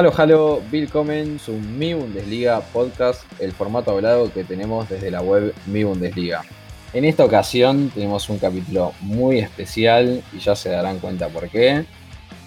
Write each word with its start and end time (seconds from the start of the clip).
Halo, 0.00 0.12
halo, 0.16 0.62
willkommen 0.72 1.38
su 1.38 1.52
Mi 1.52 1.92
Bundesliga 1.92 2.62
podcast, 2.72 3.22
el 3.38 3.52
formato 3.52 3.90
hablado 3.90 4.32
que 4.32 4.44
tenemos 4.44 4.88
desde 4.88 5.10
la 5.10 5.20
web 5.20 5.54
Mi 5.66 5.84
Bundesliga. 5.84 6.40
En 6.94 7.04
esta 7.04 7.22
ocasión 7.22 7.90
tenemos 7.90 8.30
un 8.30 8.38
capítulo 8.38 8.94
muy 9.02 9.40
especial 9.40 10.22
y 10.32 10.38
ya 10.38 10.56
se 10.56 10.70
darán 10.70 11.00
cuenta 11.00 11.28
por 11.28 11.50
qué. 11.50 11.84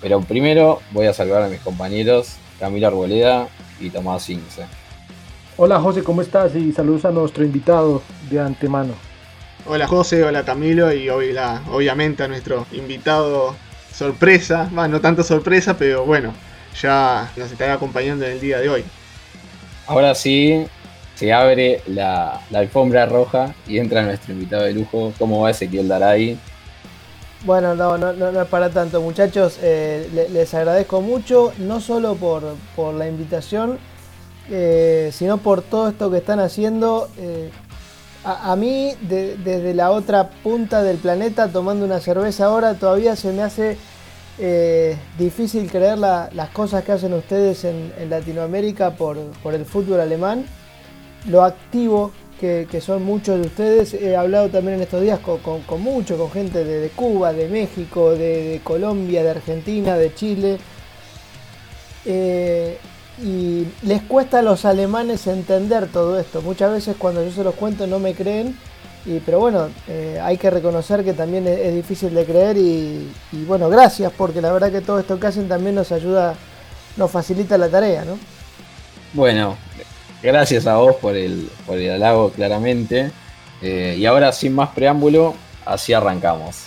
Pero 0.02 0.22
primero 0.22 0.82
voy 0.94 1.06
a 1.06 1.14
saludar 1.14 1.44
a 1.44 1.48
mis 1.48 1.60
compañeros 1.60 2.38
Camilo 2.60 2.88
Arboleda 2.88 3.48
y 3.80 3.92
Tomás 3.92 4.28
Ince. 4.32 4.66
Hola 5.56 5.80
José, 5.80 6.02
¿cómo 6.02 6.24
estás? 6.24 6.56
Y 6.56 6.72
saludos 6.72 7.06
a 7.06 7.12
nuestro 7.12 7.44
invitado 7.44 8.02
de 8.32 8.40
antemano. 8.40 8.96
Hola 9.68 9.86
José, 9.86 10.24
hola 10.24 10.44
Camilo 10.44 10.92
y 10.92 11.08
obviamente 11.08 12.24
a 12.24 12.28
nuestro 12.28 12.66
invitado 12.72 13.56
sorpresa, 13.94 14.70
bueno, 14.72 14.96
no 14.96 15.02
tanto 15.02 15.22
sorpresa, 15.22 15.78
pero 15.78 16.04
bueno, 16.04 16.34
ya 16.82 17.32
nos 17.36 17.52
estará 17.52 17.74
acompañando 17.74 18.26
en 18.26 18.34
el 18.34 18.40
día 18.40 18.60
de 18.60 18.70
hoy. 18.70 18.84
Ahora 19.88 20.16
sí, 20.16 20.66
se 21.16 21.34
abre 21.34 21.82
la, 21.88 22.42
alfombra 22.54 23.06
roja 23.06 23.54
y 23.68 23.78
entra 23.78 24.04
nuestro 24.04 24.34
invitado 24.34 24.64
de 24.64 24.74
lujo. 24.74 25.14
¿Cómo 25.20 25.42
va 25.42 25.52
Ezequiel 25.52 25.88
Daray? 25.88 26.38
Bueno, 27.46 27.76
no, 27.76 27.98
no, 27.98 28.14
no, 28.14 28.42
es 28.42 28.48
para 28.48 28.70
tanto, 28.70 29.02
muchachos. 29.02 29.58
Eh, 29.62 30.28
les 30.32 30.54
agradezco 30.54 31.02
mucho, 31.02 31.52
no 31.58 31.82
solo 31.82 32.16
por, 32.16 32.56
la 32.94 33.08
invitación, 33.08 33.78
eh, 34.50 35.12
sino 35.14 35.38
por 35.38 35.62
todo 35.62 35.90
esto 35.90 36.10
que 36.10 36.18
están 36.18 36.40
haciendo. 36.40 37.10
Eh, 37.18 37.50
a, 38.24 38.56
mí, 38.56 38.94
desde 39.02 39.74
la 39.74 39.92
otra 39.92 40.30
punta 40.30 40.82
del 40.82 40.98
planeta, 40.98 41.50
tomando 41.50 41.84
una 41.84 42.00
cerveza 42.00 42.46
ahora, 42.46 42.76
todavía 42.76 43.18
se 43.18 43.34
me 43.34 43.44
hace 43.44 43.78
eh, 44.40 44.98
difícil 45.18 45.70
creer 45.70 45.98
las 45.98 46.50
cosas 46.54 46.84
que 46.84 46.92
hacen 46.92 47.14
ustedes 47.14 47.66
en, 47.66 47.92
Latinoamérica 48.10 48.92
por, 48.92 49.18
el 49.18 49.66
fútbol 49.66 50.00
alemán, 50.00 50.46
lo 51.28 51.44
activo 51.44 52.12
que, 52.40 52.82
son 52.82 53.04
muchos 53.04 53.40
de 53.40 53.48
ustedes. 53.48 53.94
He 53.94 54.18
hablado 54.18 54.50
también 54.50 54.76
en 54.76 54.82
estos 54.84 55.02
días 55.02 55.20
con, 55.20 55.40
con, 55.40 55.82
mucho, 55.82 56.18
con 56.18 56.30
gente 56.32 56.64
de, 56.66 56.90
Cuba, 56.90 57.32
de 57.32 57.48
México, 57.48 58.12
de, 58.12 58.60
Colombia, 58.64 59.24
de 59.24 59.30
Argentina, 59.30 59.96
de 59.98 60.14
Chile. 60.14 60.58
Eh, 62.06 62.78
y 63.24 63.66
les 63.84 64.02
cuesta 64.02 64.40
a 64.40 64.42
los 64.42 64.66
alemanes 64.66 65.28
entender 65.28 65.88
todo 65.88 66.20
esto. 66.20 66.42
Muchas 66.42 66.72
veces 66.72 66.96
cuando 66.98 67.24
yo 67.24 67.32
se 67.32 67.44
los 67.44 67.56
cuento 67.56 67.88
no 67.88 68.00
me 68.00 68.14
creen 68.14 68.58
pero 69.26 69.40
bueno, 69.40 69.70
eh, 69.88 70.20
hay 70.22 70.38
que 70.38 70.50
reconocer 70.50 71.04
que 71.04 71.14
también 71.14 71.48
es, 71.48 71.74
difícil 71.74 72.14
de 72.14 72.26
creer 72.26 72.58
y, 72.58 73.12
bueno, 73.46 73.70
gracias 73.70 74.12
porque 74.18 74.42
la 74.42 74.52
verdad 74.52 74.72
que 74.72 74.82
todo 74.82 75.00
esto 75.00 75.20
que 75.20 75.28
hacen 75.28 75.50
también 75.50 75.76
nos 75.76 75.92
ayuda, 75.92 76.36
nos 76.96 77.12
facilita 77.12 77.58
la 77.58 77.70
tarea, 77.70 78.06
¿no? 78.06 78.18
Bueno, 79.14 79.58
gracias 80.22 80.68
a 80.68 80.78
vos 80.78 80.96
por 80.96 81.16
el, 81.18 81.50
por 81.66 81.78
el 81.78 81.92
halago 81.92 82.32
claramente. 82.32 83.12
Eh, 83.62 83.96
y 83.98 84.06
ahora 84.06 84.32
sin 84.32 84.54
más 84.54 84.70
preámbulo, 84.70 85.36
así 85.66 85.94
arrancamos. 85.94 86.66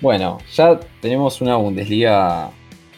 Bueno, 0.00 0.38
ya 0.54 0.78
tenemos 1.00 1.40
una 1.40 1.56
Bundesliga 1.56 2.50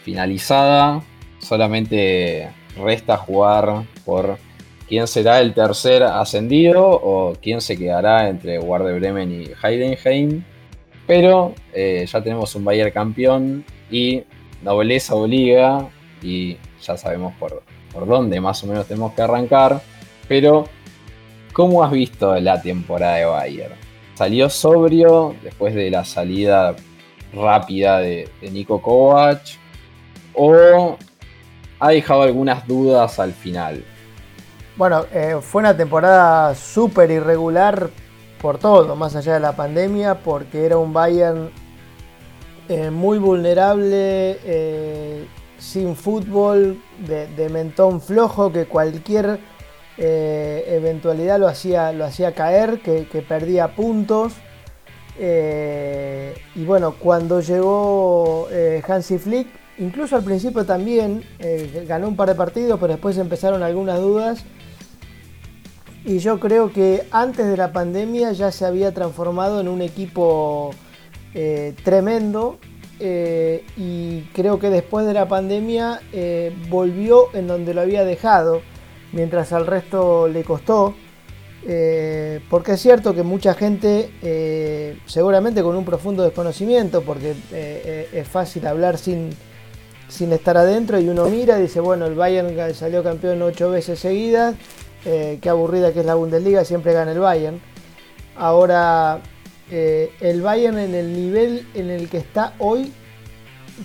finalizada. 0.02 1.02
Solamente 1.38 2.50
resta 2.76 3.16
jugar 3.16 3.84
por 4.04 4.36
quién 4.86 5.06
será 5.06 5.40
el 5.40 5.54
tercer 5.54 6.02
ascendido 6.02 6.86
o 6.86 7.32
quién 7.40 7.62
se 7.62 7.78
quedará 7.78 8.28
entre 8.28 8.58
Werder 8.58 9.00
Bremen 9.00 9.32
y 9.32 9.50
Heidenheim. 9.62 10.44
Pero 11.06 11.54
eh, 11.72 12.06
ya 12.06 12.22
tenemos 12.22 12.54
un 12.54 12.64
Bayern 12.66 12.90
campeón 12.90 13.64
y 13.90 14.22
nobleza 14.62 15.14
obliga 15.14 15.88
y 16.22 16.58
ya 16.82 16.98
sabemos 16.98 17.32
por, 17.40 17.62
por 17.92 18.06
dónde 18.06 18.42
más 18.42 18.62
o 18.62 18.66
menos 18.66 18.86
tenemos 18.86 19.14
que 19.14 19.22
arrancar. 19.22 19.80
Pero, 20.28 20.68
¿cómo 21.54 21.82
has 21.82 21.92
visto 21.92 22.38
la 22.38 22.60
temporada 22.60 23.16
de 23.16 23.24
Bayern? 23.24 23.74
Salió 24.14 24.50
sobrio 24.50 25.34
después 25.42 25.74
de 25.74 25.90
la 25.90 26.04
salida 26.04 26.76
rápida 27.32 27.98
de, 27.98 28.28
Nico 28.50 28.80
Kovac 28.80 29.40
o 30.34 30.96
ha 31.78 31.90
dejado 31.90 32.22
algunas 32.22 32.66
dudas 32.66 33.18
al 33.18 33.32
final? 33.32 33.84
Bueno, 34.76 35.04
eh, 35.12 35.36
fue 35.40 35.60
una 35.60 35.76
temporada 35.76 36.54
súper 36.54 37.10
irregular 37.10 37.90
por 38.40 38.58
todo, 38.58 38.96
más 38.96 39.14
allá 39.16 39.34
de 39.34 39.40
la 39.40 39.52
pandemia, 39.52 40.16
porque 40.22 40.64
era 40.64 40.78
un 40.78 40.92
Bayern 40.92 41.50
eh, 42.68 42.90
muy 42.90 43.18
vulnerable, 43.18 44.38
eh, 44.44 45.26
sin 45.58 45.96
fútbol, 45.96 46.80
de, 46.98 47.48
mentón 47.50 48.00
flojo, 48.00 48.50
que 48.50 48.66
cualquier 48.66 49.40
eventualidad 49.98 51.38
lo 51.38 51.46
hacía, 51.46 51.92
lo 51.92 52.06
hacía 52.06 52.32
caer, 52.32 52.80
que 52.80 53.24
perdía 53.28 53.76
puntos. 53.76 54.32
Eh, 55.22 56.34
y 56.54 56.64
bueno, 56.64 56.94
cuando 56.98 57.42
llegó 57.42 58.48
eh, 58.50 58.82
Hansi 58.88 59.18
Flick, 59.18 59.48
incluso 59.76 60.16
al 60.16 60.24
principio 60.24 60.64
también 60.64 61.22
eh, 61.38 61.84
ganó 61.86 62.08
un 62.08 62.16
par 62.16 62.30
de 62.30 62.34
partidos, 62.34 62.80
pero 62.80 62.94
después 62.94 63.18
empezaron 63.18 63.62
algunas 63.62 64.00
dudas. 64.00 64.44
Y 66.06 66.20
yo 66.20 66.40
creo 66.40 66.72
que 66.72 67.06
antes 67.10 67.46
de 67.46 67.58
la 67.58 67.70
pandemia 67.70 68.32
ya 68.32 68.50
se 68.50 68.64
había 68.64 68.94
transformado 68.94 69.60
en 69.60 69.68
un 69.68 69.82
equipo 69.82 70.70
tremendo. 71.84 72.58
y 72.98 74.22
creo 74.32 74.58
que 74.58 74.70
después 74.70 75.06
de 75.06 75.12
la 75.12 75.28
pandemia 75.28 76.00
volvió 76.70 77.34
en 77.34 77.46
donde 77.46 77.74
lo 77.74 77.82
había 77.82 78.04
dejado, 78.04 78.62
mientras 79.12 79.52
al 79.52 79.66
resto 79.66 80.28
le 80.28 80.42
costó. 80.44 80.94
Eh, 81.66 82.40
porque 82.48 82.72
es 82.72 82.80
cierto 82.80 83.14
que 83.14 83.22
mucha 83.22 83.54
gente, 83.54 84.10
eh, 84.22 84.98
seguramente 85.06 85.62
con 85.62 85.76
un 85.76 85.84
profundo 85.84 86.22
desconocimiento, 86.22 87.02
porque 87.02 87.34
eh, 87.52 88.08
es 88.12 88.26
fácil 88.26 88.66
hablar 88.66 88.96
sin, 88.96 89.30
sin 90.08 90.32
estar 90.32 90.56
adentro 90.56 90.98
y 90.98 91.08
uno 91.08 91.26
mira 91.28 91.58
y 91.58 91.62
dice, 91.62 91.80
bueno, 91.80 92.06
el 92.06 92.14
Bayern 92.14 92.74
salió 92.74 93.02
campeón 93.02 93.42
ocho 93.42 93.70
veces 93.70 93.98
seguidas, 93.98 94.54
qué 95.04 95.48
aburrida 95.48 95.92
que 95.92 96.00
es 96.00 96.06
la 96.06 96.14
Bundesliga, 96.14 96.64
siempre 96.64 96.92
gana 96.92 97.12
el 97.12 97.20
Bayern. 97.20 97.60
Ahora, 98.36 99.20
el 99.70 100.42
Bayern 100.42 100.78
en 100.78 100.94
el 100.94 101.12
nivel 101.12 101.66
en 101.74 101.90
el 101.90 102.08
que 102.08 102.18
está 102.18 102.54
hoy, 102.58 102.92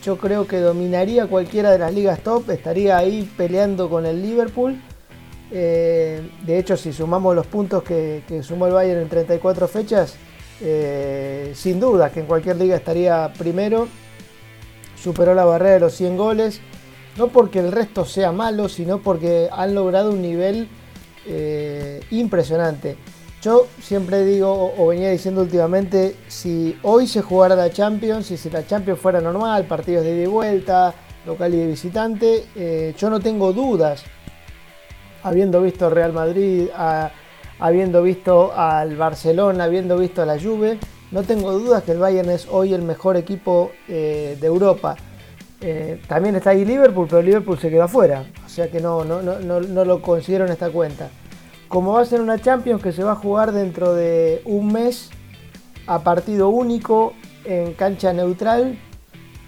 yo 0.04 0.18
creo 0.18 0.48
que 0.48 0.60
dominaría 0.60 1.28
cualquiera 1.28 1.72
de 1.72 1.80
las 1.80 1.94
ligas 1.94 2.20
top, 2.20 2.50
estaría 2.50 2.98
ahí 2.98 3.30
peleando 3.38 3.90
con 3.90 4.06
el 4.06 4.22
Liverpool 4.22 4.82
eh, 5.52 6.28
de 6.46 6.60
hecho, 6.60 6.76
si 6.78 6.92
sumamos 6.92 7.36
los 7.36 7.48
puntos 7.48 7.84
que, 7.84 8.24
sumó 8.44 8.68
el 8.68 8.74
Bayern 8.74 9.02
en 9.02 9.10
34 9.10 9.68
fechas, 9.68 10.16
eh, 10.62 11.52
sin 11.56 11.80
duda 11.80 12.12
que 12.12 12.22
en 12.22 12.26
cualquier 12.26 12.58
liga 12.58 12.76
estaría 12.76 13.32
primero. 13.38 13.88
Superó 14.98 15.34
la 15.36 15.46
barrera 15.46 15.76
de 15.76 15.80
los 15.82 15.94
100 15.94 16.18
goles. 16.18 16.62
No 17.18 17.28
porque 17.28 17.60
el 17.60 17.72
resto 17.72 18.06
sea 18.06 18.32
malo, 18.32 18.68
sino 18.68 19.00
porque 19.02 19.48
han 19.52 19.74
logrado 19.74 20.12
un 20.12 20.22
nivel 20.22 20.68
eh, 21.26 22.02
impresionante. 22.12 22.98
yo 23.42 23.68
siempre 23.82 24.26
digo, 24.26 24.74
o 24.78 24.88
venía 24.88 25.12
diciendo 25.12 25.42
últimamente, 25.42 26.16
si 26.28 26.78
hoy 26.82 27.08
se 27.08 27.22
jugara 27.22 27.56
la 27.56 27.72
Champions, 27.72 28.26
si 28.26 28.50
la 28.50 28.66
Champions 28.66 29.00
fuera 29.00 29.22
normal, 29.22 29.66
partidos 29.66 30.04
de 30.04 30.16
ida 30.16 30.24
y 30.24 30.28
vuelta, 30.28 30.94
local 31.26 31.54
y 31.54 31.58
de 31.58 31.68
visitante, 31.68 32.94
yo 32.98 33.10
no 33.10 33.20
tengo 33.20 33.54
dudas, 33.54 34.04
habiendo 35.26 35.60
visto 35.64 35.90
Real 35.90 36.14
Madrid, 36.14 36.68
habiendo 37.58 38.04
visto 38.04 38.54
al 38.56 38.96
Barcelona, 38.96 39.64
habiendo 39.64 39.98
visto 39.98 40.22
a 40.22 40.26
la 40.26 40.40
Juve, 40.40 40.78
no 41.12 41.24
tengo 41.24 41.52
dudas 41.52 41.82
que 41.84 41.94
el 41.94 41.98
Bayern 41.98 42.30
es 42.30 42.48
hoy 42.48 42.76
el 42.76 42.84
mejor 42.84 43.18
equipo 43.18 43.72
eh, 43.88 44.38
de 44.40 44.48
Europa. 44.48 44.96
Eh, 45.62 46.00
también 46.08 46.36
está 46.36 46.52
ahí 46.52 46.64
Liverpool, 46.64 47.08
pero 47.10 47.24
Liverpool 47.24 47.58
se 47.58 47.72
quedó 47.72 47.84
afuera, 47.84 48.26
o 48.46 48.50
sea 48.50 48.70
que 48.70 48.80
no, 48.80 49.04
no, 49.04 49.86
lo 49.86 50.02
considero 50.02 50.46
en 50.46 50.52
esta 50.52 50.70
cuenta 50.70 51.10
como 51.68 51.94
va 51.94 52.02
a 52.02 52.06
ser 52.06 52.22
una 52.22 52.40
Champions 52.40 52.82
que 52.82 52.92
se 52.92 53.04
va 53.04 53.14
a 53.14 53.16
jugar 53.16 53.52
dentro 53.52 53.96
de 53.96 54.42
un 54.46 54.72
mes 54.72 55.10
a 55.88 56.00
partido 56.04 56.50
único 56.50 57.14
en 57.44 57.74
cancha 57.74 58.14
neutral. 58.14 58.78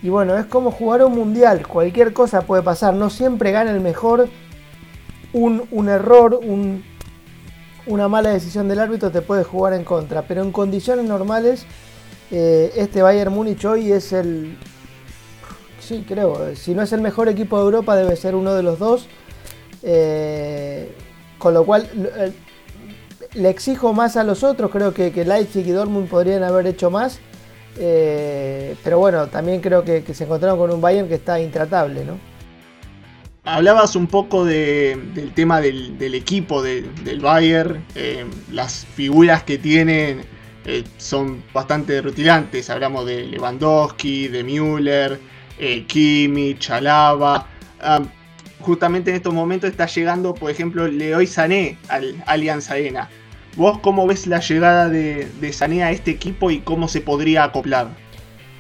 Y 0.02 0.10
bueno, 0.10 0.36
es 0.36 0.46
como 0.46 0.72
jugar 0.72 1.06
un 1.06 1.14
mundial, 1.14 1.66
cualquier 1.68 2.14
cosa 2.14 2.42
puede 2.42 2.64
pasar, 2.64 2.96
no 2.96 3.12
siempre 3.12 3.52
gana 3.52 3.72
el 3.72 3.80
mejor. 3.80 4.28
Un, 5.34 5.90
error, 5.90 6.40
una 7.86 8.08
mala 8.08 8.30
decisión 8.30 8.68
del 8.68 8.80
árbitro 8.80 9.12
te 9.12 9.22
puede 9.22 9.44
jugar 9.44 9.74
en 9.74 9.84
contra, 9.84 10.24
pero 10.24 10.42
en 10.42 10.52
condiciones 10.52 11.06
normales 11.06 11.66
eh, 12.32 12.72
este 12.76 13.02
Bayern 13.02 13.34
Múnich 13.34 13.64
hoy 13.66 13.92
es 13.92 14.14
el, 14.14 14.58
sí 15.80 16.04
creo, 16.08 16.56
si 16.56 16.74
no 16.74 16.82
es 16.82 16.92
el 16.92 17.02
mejor 17.02 17.30
equipo 17.30 17.58
de 17.58 17.66
Europa 17.66 17.96
debe 17.96 18.16
ser 18.16 18.36
uno 18.36 18.54
de 18.56 18.64
los 18.64 18.80
dos. 18.80 19.08
Eh, 19.84 20.92
con 21.38 21.54
lo 21.54 21.66
cual 21.66 21.88
eh, 21.94 22.32
le 23.36 23.50
exijo 23.50 23.94
más 23.94 24.18
a 24.18 24.24
los 24.24 24.44
otros, 24.44 24.72
creo 24.72 24.94
que, 24.94 25.12
Leipzig 25.24 25.68
y 25.68 25.72
Dortmund 25.72 26.10
podrían 26.10 26.44
haber 26.44 26.68
hecho 26.68 26.90
más. 26.90 27.20
Eh, 27.80 28.76
pero 28.84 28.98
bueno, 28.98 29.28
también 29.28 29.62
creo 29.62 29.84
que, 29.84 30.04
se 30.14 30.24
encontraron 30.24 30.58
con 30.58 30.72
un 30.72 30.82
Bayern 30.82 31.08
que 31.08 31.16
está 31.16 31.40
intratable, 31.40 32.04
¿no? 32.06 32.18
Hablabas 33.48 33.96
un 33.96 34.08
poco 34.08 34.44
del 34.44 35.32
tema 35.34 35.62
del, 35.62 36.14
equipo 36.14 36.62
del 36.62 37.20
Bayern, 37.22 37.82
eh, 37.96 38.26
las 38.52 38.86
figuras 38.86 39.44
que 39.44 39.58
tienen 39.58 40.22
son 40.98 41.42
bastante 41.54 42.02
rutilantes, 42.02 42.70
hablamos 42.70 43.06
de 43.06 43.26
Lewandowski, 43.26 44.28
de 44.28 44.44
Müller, 44.44 45.18
Kimmich, 45.88 46.70
Alaba. 46.70 47.48
Ah, 47.80 48.02
justamente 48.60 49.12
en 49.12 49.16
estos 49.16 49.34
momentos 49.34 49.70
está 49.70 49.86
llegando, 49.86 50.34
por 50.34 50.52
ejemplo, 50.52 50.86
Leoy 50.86 51.26
Sané 51.26 51.78
al 51.88 52.22
Alianza 52.26 52.74
Arena. 52.74 53.10
¿Vos 53.56 53.80
cómo 53.80 54.06
ves 54.06 54.28
la 54.28 54.40
llegada 54.40 54.90
de, 54.90 55.54
Sané 55.54 55.84
a 55.84 55.92
este 55.92 56.12
equipo 56.12 56.52
y 56.52 56.60
cómo 56.60 56.90
se 56.90 57.00
podría 57.00 57.46
acoplar? 57.46 57.88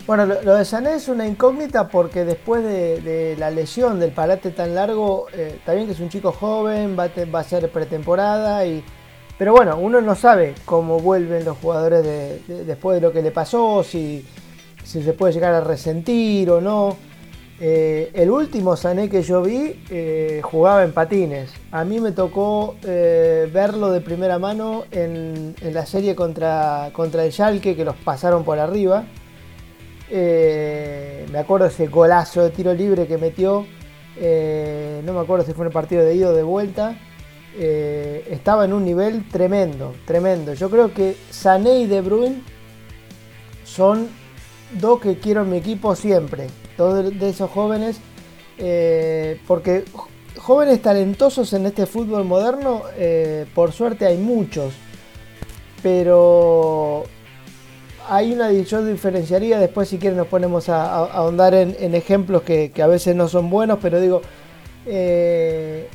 Bueno, 0.07 0.25
lo, 0.25 0.55
de 0.55 0.63
Sané 0.63 0.95
es 0.95 1.09
una 1.09 1.27
incógnita 1.27 1.89
porque 1.89 2.23
después 2.23 2.63
de, 2.63 3.35
la 3.37 3.51
lesión 3.51 3.99
del 3.99 4.11
parate 4.11 4.51
tan 4.51 4.73
largo, 4.73 5.27
eh, 5.33 5.59
también 5.65 5.85
que 5.85 5.91
es 5.91 5.99
un 5.99 6.07
chico 6.07 6.31
joven, 6.31 6.97
va 6.97 7.39
a, 7.39 7.43
ser 7.43 7.69
pretemporada 7.69 8.65
y... 8.65 8.81
Pero 9.37 9.51
bueno, 9.51 9.77
uno 9.77 9.99
no 9.99 10.15
sabe 10.15 10.55
cómo 10.63 10.99
vuelven 10.99 11.43
los 11.43 11.57
jugadores 11.57 12.05
después 12.47 12.95
de 12.95 13.01
lo 13.01 13.11
que 13.11 13.21
le 13.21 13.31
pasó, 13.31 13.83
si, 13.83 14.25
se 14.83 15.13
puede 15.13 15.33
llegar 15.33 15.53
a 15.53 15.59
resentir 15.59 16.49
o 16.51 16.61
no. 16.61 16.95
Eh, 17.59 18.09
el 18.13 18.31
último 18.31 18.77
Sané 18.77 19.09
que 19.09 19.23
yo 19.23 19.41
vi 19.41 19.83
eh, 19.89 20.39
jugaba 20.41 20.85
en 20.85 20.93
patines. 20.93 21.51
A 21.71 21.83
mí 21.83 21.99
me 21.99 22.13
tocó 22.13 22.75
eh, 22.83 23.49
verlo 23.53 23.91
de 23.91 23.99
primera 23.99 24.39
mano 24.39 24.85
en, 24.89 25.53
la 25.61 25.85
serie 25.85 26.15
contra, 26.15 26.91
contra, 26.93 27.25
el 27.25 27.33
Schalke, 27.33 27.75
que 27.75 27.83
los 27.83 27.95
pasaron 27.97 28.45
por 28.45 28.57
arriba. 28.57 29.05
Me 30.09 31.37
acuerdo 31.37 31.67
ese 31.67 31.87
golazo 31.87 32.43
de 32.43 32.49
tiro 32.51 32.73
libre 32.73 33.07
que 33.07 33.17
metió. 33.17 33.65
no 34.15 35.13
me 35.13 35.19
acuerdo 35.19 35.45
si 35.45 35.53
fue 35.53 35.65
el 35.65 35.71
partido 35.71 36.03
de 36.03 36.15
ida 36.15 36.29
o 36.29 36.33
de 36.33 36.43
vuelta. 36.43 36.97
estaba 37.55 38.65
en 38.65 38.73
un 38.73 38.85
nivel 38.85 39.27
tremendo, 39.29 39.93
tremendo. 40.05 40.53
Yo 40.53 40.69
creo 40.69 40.93
que 40.93 41.15
Sané 41.29 41.79
y 41.79 41.87
De 41.87 42.01
Bruyne 42.01 42.41
son 43.63 44.07
dos 44.79 44.99
que 44.99 45.17
quiero 45.17 45.41
en 45.41 45.49
mi 45.51 45.57
equipo 45.57 45.95
siempre 45.95 46.47
todos 46.77 47.19
de 47.19 47.29
esos 47.29 47.49
jóvenes, 47.49 47.97
eh, 48.59 49.41
porque 49.47 49.83
jóvenes 50.37 50.81
talentosos 50.81 51.51
en 51.53 51.65
este 51.65 51.87
fútbol 51.87 52.23
moderno, 52.23 52.83
eh, 52.95 53.45
por 53.53 53.73
suerte 53.73 54.05
hay 54.05 54.17
muchos, 54.17 54.73
pero 55.81 57.03
hay 58.09 58.33
una, 58.33 58.51
yo 58.51 58.85
diferenciaría, 58.85 59.59
después 59.59 59.89
si 59.89 59.97
quieren 59.97 60.17
nos 60.17 60.27
ponemos 60.27 60.69
a, 60.69 61.05
ahondar 61.05 61.53
en, 61.53 61.95
ejemplos 61.95 62.41
que, 62.43 62.71
a 62.81 62.87
veces 62.87 63.15
no 63.15 63.27
son 63.27 63.49
buenos, 63.49 63.79
pero 63.81 63.99
digo, 63.99 64.21
eh, 64.85 65.89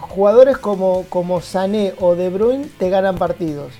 jugadores 0.00 0.58
como, 0.58 1.06
como 1.08 1.40
Sané 1.40 1.94
o 2.00 2.14
De 2.14 2.28
Bruyne 2.28 2.66
te 2.78 2.90
ganan 2.90 3.16
partidos. 3.16 3.72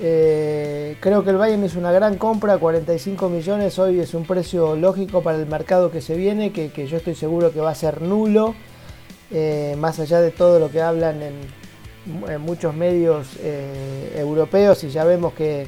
Eh, 0.00 0.96
creo 1.00 1.24
que 1.24 1.30
el 1.30 1.36
Bayern 1.36 1.64
es 1.64 1.74
una 1.74 1.90
gran 1.90 2.16
compra, 2.16 2.58
45 2.58 3.28
millones 3.28 3.78
hoy 3.78 3.98
es 3.98 4.14
un 4.14 4.24
precio 4.24 4.76
lógico 4.76 5.22
para 5.22 5.38
el 5.38 5.46
mercado 5.46 5.90
que 5.90 6.00
se 6.00 6.16
viene, 6.16 6.52
que, 6.52 6.86
yo 6.86 6.96
estoy 6.96 7.14
seguro 7.14 7.52
que 7.52 7.60
va 7.60 7.70
a 7.70 7.74
ser 7.74 8.00
nulo, 8.00 8.54
eh, 9.30 9.74
más 9.78 9.98
allá 9.98 10.20
de 10.20 10.30
todo 10.30 10.58
lo 10.58 10.70
que 10.70 10.80
hablan 10.80 11.22
en, 11.22 11.68
muchos 12.40 12.74
medios 12.74 13.28
europeos 14.16 14.82
y 14.82 14.88
ya 14.88 15.04
vemos 15.04 15.34
que 15.34 15.66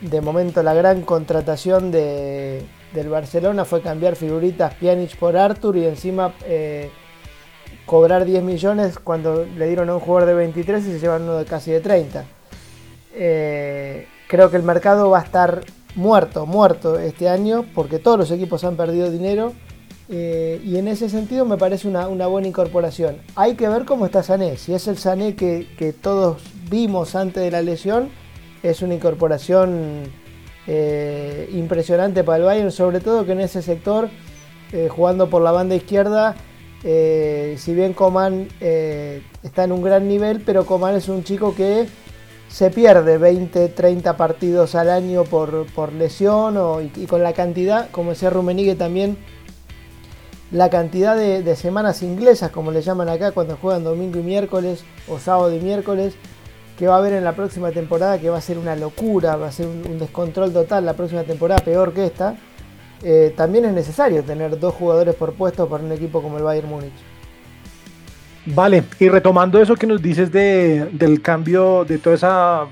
de 0.00 0.20
momento 0.20 0.62
la 0.62 0.74
gran 0.74 1.02
contratación 1.02 1.90
del 1.90 3.08
Barcelona 3.08 3.64
fue 3.64 3.82
cambiar 3.82 4.16
figuritas 4.16 4.74
Pjanic 4.74 5.16
por 5.16 5.36
Arthur 5.36 5.76
y 5.76 5.86
encima 5.86 6.32
cobrar 7.86 8.24
10 8.24 8.42
millones 8.42 8.98
cuando 8.98 9.46
le 9.46 9.68
dieron 9.68 9.88
a 9.88 9.94
un 9.94 10.00
jugador 10.00 10.28
de 10.28 10.34
23 10.34 10.84
y 10.84 10.92
se 10.92 10.98
llevan 10.98 11.22
uno 11.22 11.36
de 11.36 11.44
casi 11.44 11.70
de 11.70 11.80
30. 11.80 12.24
Eh, 13.14 14.06
creo 14.28 14.50
que 14.50 14.56
el 14.56 14.62
mercado 14.62 15.08
va 15.08 15.20
a 15.20 15.22
estar 15.22 15.62
muerto, 15.94 16.44
muerto 16.44 16.98
este 16.98 17.28
año, 17.28 17.64
porque 17.74 17.98
todos 17.98 18.18
los 18.18 18.30
equipos 18.30 18.64
han 18.64 18.76
perdido 18.76 19.10
dinero. 19.10 19.52
Eh, 20.08 20.60
y 20.64 20.76
en 20.76 20.86
ese 20.86 21.08
sentido 21.08 21.44
me 21.44 21.56
parece 21.56 21.88
una, 21.88 22.06
buena 22.06 22.46
incorporación. 22.46 23.16
Hay 23.34 23.54
que 23.54 23.68
ver 23.68 23.84
cómo 23.84 24.04
está 24.06 24.22
Sané. 24.22 24.56
Si 24.56 24.74
es 24.74 24.86
el 24.86 24.98
Sané 24.98 25.34
que, 25.34 25.94
todos 26.00 26.42
vimos 26.68 27.14
antes 27.14 27.42
de 27.42 27.50
la 27.50 27.62
lesión, 27.62 28.10
es 28.62 28.82
una 28.82 28.94
incorporación 28.94 30.04
eh, 30.66 31.48
impresionante 31.52 32.24
para 32.24 32.38
el 32.38 32.44
Bayern, 32.44 32.72
sobre 32.72 33.00
todo 33.00 33.24
que 33.24 33.32
en 33.32 33.40
ese 33.40 33.62
sector, 33.62 34.08
jugando 34.90 35.30
por 35.30 35.42
la 35.42 35.52
banda 35.52 35.76
izquierda, 35.76 36.34
si 36.82 37.74
bien 37.74 37.92
Coman 37.92 38.48
está 38.60 39.64
en 39.64 39.72
un 39.72 39.80
gran 39.80 40.08
nivel, 40.08 40.42
pero 40.44 40.66
Coman 40.66 40.96
es 40.96 41.08
un 41.08 41.22
chico 41.22 41.54
que 41.54 41.86
se 42.48 42.70
pierde 42.70 43.18
20, 43.18 43.68
30 43.68 44.16
partidos 44.16 44.74
al 44.74 44.90
año 44.90 45.24
por, 45.24 45.92
lesión 45.92 46.90
y, 46.96 47.06
con 47.06 47.22
la 47.22 47.32
cantidad, 47.32 47.90
como 47.90 48.10
decía 48.10 48.30
Rumenigue 48.30 48.76
también, 48.76 49.18
la 50.50 50.70
cantidad 50.70 51.16
de, 51.16 51.56
semanas 51.56 52.02
inglesas, 52.02 52.50
como 52.50 52.70
le 52.70 52.82
llaman 52.82 53.08
acá, 53.08 53.32
cuando 53.32 53.56
juegan 53.56 53.84
domingo 53.84 54.20
y 54.20 54.22
miércoles 54.22 54.84
o 55.08 55.18
sábado 55.18 55.54
y 55.54 55.60
miércoles, 55.60 56.14
que 56.76 56.86
va 56.86 56.96
a 56.96 56.98
haber 56.98 57.14
en 57.14 57.24
la 57.24 57.32
próxima 57.32 57.70
temporada, 57.70 58.18
que 58.18 58.28
va 58.28 58.38
a 58.38 58.40
ser 58.40 58.58
una 58.58 58.76
locura, 58.76 59.36
va 59.36 59.48
a 59.48 59.52
ser 59.52 59.66
un, 59.66 59.98
descontrol 59.98 60.52
total 60.52 60.84
la 60.84 60.94
próxima 60.94 61.22
temporada, 61.22 61.64
peor 61.64 61.92
que 61.92 62.06
esta, 62.06 62.36
eh, 63.02 63.32
también 63.36 63.64
es 63.64 63.72
necesario 63.72 64.22
tener 64.22 64.58
dos 64.58 64.74
jugadores 64.74 65.14
por 65.14 65.32
puesto 65.32 65.68
para 65.68 65.82
un 65.82 65.92
equipo 65.92 66.22
como 66.22 66.36
el 66.36 66.44
Bayern 66.44 66.68
Múnich. 66.68 66.92
Vale, 68.46 68.84
y 69.00 69.08
retomando 69.08 69.60
eso 69.60 69.74
que 69.74 69.86
nos 69.86 70.00
dices 70.00 70.30
de, 70.30 70.88
del 70.92 71.20
cambio 71.20 71.84
de 71.84 71.98
toda 71.98 72.14
esa, 72.14 72.66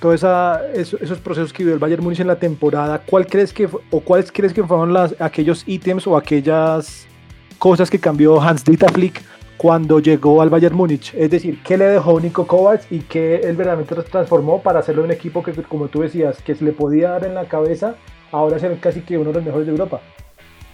toda 0.00 0.14
esa, 0.14 0.66
esos, 0.72 1.20
procesos 1.20 1.52
que 1.52 1.62
vivió 1.62 1.74
el 1.74 1.78
Bayern 1.78 2.02
Múnich 2.02 2.20
en 2.20 2.26
la 2.26 2.36
temporada, 2.36 3.02
¿cuál 3.04 3.26
crees 3.26 3.52
que 3.52 3.68
o 3.90 4.00
cuáles 4.00 4.32
crees 4.32 4.52
que 4.52 4.64
fueron 4.64 4.96
aquellos 5.20 5.62
ítems 5.66 6.06
o 6.06 6.16
aquellas 6.16 7.06
cosas 7.58 7.90
que 7.90 8.00
cambió 8.00 8.40
Hans 8.40 8.64
Dieter 8.64 8.90
Flick 8.90 9.22
cuando 9.62 10.00
llegó 10.00 10.42
al 10.42 10.50
Bayern 10.50 10.74
Múnich? 10.74 11.14
Es 11.14 11.30
decir, 11.30 11.62
¿qué 11.62 11.78
le 11.78 11.84
dejó 11.84 12.18
Nico 12.18 12.48
Kovac 12.48 12.82
y 12.90 12.98
qué 12.98 13.36
él 13.36 13.54
verdaderamente 13.54 13.94
transformó 14.10 14.60
para 14.60 14.80
hacerlo 14.80 15.04
un 15.04 15.12
equipo 15.12 15.40
que, 15.40 15.52
como 15.52 15.86
tú 15.86 16.00
decías, 16.00 16.42
que 16.42 16.56
se 16.56 16.64
le 16.64 16.72
podía 16.72 17.10
dar 17.10 17.26
en 17.26 17.34
la 17.34 17.44
cabeza, 17.44 17.94
ahora 18.32 18.58
ser 18.58 18.76
casi 18.80 19.02
que 19.02 19.16
uno 19.16 19.30
de 19.30 19.34
los 19.34 19.44
mejores 19.44 19.66
de 19.66 19.70
Europa? 19.70 20.00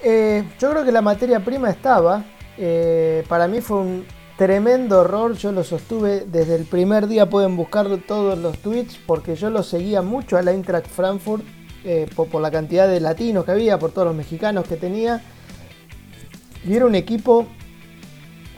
Eh, 0.02 0.42
yo 0.58 0.70
creo 0.70 0.86
que 0.86 0.92
la 0.92 1.02
materia 1.02 1.38
prima 1.40 1.68
estaba. 1.68 2.24
Eh, 2.56 3.24
para 3.28 3.46
mí 3.46 3.60
fue 3.60 3.76
un, 3.76 4.04
Tremendo 4.38 5.02
error, 5.02 5.34
yo 5.34 5.50
lo 5.50 5.64
sostuve 5.64 6.20
desde 6.20 6.54
el 6.54 6.64
primer 6.64 7.08
día, 7.08 7.28
pueden 7.28 7.56
buscar 7.56 7.88
todos 8.06 8.38
los 8.38 8.56
tweets, 8.58 8.96
porque 9.04 9.34
yo 9.34 9.50
lo 9.50 9.64
seguía 9.64 10.00
mucho 10.00 10.36
a 10.36 10.42
la 10.42 10.52
Eintracht 10.52 10.86
Frankfurt 10.86 11.42
eh, 11.84 12.06
por, 12.14 12.40
la 12.40 12.48
cantidad 12.52 12.86
de 12.86 13.00
latinos 13.00 13.44
que 13.44 13.50
había, 13.50 13.80
por 13.80 13.90
todos 13.90 14.06
los 14.06 14.16
mexicanos 14.16 14.64
que 14.68 14.76
tenía. 14.76 15.20
Y 16.64 16.72
era 16.72 16.86
un 16.86 16.94
equipo 16.94 17.48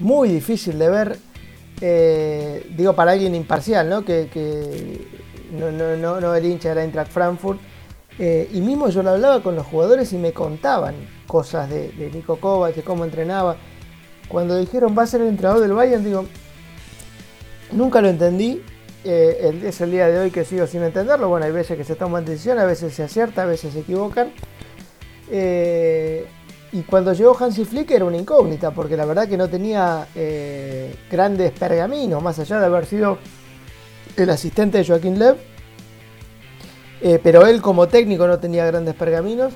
muy 0.00 0.28
difícil 0.28 0.78
de 0.78 0.88
ver, 0.88 1.18
eh, 1.80 2.66
digo 2.76 2.94
para 2.94 3.12
alguien 3.12 3.34
imparcial, 3.34 3.88
¿no? 3.88 4.04
que, 4.04 5.06
no, 5.52 5.70
no, 5.70 6.20
no, 6.20 6.34
el 6.34 6.44
hincha 6.44 6.72
era 6.72 6.82
Eintracht 6.82 7.12
Frankfurt. 7.12 7.60
Eh, 8.18 8.50
y 8.52 8.60
mismo 8.60 8.88
yo 8.88 9.02
lo 9.02 9.10
hablaba 9.10 9.42
con 9.42 9.56
los 9.56 9.66
jugadores 9.66 10.12
y 10.12 10.18
me 10.18 10.32
contaban 10.32 10.94
cosas 11.26 11.70
de, 11.70 11.90
de 11.92 12.10
Nico 12.10 12.36
Kovac, 12.36 12.74
de 12.74 12.82
cómo 12.82 13.04
entrenaba. 13.04 13.56
Cuando 14.28 14.58
dijeron 14.58 14.94
va 14.96 15.04
a 15.04 15.06
ser 15.06 15.22
el 15.22 15.28
entrenador 15.28 15.60
del 15.60 15.72
Bayern, 15.72 16.04
digo, 16.04 16.26
nunca 17.72 18.00
lo 18.00 18.08
entendí. 18.08 18.62
Eh, 19.02 19.62
es 19.64 19.80
el 19.80 19.90
día 19.90 20.08
de 20.08 20.18
hoy 20.18 20.30
que 20.30 20.44
sigo 20.44 20.66
sin 20.66 20.82
entenderlo. 20.82 21.28
Bueno, 21.28 21.46
hay 21.46 21.52
veces 21.52 21.76
que 21.78 21.84
se 21.84 21.96
toman 21.96 22.24
decisiones, 22.24 22.64
a 22.64 22.66
veces 22.66 22.92
se 22.92 23.02
acierta, 23.02 23.42
a 23.42 23.46
veces 23.46 23.72
se 23.72 23.80
equivocan. 23.80 24.32
Y 26.72 26.82
cuando 26.82 27.12
llegó 27.12 27.36
Hansi 27.38 27.64
Flick 27.64 27.90
era 27.90 28.04
una 28.04 28.16
incógnita, 28.16 28.70
porque 28.70 28.96
la 28.96 29.04
verdad 29.04 29.28
que 29.28 29.36
no 29.36 29.48
tenía 29.48 30.06
eh, 30.14 30.94
grandes 31.10 31.52
pergaminos, 31.52 32.22
más 32.22 32.38
allá 32.38 32.60
de 32.60 32.66
haber 32.66 32.86
sido 32.86 33.18
el 34.16 34.30
asistente 34.30 34.78
de 34.78 34.84
Joaquín 34.84 35.18
Lev. 35.18 35.36
pero 37.22 37.46
él 37.46 37.60
como 37.60 37.88
técnico 37.88 38.26
no 38.26 38.38
tenía 38.38 38.66
grandes 38.66 38.94
pergaminos. 38.94 39.52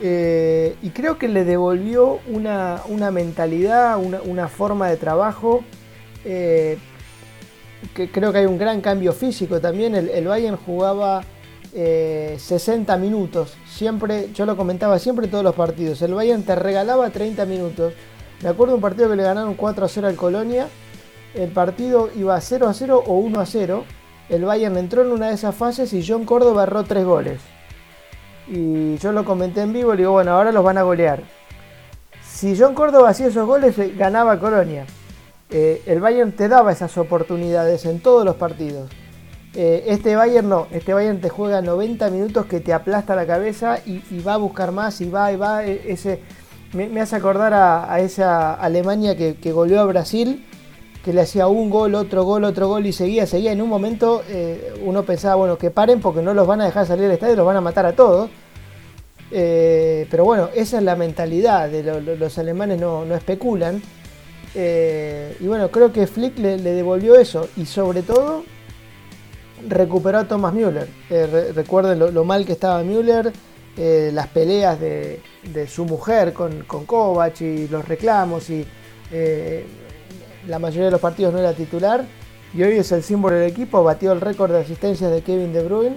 y 0.00 0.90
creo 0.90 1.18
que 1.18 1.28
le 1.28 1.44
devolvió 1.44 2.20
una, 2.26 3.10
mentalidad, 3.12 3.98
una, 3.98 4.48
forma 4.48 4.88
de 4.88 4.96
trabajo 4.96 5.62
que 7.94 8.10
creo 8.10 8.32
que 8.32 8.38
hay 8.38 8.46
un 8.46 8.58
gran 8.58 8.80
cambio 8.80 9.12
físico 9.12 9.60
también. 9.60 9.94
El, 9.94 10.26
Bayern 10.26 10.56
jugaba 10.56 11.22
60 11.72 12.94
eh, 12.94 12.98
minutos. 12.98 13.54
Siempre, 13.66 14.30
yo 14.32 14.46
lo 14.46 14.56
comentaba 14.56 14.98
siempre 14.98 15.28
todos 15.28 15.44
los 15.44 15.54
partidos. 15.54 16.02
El 16.02 16.14
Bayern 16.14 16.42
te 16.42 16.54
regalaba 16.54 17.10
30 17.10 17.44
minutos. 17.46 17.92
Me 18.42 18.48
acuerdo 18.48 18.74
un 18.74 18.80
partido 18.80 19.08
que 19.08 19.16
le 19.16 19.22
ganaron 19.22 19.54
4 19.54 19.84
a 19.84 19.88
0 19.88 20.08
al 20.08 20.16
Colonia. 20.16 20.68
El 21.34 21.50
partido 21.50 22.10
iba 22.16 22.40
0 22.40 22.68
a 22.68 22.74
0 22.74 23.04
o 23.06 23.14
1 23.14 23.40
a 23.40 23.46
0. 23.46 23.84
El 24.28 24.44
Bayern 24.44 24.76
entró 24.76 25.02
en 25.02 25.12
una 25.12 25.28
de 25.28 25.34
esas 25.34 25.54
fases 25.54 25.92
y 25.92 26.06
John 26.06 26.24
Córdoba 26.24 26.64
erró 26.64 26.84
3 26.84 27.04
goles. 27.04 27.40
Y 28.48 28.96
yo 28.98 29.12
lo 29.12 29.24
comenté 29.24 29.62
en 29.62 29.72
vivo 29.72 29.94
y 29.94 29.98
digo, 29.98 30.12
bueno, 30.12 30.32
ahora 30.32 30.50
los 30.50 30.64
van 30.64 30.78
a 30.78 30.82
golear. 30.82 31.22
Si 32.24 32.58
John 32.58 32.74
Córdoba 32.74 33.10
hacía 33.10 33.26
esos 33.26 33.46
goles, 33.46 33.78
eh, 33.78 33.94
ganaba 33.96 34.40
Colonia. 34.40 34.86
Eh, 35.50 35.82
el 35.86 36.00
Bayern 36.00 36.32
te 36.32 36.48
daba 36.48 36.72
esas 36.72 36.96
oportunidades 36.96 37.84
en 37.84 38.00
todos 38.00 38.24
los 38.24 38.36
partidos. 38.36 38.90
Eh, 39.54 39.84
este 39.88 40.14
Bayern 40.14 40.48
no, 40.48 40.68
este 40.70 40.94
Bayern 40.94 41.20
te 41.20 41.28
juega 41.28 41.60
90 41.60 42.08
minutos 42.10 42.46
que 42.46 42.60
te 42.60 42.72
aplasta 42.72 43.16
la 43.16 43.26
cabeza 43.26 43.80
y, 43.84 44.00
va 44.20 44.34
a 44.34 44.36
buscar 44.36 44.72
más 44.72 45.00
y 45.00 45.10
va 45.10 45.32
y 45.32 45.36
va. 45.36 45.64
E, 45.64 45.92
ese, 45.92 46.20
me, 46.72 47.00
hace 47.00 47.16
acordar 47.16 47.52
a, 47.54 47.98
esa 48.00 48.54
Alemania 48.54 49.16
que, 49.16 49.52
goleó 49.52 49.80
a 49.80 49.84
Brasil, 49.84 50.46
que 51.04 51.12
le 51.12 51.22
hacía 51.22 51.48
un 51.48 51.70
gol, 51.70 51.94
otro 51.94 52.24
gol, 52.24 52.44
otro 52.44 52.68
gol 52.68 52.86
y 52.86 52.92
seguía, 52.92 53.26
seguía. 53.26 53.52
En 53.52 53.60
un 53.60 53.68
momento 53.68 54.22
eh, 54.28 54.74
uno 54.84 55.02
pensaba, 55.02 55.34
bueno, 55.34 55.58
que 55.58 55.70
paren 55.70 56.00
porque 56.00 56.22
no 56.22 56.32
los 56.34 56.46
van 56.46 56.60
a 56.60 56.66
dejar 56.66 56.86
salir 56.86 57.04
del 57.04 57.12
estadio, 57.12 57.36
los 57.36 57.46
van 57.46 57.56
a 57.56 57.60
matar 57.60 57.86
a 57.86 57.92
todos. 57.94 58.30
pero 59.30 60.24
bueno, 60.24 60.48
esa 60.54 60.78
es 60.78 60.84
la 60.84 60.96
mentalidad, 60.96 61.68
de 61.68 62.16
los 62.16 62.38
alemanes 62.38 62.80
no, 62.80 63.04
no 63.04 63.14
especulan. 63.14 63.82
Eh, 64.54 65.36
y 65.40 65.46
bueno, 65.46 65.70
creo 65.70 65.92
que 65.92 66.06
Flick 66.06 66.38
le, 66.38 66.58
devolvió 66.58 67.14
eso 67.14 67.48
y 67.56 67.66
sobre 67.66 68.02
todo 68.02 68.44
recuperó 69.68 70.18
a 70.18 70.28
Thomas 70.28 70.52
Müller. 70.52 70.88
Eh, 71.08 71.52
recuerden 71.54 71.98
lo, 71.98 72.24
mal 72.24 72.44
que 72.44 72.52
estaba 72.52 72.82
Müller, 72.82 73.32
eh, 73.76 74.10
las 74.12 74.28
peleas 74.28 74.78
de, 74.80 75.20
su 75.68 75.84
mujer 75.84 76.32
con, 76.32 76.64
con, 76.64 76.84
Kovac 76.86 77.40
y 77.40 77.68
los 77.68 77.86
reclamos 77.86 78.50
y 78.50 78.66
la 80.46 80.58
mayoría 80.58 80.86
de 80.86 80.90
los 80.92 81.00
partidos 81.00 81.32
no 81.32 81.38
era 81.38 81.52
titular. 81.52 82.04
Y 82.52 82.62
hoy 82.62 82.78
es 82.78 82.90
el 82.90 83.02
símbolo 83.02 83.36
del 83.36 83.48
equipo, 83.48 83.84
batió 83.84 84.12
el 84.12 84.20
récord 84.20 84.50
de 84.52 84.58
asistencias 84.58 85.10
de 85.12 85.22
Kevin 85.22 85.52
De 85.52 85.62
Bruyne. 85.62 85.96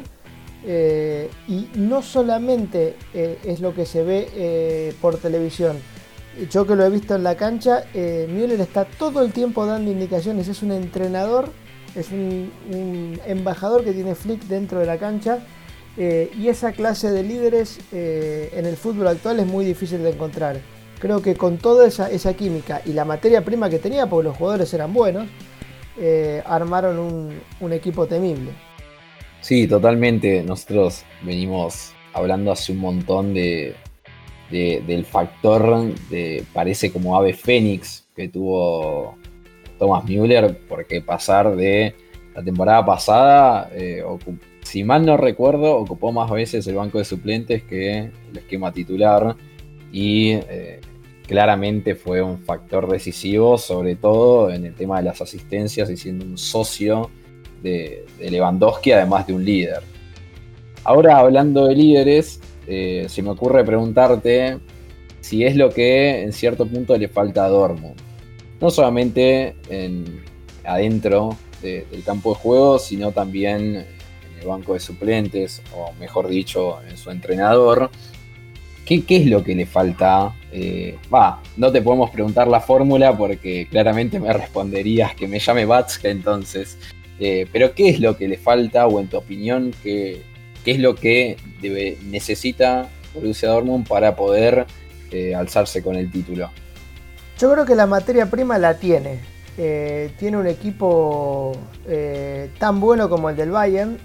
y 1.47 1.69
no 1.75 2.01
solamente 2.01 2.95
es 3.13 3.59
lo 3.59 3.73
que 3.73 3.85
se 3.85 4.03
ve 4.03 4.93
por 5.01 5.17
televisión, 5.17 5.77
yo 6.49 6.65
que 6.65 6.75
lo 6.75 6.85
he 6.85 6.89
visto 6.89 7.15
en 7.15 7.23
la 7.23 7.35
cancha, 7.35 7.85
eh, 7.93 8.27
Müller 8.29 8.59
está 8.59 8.85
todo 8.85 9.21
el 9.21 9.31
tiempo 9.31 9.65
dando 9.65 9.91
indicaciones, 9.91 10.47
es 10.47 10.63
un 10.63 10.71
entrenador, 10.71 11.49
es 11.95 12.11
un, 12.11 13.19
embajador 13.25 13.83
que 13.83 13.93
tiene 13.93 14.15
Flick 14.15 14.43
dentro 14.43 14.79
de 14.79 14.85
la 14.85 14.97
cancha 14.97 15.39
eh, 15.97 16.31
y 16.37 16.47
esa 16.47 16.71
clase 16.71 17.11
de 17.11 17.23
líderes 17.23 17.79
eh, 17.91 18.51
en 18.55 18.65
el 18.65 18.75
fútbol 18.75 19.07
actual 19.07 19.39
es 19.39 19.45
muy 19.45 19.65
difícil 19.65 20.01
de 20.01 20.11
encontrar. 20.11 20.57
Creo 20.99 21.21
que 21.21 21.35
con 21.35 21.57
toda 21.57 21.87
esa, 21.87 22.33
química 22.33 22.81
y 22.85 22.93
la 22.93 23.05
materia 23.05 23.43
prima 23.43 23.69
que 23.69 23.77
tenía, 23.77 24.07
porque 24.07 24.29
los 24.29 24.37
jugadores 24.37 24.73
eran 24.73 24.93
buenos, 24.93 25.27
armaron 26.45 26.97
un, 27.59 27.73
equipo 27.73 28.07
temible. 28.07 28.51
Sí, 29.41 29.67
totalmente. 29.67 30.41
Nosotros 30.43 31.03
venimos 31.21 31.91
hablando 32.13 32.53
hace 32.53 32.71
un 32.71 32.77
montón 32.77 33.33
de, 33.33 33.75
del 34.49 35.05
factor 35.05 35.93
de 36.09 36.45
parece 36.53 36.91
como 36.91 37.17
ave 37.17 37.33
fénix 37.33 38.05
que 38.15 38.29
tuvo 38.29 39.17
Thomas 39.83 40.05
Müller, 40.05 40.57
porque 40.69 41.01
pasar 41.01 41.57
de 41.57 41.93
la 42.33 42.41
temporada 42.41 42.85
pasada, 42.85 43.69
eh, 43.73 44.01
si 44.61 44.81
mal 44.85 45.05
no 45.05 45.17
recuerdo, 45.17 45.75
ocupó 45.75 46.13
más 46.13 46.31
veces 46.31 46.65
el 46.67 46.75
banco 46.75 46.99
de 46.99 47.03
suplentes 47.03 47.63
que 47.63 48.09
el 48.31 48.37
esquema 48.37 48.71
titular 48.71 49.35
y 49.91 50.31
eh, 50.31 50.79
claramente 51.27 51.95
fue 51.95 52.21
un 52.21 52.39
factor 52.39 52.89
decisivo, 52.89 53.57
sobre 53.57 53.97
todo 53.97 54.49
en 54.51 54.65
el 54.65 54.73
tema 54.73 54.99
de 54.99 55.03
las 55.03 55.19
asistencias 55.19 55.89
y 55.89 55.97
siendo 55.97 56.23
un 56.23 56.37
socio 56.37 57.09
de, 57.61 58.05
Lewandowski, 58.21 58.93
además 58.93 59.27
de 59.27 59.33
un 59.33 59.43
líder. 59.43 59.81
Ahora 60.85 61.17
hablando 61.17 61.65
de 61.65 61.75
líderes, 61.75 62.39
eh, 62.67 63.07
se 63.09 63.21
me 63.21 63.31
ocurre 63.31 63.65
preguntarte 63.65 64.59
si 65.19 65.43
es 65.43 65.57
lo 65.57 65.69
que 65.71 66.21
en 66.21 66.31
cierto 66.31 66.65
punto 66.65 66.97
le 66.97 67.09
falta 67.09 67.43
a 67.43 67.49
Dortmund. 67.49 68.12
No 68.63 68.71
solamente 68.71 69.57
adentro 70.63 71.35
del 71.61 72.01
campo 72.05 72.33
de 72.33 72.39
juego, 72.39 72.79
sino 72.79 73.11
también 73.11 73.75
en 73.75 74.39
el 74.39 74.47
banco 74.47 74.73
de 74.73 74.79
suplentes, 74.79 75.61
o 75.75 75.91
mejor 75.99 76.29
dicho, 76.29 76.81
en 76.89 76.95
su 76.95 77.11
entrenador. 77.11 77.91
¿Qué, 78.85 79.03
es 79.09 79.25
lo 79.25 79.43
que 79.43 79.53
le 79.53 79.65
falta? 79.65 80.33
Eh, 80.53 80.97
va, 81.13 81.41
no 81.57 81.73
te 81.73 81.81
podemos 81.81 82.09
preguntar 82.09 82.47
la 82.47 82.61
fórmula 82.61 83.17
porque 83.17 83.67
claramente 83.69 84.17
me 84.21 84.31
responderías 84.31 85.13
que 85.13 85.27
me 85.27 85.39
llame 85.39 85.65
Batska 85.65 86.07
entonces. 86.07 86.77
Eh, 87.19 87.45
pero 87.51 87.75
¿qué 87.75 87.89
es 87.89 87.99
lo 87.99 88.15
que 88.15 88.29
le 88.29 88.37
falta 88.37 88.87
o 88.87 89.01
en 89.01 89.07
tu 89.07 89.17
opinión 89.17 89.73
qué, 89.83 90.21
qué 90.63 90.71
es 90.71 90.79
lo 90.79 90.95
que 90.95 91.35
debe, 91.61 91.97
necesita 92.05 92.89
Borussia 93.13 93.49
Dortmund 93.49 93.85
para 93.85 94.15
poder 94.15 94.65
eh, 95.11 95.35
alzarse 95.35 95.83
con 95.83 95.97
el 95.97 96.09
título. 96.09 96.49
Yo 97.37 97.51
creo 97.51 97.65
que 97.65 97.75
la 97.75 97.87
materia 97.87 98.29
prima 98.29 98.57
la 98.57 98.75
tiene. 98.75 99.19
Eh, 99.57 100.13
tiene 100.17 100.37
un 100.37 100.47
equipo 100.47 101.53
eh, 101.87 102.51
tan 102.57 102.79
bueno 102.79 103.09
como 103.09 103.29
el 103.29 103.35
del 103.35 103.51
Bayern. 103.51 103.97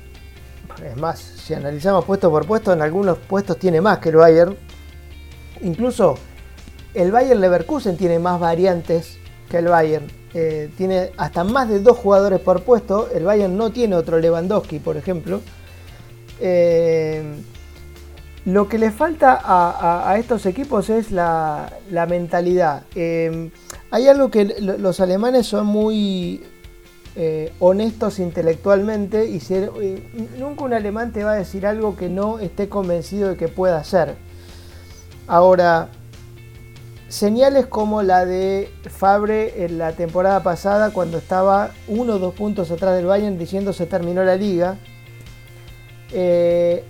Es 0.85 0.97
más, 0.97 1.19
si 1.19 1.55
analizamos 1.55 2.05
puesto 2.05 2.31
por 2.31 2.47
puesto, 2.47 2.73
en 2.73 2.83
algunos 2.83 3.19
puestos 3.19 3.59
tiene 3.59 3.81
más 3.81 3.99
que 3.99 4.11
el 4.11 4.17
Bayern. 4.17 4.57
Incluso 5.63 6.17
el 6.95 7.11
Bayern 7.11 7.41
Leverkusen 7.41 7.97
tiene 7.97 8.19
más 8.19 8.39
variantes 8.41 9.19
que 9.49 9.59
el 9.59 9.69
Bayern. 9.69 10.07
tiene 10.77 11.11
hasta 11.17 11.43
más 11.45 11.69
de 11.69 11.81
dos 11.81 11.97
jugadores 11.97 12.41
por 12.41 12.63
puesto. 12.63 13.09
El 13.15 13.25
Bayern 13.25 13.57
no 13.57 13.71
tiene 13.71 13.97
otro 13.97 14.19
Lewandowski, 14.19 14.79
por 14.79 14.97
ejemplo. 14.97 15.41
Eh, 16.41 17.23
lo 18.49 18.67
que 18.67 18.79
le 18.79 18.91
falta 18.91 19.39
a, 19.45 20.17
estos 20.19 20.47
equipos 20.47 20.89
es 20.89 21.11
la, 21.11 21.71
mentalidad. 22.09 22.85
Eh, 22.95 23.51
hay 23.91 24.09
algo 24.09 24.31
que 24.31 24.57
los 24.61 25.01
alemanes 25.01 25.47
son 25.47 25.67
muy 25.67 26.43
eh, 27.15 27.53
honestos 27.59 28.19
intelectualmente 28.19 29.27
y 29.27 29.43
nunca 30.39 30.65
un 30.65 30.73
alemán 30.73 31.13
te 31.13 31.25
va 31.25 31.33
a 31.33 31.35
decir 31.35 31.67
algo 31.67 31.95
que 31.95 32.09
no 32.09 32.39
esté 32.39 32.71
convencido 32.71 33.29
de 33.29 33.37
que 33.37 33.49
pueda 33.49 33.77
hacer. 33.77 34.17
Ahora, 35.27 35.91
señales 37.09 37.67
como 37.67 38.03
la 38.03 38.25
de 38.25 38.73
Fabre 38.89 39.67
en 39.67 39.77
la 39.77 39.93
temporada 39.93 40.43
pasada 40.43 40.91
cuando 40.95 41.19
estaba 41.19 41.73
uno 41.87 42.15
o 42.15 42.19
dos 42.19 42.33
puntos 42.33 42.71
atrás 42.71 42.97
del 42.97 43.05
Bayern 43.05 43.37
diciendo 43.37 43.75
se 43.75 43.85
terminó 43.85 44.25
la 44.25 44.37
liga 44.37 44.79
eh, 46.13 46.83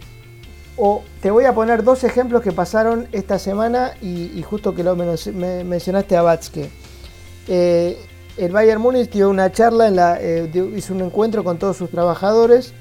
te 1.20 1.30
voy 1.32 1.44
a 1.44 1.54
poner 1.54 1.82
dos 1.82 2.04
ejemplos 2.04 2.42
que 2.42 2.52
pasaron 2.52 3.08
esta 3.10 3.38
semana 3.38 3.94
y, 4.00 4.40
justo 4.42 4.74
que 4.74 4.84
lo 4.84 4.94
mencionaste 4.94 6.16
a 6.16 6.22
Batske. 6.22 6.70
Eh, 7.48 7.98
el 8.36 8.52
Bayern 8.52 8.80
Múnich 8.80 9.10
dio 9.10 9.28
una 9.28 9.50
charla, 9.50 9.88
en 9.88 9.96
la, 9.96 10.18
eh, 10.20 10.48
hizo 10.76 10.94
un 10.94 11.00
encuentro 11.00 11.42
con 11.42 11.58
todos 11.58 11.76
sus 11.76 11.90
trabajadores. 11.90 12.74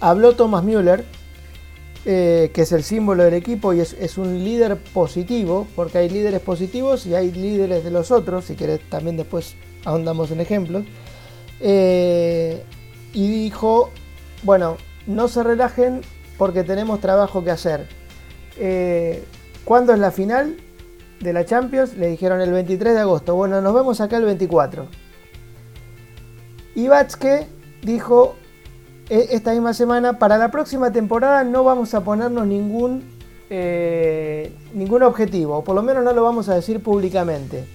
Habló 0.00 0.34
Thomas 0.34 0.62
Müller, 0.62 1.04
que 2.04 2.50
es 2.54 2.72
el 2.72 2.82
símbolo 2.82 3.24
del 3.24 3.34
equipo 3.34 3.72
y 3.72 3.80
es, 3.80 4.18
un 4.18 4.44
líder 4.44 4.76
positivo, 4.76 5.66
porque 5.74 5.98
hay 5.98 6.10
líderes 6.10 6.40
positivos 6.40 7.06
y 7.06 7.14
hay 7.14 7.32
líderes 7.32 7.82
de 7.82 7.90
los 7.90 8.10
otros, 8.10 8.44
si 8.44 8.56
querés 8.56 8.80
también 8.90 9.16
después 9.16 9.54
ahondamos 9.86 10.30
en 10.32 10.40
ejemplos. 10.40 10.84
y 11.60 12.60
dijo, 13.14 13.90
bueno, 14.42 14.76
no 15.06 15.28
se 15.28 15.42
relajen 15.42 16.02
porque 16.40 16.64
tenemos 16.64 17.00
trabajo 17.00 17.44
que 17.44 17.50
hacer. 17.50 17.86
Eh, 18.56 19.22
¿Cuándo 19.66 19.92
es 19.92 19.98
la 19.98 20.10
final 20.10 20.56
de 21.20 21.34
la 21.34 21.44
Champions? 21.44 21.98
Le 21.98 22.08
dijeron 22.08 22.40
el 22.40 22.50
23 22.50 22.94
de 22.94 23.00
agosto. 23.00 23.34
Bueno, 23.34 23.60
nos 23.60 23.74
vemos 23.74 24.00
acá 24.00 24.16
el 24.16 24.24
24. 24.24 24.86
Y 26.76 26.88
Batske 26.88 27.46
dijo 27.82 28.36
e, 29.10 29.28
esta 29.32 29.52
misma 29.52 29.74
semana, 29.74 30.18
para 30.18 30.38
la 30.38 30.50
próxima 30.50 30.90
temporada 30.90 31.44
no 31.44 31.62
vamos 31.62 31.92
a 31.92 32.02
ponernos 32.04 32.46
ningún, 32.46 33.04
eh, 33.50 34.56
ningún 34.72 35.02
objetivo, 35.02 35.58
o 35.58 35.62
por 35.62 35.74
lo 35.74 35.82
menos 35.82 36.02
no 36.02 36.14
lo 36.14 36.22
vamos 36.22 36.48
a 36.48 36.54
decir 36.54 36.82
públicamente. 36.82 37.66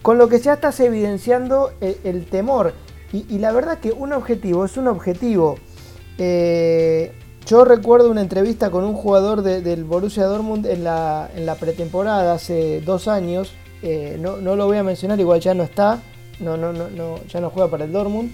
Con 0.00 0.16
lo 0.16 0.30
que 0.30 0.38
ya 0.38 0.54
estás 0.54 0.80
evidenciando 0.80 1.72
el, 1.82 2.24
temor. 2.24 2.72
Y, 3.12 3.38
la 3.38 3.52
verdad 3.52 3.80
que 3.80 3.92
un 3.92 4.14
objetivo 4.14 4.64
es 4.64 4.78
un 4.78 4.88
objetivo. 4.88 5.56
Eh, 6.16 7.12
yo 7.46 7.64
recuerdo 7.64 8.10
una 8.10 8.20
entrevista 8.20 8.70
con 8.70 8.84
un 8.84 8.94
jugador 8.94 9.42
del 9.42 9.84
Borussia 9.84 10.24
Dortmund 10.24 10.66
en 10.66 10.84
la, 10.84 11.56
pretemporada 11.58 12.34
hace 12.34 12.80
dos 12.80 13.08
años. 13.08 13.52
Eh, 13.82 14.18
no, 14.20 14.36
lo 14.38 14.66
voy 14.66 14.76
a 14.76 14.82
mencionar, 14.82 15.18
igual 15.18 15.40
ya 15.40 15.54
no 15.54 15.62
está. 15.62 16.00
Ya 16.38 17.40
no 17.40 17.50
juega 17.50 17.70
para 17.70 17.84
el 17.84 17.92
Dortmund. 17.92 18.30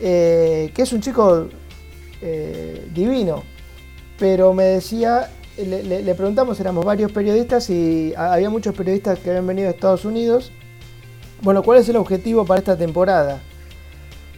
Eh, 0.00 0.72
que 0.74 0.82
es 0.82 0.92
un 0.92 1.00
chico 1.00 1.48
eh, 2.20 2.88
divino. 2.94 3.42
Pero 4.18 4.54
me 4.54 4.64
decía, 4.64 5.28
le, 5.58 6.14
preguntamos, 6.14 6.58
éramos 6.60 6.84
varios 6.84 7.12
periodistas 7.12 7.68
y 7.70 8.14
había 8.16 8.50
muchos 8.50 8.74
periodistas 8.74 9.18
que 9.18 9.30
habían 9.30 9.46
venido 9.46 9.68
de 9.68 9.74
Estados 9.74 10.04
Unidos. 10.04 10.52
Bueno, 11.42 11.62
¿cuál 11.62 11.78
es 11.78 11.88
el 11.88 11.96
objetivo 11.96 12.44
para 12.44 12.60
esta 12.60 12.76
temporada? 12.76 13.40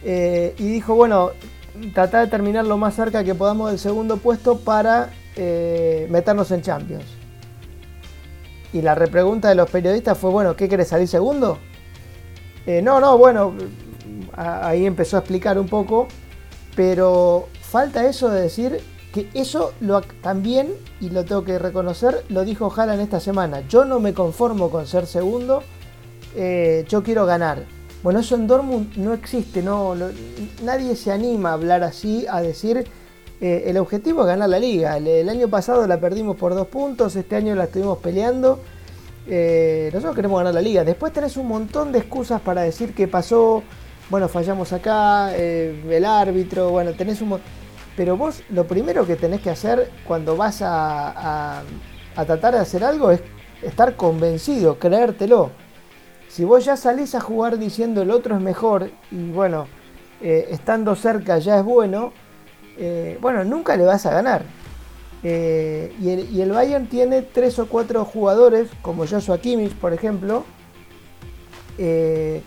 y 0.07 0.67
dijo, 0.67 0.93
bueno, 0.93 1.31
tratar 1.93 2.25
de 2.25 2.31
terminar 2.31 2.65
lo 2.65 2.77
más 2.77 2.95
cerca 2.95 3.23
que 3.23 3.35
podamos 3.35 3.69
del 3.69 3.79
segundo 3.79 4.17
puesto 4.17 4.59
para 4.59 5.09
eh, 5.35 6.07
meternos 6.09 6.51
en 6.51 6.61
Champions. 6.61 7.05
Y 8.73 8.81
la 8.81 8.95
repregunta 8.95 9.49
de 9.49 9.55
los 9.55 9.69
periodistas 9.69 10.17
fue, 10.17 10.31
bueno, 10.31 10.55
¿qué 10.55 10.67
querés 10.67 10.89
salir 10.89 11.07
segundo? 11.07 11.57
Eh, 12.65 12.81
no, 12.81 12.99
no, 12.99 13.17
bueno, 13.17 13.53
ahí 14.35 14.85
empezó 14.85 15.17
a 15.17 15.19
explicar 15.19 15.57
un 15.59 15.67
poco, 15.67 16.07
pero 16.75 17.47
falta 17.61 18.05
eso 18.05 18.29
de 18.29 18.41
decir 18.41 18.81
que 19.13 19.29
eso 19.33 19.73
lo, 19.79 20.01
también, 20.01 20.73
y 20.99 21.09
lo 21.09 21.23
tengo 21.23 21.45
que 21.45 21.57
reconocer, 21.57 22.25
lo 22.27 22.43
dijo 22.43 22.73
en 22.77 22.99
esta 22.99 23.19
semana. 23.19 23.61
Yo 23.69 23.85
no 23.85 23.99
me 23.99 24.13
conformo 24.13 24.69
con 24.69 24.87
ser 24.87 25.05
segundo, 25.05 25.63
eh, 26.35 26.85
yo 26.89 27.01
quiero 27.01 27.25
ganar. 27.25 27.63
Bueno, 28.05 28.19
eso 28.19 28.35
en 28.35 28.45
Dortmund 28.45 28.97
no 28.97 29.15
existe, 29.15 29.63
no, 29.63 29.95
nadie 30.63 30.95
se 30.95 31.11
anima 31.11 31.49
a 31.49 31.53
hablar 31.53 31.81
así, 31.81 32.23
a 32.29 32.39
decir 32.39 32.85
eh, 33.41 33.63
el 33.65 33.77
objetivo 33.77 34.21
es 34.21 34.27
ganar 34.27 34.47
la 34.47 34.59
liga. 34.59 34.97
El, 34.97 35.27
año 35.27 35.47
pasado 35.47 35.87
la 35.87 35.99
perdimos 35.99 36.35
por 36.35 36.53
dos 36.53 36.67
puntos, 36.67 37.15
este 37.15 37.35
año 37.35 37.55
la 37.55 37.63
estuvimos 37.63 37.97
peleando. 37.97 38.59
Eh, 39.25 39.89
nosotros 39.91 40.15
queremos 40.15 40.37
ganar 40.37 40.53
la 40.53 40.61
liga. 40.61 40.83
Después 40.83 41.13
tenés 41.13 41.35
un 41.35 41.47
montón 41.47 41.91
de 41.91 41.97
excusas 41.97 42.39
para 42.41 42.61
decir 42.61 42.93
qué 42.93 43.07
pasó. 43.07 43.63
Bueno, 44.11 44.29
fallamos 44.29 44.71
acá, 44.71 45.35
eh, 45.35 45.83
el 45.89 46.05
árbitro, 46.05 46.69
bueno, 46.69 46.93
tenés 46.93 47.23
un 47.23 47.39
Pero 47.97 48.17
vos 48.17 48.43
lo 48.51 48.67
primero 48.67 49.07
que 49.07 49.15
tenés 49.15 49.41
que 49.41 49.49
hacer 49.49 49.89
cuando 50.07 50.37
vas 50.37 50.61
a 50.61 51.63
tratar 52.13 52.53
de 52.53 52.59
hacer 52.59 52.83
algo 52.83 53.09
es 53.09 53.21
estar 53.63 53.95
convencido, 53.95 54.77
creértelo. 54.77 55.64
Si 56.35 56.43
vos 56.43 56.65
ya 56.65 56.75
salís 56.75 57.15
a 57.15 57.21
jugar 57.21 57.57
diciendo 57.57 58.01
el 58.01 58.11
otro 58.11 58.35
es 58.35 58.41
mejor 58.41 58.91
y 59.09 59.31
bueno, 59.31 59.67
eh, 60.21 60.49
estando 60.51 60.93
cerca 60.93 61.37
ya 61.37 61.59
es 61.59 61.63
bueno, 61.63 62.11
eh, 62.77 63.17
bueno, 63.21 63.45
nunca 63.45 63.77
le 63.77 63.85
vas 63.85 64.05
a 64.05 64.11
ganar. 64.11 64.41
Eh, 65.23 65.95
y, 65.97 66.41
el, 66.41 66.51
Bayern 66.51 66.87
tiene 66.87 67.21
tres 67.21 67.57
o 67.57 67.69
cuatro 67.69 68.03
jugadores, 68.03 68.67
como 68.81 69.07
Joshua 69.07 69.37
Kimmich, 69.37 69.73
por 69.75 69.93
ejemplo, 69.93 70.43
que 71.77 72.41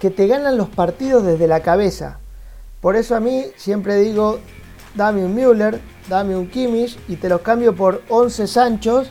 te 0.00 0.26
ganan 0.26 0.56
los 0.56 0.70
partidos 0.70 1.22
desde 1.22 1.46
la 1.46 1.60
cabeza. 1.60 2.18
Por 2.80 2.96
eso 2.96 3.16
a 3.16 3.20
mí 3.20 3.44
siempre 3.56 3.96
digo, 3.96 4.38
dame 4.94 5.22
un 5.22 5.34
Müller, 5.34 5.78
dame 6.08 6.34
un 6.36 6.48
Kimmich 6.48 6.98
y 7.06 7.16
te 7.16 7.28
los 7.28 7.42
cambio 7.42 7.76
por 7.76 8.00
11 8.08 8.46
Sanchos 8.46 9.10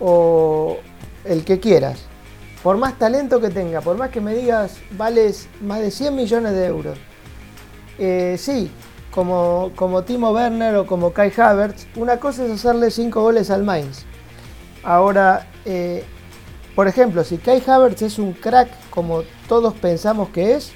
o 0.00 0.76
el 1.24 1.46
que 1.46 1.60
quieras 1.60 2.08
por 2.64 2.78
más 2.78 2.98
talento 2.98 3.42
que 3.42 3.50
tenga, 3.50 3.82
por 3.82 3.98
más 3.98 4.08
que 4.08 4.22
me 4.22 4.34
digas 4.34 4.78
vales 4.96 5.48
más 5.60 5.80
de 5.80 5.90
100 5.90 6.16
millones 6.16 6.52
de 6.54 6.64
euros, 6.64 6.96
eh, 7.98 8.36
sí, 8.38 8.70
como, 9.10 9.70
como 9.76 10.02
Timo 10.04 10.30
Werner 10.30 10.74
o 10.76 10.86
como 10.86 11.12
Kai 11.12 11.30
Havertz, 11.36 11.86
una 11.94 12.18
cosa 12.18 12.46
es 12.46 12.52
hacerle 12.52 12.90
5 12.90 13.20
goles 13.20 13.50
al 13.50 13.64
Mainz. 13.64 14.06
Ahora, 14.82 15.46
eh, 15.66 16.04
por 16.74 16.88
ejemplo, 16.88 17.22
si 17.22 17.36
Kai 17.36 17.62
Havertz 17.66 18.00
es 18.00 18.18
un 18.18 18.32
crack 18.32 18.70
como 18.88 19.24
todos 19.46 19.74
pensamos 19.74 20.30
que 20.30 20.54
es, 20.54 20.72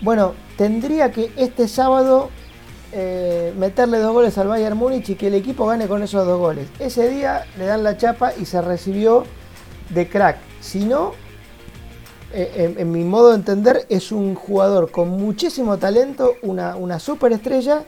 bueno, 0.00 0.32
tendría 0.56 1.12
que 1.12 1.30
este 1.36 1.68
sábado 1.68 2.30
eh, 2.92 3.52
meterle 3.58 3.98
dos 3.98 4.14
goles 4.14 4.38
al 4.38 4.48
Bayern 4.48 4.78
Múnich 4.78 5.10
y 5.10 5.16
que 5.16 5.26
el 5.26 5.34
equipo 5.34 5.66
gane 5.66 5.86
con 5.86 6.02
esos 6.02 6.26
dos 6.26 6.38
goles. 6.38 6.66
Ese 6.78 7.10
día 7.10 7.44
le 7.58 7.66
dan 7.66 7.84
la 7.84 7.98
chapa 7.98 8.32
y 8.40 8.46
se 8.46 8.62
recibió 8.62 9.24
de 9.90 10.08
crack 10.08 10.47
sino, 10.68 11.12
eh, 12.34 12.74
en, 12.78 12.92
mi 12.92 13.02
modo 13.02 13.30
de 13.30 13.36
entender, 13.36 13.86
es 13.88 14.12
un 14.12 14.34
jugador 14.34 14.90
con 14.90 15.08
muchísimo 15.08 15.78
talento, 15.78 16.34
una, 16.42 16.76
una 16.76 16.98
superestrella, 16.98 17.84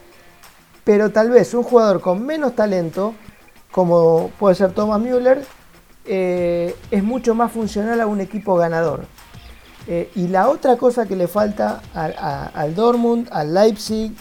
pero 0.83 1.11
tal 1.11 1.29
vez 1.29 1.53
un 1.53 1.63
jugador 1.63 2.01
con 2.01 2.25
menos 2.25 2.55
talento, 2.55 3.13
como 3.71 4.31
puede 4.39 4.55
ser 4.55 4.73
Thomas 4.73 4.99
Müller, 4.99 5.45
eh, 6.07 6.75
es 6.91 7.05
mucho 7.05 7.35
más 7.35 7.53
funcional 7.53 8.01
a 8.01 8.07
un 8.07 8.21
equipo 8.21 8.57
ganador. 8.57 9.05
Eh, 9.87 10.11
y 10.15 10.29
la 10.29 10.49
otra 10.49 10.77
cosa 10.77 11.07
que 11.07 11.17
le 11.17 11.29
falta 11.29 11.83
al 11.93 12.75
Dortmund, 12.75 13.29
al 13.31 13.53
Leipzig, 13.53 14.13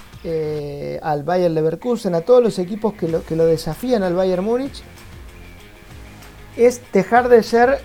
al 1.02 1.24
Bayern 1.24 1.54
Leverkusen, 1.54 2.14
a 2.14 2.22
todos 2.22 2.44
los 2.44 2.60
equipos 2.60 2.94
que 2.94 3.08
lo, 3.08 3.24
que 3.24 3.38
lo 3.38 3.46
desafían 3.46 4.04
al 4.04 4.16
Bayern 4.16 4.44
Múnich, 4.44 4.84
es 6.58 6.82
dejar 6.92 7.30
de 7.30 7.42
ser 7.42 7.80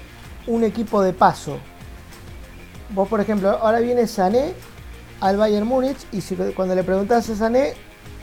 un 0.46 0.64
equipo 0.64 1.02
de 1.02 1.12
paso. 1.12 1.58
Vos, 2.90 3.08
por 3.08 3.20
ejemplo, 3.20 3.50
ahora 3.50 3.80
viene 3.80 4.06
Sané 4.06 4.52
al 5.20 5.36
Bayern 5.36 5.66
Múnich 5.66 5.98
y 6.12 6.20
cuando 6.52 6.74
le 6.74 6.84
preguntas 6.84 7.28
a 7.30 7.36
Sané, 7.36 7.74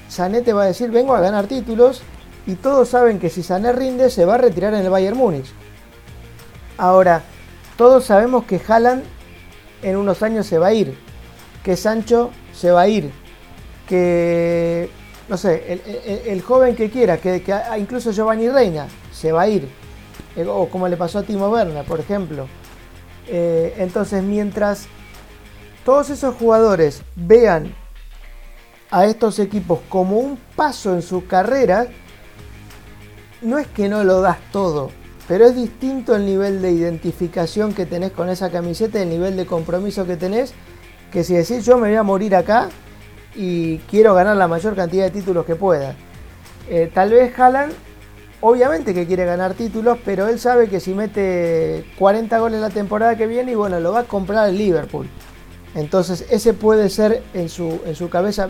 Sané 0.08 0.42
te 0.42 0.54
va 0.54 0.64
a 0.64 0.68
decir, 0.68 0.92
vengo 0.92 1.16
a 1.16 1.22
ganar 1.22 1.48
títulos 1.48 2.04
y 2.46 2.56
todos 2.56 2.90
saben 2.90 3.20
que 3.20 3.30
si 3.30 3.44
Sané 3.44 3.72
rinde 3.72 4.10
se 4.10 4.26
va 4.26 4.36
a 4.36 4.38
retirar 4.38 4.74
en 4.74 4.82
el 4.82 4.90
Bayern 4.90 5.18
Múnich. 5.18 5.52
Ahora, 6.78 7.22
todos 7.78 8.06
sabemos 8.06 8.46
que 8.46 8.62
Haaland 8.66 9.04
en 9.82 9.98
unos 9.98 10.22
años 10.22 10.46
se 10.46 10.58
va 10.58 10.68
a 10.68 10.74
ir, 10.74 10.98
que 11.64 11.76
Sancho 11.76 12.32
se 12.54 12.72
va 12.72 12.82
a 12.82 12.88
ir, 12.88 13.12
que, 13.88 14.90
no 15.28 15.38
sé, 15.38 15.82
el, 16.26 16.42
joven 16.42 16.76
que 16.76 16.90
quiera, 16.90 17.18
que, 17.18 17.42
que 17.42 17.56
incluso 17.78 18.12
Giovanni 18.12 18.50
Reina 18.50 18.88
se 19.12 19.32
va 19.32 19.44
a 19.44 19.48
ir. 19.48 19.81
Eh, 20.36 20.46
o 20.48 20.68
como 20.70 20.88
le 20.88 20.98
pasó 20.98 21.20
a 21.20 21.24
Timo 21.24 21.50
Werner, 21.50 21.86
por 21.86 22.00
ejemplo. 22.00 22.48
Eh, 23.28 23.76
entonces, 23.78 24.24
mientras 24.24 24.88
todos 25.86 26.10
esos 26.10 26.36
jugadores 26.36 27.02
vean 27.16 27.74
a 28.92 29.06
estos 29.06 29.40
equipos 29.40 29.80
como 29.90 30.18
un 30.18 30.38
paso 30.56 30.94
en 30.94 31.02
su 31.02 31.26
carrera, 31.26 31.88
no 33.42 33.58
es 33.58 33.68
que 33.68 33.90
no 33.90 34.04
lo 34.04 34.22
das 34.22 34.38
todo, 34.52 34.92
pero 35.28 35.46
es 35.46 35.56
distinto 35.56 36.16
el 36.16 36.26
nivel 36.26 36.62
de 36.62 36.72
identificación 36.72 37.74
que 37.74 37.86
tenés 37.86 38.12
con 38.12 38.30
esa 38.30 38.52
camiseta, 38.52 39.02
el 39.02 39.10
nivel 39.10 39.38
de 39.38 39.46
compromiso 39.46 40.06
que 40.06 40.18
tenés, 40.18 40.54
que 41.12 41.24
si 41.24 41.34
decís 41.34 41.66
yo 41.66 41.78
me 41.78 41.88
voy 41.88 41.98
a 41.98 42.04
morir 42.04 42.36
acá 42.36 42.70
y 43.36 43.78
quiero 43.90 44.14
ganar 44.14 44.36
la 44.36 44.48
mayor 44.48 44.76
cantidad 44.76 45.06
de 45.06 45.12
títulos 45.12 45.46
que 45.46 45.56
pueda. 45.56 45.96
Eh, 46.70 46.92
tal 46.94 47.12
vez 47.12 47.38
Haaland 47.38 47.74
obviamente 48.42 48.94
que 48.94 49.08
quiere 49.08 49.26
ganar 49.26 49.54
títulos, 49.54 49.98
pero 50.04 50.28
él 50.28 50.40
sabe 50.40 50.68
que 50.68 50.80
si 50.80 50.94
mete 50.94 51.86
40 51.98 52.38
goles 52.40 52.60
la 52.60 52.70
temporada 52.70 53.16
que 53.16 53.28
viene, 53.28 53.54
y 53.54 53.56
bueno, 53.56 53.80
lo 53.80 53.92
va 53.92 54.02
a 54.02 54.04
comprar 54.04 54.50
el 54.50 54.58
Liverpool. 54.58 55.08
Entonces, 55.74 56.26
ese 56.30 56.54
puede 56.54 56.90
ser 56.90 57.24
en 57.34 57.48
su, 57.48 57.80
en 57.86 57.96
su 57.96 58.10
cabeza. 58.10 58.50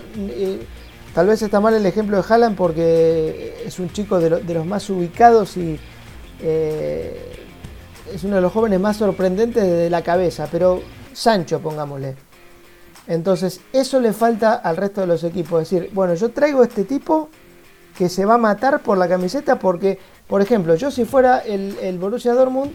tal 1.13 1.27
vez 1.27 1.41
está 1.41 1.59
mal 1.59 1.73
el 1.75 1.85
ejemplo 1.85 2.17
de 2.17 2.23
Haaland 2.27 2.55
porque 2.55 3.63
es 3.65 3.79
un 3.79 3.91
chico 3.91 4.19
de, 4.19 4.53
los 4.53 4.65
más 4.65 4.89
ubicados 4.89 5.55
y 5.57 5.79
eh, 6.41 7.45
es 8.11 8.23
uno 8.23 8.37
de 8.37 8.41
los 8.41 8.51
jóvenes 8.51 8.79
más 8.79 8.97
sorprendentes 8.97 9.63
de 9.63 9.89
la 9.89 10.01
cabeza, 10.01 10.47
pero 10.51 10.81
Sancho, 11.13 11.59
pongámosle. 11.59 12.15
Entonces, 13.07 13.61
eso 13.73 13.99
le 13.99 14.13
falta 14.13 14.55
al 14.55 14.77
resto 14.77 15.01
de 15.01 15.07
los 15.07 15.23
equipos. 15.23 15.59
Decir, 15.59 15.89
bueno, 15.93 16.13
yo 16.15 16.29
traigo 16.29 16.63
este 16.63 16.85
tipo 16.85 17.29
que 17.97 18.09
se 18.09 18.25
va 18.25 18.35
a 18.35 18.37
matar 18.37 18.81
por 18.81 18.97
la 18.97 19.07
camiseta 19.07 19.59
porque, 19.59 19.99
por 20.27 20.41
ejemplo, 20.41 20.75
yo 20.75 20.91
si 20.91 21.05
fuera 21.05 21.39
el, 21.39 21.77
el 21.81 21.99
Borussia 21.99 22.33
Dortmund, 22.33 22.71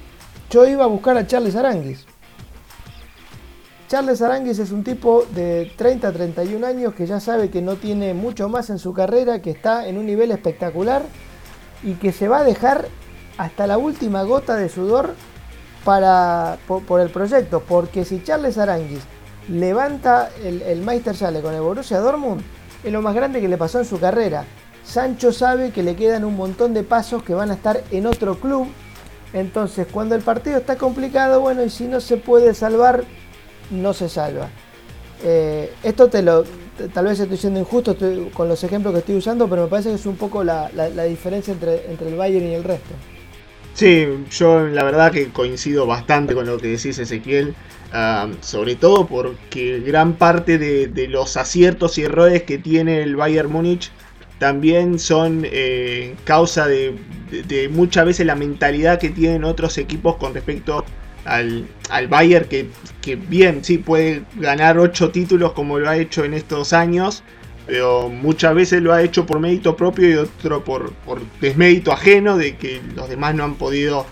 yo 0.50 0.66
iba 0.66 0.84
a 0.84 0.88
buscar 0.88 1.16
a 1.16 1.26
Charles 1.26 1.56
Aranguis. 1.56 2.06
Charles 3.88 4.20
Aranguis 4.20 4.58
es 4.58 4.72
un 4.72 4.82
tipo 4.82 5.24
de 5.32 5.72
30 5.76 6.12
31 6.12 6.66
años 6.66 6.94
que 6.94 7.06
ya 7.06 7.20
sabe 7.20 7.50
que 7.50 7.62
no 7.62 7.76
tiene 7.76 8.14
mucho 8.14 8.48
más 8.48 8.68
en 8.70 8.78
su 8.78 8.92
carrera, 8.92 9.40
que 9.40 9.50
está 9.50 9.86
en 9.86 9.96
un 9.96 10.06
nivel 10.06 10.32
espectacular 10.32 11.02
y 11.84 11.94
que 11.94 12.10
se 12.10 12.26
va 12.26 12.38
a 12.38 12.44
dejar 12.44 12.88
hasta 13.38 13.66
la 13.66 13.78
última 13.78 14.22
gota 14.24 14.56
de 14.56 14.68
sudor 14.68 15.14
para, 15.84 16.58
por, 16.66 17.00
el 17.00 17.10
proyecto. 17.10 17.60
Porque 17.60 18.04
si 18.04 18.22
Charles 18.24 18.58
Aranguis 18.58 19.02
levanta 19.48 20.30
el, 20.42 20.62
el 20.62 20.80
Meister 20.82 21.14
Sale 21.14 21.40
con 21.40 21.54
el 21.54 21.60
Borussia 21.60 22.00
Dortmund, 22.00 22.42
es 22.82 22.92
lo 22.92 23.02
más 23.02 23.14
grande 23.14 23.40
que 23.40 23.48
le 23.48 23.56
pasó 23.56 23.78
en 23.78 23.84
su 23.84 24.00
carrera. 24.00 24.44
Sancho 24.86 25.32
sabe 25.32 25.72
que 25.72 25.82
le 25.82 25.96
quedan 25.96 26.24
un 26.24 26.36
montón 26.36 26.72
de 26.72 26.84
pasos 26.84 27.22
que 27.22 27.34
van 27.34 27.50
a 27.50 27.54
estar 27.54 27.82
en 27.90 28.06
otro 28.06 28.36
club. 28.36 28.68
Entonces, 29.32 29.86
cuando 29.90 30.14
el 30.14 30.22
partido 30.22 30.58
está 30.58 30.76
complicado, 30.76 31.40
bueno, 31.40 31.64
y 31.64 31.70
si 31.70 31.84
no 31.84 32.00
se 32.00 32.16
puede 32.16 32.54
salvar, 32.54 33.04
no 33.70 33.92
se 33.92 34.08
salva. 34.08 34.48
Eh, 35.24 35.72
esto 35.82 36.08
te 36.08 36.22
lo, 36.22 36.44
tal 36.94 37.06
vez 37.06 37.18
estoy 37.18 37.36
siendo 37.36 37.58
injusto 37.58 37.96
con 38.32 38.48
los 38.48 38.62
ejemplos 38.62 38.92
que 38.94 39.00
estoy 39.00 39.16
usando, 39.16 39.48
pero 39.48 39.62
me 39.62 39.68
parece 39.68 39.88
que 39.90 39.96
es 39.96 40.06
un 40.06 40.16
poco 40.16 40.44
la, 40.44 40.70
diferencia 41.08 41.52
entre, 41.52 41.90
entre, 41.90 42.08
el 42.08 42.14
Bayern 42.14 42.46
y 42.46 42.54
el 42.54 42.64
resto. 42.64 42.94
Sí, 43.74 44.06
yo 44.30 44.66
la 44.68 44.84
verdad 44.84 45.12
que 45.12 45.28
coincido 45.28 45.86
bastante 45.86 46.34
con 46.34 46.46
lo 46.46 46.58
que 46.58 46.68
decís 46.68 46.98
Ezequiel, 46.98 47.54
ah, 47.92 48.28
sobre 48.40 48.76
todo 48.76 49.06
porque 49.06 49.80
gran 49.80 50.14
parte 50.14 50.58
de, 50.58 51.08
los 51.08 51.36
aciertos 51.36 51.98
y 51.98 52.04
errores 52.04 52.44
que 52.44 52.56
tiene 52.56 53.02
el 53.02 53.16
Bayern 53.16 53.50
Múnich 53.50 53.90
también 54.38 54.98
son 54.98 55.42
eh, 55.44 56.14
causa 56.24 56.66
de, 56.66 56.94
muchas 57.70 58.04
veces 58.04 58.26
la 58.26 58.34
mentalidad 58.34 58.98
que 58.98 59.10
tienen 59.10 59.44
otros 59.44 59.78
equipos 59.78 60.16
con 60.16 60.34
respecto 60.34 60.84
al, 61.24 61.66
al 61.90 62.08
Bayern 62.08 62.46
que, 62.46 63.16
bien, 63.16 63.64
sí, 63.64 63.78
puede 63.78 64.22
ganar 64.36 64.78
8 64.78 65.10
títulos 65.10 65.52
como 65.52 65.78
lo 65.78 65.88
ha 65.88 65.96
hecho 65.96 66.24
en 66.24 66.34
estos 66.34 66.72
años, 66.72 67.22
pero 67.66 68.08
muchas 68.08 68.54
veces 68.54 68.82
lo 68.82 68.92
ha 68.92 69.02
hecho 69.02 69.26
por 69.26 69.40
mérito 69.40 69.76
propio 69.76 70.08
y 70.08 70.14
otro 70.14 70.62
por, 70.64 70.92
por 70.92 71.20
desmérito 71.40 71.92
ajeno 71.92 72.36
de 72.36 72.56
que 72.56 72.80
los 72.94 73.08
demás 73.08 73.34
no 73.34 73.44
han 73.44 73.54
podido 73.54 74.06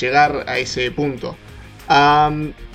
llegar 0.00 0.44
a 0.46 0.58
ese 0.58 0.90
punto. 0.90 1.36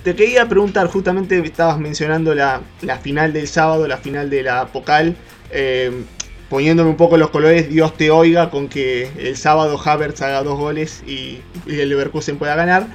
te 0.03 0.15
quería 0.15 0.47
preguntar, 0.47 0.87
justamente 0.87 1.39
estabas 1.39 1.79
mencionando 1.79 2.35
la, 2.35 2.61
final 3.01 3.33
del 3.33 3.47
sábado, 3.47 3.87
la 3.87 3.97
final 3.97 4.29
de 4.29 4.43
la 4.43 4.67
Pocal. 4.67 5.15
Em, 5.51 6.05
poniéndome 6.51 6.89
un 6.89 6.97
poco 6.97 7.15
los 7.15 7.29
colores, 7.29 7.69
Dios 7.69 7.95
te 7.95 8.11
oiga 8.11 8.49
con 8.49 8.67
que 8.67 9.09
el 9.17 9.37
sábado 9.37 9.79
Havertz 9.81 10.21
haga 10.21 10.43
dos 10.43 10.59
goles 10.59 11.01
y, 11.07 11.39
el 11.65 11.87
Leverkusen 11.87 12.37
pueda 12.37 12.55
ganar. 12.55 12.87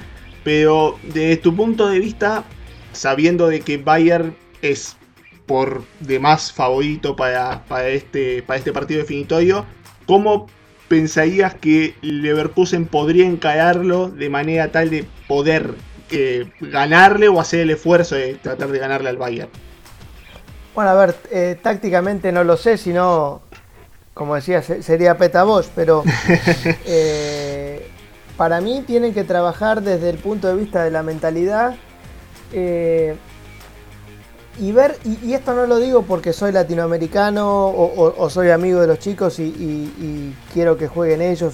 Pero 0.43 0.99
desde 1.01 1.37
tu 1.37 1.55
punto 1.55 1.89
de 1.89 1.97
vista, 1.97 2.43
sabiendo 2.93 3.47
de 3.47 3.61
que 3.61 3.77
Bayern 3.77 4.35
es 4.61 4.95
por 5.47 5.83
demás 6.01 6.53
favorito 6.53 7.15
para, 7.15 7.63
este, 7.87 8.43
para 8.43 8.59
este 8.59 8.71
partido 8.71 8.99
definitorio, 8.99 9.65
¿cómo 10.05 10.45
pensarías 10.87 11.55
que 11.55 11.95
Leverkusen 12.01 12.85
podría 12.85 13.25
encararlo 13.25 14.07
de 14.07 14.29
manera 14.29 14.71
tal 14.71 14.91
de 14.91 15.07
poder 15.27 15.73
eh, 16.11 16.45
ganarle 16.61 17.27
o 17.27 17.41
hacer 17.41 17.61
el 17.61 17.71
esfuerzo 17.71 18.13
de 18.13 18.35
tratar 18.35 18.69
de 18.69 18.77
ganarle 18.77 19.09
al 19.09 19.17
Bayern? 19.17 19.49
Bueno, 20.75 20.91
a 20.91 20.93
ver, 20.93 21.15
eh, 21.31 21.57
tácticamente 21.59 22.31
no 22.31 22.43
lo 22.43 22.55
sé, 22.55 22.77
sino, 22.77 23.41
como 24.17 24.35
decía, 24.35 24.61
sería 24.63 25.17
Petabosh, 25.17 25.67
pero 25.75 26.03
eh, 26.85 27.87
para 28.35 28.59
mí 28.59 28.83
tienen 28.85 29.13
que 29.13 29.23
trabajar 29.23 29.81
desde 29.81 30.09
el 30.09 30.17
punto 30.17 30.47
de 30.47 30.55
vista 30.55 30.83
de 30.83 30.91
la 30.91 31.03
mentalidad 31.03 31.75
eh, 32.51 33.15
y 34.59 34.71
ver, 34.71 34.97
y, 35.05 35.33
esto 35.33 35.53
no 35.53 35.67
lo 35.67 35.77
digo 35.77 36.01
porque 36.01 36.33
soy 36.33 36.51
latinoamericano 36.51 37.67
o, 37.67 38.29
soy 38.31 38.49
amigo 38.49 38.81
de 38.81 38.87
los 38.87 38.97
chicos 38.97 39.37
y, 39.39 40.33
quiero 40.51 40.77
que 40.77 40.87
jueguen 40.87 41.21
ellos, 41.21 41.53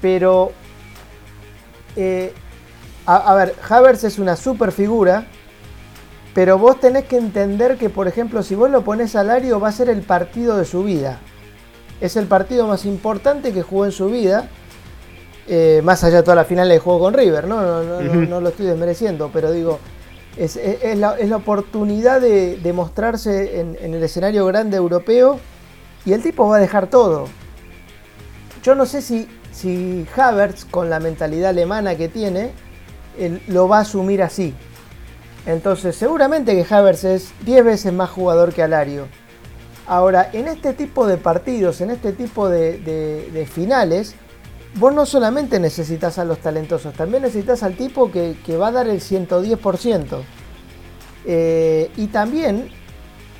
pero 0.00 0.52
eh, 1.96 2.32
a, 3.04 3.34
ver, 3.34 3.54
Havers 3.68 4.04
es 4.04 4.18
una 4.18 4.36
super 4.36 4.72
figura, 4.72 5.26
pero 6.32 6.56
vos 6.56 6.80
tenés 6.80 7.04
que 7.04 7.18
entender 7.18 7.76
que, 7.76 7.90
por 7.90 8.08
ejemplo, 8.08 8.42
si 8.42 8.54
vos 8.54 8.70
lo 8.70 8.82
pones 8.82 9.14
al 9.16 9.26
Lario 9.26 9.60
va 9.60 9.68
a 9.68 9.72
ser 9.72 9.90
el 9.90 10.00
partido 10.00 10.56
de 10.56 10.64
su 10.64 10.82
vida. 10.82 11.20
Es 12.02 12.16
el 12.16 12.26
partido 12.26 12.66
más 12.66 12.84
importante 12.84 13.54
que 13.54 13.62
jugó 13.62 13.86
en 13.86 13.92
su 13.92 14.08
vida 14.08 14.50
eh, 15.48 15.80
más 15.82 16.04
allá 16.04 16.18
de 16.18 16.22
toda 16.22 16.36
la 16.36 16.44
final 16.44 16.68
de 16.68 16.78
juego 16.78 17.00
con 17.00 17.14
River, 17.14 17.46
¿no? 17.46 17.82
No, 17.82 18.40
lo 18.40 18.48
estoy 18.50 18.66
desmereciendo, 18.66 19.30
pero 19.32 19.50
digo, 19.50 19.78
es, 20.36 20.58
la, 20.96 21.36
oportunidad 21.36 22.20
de, 22.20 22.72
mostrarse 22.74 23.60
en, 23.60 23.76
el 23.80 24.02
escenario 24.02 24.46
grande 24.46 24.76
europeo 24.76 25.40
y 26.04 26.12
el 26.12 26.22
tipo 26.22 26.48
va 26.48 26.56
a 26.56 26.60
dejar 26.60 26.88
todo. 26.88 27.26
Yo 28.62 28.74
no 28.74 28.86
sé 28.86 29.02
si, 29.02 29.28
si 29.52 30.06
Havertz, 30.16 30.64
con 30.64 30.90
la 30.90 31.00
mentalidad 31.00 31.50
alemana 31.50 31.96
que 31.96 32.08
tiene, 32.08 32.50
lo 33.48 33.68
va 33.68 33.78
a 33.78 33.80
asumir 33.82 34.22
así. 34.22 34.54
Entonces, 35.44 35.96
seguramente 35.96 36.54
que 36.54 36.74
Havertz 36.74 37.04
es 37.04 37.32
10 37.44 37.64
veces 37.64 37.92
más 37.92 38.10
jugador 38.10 38.52
que 38.52 38.62
Alario. 38.62 39.06
Ahora, 39.86 40.30
en 40.32 40.48
este 40.48 40.74
tipo 40.74 41.06
de 41.06 41.16
partidos, 41.16 41.80
en 41.80 41.90
este 41.90 42.12
tipo 42.12 42.48
de 42.48 43.48
finales, 43.52 44.14
vos 44.74 44.94
no 44.94 45.06
solamente 45.06 45.60
necesitas 45.60 46.18
a 46.18 46.24
los 46.24 46.38
talentosos, 46.38 46.94
también 46.94 47.22
necesitas 47.22 47.62
al 47.62 47.74
tipo 47.74 48.10
que, 48.10 48.36
va 48.56 48.68
a 48.68 48.72
dar 48.72 48.88
el 48.88 49.00
110%. 49.00 50.22
Eh, 51.24 51.90
y 51.96 52.06
también, 52.08 52.68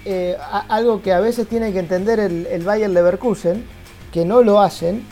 eh, 0.05 0.37
algo 0.69 1.03
que 1.03 1.13
a 1.13 1.21
veces 1.21 1.49
tiene 1.49 1.73
que 1.73 1.79
entender 1.79 2.21
el, 2.21 2.63
Bayern 2.65 2.95
Leverkusen, 2.95 3.65
que 4.13 4.25
no 4.25 4.43
lo 4.43 4.61
hacen, 4.61 5.05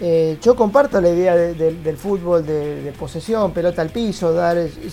eh, 0.00 0.36
yo 0.42 0.56
comparto 0.56 1.00
la 1.00 1.10
idea 1.10 1.36
del 1.36 1.96
fútbol 1.96 2.44
de, 2.44 2.92
posesión, 2.98 3.52
pelota 3.52 3.82
al 3.82 3.90
piso, 3.90 4.34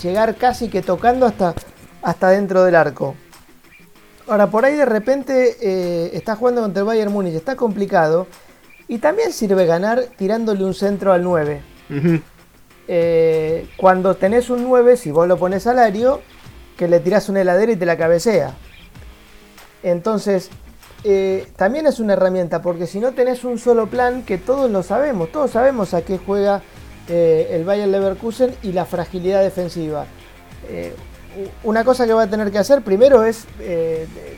llegar 0.01 0.35
casi 0.35 0.69
que 0.69 0.81
tocando 0.81 1.25
hasta, 1.25 1.53
hasta 2.01 2.29
dentro 2.29 2.63
del 2.63 2.75
arco. 2.75 3.15
Ahora, 4.29 4.47
por 4.47 4.63
ahí 4.63 4.75
de 4.75 4.85
repente 4.85 6.15
está 6.15 6.35
jugando 6.35 6.61
contra 6.61 6.81
el 6.81 6.85
Bayern 6.85 7.11
Múnich, 7.11 7.33
está 7.33 7.55
complicado 7.55 8.27
y 8.87 8.97
también 8.97 9.31
sirve 9.31 9.65
ganar 9.65 10.05
tirándole 10.17 10.63
un 10.65 10.73
centro 10.73 11.13
al 11.13 11.23
9. 11.23 11.61
Eh, 12.87 13.67
cuando 13.77 14.15
tenés 14.15 14.49
un 14.49 14.63
9, 14.63 14.97
si 14.97 15.11
vos 15.11 15.27
lo 15.27 15.37
pones 15.37 15.67
al 15.67 15.77
ario, 15.77 16.21
que 16.75 16.87
le 16.87 16.99
tirás 16.99 17.29
una 17.29 17.41
heladera 17.41 17.71
y 17.71 17.75
te 17.75 17.85
la 17.85 17.97
cabecea. 17.97 18.55
Entonces, 19.83 20.49
eh, 21.03 21.47
también 21.55 21.85
es 21.85 21.99
una 21.99 22.13
herramienta, 22.13 22.63
porque 22.63 22.87
si 22.87 22.99
no 22.99 23.11
tenés 23.11 23.43
un 23.43 23.59
solo 23.59 23.87
plan, 23.87 24.23
que 24.23 24.39
todos 24.39 24.71
lo 24.71 24.81
sabemos, 24.81 25.31
todos 25.31 25.51
sabemos 25.51 25.93
a 25.93 26.01
qué 26.01 26.17
juega 26.17 26.63
eh, 27.07 27.49
el 27.51 27.63
Bayern 27.63 27.91
Leverkusen 27.91 28.55
y 28.63 28.71
la 28.71 28.85
fragilidad 28.85 29.43
defensiva. 29.43 30.05
Una 31.63 31.83
cosa 31.83 32.05
que 32.05 32.13
va 32.13 32.23
a 32.23 32.27
tener 32.27 32.51
que 32.51 32.57
hacer 32.57 32.81
primero 32.81 33.23
es 33.23 33.45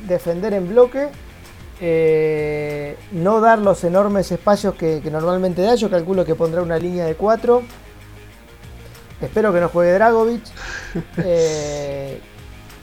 defender 0.07 0.53
en 0.53 0.69
bloque 0.69 1.09
eh, 1.83 2.95
no 3.11 3.41
dar 3.41 3.57
los 3.57 3.83
enormes 3.83 4.31
espacios 4.31 4.75
que, 4.75 5.01
normalmente 5.11 5.63
da. 5.63 5.73
Yo 5.73 5.89
calculo 5.89 6.23
que 6.23 6.35
pondrá 6.35 6.61
una 6.61 6.77
línea 6.77 7.05
de 7.05 7.15
4. 7.15 7.63
Espero 9.19 9.51
que 9.51 9.59
no 9.59 9.69
juegue 9.69 9.93
Dragovic. 9.93 10.43
Eh, 11.23 12.19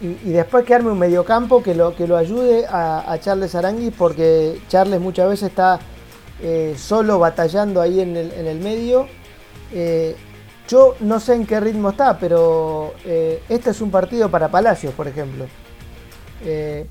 y, 0.01 0.31
después 0.31 0.65
que 0.65 0.75
arme 0.75 0.93
un 0.93 0.99
mediocampo 0.99 1.61
que 1.61 1.75
lo, 1.75 1.95
que 1.95 2.07
lo 2.07 2.17
ayude 2.17 2.65
a, 2.67 3.19
Charles 3.21 3.55
Aranguis, 3.57 3.93
porque 3.99 4.61
Charles 4.69 5.01
muchas 5.01 5.29
veces 5.29 5.49
está 5.51 5.81
eh, 6.41 6.75
solo 6.79 7.19
batallando 7.19 7.81
ahí 7.83 8.01
en 8.01 8.17
el, 8.17 8.33
en 8.33 8.47
el 8.47 8.61
medio. 8.61 9.09
Yo 10.69 10.95
no 11.01 11.19
sé 11.19 11.35
en 11.35 11.47
qué 11.47 11.59
ritmo 11.59 11.91
está, 11.91 12.19
pero 12.19 12.95
este 13.05 13.71
es 13.71 13.81
un 13.81 13.91
partido 13.91 14.31
para 14.31 14.49
Palacios, 14.49 14.95
por 14.95 15.09
ejemplo. 15.09 15.47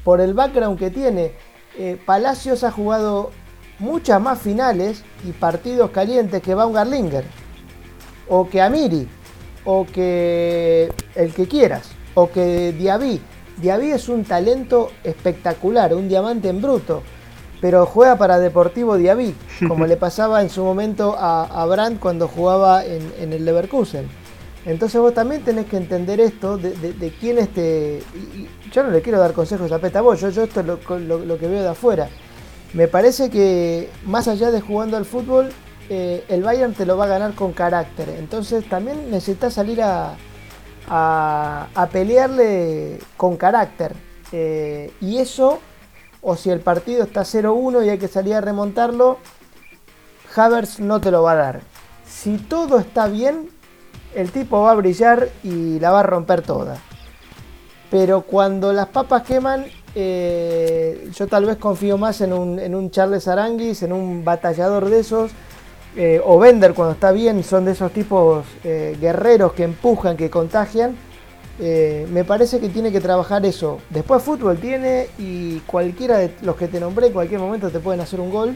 por 0.04 0.20
el 0.20 0.34
background 0.34 0.78
que 0.78 0.90
tiene, 0.90 1.34
eh, 1.80 1.96
Palacios 2.04 2.64
ha 2.64 2.72
jugado 2.72 3.30
muchas 3.78 4.20
más 4.20 4.40
finales 4.40 5.04
y 5.24 5.32
partidos 5.32 5.92
calientes 5.92 6.42
que 6.42 6.56
Baumgartlinger, 6.56 7.24
o 8.28 8.50
que 8.50 8.62
Amiri, 8.62 9.08
o 9.64 9.86
que 9.86 10.92
el 11.14 11.34
que 11.36 11.48
quieras, 11.48 11.92
o 12.16 12.32
que 12.32 12.74
Diaby. 12.74 13.22
Diaby 13.58 13.92
es 13.92 14.10
un 14.10 14.24
talento 14.24 14.90
espectacular, 15.04 15.94
un 15.94 16.10
diamante 16.10 16.50
en 16.50 16.62
bruto, 16.62 17.04
pero 17.62 17.86
juega 17.86 18.18
para 18.18 18.40
Deportivo 18.40 18.98
Diaby, 18.98 19.36
como 19.68 19.86
le 19.88 19.98
pasaba 19.98 20.42
en 20.42 20.50
su 20.50 20.64
momento 20.64 21.16
a, 21.18 21.66
Brandt 21.66 22.00
cuando 22.00 22.28
jugaba 22.28 22.86
en 22.86 23.34
el 23.34 23.46
Leverkusen. 23.46 24.08
Entonces 24.68 25.00
vos 25.00 25.14
también 25.14 25.44
tenés 25.44 25.66
que 25.68 25.78
entender 25.78 26.20
esto 26.20 26.58
de, 26.58 27.14
quién 27.22 27.38
este... 27.38 28.04
yo 28.70 28.84
no 28.84 28.90
le 28.90 29.02
quiero 29.02 29.18
dar 29.18 29.32
consejos 29.32 29.72
a 29.72 29.80
Peta 29.80 30.02
vos, 30.02 30.20
yo, 30.20 30.28
esto 30.28 30.60
es 30.60 30.66
lo, 30.66 31.38
que 31.40 31.48
veo 31.48 31.62
de 31.62 31.70
afuera. 31.70 32.10
Me 32.74 32.90
parece 32.90 33.30
que 33.30 33.90
más 34.04 34.28
allá 34.28 34.52
de 34.52 34.60
jugando 34.60 34.98
al 34.98 35.06
fútbol, 35.06 35.52
eh, 35.90 36.26
el 36.28 36.44
Bayern 36.44 36.74
te 36.74 36.86
lo 36.86 36.98
va 36.98 37.06
a 37.06 37.08
ganar 37.08 37.34
con 37.34 37.54
carácter. 37.54 38.10
Entonces 38.20 38.68
también 38.68 39.10
necesitas 39.10 39.54
salir 39.54 39.82
a, 39.82 40.18
a, 40.90 41.90
pelearle 41.94 43.00
con 43.16 43.38
carácter. 43.38 43.94
Eh, 44.34 44.92
y 45.00 45.20
eso, 45.20 45.60
o 46.30 46.36
si 46.36 46.50
el 46.50 46.60
partido 46.60 47.04
está 47.04 47.22
0-1 47.22 47.86
y 47.86 47.90
hay 47.90 47.98
que 47.98 48.10
salir 48.10 48.34
a 48.34 48.42
remontarlo, 48.42 49.18
Havers 50.36 50.82
no 50.82 51.00
te 51.00 51.10
lo 51.10 51.24
va 51.24 51.32
a 51.32 51.36
dar. 51.36 51.62
Si 52.06 52.38
todo 52.38 52.80
está 52.80 53.08
bien, 53.08 53.50
el 54.14 54.32
tipo 54.32 54.60
va 54.60 54.72
a 54.72 54.76
brillar 54.76 55.30
y 55.42 55.80
la 55.80 55.92
va 55.92 56.02
a 56.02 56.04
romper 56.04 56.42
toda. 56.42 56.80
Pero 57.90 58.24
cuando 58.24 58.74
las 58.74 58.88
papas 58.88 59.24
queman, 59.24 59.68
eh, 59.96 61.10
yo 61.16 61.28
tal 61.28 61.46
vez 61.46 61.56
confío 61.56 61.98
más 61.98 62.20
en 62.20 62.34
un, 62.34 62.92
Charles 62.92 63.30
Aranguis, 63.30 63.84
en 63.84 63.94
un 63.94 64.26
batallador 64.26 64.90
de 64.90 65.00
esos, 65.00 65.32
eh, 65.96 66.22
o 66.26 66.38
Bender 66.40 66.74
cuando 66.74 66.96
está 66.96 67.14
bien, 67.14 67.42
son 67.42 67.64
de 67.64 67.72
esos 67.72 67.94
tipos 67.94 68.46
eh, 68.66 68.98
guerreros 69.00 69.54
que 69.54 69.64
empujan, 69.64 70.18
que 70.18 70.30
contagian. 70.30 70.98
Eh, 71.60 72.08
me 72.12 72.24
parece 72.24 72.60
que 72.60 72.70
tiene 72.70 72.92
que 72.92 73.02
trabajar 73.02 73.46
eso. 73.46 73.80
Después 73.90 74.22
fútbol 74.22 74.58
tiene 74.58 75.08
y 75.18 75.60
cualquiera 75.62 76.18
de 76.18 76.32
los 76.44 76.56
que 76.56 76.68
te 76.68 76.80
nombré 76.80 77.08
en 77.08 77.14
cualquier 77.14 77.40
momento 77.40 77.70
te 77.70 77.80
pueden 77.80 78.02
hacer 78.02 78.20
un 78.20 78.30
gol. 78.30 78.56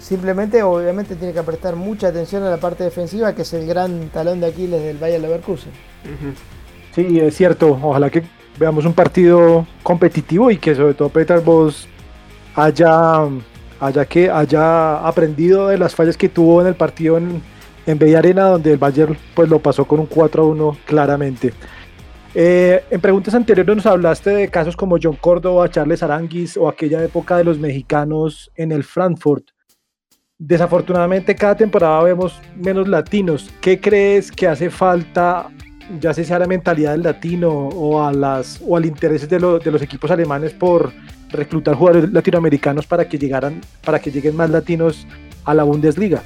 simplemente, 0.00 0.62
obviamente, 0.62 1.16
tiene 1.16 1.32
que 1.32 1.42
prestar 1.42 1.76
mucha 1.76 2.08
atención 2.08 2.42
a 2.42 2.50
la 2.50 2.58
parte 2.58 2.84
defensiva, 2.84 3.34
que 3.34 3.42
es 3.42 3.52
el 3.52 3.66
gran 3.66 4.08
talón 4.10 4.40
de 4.40 4.46
Aquiles 4.46 4.82
del 4.82 4.98
Bayern 4.98 5.22
Leverkusen. 5.22 5.72
Sí, 6.94 7.20
es 7.20 7.36
cierto. 7.36 7.78
Ojalá 7.82 8.10
que 8.10 8.22
veamos 8.58 8.84
un 8.84 8.92
partido 8.92 9.66
competitivo 9.82 10.50
y 10.50 10.58
que 10.58 10.74
sobre 10.74 10.94
todo 10.94 11.08
Peter 11.08 11.40
Vos 11.40 11.88
haya 12.54 13.28
haya 13.80 14.04
que 14.04 14.30
haya 14.30 15.06
aprendido 15.06 15.68
de 15.68 15.78
las 15.78 15.94
fallas 15.94 16.16
que 16.16 16.28
tuvo 16.28 16.60
en 16.60 16.66
el 16.66 16.74
partido 16.74 17.16
en, 17.16 17.40
en 17.88 17.98
Bella 17.98 18.18
Arena, 18.18 18.44
donde 18.44 18.72
el 18.72 18.78
Bayern 18.78 19.16
pues 19.34 19.48
lo 19.48 19.58
pasó 19.60 19.86
con 19.86 20.00
un 20.00 20.06
4 20.06 20.42
a 20.42 20.46
1 20.46 20.76
claramente. 20.84 21.52
Eh, 22.34 22.84
en 22.90 23.00
preguntas 23.00 23.34
anteriores 23.34 23.74
nos 23.74 23.86
hablaste 23.86 24.30
de 24.30 24.48
casos 24.48 24.76
como 24.76 24.98
John 25.02 25.16
Córdoba, 25.16 25.70
Charles 25.70 26.02
Aranguis 26.02 26.56
o 26.56 26.68
aquella 26.68 27.02
época 27.02 27.38
de 27.38 27.44
los 27.44 27.58
mexicanos 27.58 28.50
en 28.54 28.72
el 28.72 28.84
Frankfurt. 28.84 29.48
Desafortunadamente 30.36 31.34
cada 31.34 31.56
temporada 31.56 32.02
vemos 32.02 32.40
menos 32.54 32.86
latinos. 32.86 33.50
¿Qué 33.60 33.80
crees 33.80 34.30
que 34.30 34.46
hace 34.46 34.68
falta, 34.68 35.48
ya 35.98 36.12
sea 36.12 36.38
la 36.38 36.46
mentalidad 36.46 36.92
del 36.92 37.02
latino 37.02 37.50
o, 37.50 38.04
a 38.04 38.12
las, 38.12 38.60
o 38.64 38.76
al 38.76 38.84
interés 38.84 39.28
de, 39.28 39.38
de 39.38 39.70
los 39.70 39.82
equipos 39.82 40.10
alemanes 40.10 40.52
por 40.52 40.92
reclutar 41.30 41.74
jugadores 41.74 42.12
latinoamericanos 42.12 42.86
para 42.86 43.08
que 43.08 43.18
llegaran, 43.18 43.62
para 43.84 43.98
que 43.98 44.10
lleguen 44.10 44.36
más 44.36 44.50
latinos 44.50 45.06
a 45.44 45.54
la 45.54 45.64
Bundesliga. 45.64 46.22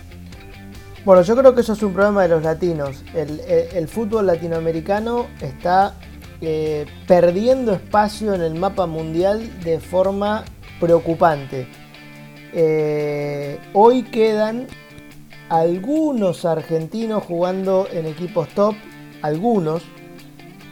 Bueno, 1.05 1.23
yo 1.23 1.35
creo 1.37 1.53
que 1.53 1.63
eso 1.63 1.73
es 1.73 1.83
un 1.83 1.93
problema 1.93 2.23
de 2.23 2.29
los 2.29 2.45
latinos. 2.45 3.03
El, 3.13 3.89
fútbol 3.89 4.25
latinoamericano 4.27 5.27
está 5.41 5.95
eh, 6.41 6.87
perdiendo 7.09 7.73
espacio 7.73 8.35
en 8.35 8.41
el 8.41 8.55
mapa 8.55 8.87
mundial 8.87 9.51
de 9.65 9.81
forma 9.81 10.45
preocupante. 10.79 11.67
Eh, 12.53 13.59
hoy 13.73 14.05
quedan 14.05 14.69
algunos 15.49 16.45
argentinos 16.45 17.25
jugando 17.25 17.89
en 17.93 18.07
equipos 18.07 18.47
top, 18.51 18.77
algunos, 19.23 19.83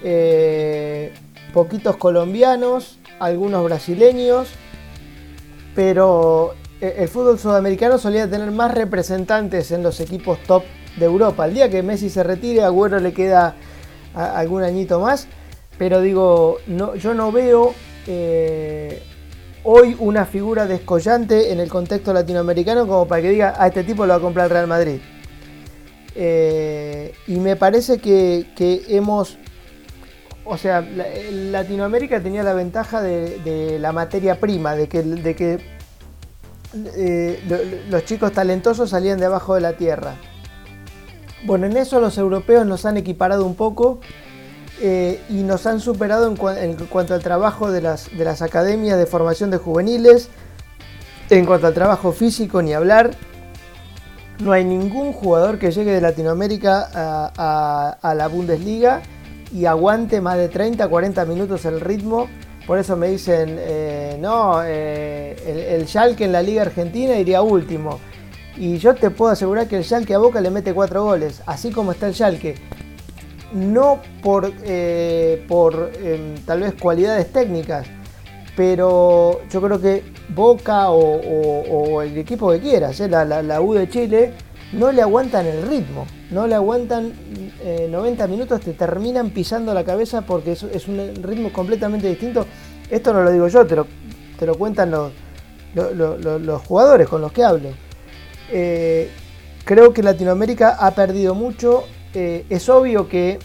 eh, 0.04 1.12
poquitos 1.52 1.96
colombianos, 1.96 3.00
algunos 3.18 3.64
brasileños, 3.64 4.48
pero 5.74 6.54
el 6.80 7.08
fútbol 7.08 7.38
sudamericano 7.38 7.98
solía 7.98 8.28
tener 8.28 8.50
más 8.50 8.72
representantes 8.72 9.70
en 9.70 9.82
los 9.82 10.00
equipos 10.00 10.38
top 10.44 10.64
de 10.96 11.04
Europa. 11.04 11.46
El 11.46 11.54
día 11.54 11.68
que 11.68 11.82
Messi 11.82 12.08
se 12.08 12.22
retire, 12.22 12.62
a 12.62 12.66
Agüero 12.66 12.98
le 13.00 13.12
queda 13.12 13.54
algún 14.14 14.62
añito 14.62 15.00
más, 15.00 15.28
pero 15.78 16.00
digo, 16.00 16.58
yo 16.66 17.14
no 17.14 17.32
veo 17.32 17.74
eh, 18.06 19.02
hoy 19.62 19.94
una 19.98 20.24
figura 20.24 20.66
descollante 20.66 21.52
en 21.52 21.60
el 21.60 21.68
contexto 21.68 22.12
latinoamericano 22.12 22.86
como 22.86 23.06
para 23.06 23.22
que 23.22 23.30
diga, 23.30 23.54
a 23.58 23.68
este 23.68 23.84
tipo 23.84 24.06
lo 24.06 24.14
va 24.14 24.18
a 24.18 24.20
comprar 24.20 24.46
el 24.46 24.50
Real 24.50 24.66
Madrid. 24.66 25.00
Eh, 26.16 27.14
y 27.26 27.38
me 27.38 27.56
parece 27.56 27.98
que, 27.98 28.46
hemos 28.88 29.36
o 30.44 30.56
sea, 30.56 30.80
Latinoamérica 30.80 32.20
tenía 32.20 32.42
la 32.42 32.54
ventaja 32.54 33.02
de, 33.02 33.78
la 33.78 33.92
materia 33.92 34.40
prima, 34.40 34.74
de 34.74 34.88
que 34.88 35.60
eh, 36.74 37.86
los 37.88 38.04
chicos 38.04 38.32
talentosos 38.32 38.90
salían 38.90 39.18
de 39.18 39.26
abajo 39.26 39.54
de 39.54 39.60
la 39.60 39.72
tierra. 39.74 40.14
Bueno, 41.44 41.66
en 41.66 41.76
eso 41.76 42.00
los 42.00 42.18
europeos 42.18 42.66
nos 42.66 42.84
han 42.84 42.96
equiparado 42.96 43.46
un 43.46 43.54
poco 43.54 44.00
eh, 44.80 45.20
y 45.28 45.42
nos 45.42 45.66
han 45.66 45.80
superado 45.80 46.26
en, 46.28 46.76
cuanto 46.86 47.14
al 47.14 47.22
trabajo 47.22 47.70
de 47.70 47.80
las, 47.80 48.16
de 48.16 48.24
las, 48.24 48.42
academias 48.42 48.98
de 48.98 49.06
formación 49.06 49.50
de 49.50 49.56
juveniles, 49.56 50.28
en 51.30 51.46
cuanto 51.46 51.66
al 51.66 51.74
trabajo 51.74 52.12
físico, 52.12 52.62
ni 52.62 52.72
hablar. 52.72 53.12
No 54.38 54.52
hay 54.52 54.64
ningún 54.64 55.12
jugador 55.12 55.58
que 55.58 55.70
llegue 55.70 55.92
de 55.92 56.00
Latinoamérica 56.00 56.88
a 57.34 58.14
la 58.14 58.28
Bundesliga 58.28 59.02
y 59.52 59.66
aguante 59.66 60.20
más 60.20 60.36
de 60.36 60.48
30, 60.48 60.88
40 60.88 61.24
minutos 61.26 61.64
el 61.64 61.80
ritmo. 61.80 62.28
Por 62.70 62.78
eso 62.78 62.96
me 62.96 63.08
dicen, 63.08 63.56
eh, 63.58 64.16
no, 64.20 64.62
eh, 64.64 65.34
el, 65.44 65.80
el, 65.80 65.88
Schalke 65.88 66.20
en 66.22 66.30
la 66.30 66.40
Liga 66.40 66.62
Argentina 66.62 67.16
iría 67.16 67.42
último. 67.42 67.98
Y 68.56 68.78
yo 68.78 68.94
te 68.94 69.10
puedo 69.10 69.32
asegurar 69.32 69.66
que 69.66 69.78
el 69.78 69.82
Schalke 69.82 70.14
a 70.14 70.18
Boca 70.18 70.40
le 70.40 70.52
mete 70.52 70.72
4 70.72 71.02
goles, 71.02 71.42
así 71.46 71.72
como 71.72 71.90
está 71.90 72.06
el 72.06 72.14
Schalke. 72.14 72.54
No 73.52 73.98
por, 74.22 74.52
eh, 74.62 75.44
por 75.48 75.90
em, 76.00 76.36
tal 76.46 76.60
vez 76.60 76.74
cualidades 76.74 77.32
técnicas, 77.32 77.88
pero 78.54 79.40
yo 79.50 79.60
creo 79.60 79.80
que 79.80 80.04
Boca 80.28 80.90
o, 80.90 82.02
el 82.02 82.16
equipo 82.18 82.52
que 82.52 82.60
quieras, 82.60 83.00
la, 83.00 83.24
la 83.24 83.60
U 83.60 83.74
de 83.74 83.88
Chile, 83.88 84.32
no 84.74 84.92
le 84.92 85.02
aguantan 85.02 85.44
el 85.44 85.62
ritmo, 85.68 86.06
no 86.30 86.46
le 86.46 86.54
aguantan 86.54 87.12
90 87.90 88.24
eh, 88.24 88.28
minutos, 88.28 88.60
te 88.60 88.72
terminan 88.72 89.30
pisando 89.30 89.74
la 89.74 89.84
cabeza 89.84 90.22
porque 90.22 90.52
es, 90.52 90.88
un 90.88 91.22
ritmo 91.22 91.52
completamente 91.52 92.08
distinto. 92.08 92.46
Esto 92.88 93.12
no 93.12 93.22
lo 93.22 93.30
digo 93.30 93.48
yo, 93.48 93.66
te 93.66 93.76
lo, 93.76 93.86
te 94.38 94.46
lo 94.46 94.54
cuentan 94.54 94.90
los, 94.90 95.12
los, 95.74 96.62
jugadores 96.62 97.08
con 97.08 97.20
los 97.20 97.32
que 97.32 97.44
hablo. 97.44 97.70
Eh, 98.52 99.10
creo 99.64 99.92
que 99.92 100.02
Latinoamérica 100.02 100.76
ha 100.78 100.92
perdido 100.92 101.34
mucho. 101.34 101.84
Eh, 102.14 102.44
es 102.48 102.68
obvio 102.68 103.08
que 103.08 103.38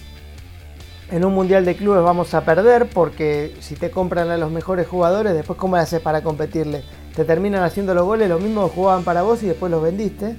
en 1.11 1.23
un 1.23 1.33
mundial 1.33 1.65
de 1.65 1.75
clubes 1.75 2.03
vamos 2.03 2.33
a 2.33 2.45
perder 2.45 2.87
porque 2.87 3.55
si 3.59 3.75
te 3.75 3.91
compran 3.91 4.29
a 4.29 4.37
los 4.37 4.51
mejores 4.51 4.87
jugadores, 4.87 5.33
después 5.33 5.57
cómo 5.57 5.75
haces 5.75 6.01
para 6.01 6.21
competirle. 6.21 6.83
Te 7.15 7.25
terminan 7.25 7.63
haciendo 7.63 7.93
los 7.93 8.05
goles, 8.05 8.29
los 8.29 8.41
mismos 8.41 8.71
jugaban 8.71 9.03
para 9.03 9.21
vos 9.21 9.41
y 9.43 9.47
después 9.47 9.71
los 9.71 9.81
vendiste. 9.81 10.35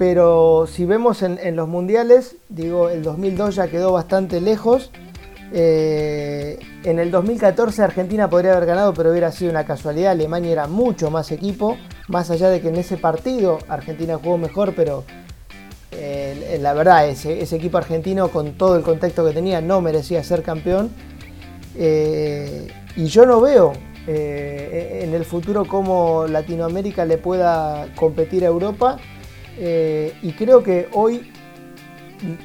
Pero 0.00 0.66
si 0.66 0.86
vemos 0.86 1.20
en, 1.20 1.56
los 1.56 1.68
mundiales, 1.68 2.36
digo, 2.48 2.88
el 2.88 3.02
2002 3.02 3.56
ya 3.56 3.68
quedó 3.68 3.92
bastante 3.92 4.40
lejos. 4.40 4.90
Eh, 5.52 6.58
en 6.84 6.98
el 6.98 7.10
2014 7.10 7.82
Argentina 7.82 8.30
podría 8.30 8.52
haber 8.52 8.64
ganado, 8.64 8.94
pero 8.94 9.10
hubiera 9.10 9.30
sido 9.30 9.50
una 9.50 9.66
casualidad. 9.66 10.12
Alemania 10.12 10.52
era 10.52 10.66
mucho 10.68 11.10
más 11.10 11.30
equipo, 11.32 11.76
más 12.08 12.30
allá 12.30 12.48
de 12.48 12.62
que 12.62 12.68
en 12.68 12.76
ese 12.76 12.96
partido 12.96 13.58
Argentina 13.68 14.16
jugó 14.16 14.38
mejor, 14.38 14.72
pero 14.74 15.04
eh, 15.92 16.58
la 16.62 16.72
verdad, 16.72 17.06
ese, 17.06 17.42
equipo 17.54 17.76
argentino 17.76 18.28
con 18.28 18.52
todo 18.52 18.76
el 18.76 18.82
contexto 18.82 19.22
que 19.26 19.34
tenía 19.34 19.60
no 19.60 19.82
merecía 19.82 20.24
ser 20.24 20.42
campeón. 20.42 20.88
Eh, 21.76 22.68
y 22.96 23.04
yo 23.04 23.26
no 23.26 23.42
veo 23.42 23.74
en 24.06 25.12
el 25.12 25.26
futuro 25.26 25.66
cómo 25.66 26.26
Latinoamérica 26.26 27.04
le 27.04 27.18
pueda 27.18 27.86
competir 27.96 28.44
a 28.44 28.48
Europa 28.48 28.98
eh, 29.62 30.14
y 30.22 30.32
creo 30.32 30.62
que 30.62 30.88
hoy 30.92 31.30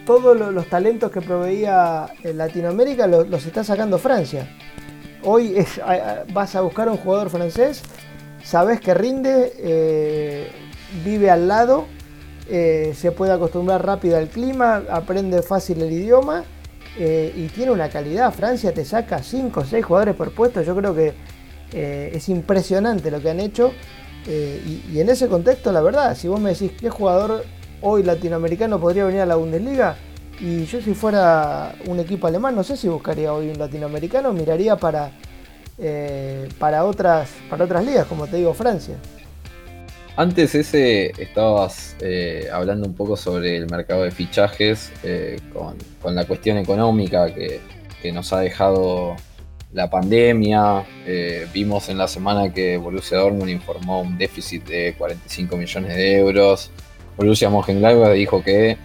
todos 0.06 0.38
los 0.38 0.68
talentos 0.68 1.10
que 1.12 1.22
proveía 1.22 2.08
Latinoamérica 2.24 3.08
los, 3.08 3.46
está 3.46 3.64
sacando 3.64 3.98
Francia. 3.98 4.50
Hoy 5.24 5.56
vas 6.34 6.56
a 6.56 6.62
buscar 6.62 6.90
a 6.90 6.92
un 6.92 6.98
jugador 6.98 7.30
francés, 7.30 7.84
sabes 8.44 8.82
que 8.82 8.94
rinde, 8.94 9.54
eh, 9.58 10.52
vive 11.06 11.30
al 11.30 11.48
lado, 11.48 11.86
eh, 12.50 12.94
se 12.96 13.12
puede 13.14 13.32
acostumbrar 13.32 13.86
rápido 13.86 14.18
al 14.18 14.28
clima, 14.28 14.84
aprende 14.90 15.42
fácil 15.42 15.82
el 15.82 15.94
idioma 15.94 16.44
y 16.98 17.48
tiene 17.48 17.72
una 17.72 17.90
calidad. 17.90 18.34
Francia 18.34 18.74
te 18.74 18.86
saca 18.86 19.24
5 19.24 19.60
o 19.62 19.66
6 19.66 19.86
jugadores 19.86 20.16
por 20.16 20.32
puesto. 20.32 20.62
Yo 20.62 20.76
creo 20.76 20.96
que 20.96 21.14
es 21.74 22.30
impresionante 22.30 23.12
lo 23.12 23.22
que 23.22 23.30
han 23.30 23.42
hecho 23.42 23.74
eh, 24.28 24.82
y, 24.92 25.00
en 25.00 25.10
ese 25.10 25.28
contexto, 25.28 25.72
la 25.72 25.82
verdad, 25.82 26.16
si 26.16 26.28
vos 26.28 26.40
me 26.40 26.52
decís 26.52 26.72
qué 26.80 26.90
jugador 26.90 27.46
hoy 27.82 28.04
latinoamericano 28.04 28.80
podría 28.80 29.06
venir 29.06 29.22
a 29.22 29.26
la 29.26 29.36
Bundesliga, 29.36 29.96
y 30.40 30.66
yo 30.66 30.82
si 30.82 30.94
fuera 30.94 31.76
un 31.88 32.00
equipo 32.00 32.28
alemán, 32.28 32.56
no 32.56 32.64
sé 32.64 32.76
si 32.76 32.88
buscaría 32.88 33.34
hoy 33.34 33.50
un 33.50 33.60
latinoamericano, 33.60 34.34
miraría 34.34 34.76
para, 34.76 35.12
eh, 35.78 36.50
para, 36.58 36.86
otras, 36.86 37.30
para 37.50 37.66
otras 37.66 37.86
ligas, 37.86 38.08
como 38.08 38.28
te 38.28 38.38
digo, 38.38 38.54
Francia. 38.54 38.96
Antes 40.18 40.56
ese 40.56 41.12
estabas 41.22 41.96
eh, 42.00 42.48
hablando 42.52 42.88
un 42.88 42.96
poco 42.96 43.18
sobre 43.18 43.58
el 43.58 43.70
mercado 43.70 44.04
de 44.04 44.12
fichajes 44.12 44.92
con, 45.54 46.16
la 46.16 46.26
cuestión 46.26 46.58
económica 46.58 47.34
que, 47.34 47.62
nos 48.14 48.32
ha 48.34 48.40
dejado 48.40 49.16
la 49.76 49.90
pandemia. 49.90 50.84
Eh, 51.06 51.46
vimos 51.54 51.90
en 51.90 52.00
la 52.00 52.08
semana 52.08 52.52
que 52.52 52.78
Borussia 52.78 53.20
Dortmund 53.20 53.52
informó 53.52 54.02
un 54.02 54.18
déficit 54.18 54.66
de 54.66 54.96
45 54.98 55.56
millones 55.56 55.96
de 55.96 56.18
euros. 56.18 56.72
Borussia 57.18 57.50
Mönchengladbach 57.50 58.14
dijo 58.14 58.44
que 58.44 58.78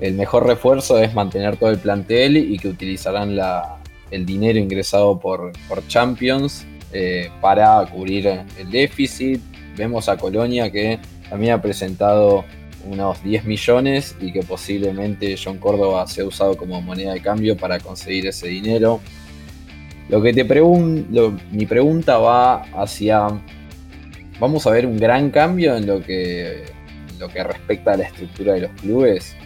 el 0.00 0.14
mejor 0.14 0.46
refuerzo 0.46 0.98
es 0.98 1.14
mantener 1.14 1.56
todo 1.56 1.70
el 1.70 1.78
plantel 1.78 2.36
y 2.36 2.58
que 2.58 2.68
utilizarán 2.68 3.38
el 4.10 4.26
dinero 4.26 4.58
ingresado 4.58 5.20
por, 5.20 5.52
por 5.68 5.86
Champions 5.86 6.66
para 7.40 7.84
cubrir 7.86 8.26
el 8.58 8.70
déficit 8.70 9.40
Vemos 9.78 10.08
a 10.08 10.16
Colonia 10.16 10.72
que 10.72 10.98
también 11.30 11.52
ha 11.52 11.62
presentado 11.62 12.44
unos 12.84 13.22
10 13.22 13.44
millones 13.44 14.16
y 14.20 14.32
que 14.32 14.42
posiblemente 14.42 15.36
John 15.42 15.58
Córdoba 15.58 16.04
sea 16.08 16.24
usado 16.24 16.56
como 16.56 16.82
moneda 16.82 17.12
de 17.12 17.22
cambio 17.22 17.56
para 17.56 17.78
conseguir 17.78 18.26
ese 18.26 18.48
dinero. 18.48 19.00
Lo 20.08 20.22
que 20.22 20.32
te 20.32 20.44
pregunto, 20.44 21.36
mi 21.50 21.66
pregunta 21.66 22.18
va 22.18 22.62
hacia, 22.72 23.28
vamos 24.40 24.66
a 24.66 24.70
ver 24.70 24.86
un 24.86 24.96
gran 24.96 25.30
cambio 25.30 25.76
en 25.76 25.86
lo 25.86 26.00
que, 26.00 26.64
lo 27.18 27.28
que 27.28 27.44
respecta 27.44 27.92
a 27.92 27.96
la 27.98 28.04
estructura 28.04 28.54
de 28.54 28.60
los 28.62 28.70
clubes. 28.72 29.36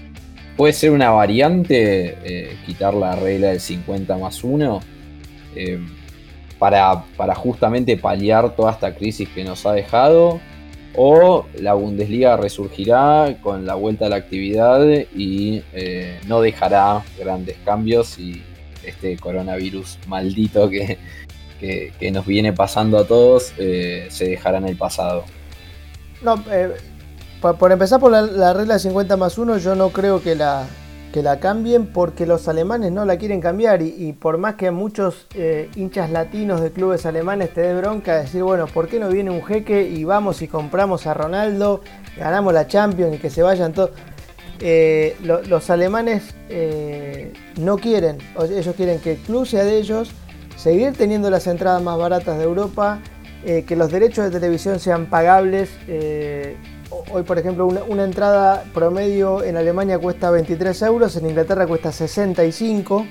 Puede 0.57 0.73
ser 0.73 0.93
una 0.93 1.11
variante 1.11 2.17
eh, 2.23 2.57
quitar 2.65 2.95
la 2.95 3.17
regla 3.17 3.49
del 3.49 3.61
50 3.61 4.17
más 4.19 4.45
1 4.45 4.81
para, 6.59 7.35
justamente 7.35 7.97
paliar 7.97 8.55
toda 8.55 8.71
esta 8.71 8.95
crisis 8.95 9.29
que 9.29 9.43
nos 9.43 9.67
ha 9.67 9.73
dejado, 9.73 10.41
o 10.95 11.47
la 11.59 11.75
Bundesliga 11.75 12.37
resurgirá 12.37 13.37
con 13.43 13.67
la 13.67 13.75
vuelta 13.75 14.07
a 14.07 14.09
la 14.11 14.17
actividad 14.17 14.87
y 15.13 15.63
eh, 15.73 16.21
no 16.29 16.41
dejará 16.41 17.03
grandes 17.19 17.57
cambios 17.65 18.17
y 18.19 18.43
este 18.85 19.17
coronavirus 19.17 19.99
maldito 20.07 20.69
que, 20.69 20.99
nos 22.11 22.27
viene 22.27 22.53
pasando 22.53 22.99
a 22.99 23.07
todos 23.07 23.53
eh, 23.57 24.09
se 24.11 24.27
dejará 24.27 24.59
en 24.59 24.67
el 24.67 24.77
pasado. 24.77 25.25
No, 26.21 26.43
eh, 26.51 26.75
por, 27.41 27.71
empezar 27.71 28.01
por 28.01 28.11
la, 28.11 28.23
la, 28.23 28.53
regla 28.53 28.79
50 28.79 29.17
más 29.17 29.39
1, 29.39 29.59
yo 29.59 29.75
no 29.75 29.91
creo 29.91 30.21
que 30.23 30.35
la, 30.35 30.67
que 31.13 31.23
la 31.23 31.39
cambien 31.39 31.87
porque 31.87 32.27
los 32.27 32.49
alemanes 32.49 32.91
no 32.91 33.05
la 33.05 33.19
quieren 33.19 33.41
cambiar 33.41 33.83
y, 33.83 34.13
por 34.15 34.39
más 34.39 34.55
que 34.55 34.71
muchos 34.71 35.27
eh, 35.35 35.71
hinchas 35.77 36.11
latinos 36.11 36.61
de 36.61 36.73
clubes 36.73 37.05
alemanes 37.07 37.53
te 37.53 37.61
dé 37.61 37.75
bronca 37.75 38.17
decir, 38.17 38.43
bueno, 38.43 38.67
¿por 38.67 38.89
qué 38.89 38.99
no 38.99 39.09
viene 39.11 39.31
un 39.31 39.45
jeque 39.45 39.83
y 39.83 40.05
vamos 40.05 40.41
y 40.43 40.49
compramos 40.49 41.07
a 41.07 41.15
Ronaldo, 41.15 41.83
ganamos 42.17 42.55
la 42.55 42.67
Champions 42.67 43.15
y 43.15 43.19
que 43.19 43.31
se 43.31 43.43
vayan 43.43 43.73
todos? 43.75 43.91
Eh, 44.65 45.17
los 45.23 45.71
alemanes 45.71 46.23
eh, 46.49 47.33
no 47.59 47.79
quieren, 47.79 48.19
ellos 48.39 48.75
quieren 48.77 49.01
que 49.01 49.13
el 49.13 49.19
club 49.19 49.45
sea 49.45 49.65
de 49.65 49.79
ellos, 49.79 50.13
seguir 50.57 50.93
teniendo 50.93 51.31
las 51.31 51.47
entradas 51.49 51.83
más 51.83 51.99
baratas 51.99 52.39
de 52.39 52.45
Europa, 52.45 53.01
que 53.45 53.75
los 53.75 53.91
derechos 53.91 54.27
de 54.27 54.31
televisión 54.31 54.79
sean 54.79 55.07
pagables 55.07 55.69
hoy, 57.11 57.23
por 57.23 57.39
ejemplo, 57.39 57.67
una, 57.67 58.05
entrada 58.05 58.65
promedio 58.73 59.43
en 59.43 59.57
Alemania 59.57 59.99
cuesta 59.99 60.31
23 60.31 60.83
euros, 60.83 61.17
en 61.17 61.27
Inglaterra 61.27 61.67
cuesta 61.67 61.93
65. 61.93 63.07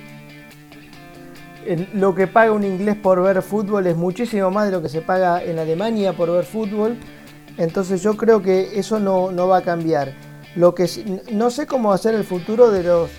Lo 1.94 2.16
que 2.16 2.28
paga 2.28 2.52
un 2.52 2.64
inglés 2.64 2.96
por 2.96 3.22
ver 3.22 3.42
fútbol 3.42 3.88
es 3.88 3.96
muchísimo 3.96 4.50
más 4.52 4.66
de 4.66 4.72
lo 4.72 4.82
que 4.82 4.90
se 4.90 5.02
paga 5.02 5.44
en 5.44 5.60
Alemania 5.60 6.14
por 6.14 6.32
ver 6.32 6.44
fútbol. 6.44 6.98
Entonces 7.58 8.02
yo 8.02 8.18
creo 8.18 8.42
que 8.42 8.80
eso 8.80 9.00
no, 9.00 9.48
va 9.48 9.58
a 9.58 9.62
cambiar. 9.62 10.14
Lo 10.56 10.76
que 10.76 10.90
no 11.32 11.50
sé 11.50 11.66
cómo 11.66 11.90
va 11.90 11.96
a 11.96 11.98
ser 11.98 12.14
el 12.14 12.26
futuro 12.26 12.72
de 12.72 12.84
los, 12.84 13.10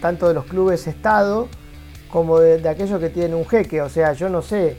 tanto 0.00 0.26
de 0.28 0.34
los 0.34 0.44
clubes 0.44 0.86
Estado 0.86 1.48
como 2.14 2.38
de, 2.38 2.68
aquellos 2.68 3.00
que 3.00 3.10
tienen 3.10 3.34
un 3.34 3.46
jeque. 3.46 3.80
O 3.82 3.88
sea, 3.88 4.12
yo 4.12 4.28
no 4.28 4.42
sé 4.42 4.76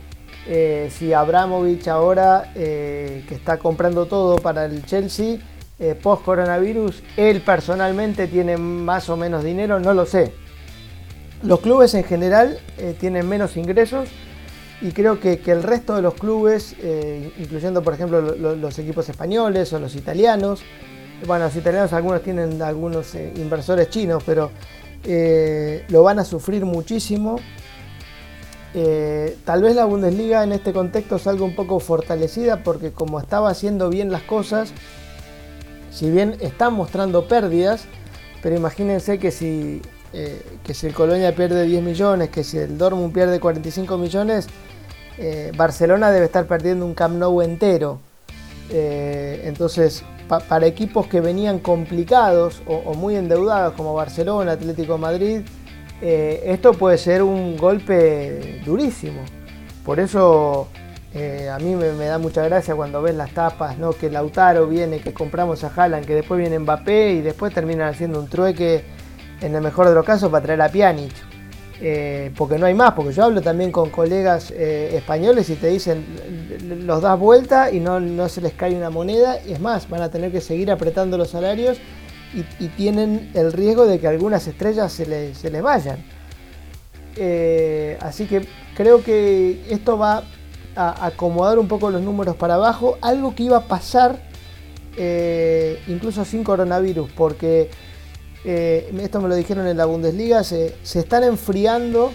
eh, 0.48 0.90
si 0.92 1.12
Abramovich 1.12 1.88
ahora, 1.88 2.52
eh, 2.56 3.26
que 3.28 3.36
está 3.36 3.58
comprando 3.58 4.06
todo 4.06 4.38
para 4.38 4.66
el 4.66 4.86
Chelsea, 4.86 5.40
eh, 5.80 6.00
post 6.02 6.24
coronavirus, 6.24 7.04
él 7.18 7.42
personalmente 7.42 8.28
tiene 8.28 8.58
más 8.58 9.10
o 9.10 9.18
menos 9.18 9.44
dinero, 9.44 9.80
no 9.80 9.94
lo 9.94 10.06
sé. 10.06 10.34
Los 11.44 11.60
clubes 11.60 11.94
en 11.94 12.04
general 12.04 12.60
tienen 13.00 13.28
menos 13.28 13.58
ingresos 13.58 14.10
y 14.82 14.92
creo 14.94 15.20
que, 15.20 15.40
el 15.46 15.62
resto 15.62 15.96
de 15.96 16.02
los 16.02 16.16
clubes, 16.16 16.76
incluyendo 17.38 17.84
por 17.84 17.94
ejemplo 17.94 18.22
los 18.22 18.80
equipos 18.80 19.10
españoles 19.10 19.72
o 19.74 19.80
los 19.80 19.96
italianos, 19.96 20.64
bueno, 21.26 21.46
los 21.46 21.56
italianos 21.56 21.94
algunos 21.94 22.22
tienen 22.22 22.62
algunos 22.62 23.16
inversores 23.16 23.90
chinos, 23.90 24.24
pero 24.26 24.52
lo 25.90 26.04
van 26.04 26.20
a 26.20 26.26
sufrir 26.26 26.66
muchísimo 26.66 27.40
eh, 28.78 29.38
tal 29.46 29.62
vez 29.62 29.74
la 29.74 29.86
Bundesliga 29.86 30.44
en 30.44 30.52
este 30.52 30.74
contexto 30.74 31.18
salga 31.18 31.46
un 31.46 31.56
poco 31.56 31.80
fortalecida 31.80 32.62
porque 32.62 32.92
como 32.92 33.22
estaba 33.22 33.50
haciendo 33.50 33.90
bien 33.90 34.12
las 34.12 34.24
cosas, 34.24 34.74
si 35.92 36.12
bien 36.12 36.36
está 36.42 36.70
mostrando 36.70 37.26
pérdidas, 37.30 37.86
pero 38.44 38.58
imagínense 38.58 39.18
que 39.18 39.32
si, 39.32 39.82
eh, 40.12 40.42
que 40.66 40.74
si 40.74 40.88
el 40.88 40.94
Colonia 40.94 41.34
pierde 41.34 41.64
10 41.64 41.84
millones, 41.84 42.30
que 42.32 42.44
si 42.44 42.58
el 42.58 42.78
Dortmund 42.78 43.14
pierde 43.14 43.40
45 43.40 43.98
millones, 43.98 44.48
eh, 45.18 45.54
Barcelona 45.56 46.12
debe 46.12 46.26
estar 46.26 46.46
perdiendo 46.46 46.86
un 46.86 46.96
Camp 46.96 47.16
Nou 47.16 47.42
entero. 47.42 48.00
entonces, 48.70 50.04
para 50.28 50.66
equipos 50.66 51.08
que 51.08 51.22
venían 51.22 51.60
complicados 51.60 52.62
o, 52.66 52.94
muy 52.94 53.16
endeudados 53.16 53.74
como 53.74 53.94
Barcelona, 53.94 54.54
Atlético 54.54 54.98
Madrid, 54.98 55.42
eh, 56.02 56.44
esto 56.46 56.74
puede 56.74 56.98
ser 56.98 57.24
un 57.24 57.58
golpe 57.58 58.62
durísimo. 58.66 59.22
Por 59.86 60.00
eso 60.00 60.68
eh, 61.14 61.50
a 61.50 61.58
mí 61.60 61.76
me, 61.76 61.94
da 62.06 62.18
mucha 62.18 62.44
gracia 62.44 62.76
cuando 62.76 63.02
ves 63.02 63.16
las 63.16 63.32
tapas, 63.32 63.78
que 64.00 64.10
Lautaro 64.10 64.68
viene, 64.68 65.00
que 65.00 65.14
compramos 65.14 65.64
a 65.64 65.72
Haaland, 65.74 66.06
que 66.06 66.16
después 66.16 66.40
viene 66.40 66.60
Mbappé 66.60 67.14
y 67.14 67.22
después 67.22 67.54
terminan 67.54 67.88
haciendo 67.88 68.20
un 68.20 68.28
trueque, 68.28 68.84
en 69.42 69.56
el 69.56 69.62
mejor 69.62 69.88
de 69.88 69.96
los 69.96 70.06
casos, 70.06 70.30
para 70.30 70.44
traer 70.44 70.62
a 70.62 70.70
Pjanic. 70.70 71.14
Eh, 71.82 72.32
porque 72.38 72.58
no 72.58 72.66
hay 72.66 72.74
más, 72.74 72.94
porque 72.94 73.14
yo 73.14 73.26
hablo 73.26 73.42
también 73.42 73.72
con 73.72 73.90
colegas 73.90 74.52
españoles 74.52 75.50
y 75.50 75.56
te 75.56 75.68
dicen, 75.68 76.06
los 76.86 77.02
das 77.02 77.20
vuelta 77.20 77.70
y 77.72 77.82
no, 77.82 78.00
no 78.00 78.30
se 78.30 78.40
les 78.40 78.54
cae 78.54 78.76
una 78.76 78.90
moneda, 78.90 79.40
y 79.46 79.52
es 79.52 79.60
más, 79.60 79.90
van 79.90 80.02
a 80.02 80.10
tener 80.10 80.32
que 80.32 80.40
seguir 80.40 80.72
apretando 80.72 81.18
los 81.18 81.32
salarios 81.32 81.78
y, 82.60 82.68
tienen 82.70 83.32
el 83.34 83.54
riesgo 83.54 83.86
de 83.86 84.00
que 84.00 84.08
algunas 84.08 84.48
estrellas 84.48 84.92
se, 84.92 85.06
les 85.06 85.62
vayan. 85.62 85.98
Eh, 87.16 87.98
así 88.02 88.26
que 88.26 88.46
creo 88.76 89.04
que 89.04 89.64
esto 89.70 89.98
va 89.98 90.24
a 90.76 91.06
acomodar 91.06 91.58
un 91.58 91.68
poco 91.68 91.90
los 91.90 92.02
números 92.02 92.36
para 92.36 92.56
abajo, 92.56 92.98
algo 93.02 93.34
que 93.34 93.44
iba 93.44 93.58
a 93.58 93.68
pasar 93.68 94.20
eh, 94.98 95.82
incluso 95.88 96.26
sin 96.26 96.44
coronavirus, 96.44 97.10
porque 97.12 97.70
eh, 98.46 98.94
esto 99.02 99.20
me 99.22 99.28
lo 99.28 99.36
dijeron 99.36 99.68
en 99.68 99.78
la 99.78 99.86
Bundesliga, 99.86 100.44
se, 100.44 100.76
se, 100.84 101.00
están 101.00 101.24
enfriando 101.24 102.12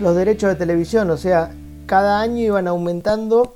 los 0.00 0.16
derechos 0.16 0.50
de 0.50 0.56
televisión, 0.56 1.10
o 1.10 1.16
sea, 1.16 1.52
cada 1.86 2.20
año 2.20 2.38
iban 2.38 2.66
aumentando 2.66 3.54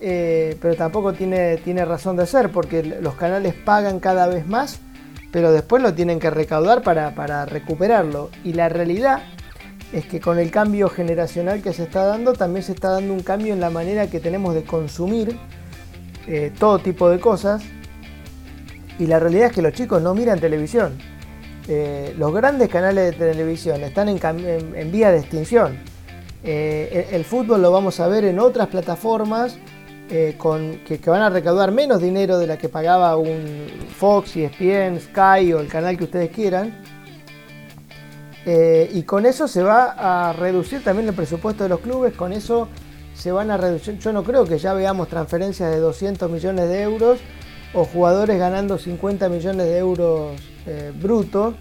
eh, 0.00 0.58
pero 0.60 0.74
tampoco 0.74 1.12
tiene, 1.12 1.56
tiene 1.58 1.84
razón 1.84 2.16
de 2.16 2.26
ser 2.26 2.50
porque 2.50 2.82
los 2.82 3.14
canales 3.14 3.54
pagan 3.54 4.00
cada 4.00 4.26
vez 4.26 4.46
más, 4.46 4.80
pero 5.32 5.52
después 5.52 5.82
lo 5.82 5.94
tienen 5.94 6.18
que 6.18 6.30
recaudar 6.30 6.82
para, 6.82 7.46
recuperarlo. 7.46 8.30
Y 8.44 8.52
la 8.52 8.68
realidad 8.68 9.22
es 9.92 10.06
que 10.06 10.20
con 10.20 10.38
el 10.38 10.50
cambio 10.50 10.88
generacional 10.88 11.62
que 11.62 11.72
se 11.72 11.84
está 11.84 12.04
dando, 12.04 12.34
también 12.34 12.64
se 12.64 12.72
está 12.72 12.90
dando 12.90 13.14
un 13.14 13.22
cambio 13.22 13.54
en 13.54 13.60
la 13.60 13.70
manera 13.70 14.08
que 14.08 14.20
tenemos 14.20 14.54
de 14.54 14.64
consumir 14.64 15.38
eh, 16.26 16.52
todo 16.58 16.78
tipo 16.80 17.08
de 17.08 17.20
cosas. 17.20 17.62
Y 18.98 19.06
la 19.06 19.18
realidad 19.18 19.46
es 19.46 19.52
que 19.52 19.62
los 19.62 19.72
chicos 19.72 20.00
no 20.00 20.14
miran 20.14 20.40
televisión. 20.40 20.98
Eh, 21.66 22.14
los 22.18 22.32
grandes 22.32 22.68
canales 22.68 23.18
de 23.18 23.32
televisión 23.32 23.82
están 23.82 24.08
en, 24.08 24.92
vía 24.92 25.10
de 25.10 25.18
extinción. 25.18 25.78
el, 26.42 27.24
fútbol 27.24 27.62
lo 27.62 27.72
vamos 27.72 28.00
a 28.00 28.08
ver 28.08 28.24
en 28.24 28.38
otras 28.38 28.68
plataformas 28.68 29.58
eh, 30.10 30.34
con, 30.36 30.80
que, 30.84 30.98
van 31.06 31.22
a 31.22 31.30
recaudar 31.30 31.72
menos 31.72 32.02
dinero 32.02 32.38
de 32.38 32.46
la 32.46 32.58
que 32.58 32.68
pagaba 32.68 33.16
un 33.16 33.66
Fox, 33.96 34.36
ESPN, 34.36 35.00
Sky 35.00 35.54
o 35.54 35.60
el 35.60 35.68
canal 35.68 35.96
que 35.96 36.04
ustedes 36.04 36.30
quieran. 36.30 36.78
Eh, 38.44 38.90
y 38.92 39.04
con 39.04 39.24
eso 39.24 39.48
se 39.48 39.62
va 39.62 40.28
a 40.28 40.34
reducir 40.34 40.84
también 40.84 41.08
el 41.08 41.14
presupuesto 41.14 41.62
de 41.62 41.70
los 41.70 41.80
clubes, 41.80 42.12
con 42.12 42.34
eso 42.34 42.68
se 43.14 43.32
van 43.32 43.50
a 43.50 43.56
reducir, 43.56 43.98
yo 43.98 44.12
no 44.12 44.22
creo 44.22 44.44
que 44.44 44.58
ya 44.58 44.74
veamos 44.74 45.08
transferencias 45.08 45.70
de 45.70 45.78
200 45.78 46.30
millones 46.30 46.68
de 46.68 46.82
euros 46.82 47.18
o 47.74 47.84
jugadores 47.84 48.38
ganando 48.38 48.78
50 48.78 49.28
millones 49.28 49.66
de 49.66 49.78
euros 49.78 50.40
eh, 50.66 50.92
brutos, 50.94 51.54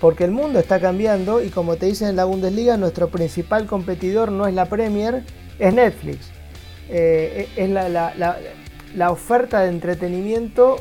porque 0.00 0.24
el 0.24 0.30
mundo 0.30 0.58
está 0.58 0.80
cambiando 0.80 1.42
y 1.42 1.50
como 1.50 1.76
te 1.76 1.84
dicen 1.84 2.08
en 2.08 2.16
la 2.16 2.24
Bundesliga, 2.24 2.78
nuestro 2.78 3.08
principal 3.08 3.66
competidor 3.66 4.32
no 4.32 4.46
es 4.46 4.54
la 4.54 4.64
Premier, 4.66 5.22
es 5.58 5.74
Netflix. 5.74 6.30
Eh, 6.88 7.48
es 7.56 7.68
la 7.68 9.10
oferta 9.10 9.60
de 9.60 9.68
entretenimiento 9.68 10.76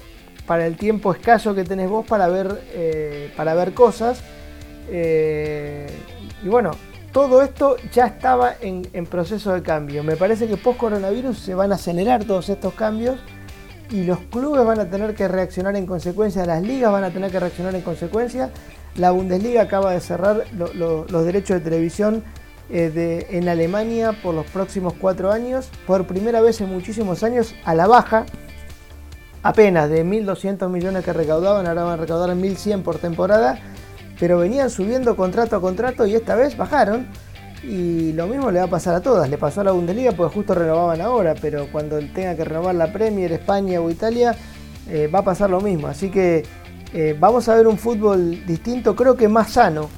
para 0.45 0.67
el 0.67 0.75
tiempo 0.75 1.13
escaso 1.13 1.55
que 1.55 1.63
tenés 1.63 1.89
vos 1.89 2.05
para 2.05 2.27
ver, 2.27 2.61
eh, 2.73 3.31
para 3.37 3.53
ver 3.53 3.73
cosas. 3.73 4.21
Eh, 4.89 5.87
y 6.43 6.47
bueno, 6.49 6.71
todo 7.13 7.41
esto 7.41 7.77
ya 7.93 8.07
estaba 8.07 8.55
en, 8.59 9.05
proceso 9.05 9.53
de 9.53 9.61
cambio. 9.61 10.03
Me 10.03 10.15
parece 10.15 10.47
que 10.47 10.57
post 10.57 10.77
coronavirus 10.77 11.37
se 11.39 11.55
van 11.55 11.71
a 11.71 11.75
acelerar 11.75 12.25
todos 12.25 12.49
estos 12.49 12.73
cambios 12.73 13.19
y 13.91 14.03
los 14.03 14.19
clubes 14.19 14.65
van 14.65 14.79
a 14.79 14.89
tener 14.89 15.13
que 15.13 15.27
reaccionar 15.27 15.75
en 15.75 15.85
consecuencia, 15.85 16.45
las 16.45 16.61
ligas 16.61 16.91
van 16.91 17.03
a 17.03 17.11
tener 17.11 17.31
que 17.31 17.39
reaccionar 17.39 17.75
en 17.75 17.81
consecuencia. 17.81 18.49
La 18.95 19.11
Bundesliga 19.11 19.61
acaba 19.61 19.91
de 19.91 19.99
cerrar 19.99 20.45
los 20.53 21.25
derechos 21.25 21.57
de 21.57 21.61
televisión 21.61 22.23
eh, 22.69 23.27
en 23.29 23.49
Alemania 23.49 24.13
por 24.23 24.33
los 24.33 24.45
próximos 24.47 24.93
cuatro 24.93 25.31
años, 25.31 25.69
por 25.85 26.07
primera 26.07 26.41
vez 26.41 26.61
en 26.61 26.69
muchísimos 26.69 27.23
años 27.23 27.53
a 27.65 27.75
la 27.75 27.87
baja, 27.87 28.25
apenas 29.43 29.89
de 29.89 30.05
1.200 30.05 30.69
millones 30.69 31.03
que 31.03 31.13
recaudaban, 31.13 31.67
ahora 31.67 31.83
van 31.83 31.93
a 31.93 31.97
recaudar 31.97 32.29
1.100 32.35 32.83
por 32.83 32.97
temporada 32.97 33.59
pero 34.21 34.37
venían 34.37 34.69
subiendo 34.69 35.15
contrato 35.15 35.55
a 35.55 35.61
contrato 35.61 36.05
y 36.05 36.13
esta 36.13 36.35
vez 36.35 36.55
bajaron. 36.55 37.07
Y 37.63 38.13
lo 38.13 38.27
mismo 38.27 38.49
le 38.49 38.59
va 38.59 38.65
a 38.65 38.69
pasar 38.69 38.95
a 38.95 39.01
todas. 39.01 39.29
Le 39.29 39.37
pasó 39.37 39.61
a 39.61 39.63
la 39.63 39.71
Bundesliga 39.71 40.11
porque 40.13 40.33
justo 40.33 40.55
renovaban 40.55 41.01
ahora, 41.01 41.35
pero 41.39 41.67
cuando 41.71 41.99
tenga 41.99 42.35
que 42.35 42.43
renovar 42.43 42.75
la 42.75 42.91
Premier, 42.91 43.31
España 43.31 43.79
o 43.79 43.89
Italia, 43.89 44.35
eh, 44.89 45.07
va 45.07 45.19
a 45.19 45.23
pasar 45.23 45.49
lo 45.49 45.61
mismo. 45.61 45.87
Así 45.87 46.09
que 46.09 46.43
eh, 46.93 47.15
vamos 47.19 47.47
a 47.49 47.55
ver 47.55 47.67
un 47.67 47.77
fútbol 47.77 48.45
distinto, 48.45 48.95
creo 48.95 49.15
que 49.15 49.27
más 49.27 49.51
sano. 49.53 49.89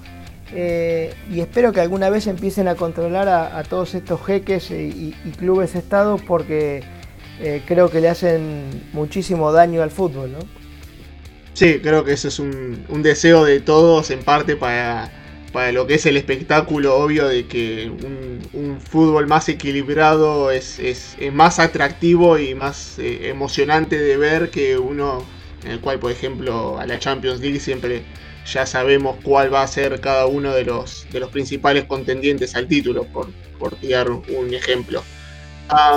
Eh, 0.55 1.13
y 1.31 1.39
espero 1.39 1.71
que 1.71 1.79
alguna 1.79 2.09
vez 2.09 2.27
empiecen 2.27 2.67
a 2.67 2.75
controlar 2.75 3.27
a, 3.27 3.63
todos 3.63 3.95
estos 3.95 4.23
jeques 4.23 4.69
y, 4.69 5.15
clubes 5.37 5.73
estados 5.73 6.21
porque 6.21 6.83
creo 7.65 7.89
que 7.89 7.99
le 7.99 8.07
hacen 8.07 8.83
muchísimo 8.93 9.51
daño 9.51 9.81
al 9.81 9.89
fútbol. 9.89 10.33
¿no? 10.33 10.39
Sí, 11.53 11.79
creo 11.81 12.03
que 12.03 12.13
ese 12.13 12.29
es 12.29 12.39
un, 12.39 12.85
deseo 13.03 13.45
de 13.45 13.59
todos 13.59 14.09
en 14.09 14.23
parte 14.23 14.55
para, 14.55 15.11
lo 15.71 15.85
que 15.85 15.95
es 15.95 16.05
el 16.05 16.17
espectáculo 16.17 16.95
obvio 16.95 17.27
de 17.27 17.45
que 17.45 17.89
un, 18.53 18.79
fútbol 18.79 19.27
más 19.27 19.49
equilibrado 19.49 20.51
es, 20.51 20.79
más 21.31 21.59
atractivo 21.59 22.37
y 22.37 22.55
más 22.55 22.97
eh, 22.99 23.29
emocionante 23.29 23.99
de 23.99 24.17
ver 24.17 24.49
que 24.49 24.77
uno 24.77 25.23
en 25.63 25.71
el 25.71 25.79
cual 25.79 25.99
por 25.99 26.11
ejemplo 26.11 26.79
a 26.79 26.85
la 26.85 26.99
Champions 26.99 27.39
League 27.39 27.59
siempre 27.59 28.03
ya 28.45 28.65
sabemos 28.65 29.17
cuál 29.23 29.53
va 29.53 29.63
a 29.63 29.67
ser 29.67 29.99
cada 30.01 30.25
uno 30.25 30.53
de 30.53 30.65
los, 30.65 31.07
de 31.11 31.19
los 31.19 31.29
principales 31.29 31.85
contendientes 31.85 32.55
al 32.55 32.67
título, 32.67 33.05
por, 33.05 33.27
por 33.59 33.75
tirar 33.75 34.09
un 34.09 34.53
ejemplo. 34.53 35.01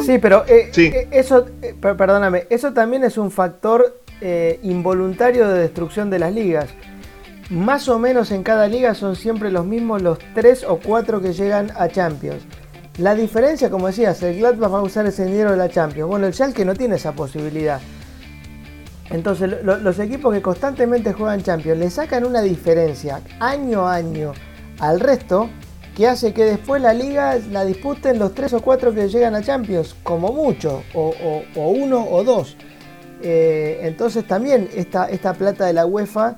sí, 0.05 0.19
pero 0.19 0.45
eh, 0.47 0.71
eh, 0.77 1.09
eso, 1.11 1.47
perdóname, 1.81 2.47
eso 2.51 2.73
también 2.73 3.05
es 3.05 3.19
un 3.19 3.31
factor 3.31 4.01
eh, 4.21 4.61
involuntario 4.63 5.49
de 5.49 5.61
destrucción 5.61 6.11
de 6.11 6.19
las 6.19 6.33
ligas. 6.33 6.69
Más 7.51 7.89
o 7.89 7.99
menos 7.99 8.33
en 8.33 8.43
cada 8.43 8.67
liga 8.67 8.95
son 8.95 9.15
siempre 9.15 9.53
los 9.53 9.65
mismos 9.65 10.03
los 10.03 10.19
3 10.35 10.65
o 10.65 10.81
4 10.81 11.21
que 11.23 11.33
llegan 11.33 11.71
a 11.77 11.89
Champions. 11.89 12.43
La 12.99 13.15
diferencia, 13.15 13.71
como 13.71 13.87
decías, 13.87 14.21
el 14.23 14.39
Gladbach 14.39 14.73
va 14.73 14.79
a 14.79 14.83
usar 14.83 15.07
ese 15.07 15.27
dinero 15.27 15.53
de 15.53 15.57
la 15.57 15.69
Champions. 15.69 16.09
Bueno, 16.09 16.27
el 16.27 16.35
Schalke 16.35 16.65
no 16.65 16.75
tiene 16.75 16.97
esa 16.97 17.13
posibilidad. 17.13 17.81
Entonces, 19.11 19.63
los 19.63 19.99
equipos 20.01 20.35
que 20.35 20.43
constantemente 20.43 21.13
juegan 21.13 21.43
Champions 21.43 21.79
le 21.79 21.91
sacan 21.91 22.25
una 22.25 22.43
diferencia 22.43 23.21
año 23.39 23.87
a 23.87 23.95
año 23.95 24.33
al 24.81 24.99
resto 24.99 25.49
que 25.97 26.09
hace 26.09 26.35
que 26.35 26.45
después 26.45 26.83
la 26.83 26.93
liga 26.93 27.39
la 27.53 27.65
disputen 27.65 28.19
los 28.19 28.35
3 28.35 28.55
o 28.55 28.61
4 28.61 28.93
que 28.93 29.09
llegan 29.09 29.35
a 29.37 29.43
Champions, 29.43 29.95
como 30.03 30.33
mucho, 30.33 30.83
o, 30.95 31.15
o 31.55 31.69
uno 31.69 32.05
o 32.11 32.25
dos. 32.25 32.57
Eh, 33.23 33.81
entonces 33.83 34.27
también 34.27 34.69
esta, 34.75 35.07
esta, 35.07 35.33
plata 35.33 35.65
de 35.65 35.73
la 35.73 35.87
UEFA 35.87 36.37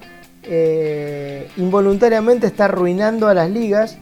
eh, 0.51 1.49
involuntariamente 1.59 2.47
está 2.47 2.65
arruinando 2.65 3.29
a 3.29 3.35
las 3.35 3.51
ligas. 3.51 3.99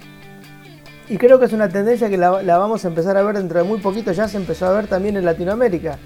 Y 1.08 1.18
creo 1.18 1.38
que 1.38 1.46
es 1.46 1.52
una 1.52 1.68
tendencia 1.68 2.08
que 2.08 2.16
la, 2.16 2.30
vamos 2.30 2.84
a 2.84 2.88
empezar 2.88 3.16
a 3.16 3.22
ver 3.22 3.36
dentro 3.36 3.58
de 3.58 3.64
muy 3.64 3.78
poquito. 3.78 4.12
Ya 4.12 4.28
se 4.28 4.36
empezó 4.36 4.66
a 4.66 4.72
ver 4.72 4.86
también 4.86 5.16
en 5.16 5.24
Latinoamérica. 5.24 5.98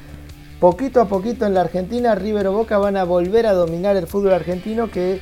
Poquito 0.59 1.01
a 1.01 1.07
poquito 1.07 1.47
en 1.47 1.55
la 1.55 1.63
Argentina, 1.63 2.15
River 2.15 2.49
o 2.49 2.53
Boca 2.53 2.77
van 2.79 2.97
a 2.97 3.05
volver 3.05 3.47
a 3.47 3.53
dominar 3.53 3.97
el 3.97 4.07
fútbol 4.07 4.35
argentino 4.35 4.91
que 4.91 5.21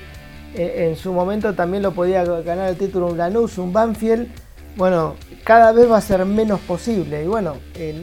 eh, 0.56 0.88
en 0.88 0.96
su 0.96 1.12
momento 1.12 1.54
también 1.54 1.84
lo 1.84 1.92
podía 1.92 2.24
ganar 2.24 2.70
el 2.70 2.76
título 2.76 3.06
un 3.06 3.18
Lanús, 3.18 3.58
un 3.58 3.72
Banfield. 3.72 4.28
Bueno, 4.76 5.14
cada 5.44 5.72
vez 5.72 5.90
va 5.90 5.98
a 5.98 6.00
ser 6.00 6.24
menos 6.24 6.60
posible. 6.60 7.24
Y 7.24 7.26
bueno, 7.26 7.56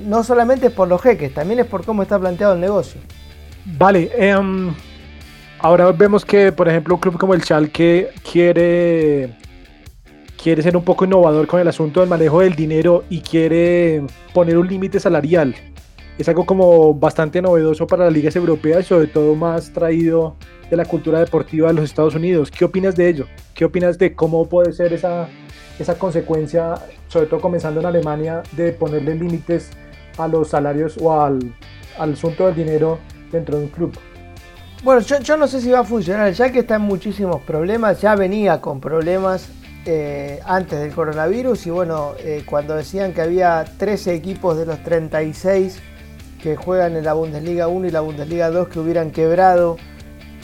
no 0.06 0.24
solamente 0.24 0.68
es 0.68 0.74
por 0.74 0.88
los 0.88 1.02
jeques, 1.02 1.34
también 1.34 1.60
es 1.60 1.66
por 1.66 1.86
cómo 1.86 2.04
está 2.04 2.20
planteado 2.20 2.54
el 2.54 2.62
negocio. 2.62 3.02
Vale, 3.66 4.12
em, 4.16 4.74
ahora 5.60 5.92
vemos 5.92 6.26
que, 6.26 6.52
por 6.52 6.68
ejemplo, 6.68 6.96
un 6.96 7.02
club 7.02 7.18
como 7.18 7.34
el 7.34 7.42
Schalke 7.42 8.10
quiere, 8.30 9.36
quiere 10.42 10.62
ser 10.62 10.76
un 10.78 10.84
poco 10.84 11.06
innovador 11.06 11.48
con 11.48 11.60
el 11.60 11.68
asunto 11.68 12.00
del 12.00 12.10
manejo 12.10 12.42
del 12.42 12.56
dinero 12.56 13.04
y 13.10 13.22
quiere 13.22 14.04
poner 14.34 14.58
un 14.58 14.68
límite 14.68 15.00
salarial. 15.00 15.56
Es 16.18 16.30
algo 16.30 16.46
como 16.46 16.94
bastante 16.94 17.42
novedoso 17.42 17.88
para 17.88 18.06
las 18.06 18.14
ligas 18.14 18.36
europeas 18.36 18.86
y 18.86 18.88
sobre 18.88 19.08
todo 19.08 19.36
más 19.36 19.74
traído 19.74 20.38
de 20.70 20.78
la 20.78 20.86
cultura 20.86 21.20
deportiva 21.20 21.68
de 21.68 21.74
los 21.74 21.84
Estados 21.86 22.16
Unidos. 22.16 22.50
¿Qué 22.52 22.64
opinas 22.64 22.96
de 22.96 23.10
ello? 23.10 23.28
¿Qué 23.54 23.66
opinas 23.66 23.98
de 23.98 24.16
cómo 24.16 24.48
puede 24.48 24.72
ser 24.72 24.94
esa, 24.94 25.28
esa 25.78 26.00
consecuencia, 26.00 26.76
sobre 27.10 27.28
todo 27.28 27.42
comenzando 27.42 27.82
en 27.82 27.86
Alemania, 27.86 28.44
de 28.54 28.72
ponerle 28.72 29.16
límites 29.16 29.72
a 30.18 30.28
los 30.28 30.50
salarios 30.50 30.98
o 31.02 31.22
al, 31.22 31.40
al 31.98 32.14
asunto 32.14 32.46
del 32.46 32.56
dinero 32.56 33.00
dentro 33.32 33.58
de 33.58 33.66
un 33.66 33.70
club. 33.70 33.94
Bueno, 34.86 35.02
yo, 35.02 35.36
no 35.36 35.48
sé 35.48 35.62
si 35.62 35.72
va 35.72 35.80
a 35.80 35.84
funcionar, 35.84 36.32
ya 36.34 36.52
que 36.52 36.60
está 36.60 36.76
en 36.76 36.84
muchísimos 36.84 37.42
problemas, 37.42 38.00
ya 38.02 38.14
venía 38.14 38.62
con 38.62 38.80
problemas 38.80 39.50
eh, 39.84 40.40
antes 40.46 40.80
del 40.80 40.94
coronavirus 40.94 41.66
y 41.66 41.72
bueno, 41.72 42.12
eh, 42.20 42.44
cuando 42.46 42.76
decían 42.76 43.12
que 43.12 43.22
había 43.22 43.66
13 43.80 44.14
equipos 44.14 44.60
de 44.60 44.68
los 44.68 44.84
36 44.84 45.80
que 46.40 46.56
juegan 46.56 46.96
en 46.96 47.04
la 47.04 47.14
Bundesliga 47.14 47.68
1 47.68 47.88
y 47.88 47.90
la 47.90 48.02
Bundesliga 48.02 48.52
2 48.52 48.68
que 48.68 48.80
hubieran 48.80 49.10
quebrado 49.10 49.78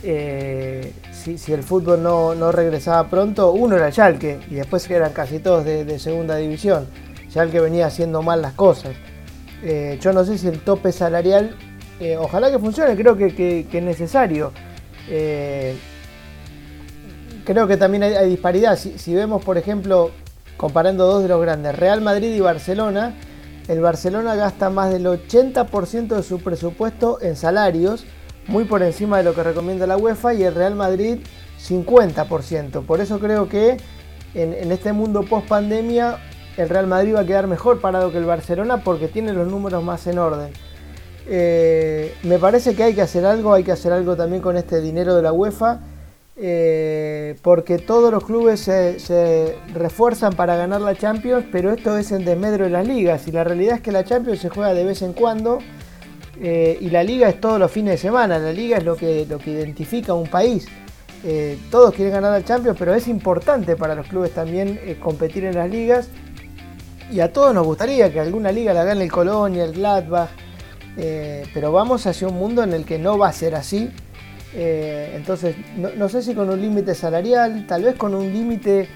eh, 0.01 0.91
si, 1.11 1.53
el 1.53 1.61
fútbol 1.61 2.01
no, 2.01 2.51
regresaba 2.51 3.07
pronto, 3.11 3.51
uno 3.51 3.75
era 3.75 3.91
Schalke 3.91 4.39
y 4.49 4.55
después 4.55 4.89
eran 4.89 5.13
casi 5.13 5.37
todos 5.37 5.65
de, 5.65 5.85
de 5.85 5.99
segunda 5.99 6.35
división. 6.37 6.87
Schalke 7.29 7.59
venía 7.59 7.85
haciendo 7.85 8.23
mal 8.23 8.41
las 8.41 8.53
cosas. 8.53 8.95
yo 9.99 10.13
no 10.13 10.25
sé 10.25 10.39
si 10.39 10.47
el 10.47 10.61
tope 10.61 10.91
salarial 10.91 11.55
ojalá 12.19 12.49
que 12.49 12.59
funcione, 12.59 12.95
creo 12.95 13.15
que, 13.15 13.67
es 13.71 13.83
necesario. 13.83 14.51
Eh, 15.07 15.77
creo 17.45 17.67
que 17.67 17.77
también 17.77 18.03
hay, 18.03 18.29
disparidad. 18.29 18.77
Si, 18.77 19.13
vemos, 19.13 19.43
por 19.43 19.57
ejemplo, 19.57 20.11
comparando 20.57 21.05
dos 21.05 21.23
de 21.23 21.29
los 21.29 21.41
grandes, 21.41 21.77
Real 21.77 22.01
Madrid 22.01 22.33
y 22.33 22.39
Barcelona, 22.39 23.15
el 23.67 23.79
Barcelona 23.81 24.35
gasta 24.35 24.69
más 24.69 24.91
del 24.91 25.05
80% 25.05 26.15
de 26.15 26.23
su 26.23 26.39
presupuesto 26.39 27.19
en 27.21 27.35
salarios, 27.35 28.05
muy 28.47 28.65
por 28.65 28.81
encima 28.81 29.17
de 29.17 29.23
lo 29.23 29.35
que 29.35 29.43
recomienda 29.43 29.85
la 29.85 29.97
UEFA, 29.97 30.33
y 30.33 30.43
el 30.43 30.55
Real 30.55 30.75
Madrid 30.75 31.19
50%. 31.59 32.83
Por 32.83 32.99
eso 32.99 33.19
creo 33.19 33.47
que 33.47 33.77
en, 34.33 34.53
en 34.53 34.71
este 34.71 34.93
mundo 34.93 35.23
post 35.23 35.47
pandemia 35.47 36.17
el 36.57 36.67
Real 36.67 36.87
Madrid 36.87 37.15
va 37.15 37.21
a 37.21 37.25
quedar 37.25 37.47
mejor 37.47 37.79
parado 37.79 38.11
que 38.11 38.17
el 38.17 38.25
Barcelona 38.25 38.83
porque 38.83 39.07
tiene 39.07 39.33
los 39.33 39.47
números 39.47 39.83
más 39.83 40.07
en 40.07 40.17
orden. 40.17 40.51
Eh, 41.33 42.13
me 42.23 42.37
parece 42.39 42.75
que 42.75 42.83
hay 42.83 42.93
que 42.93 43.01
hacer 43.01 43.25
algo, 43.25 43.53
hay 43.53 43.63
que 43.63 43.71
hacer 43.71 43.93
algo 43.93 44.17
también 44.17 44.41
con 44.41 44.57
este 44.57 44.81
dinero 44.81 45.15
de 45.15 45.21
la 45.21 45.31
UEFA, 45.31 45.79
eh, 46.35 47.37
porque 47.41 47.77
todos 47.77 48.11
los 48.11 48.25
clubes 48.25 48.59
se, 48.59 49.55
refuerzan 49.73 50.33
para 50.33 50.57
ganar 50.57 50.81
la 50.81 50.93
Champions, 50.93 51.45
pero 51.49 51.71
esto 51.71 51.97
es 51.97 52.11
en 52.11 52.25
desmedro 52.25 52.65
de 52.65 52.71
las 52.71 52.85
ligas, 52.85 53.29
y 53.29 53.31
la 53.31 53.45
realidad 53.45 53.75
es 53.75 53.81
que 53.81 53.93
la 53.93 54.03
Champions 54.03 54.41
se 54.41 54.49
juega 54.49 54.73
de 54.73 54.83
vez 54.83 55.01
en 55.03 55.13
cuando, 55.13 55.59
eh, 56.41 56.77
y 56.81 56.89
la 56.89 57.01
liga 57.01 57.29
es 57.29 57.39
todos 57.39 57.57
los 57.57 57.71
fines 57.71 57.93
de 57.93 57.97
semana, 57.97 58.37
la 58.37 58.51
liga 58.51 58.79
es 58.79 58.83
lo 58.83 58.97
que, 58.97 59.25
lo 59.25 59.39
que 59.39 59.51
identifica 59.51 60.13
un 60.13 60.27
país. 60.27 60.67
todos 61.69 61.93
quieren 61.93 62.13
ganar 62.13 62.31
la 62.31 62.43
Champions, 62.43 62.75
pero 62.77 62.93
es 62.93 63.07
importante 63.07 63.77
para 63.77 63.95
los 63.95 64.07
clubes 64.07 64.31
también 64.31 64.77
competir 64.99 65.45
en 65.45 65.55
las 65.55 65.69
ligas. 65.69 66.09
Y 67.09 67.21
a 67.21 67.31
todos 67.31 67.53
nos 67.53 67.65
gustaría 67.65 68.11
que 68.11 68.19
alguna 68.19 68.51
liga 68.51 68.73
la 68.73 68.83
gane 68.83 69.03
el 69.03 69.11
Colonia, 69.11 69.63
el 69.63 69.73
Gladbach, 69.73 70.29
eh, 70.97 71.43
pero 71.53 71.71
vamos 71.71 72.05
hacia 72.05 72.27
un 72.27 72.35
mundo 72.35 72.63
en 72.63 72.73
el 72.73 72.85
que 72.85 72.99
no 72.99 73.17
va 73.17 73.29
a 73.29 73.33
ser 73.33 73.55
así. 73.55 73.89
Eh, 74.53 75.13
entonces, 75.15 75.55
no, 75.77 76.09
sé 76.09 76.21
si 76.21 76.35
con 76.35 76.49
un 76.49 76.61
límite 76.61 76.93
salarial, 76.95 77.65
tal 77.67 77.83
vez 77.83 77.95
con 77.95 78.13
un 78.13 78.33
límite 78.33 78.89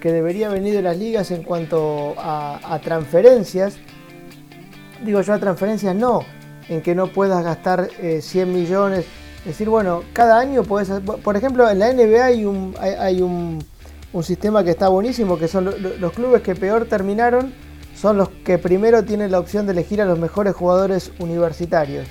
que 0.00 0.10
debería 0.10 0.48
venir 0.48 0.74
de 0.74 0.82
las 0.82 0.96
ligas 0.96 1.30
en 1.30 1.42
cuanto 1.42 2.14
a, 2.18 2.80
transferencias. 2.82 3.76
Digo 5.04 5.20
yo 5.20 5.34
a 5.34 5.38
transferencias 5.38 5.94
no, 5.94 6.24
en 6.68 6.80
que 6.80 6.94
no 6.94 7.08
puedas 7.08 7.44
gastar 7.44 7.88
100 8.20 8.48
eh, 8.48 8.50
millones. 8.50 9.04
Es 9.40 9.46
decir, 9.46 9.68
bueno, 9.68 10.02
cada 10.12 10.38
año 10.38 10.62
puedes... 10.62 10.88
Por 11.00 11.36
ejemplo, 11.36 11.68
en 11.68 11.80
la 11.80 11.92
NBA 11.92 12.24
hay 12.24 12.44
un, 12.44 12.74
hay, 12.80 13.20
un, 13.20 13.58
un 14.12 14.22
sistema 14.22 14.64
que 14.64 14.70
está 14.70 14.88
buenísimo, 14.88 15.36
que 15.36 15.48
son 15.48 15.74
los 15.98 16.12
clubes 16.12 16.42
que 16.42 16.54
peor 16.54 16.86
terminaron 16.86 17.52
son 17.94 18.16
los 18.16 18.28
que 18.28 18.58
primero 18.58 19.04
tienen 19.04 19.30
la 19.30 19.38
opción 19.38 19.66
de 19.66 19.72
elegir 19.72 20.00
a 20.02 20.04
los 20.04 20.18
mejores 20.18 20.54
jugadores 20.54 21.12
universitarios. 21.18 22.06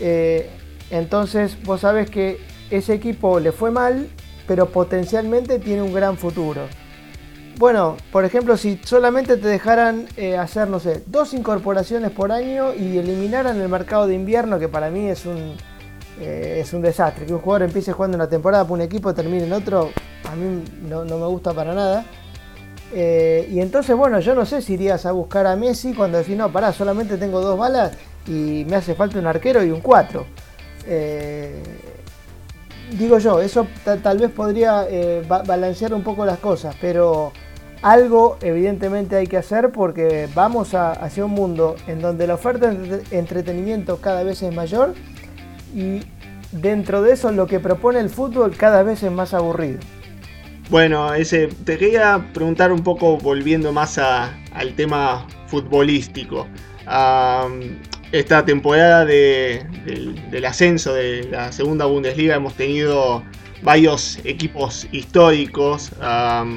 Eh, 0.00 0.50
entonces 0.90 1.56
vos 1.64 1.80
sabés 1.80 2.10
que 2.10 2.40
ese 2.70 2.94
equipo 2.94 3.40
le 3.40 3.52
fue 3.52 3.70
mal, 3.70 4.08
pero 4.46 4.66
potencialmente 4.70 5.58
tiene 5.58 5.82
un 5.82 5.92
gran 5.92 6.16
futuro. 6.16 6.62
Bueno, 7.58 7.96
por 8.12 8.24
ejemplo, 8.24 8.56
si 8.56 8.80
solamente 8.84 9.36
te 9.36 9.48
dejaran 9.48 10.06
eh, 10.16 10.36
hacer, 10.36 10.68
no 10.68 10.78
sé, 10.78 11.02
dos 11.06 11.34
incorporaciones 11.34 12.12
por 12.12 12.30
año 12.30 12.72
y 12.72 12.98
eliminaran 12.98 13.60
el 13.60 13.68
mercado 13.68 14.06
de 14.06 14.14
invierno, 14.14 14.60
que 14.60 14.68
para 14.68 14.90
mí 14.90 15.08
es 15.08 15.26
un, 15.26 15.56
eh, 16.20 16.58
es 16.60 16.72
un 16.72 16.82
desastre. 16.82 17.26
Que 17.26 17.34
un 17.34 17.40
jugador 17.40 17.64
empiece 17.64 17.92
jugando 17.92 18.16
una 18.16 18.28
temporada 18.28 18.64
por 18.64 18.78
un 18.78 18.82
equipo, 18.82 19.12
termine 19.12 19.44
en 19.44 19.52
otro, 19.52 19.90
a 20.30 20.36
mí 20.36 20.62
no, 20.88 21.04
me 21.04 21.26
gusta 21.26 21.52
para 21.52 21.74
nada. 21.74 22.04
Eh, 22.92 23.48
y 23.50 23.60
entonces, 23.60 23.96
bueno, 23.96 24.20
yo 24.20 24.34
no 24.34 24.46
sé 24.46 24.62
si 24.62 24.74
irías 24.74 25.04
a 25.06 25.12
buscar 25.12 25.46
a 25.46 25.56
Messi 25.56 25.92
cuando 25.92 26.18
decís, 26.18 26.36
no, 26.36 26.50
pará, 26.50 26.72
solamente 26.72 27.16
tengo 27.18 27.40
dos 27.40 27.58
balas 27.58 27.92
y 28.26 28.64
me 28.68 28.76
hace 28.76 28.94
falta 28.94 29.18
un 29.18 29.26
arquero 29.26 29.64
y 29.64 29.70
un 29.70 29.80
cuatro. 29.80 30.26
digo 32.98 33.18
yo, 33.18 33.40
eso 33.40 33.66
tal 33.84 34.18
vez 34.18 34.30
podría 34.30 34.86
balancear 35.46 35.92
un 35.92 36.02
poco 36.02 36.24
las 36.24 36.38
cosas, 36.38 36.74
pero 36.80 37.32
algo 37.82 38.38
evidentemente 38.42 39.16
hay 39.16 39.26
que 39.26 39.36
hacer 39.36 39.70
porque 39.70 40.28
vamos 40.34 40.74
hacia 40.74 41.24
un 41.24 41.30
mundo 41.32 41.76
en 41.86 42.00
donde 42.00 42.26
la 42.26 42.34
oferta 42.34 42.70
de 42.70 43.02
entretenimiento 43.10 43.98
cada 43.98 44.22
vez 44.22 44.42
es 44.42 44.54
mayor 44.54 44.94
y 45.74 46.02
dentro 46.50 47.02
de 47.02 47.12
eso 47.12 47.30
lo 47.30 47.46
que 47.46 47.60
propone 47.60 48.00
el 48.00 48.10
fútbol 48.10 48.56
cada 48.56 48.82
vez 48.82 49.02
es 49.02 49.12
más 49.12 49.32
aburrido. 49.34 49.78
Bueno, 50.70 51.14
ese, 51.14 51.48
te 51.64 51.78
quería 51.78 52.28
preguntar 52.34 52.72
un 52.72 52.82
poco, 52.82 53.16
volviendo 53.16 53.72
más 53.72 53.96
al 53.96 54.74
tema 54.76 55.26
futbolístico. 55.46 56.46
esta 58.12 58.44
temporada 58.44 59.06
del 59.06 60.44
ascenso 60.44 60.92
de 60.92 61.24
la 61.24 61.52
segunda 61.52 61.86
Bundesliga 61.86 62.34
hemos 62.36 62.54
tenido 62.54 63.22
varios 63.62 64.18
equipos 64.24 64.86
históricos. 64.92 65.90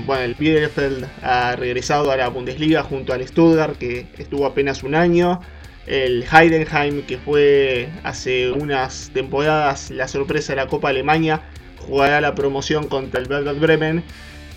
bueno, 0.06 0.24
el 0.24 0.36
Bielefeld 0.36 1.08
ha 1.24 1.56
regresado 1.56 2.12
a 2.12 2.18
la 2.18 2.28
Bundesliga 2.28 2.84
junto 2.84 3.14
al 3.14 3.26
Stuttgart, 3.26 3.78
que 3.78 4.08
estuvo 4.18 4.46
apenas 4.46 4.84
un 4.84 4.94
año. 4.94 5.40
El 5.88 6.26
Heidenheim, 6.32 7.04
que 7.04 7.18
fue 7.18 7.90
hace 8.04 8.52
unas 8.52 9.10
temporadas 9.14 9.90
la 9.90 10.10
sorpresa 10.10 10.52
de 10.52 10.58
la 10.58 10.68
Copa 10.68 10.90
Alemania, 10.90 11.42
jugará 11.88 12.22
la 12.22 12.36
promoción 12.36 12.88
contra 12.88 13.20
el 13.20 13.30
Werder 13.30 13.56
Bremen. 13.56 14.04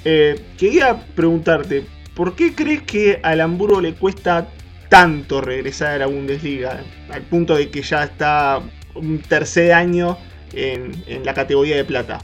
Eh, 0.05 0.41
quería 0.59 1.07
preguntarte, 1.14 1.87
¿por 2.14 2.35
qué 2.35 2.55
crees 2.55 2.83
que 2.83 3.20
al 3.22 3.41
Hamburgo 3.41 3.81
le 3.81 3.95
cuesta 3.95 4.49
tanto 4.89 5.41
regresar 5.41 5.93
a 5.95 5.99
la 5.99 6.07
Bundesliga? 6.07 6.81
Al 7.11 7.22
punto 7.22 7.57
de 7.57 7.70
que 7.70 7.83
ya 7.83 8.05
está 8.05 8.61
un 8.95 9.18
tercer 9.20 9.72
año 9.72 10.16
en 10.53 11.25
la 11.25 11.35
categoría 11.35 11.77
de 11.77 11.85
plata 11.85 12.20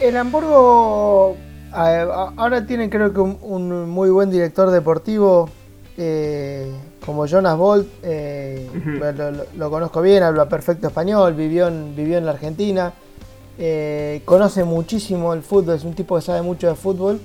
el 0.00 0.16
Hamburgo 0.16 1.36
ahora 1.72 2.66
tienen 2.66 2.90
creo 2.90 3.12
que 3.12 3.20
un, 3.20 3.88
muy 3.88 4.10
buen 4.10 4.30
director 4.30 4.70
deportivo 4.70 5.48
eh, 5.96 6.72
como 7.04 7.26
Jonas 7.26 7.56
Bolt. 7.56 7.86
Eh, 8.02 8.68
lo, 9.56 9.70
conozco 9.70 10.02
bien, 10.02 10.22
habla 10.22 10.48
perfecto 10.48 10.88
español, 10.88 11.34
vivió 11.34 11.68
en, 11.68 11.94
vivió 11.94 12.18
en 12.18 12.26
la 12.26 12.32
Argentina. 12.32 12.92
Eh, 13.62 14.22
conoce 14.24 14.64
muchísimo 14.64 15.34
el 15.34 15.42
fútbol, 15.42 15.76
es 15.76 15.84
un 15.84 15.94
tipo 15.94 16.16
que 16.16 16.22
sabe 16.22 16.42
mucho 16.42 16.66
de 16.66 16.74
fútbol. 16.74 17.20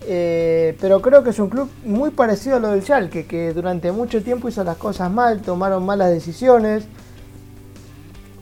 pero 0.00 1.00
creo 1.02 1.22
que 1.22 1.30
es 1.30 1.38
un 1.38 1.48
club 1.50 1.68
muy 1.84 2.10
parecido 2.10 2.56
a 2.56 2.60
lo 2.60 2.68
del 2.70 2.82
Schalke, 2.82 3.26
que 3.26 3.52
durante 3.52 3.92
mucho 3.92 4.22
tiempo 4.22 4.48
hizo 4.48 4.64
las 4.64 4.76
cosas 4.76 5.10
mal, 5.10 5.42
tomaron 5.42 5.84
malas 5.84 6.10
decisiones. 6.10 6.88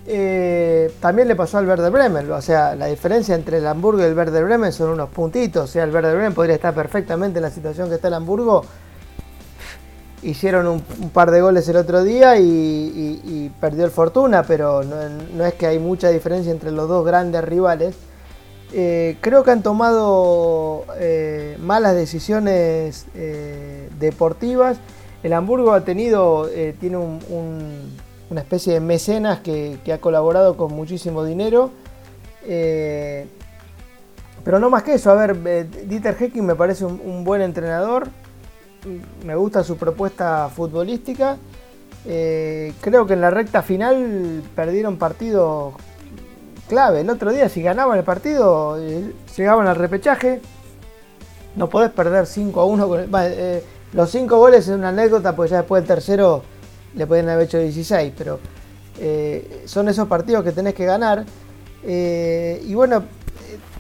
Eh, 0.07 0.93
también 1.01 1.29
le 1.29 1.35
pasó 1.35 1.59
al 1.59 1.67
Werder 1.67 1.91
Bremen, 1.91 2.31
o 2.31 2.43
sea, 2.43 2.75
la 2.75 2.87
diferencia 2.87 3.35
entre 3.35 3.57
el 3.57 3.67
Hamburgo 3.67 4.03
y 4.03 4.05
el 4.05 4.15
Werder 4.15 4.45
Bremen 4.45 4.71
son 4.71 4.91
unos 4.91 5.09
puntitos, 5.09 5.65
o 5.65 5.67
sea, 5.67 5.85
el 5.85 5.95
Werder 5.95 6.15
Bremen 6.15 6.35
podría 6.35 6.57
estar 6.57 6.75
perfectamente 6.75 7.39
en 7.39 7.43
la 7.43 7.51
situación 7.51 7.89
que 7.89 7.95
está 7.95 8.09
el 8.09 8.15
Hamburgo. 8.15 8.65
Hicieron 10.25 10.67
un, 10.67 10.81
par 11.11 11.31
de 11.31 11.41
goles 11.41 11.69
el 11.69 11.77
otro 11.77 12.03
día 12.03 12.39
y, 12.39 13.53
perdió 13.61 13.85
el 13.85 13.91
Fortuna, 13.91 14.43
pero 14.43 14.83
no, 14.83 15.45
es 15.45 15.55
que 15.55 15.67
hay 15.67 15.79
mucha 15.79 16.09
diferencia 16.09 16.51
entre 16.51 16.73
los 16.73 16.89
dos 16.89 17.05
grandes 17.05 17.45
rivales. 17.45 17.95
Eh, 18.73 19.19
creo 19.21 19.45
que 19.45 19.53
han 19.53 19.63
tomado 19.63 20.85
eh, 20.99 21.57
malas 21.61 21.95
decisiones 21.95 23.07
deportivas. 23.99 24.79
El 25.23 25.33
Hamburgo 25.33 25.73
ha 25.73 25.83
tenido, 25.83 26.49
tiene 26.81 26.97
un 26.97 27.21
una 28.31 28.41
especie 28.41 28.73
de 28.75 28.81
mecenas 28.81 29.41
que, 29.41 29.79
ha 29.93 29.99
colaborado 29.99 30.57
con 30.57 30.73
muchísimo 30.73 31.25
dinero. 31.25 31.71
Eh, 32.47 33.27
pero 34.45 34.59
no 34.59 34.71
más 34.71 34.83
que 34.83 34.95
eso, 34.95 35.11
a 35.11 35.15
ver, 35.15 35.37
eh, 35.47 35.67
Dieter 35.87 36.17
Hecking 36.17 36.45
me 36.45 36.55
parece 36.55 36.85
un, 36.85 37.25
buen 37.25 37.41
entrenador, 37.41 38.09
me 39.25 39.35
gusta 39.37 39.63
su 39.65 39.77
propuesta 39.77 40.49
futbolística. 40.55 41.37
Eh, 42.07 42.73
creo 42.81 43.07
que 43.07 43.15
en 43.15 43.21
la 43.21 43.31
recta 43.31 43.63
final 43.63 44.43
perdieron 44.55 44.97
partido 44.97 45.73
clave. 46.69 47.01
El 47.01 47.11
otro 47.11 47.33
día, 47.33 47.49
si 47.49 47.63
ganaban 47.63 47.99
el 47.99 48.05
partido, 48.05 48.79
llegaban 49.37 49.67
al 49.67 49.77
repechaje. 49.77 50.41
No 51.57 51.69
podés 51.69 51.91
perder 51.91 52.27
5 52.27 52.61
a 52.61 52.65
1 52.65 52.89
con 52.89 53.11
los 53.95 54.11
5 54.11 54.37
goles 54.37 54.67
es 54.67 54.75
una 54.75 54.89
anécdota, 54.89 55.37
porque 55.37 55.53
ya 55.53 55.59
después 55.59 55.83
del 55.83 55.87
tercero 55.87 56.43
le 56.97 57.07
pueden 57.07 57.29
haber 57.29 57.47
hecho 57.47 57.59
16, 57.59 58.13
pero 58.19 58.41
eh, 58.99 59.63
son 59.67 59.89
esos 59.89 60.09
partidos 60.09 60.43
que 60.43 60.51
tenés 60.51 60.75
que 60.75 60.85
ganar. 60.85 61.25
Eh, 61.85 62.61
y 62.67 62.75
bueno, 62.75 63.05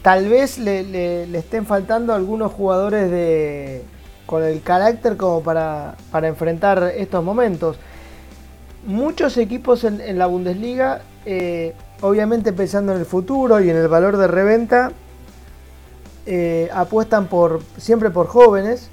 tal 0.02 0.28
vez 0.28 0.58
le, 0.58 1.24
estén 1.36 1.66
faltando 1.66 2.14
algunos 2.14 2.52
jugadores 2.52 3.10
de, 3.10 3.82
con 4.26 4.42
el 4.42 4.62
carácter 4.62 5.16
como 5.16 5.42
para, 5.42 5.96
enfrentar 6.22 6.92
estos 6.96 7.24
momentos. 7.24 7.76
Muchos 8.86 9.36
equipos 9.36 9.84
en, 9.84 10.18
la 10.18 10.26
Bundesliga, 10.26 11.02
eh, 11.24 11.74
obviamente 12.00 12.52
pensando 12.52 12.92
en 12.92 12.98
el 12.98 13.06
futuro 13.06 13.60
y 13.60 13.70
en 13.70 13.76
el 13.76 13.88
valor 13.88 14.16
de 14.16 14.26
reventa, 14.26 14.92
apuestan 16.72 17.26
por, 17.26 17.60
siempre 17.76 18.10
por 18.10 18.26
jóvenes, 18.26 18.90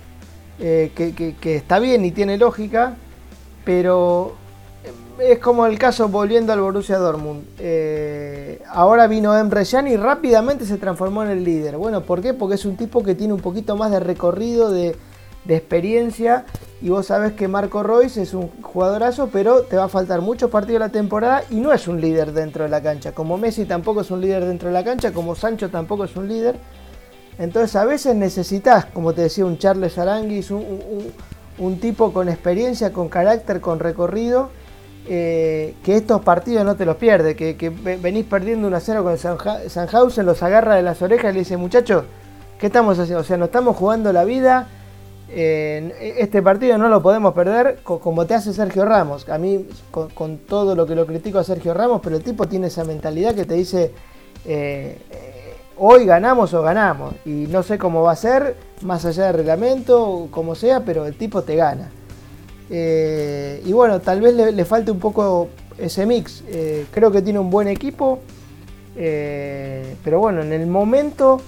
que 0.59 1.41
está 1.43 1.79
bien 1.79 2.05
y 2.05 2.11
tiene 2.11 2.37
lógica, 2.37 2.95
pero 3.65 4.35
es 5.21 5.39
como 5.39 5.65
el 5.65 5.77
caso 5.77 6.09
volviendo 6.09 6.51
al 6.53 6.61
Borussia 6.61 6.97
Dortmund. 6.97 7.43
Eh, 7.59 8.61
ahora 8.69 9.07
vino 9.07 9.37
Emre 9.37 9.65
Can 9.65 9.87
y 9.87 9.95
rápidamente 9.95 10.65
se 10.65 10.77
transformó 10.77 11.23
en 11.23 11.29
el 11.29 11.43
líder. 11.43 11.77
Bueno, 11.77 12.01
¿por 12.01 12.21
qué? 12.21 12.33
Porque 12.33 12.55
es 12.55 12.65
un 12.65 12.75
tipo 12.75 13.03
que 13.03 13.15
tiene 13.15 13.33
un 13.33 13.39
poquito 13.39 13.75
más 13.75 13.91
de 13.91 13.99
recorrido, 13.99 14.71
de, 14.71 14.95
experiencia. 15.47 16.45
Y 16.81 16.89
vos 16.89 17.07
sabés 17.07 17.33
que 17.33 17.47
Marco 17.47 17.83
Royce 17.83 18.23
es 18.23 18.33
un 18.33 18.49
jugadorazo, 18.61 19.29
pero 19.31 19.61
te 19.63 19.77
va 19.77 19.83
a 19.83 19.89
faltar 19.89 20.21
muchos 20.21 20.49
partidos 20.49 20.81
de 20.81 20.87
la 20.87 20.91
temporada 20.91 21.43
y 21.49 21.55
no 21.55 21.71
es 21.73 21.87
un 21.87 22.01
líder 22.01 22.31
dentro 22.31 22.63
de 22.63 22.69
la 22.69 22.81
cancha. 22.81 23.11
Como 23.11 23.37
Messi 23.37 23.65
tampoco 23.65 24.01
es 24.01 24.11
un 24.11 24.21
líder 24.21 24.45
dentro 24.45 24.69
de 24.69 24.73
la 24.73 24.83
cancha, 24.83 25.11
como 25.11 25.35
Sancho 25.35 25.69
tampoco 25.69 26.05
es 26.05 26.15
un 26.15 26.27
líder. 26.27 26.55
Entonces 27.37 27.75
a 27.75 27.85
veces 27.85 28.15
necesitas, 28.15 28.85
como 28.85 29.13
te 29.13 29.21
decía, 29.21 29.45
un 29.45 29.57
Charles 29.57 29.97
Aranguis, 29.97 30.51
un 30.51 31.11
un 31.61 31.79
tipo 31.79 32.11
con 32.11 32.27
experiencia, 32.27 32.91
con 32.91 33.07
carácter, 33.07 33.61
con 33.61 33.79
recorrido, 33.79 34.49
eh, 35.07 35.75
que 35.83 35.95
estos 35.95 36.21
partidos 36.21 36.65
no 36.65 36.75
te 36.75 36.85
los 36.85 36.95
pierde, 36.97 37.35
que, 37.35 37.69
venís 37.69 38.25
perdiendo 38.25 38.67
1 38.67 38.77
a 38.77 38.79
0 38.79 39.03
con 39.03 39.17
Sanhausen, 39.17 40.25
los 40.25 40.41
agarra 40.43 40.75
de 40.75 40.81
las 40.81 41.01
orejas 41.01 41.31
y 41.31 41.33
le 41.33 41.39
dice, 41.39 41.57
muchachos, 41.57 42.05
¿qué 42.59 42.67
estamos 42.67 42.97
haciendo? 42.97 43.21
O 43.21 43.23
sea, 43.23 43.37
no 43.37 43.45
estamos 43.45 43.75
jugando 43.75 44.11
la 44.11 44.23
vida, 44.23 44.67
este 45.33 46.41
partido 46.41 46.77
no 46.77 46.89
lo 46.89 47.01
podemos 47.01 47.33
perder 47.33 47.79
como 47.83 48.25
te 48.25 48.33
hace 48.33 48.53
Sergio 48.53 48.85
Ramos. 48.85 49.27
A 49.29 49.37
mí, 49.37 49.65
con, 49.91 50.37
todo 50.39 50.75
lo 50.75 50.85
que 50.85 50.95
lo 50.95 51.05
critico 51.05 51.39
a 51.39 51.43
Sergio 51.43 51.73
Ramos, 51.73 52.01
pero 52.03 52.17
el 52.17 52.23
tipo 52.23 52.47
tiene 52.47 52.67
esa 52.67 52.83
mentalidad 52.83 53.33
que 53.33 53.45
te 53.45 53.53
dice, 53.53 53.91
eh, 54.45 54.97
hoy 55.77 56.05
ganamos 56.05 56.53
o 56.53 56.61
ganamos. 56.61 57.13
Y 57.25 57.47
no 57.49 57.63
sé 57.63 57.77
cómo 57.77 58.03
va 58.03 58.11
a 58.11 58.15
ser, 58.15 58.57
más 58.81 59.05
allá 59.05 59.27
del 59.27 59.35
reglamento, 59.35 60.27
como 60.31 60.55
sea, 60.55 60.83
pero 60.83 61.05
el 61.05 61.15
tipo 61.15 61.43
te 61.43 61.55
gana. 61.55 61.89
Eh, 62.69 63.61
y 63.65 63.71
bueno, 63.71 64.01
tal 64.01 64.21
vez 64.21 64.33
le, 64.33 64.65
falte 64.65 64.91
un 64.91 64.99
poco 64.99 65.49
ese 65.77 66.05
mix. 66.05 66.43
Eh, 66.47 66.85
creo 66.91 67.11
que 67.11 67.21
tiene 67.21 67.39
un 67.39 67.49
buen 67.49 67.67
equipo. 67.67 68.19
Pero 68.93 70.19
bueno, 70.19 70.41
en 70.41 70.51
el 70.51 70.67
momento 70.67 71.39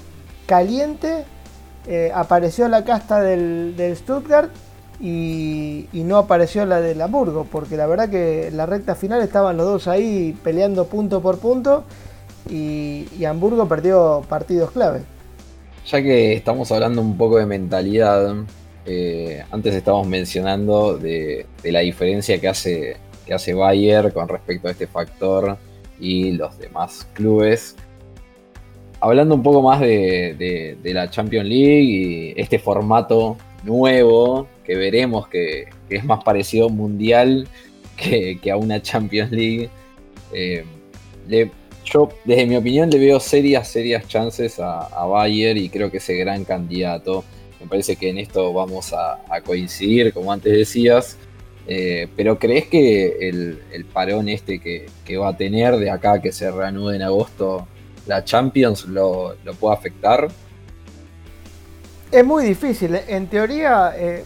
caliente 0.45 1.25
apareció 2.13 2.67
la 2.67 2.83
casta 2.83 3.21
del, 3.21 3.75
Stuttgart 3.95 4.49
y, 4.99 5.87
no 5.93 6.17
apareció 6.17 6.65
la 6.65 6.81
del 6.81 7.01
Hamburgo, 7.01 7.47
porque 7.51 7.77
la 7.77 7.87
verdad 7.87 8.09
que 8.09 8.51
la 8.51 8.65
recta 8.65 8.95
final 8.95 9.21
estaban 9.21 9.57
los 9.57 9.65
dos 9.65 9.87
ahí 9.87 10.37
peleando 10.43 10.85
punto 10.85 11.21
por 11.21 11.39
punto 11.39 11.83
y, 12.49 13.25
Hamburgo 13.25 13.67
perdió 13.67 14.23
partidos 14.27 14.71
clave. 14.71 15.01
Ya 15.85 16.01
que 16.01 16.33
estamos 16.33 16.71
hablando 16.71 17.01
un 17.01 17.17
poco 17.17 17.37
de 17.37 17.45
mentalidad, 17.45 18.35
eh, 18.85 19.43
antes 19.51 19.75
estábamos 19.75 20.07
mencionando 20.07 20.97
de, 20.97 21.45
la 21.63 21.81
diferencia 21.81 22.39
que 22.39 22.47
hace 22.47 22.97
que 23.25 23.33
hace 23.33 23.53
Bayern 23.53 24.11
con 24.11 24.27
respecto 24.27 24.67
a 24.67 24.71
este 24.71 24.87
factor 24.87 25.57
y 25.99 26.31
los 26.33 26.57
demás 26.57 27.07
clubes. 27.13 27.75
Hablando 29.03 29.35
un 29.35 29.43
poco 29.43 29.61
más 29.61 29.81
de, 29.81 30.77
la 30.81 31.09
Champions 31.09 31.45
League 31.45 31.81
y 31.81 32.33
este 32.37 32.57
formato 32.57 33.35
nuevo 33.65 34.47
que 34.63 34.77
veremos 34.77 35.27
que, 35.27 35.65
es 35.89 36.05
más 36.05 36.23
parecido 36.23 36.63
a 36.63 36.67
un 36.69 36.77
mundial 36.77 37.45
que, 37.97 38.39
a 38.49 38.55
una 38.55 38.81
Champions 38.81 39.29
League. 39.29 39.69
Eh, 40.31 40.63
yo, 41.83 42.07
desde 42.23 42.45
mi 42.45 42.55
opinión, 42.55 42.89
le 42.89 42.97
veo 42.97 43.19
serias, 43.19 43.67
serias 43.67 44.07
chances 44.07 44.57
a, 44.61 44.83
a 44.85 45.05
Bayern 45.05 45.57
y 45.57 45.67
creo 45.67 45.91
que 45.91 45.97
ese 45.97 46.15
gran 46.15 46.45
candidato. 46.45 47.25
Me 47.59 47.67
parece 47.67 47.97
que 47.97 48.07
en 48.07 48.19
esto 48.19 48.53
vamos 48.53 48.93
a, 48.93 49.19
coincidir, 49.41 50.13
como 50.13 50.31
antes 50.31 50.53
decías. 50.53 51.17
Eh, 51.67 52.07
pero 52.15 52.39
¿crees 52.39 52.67
que 52.67 53.27
el, 53.27 53.85
parón 53.91 54.29
este 54.29 54.59
que, 54.59 55.17
va 55.17 55.27
a 55.27 55.35
tener 55.35 55.75
de 55.75 55.89
acá 55.89 56.21
que 56.21 56.31
se 56.31 56.49
reanude 56.49 56.95
en 56.95 57.01
agosto 57.01 57.67
la 58.05 58.23
Champions 58.23 58.85
lo, 58.85 59.35
puede 59.59 59.75
afectar? 59.75 60.27
Es 62.11 62.25
muy 62.25 62.45
difícil. 62.45 62.95
En 63.07 63.27
teoría, 63.27 63.93
eh, 63.95 64.23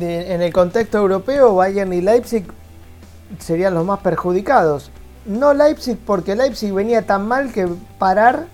en 0.00 0.42
el 0.42 0.52
contexto 0.52 0.98
europeo, 0.98 1.54
Bayern 1.54 1.92
y 1.92 2.00
Leipzig 2.00 2.44
serían 3.38 3.74
los 3.74 3.84
más 3.84 4.00
perjudicados. 4.00 4.90
No 5.26 5.54
Leipzig 5.54 5.98
porque 6.04 6.34
Leipzig 6.34 6.72
venía 6.72 7.02
tan 7.02 7.26
mal 7.26 7.52
que 7.52 7.68
parar 7.98 8.46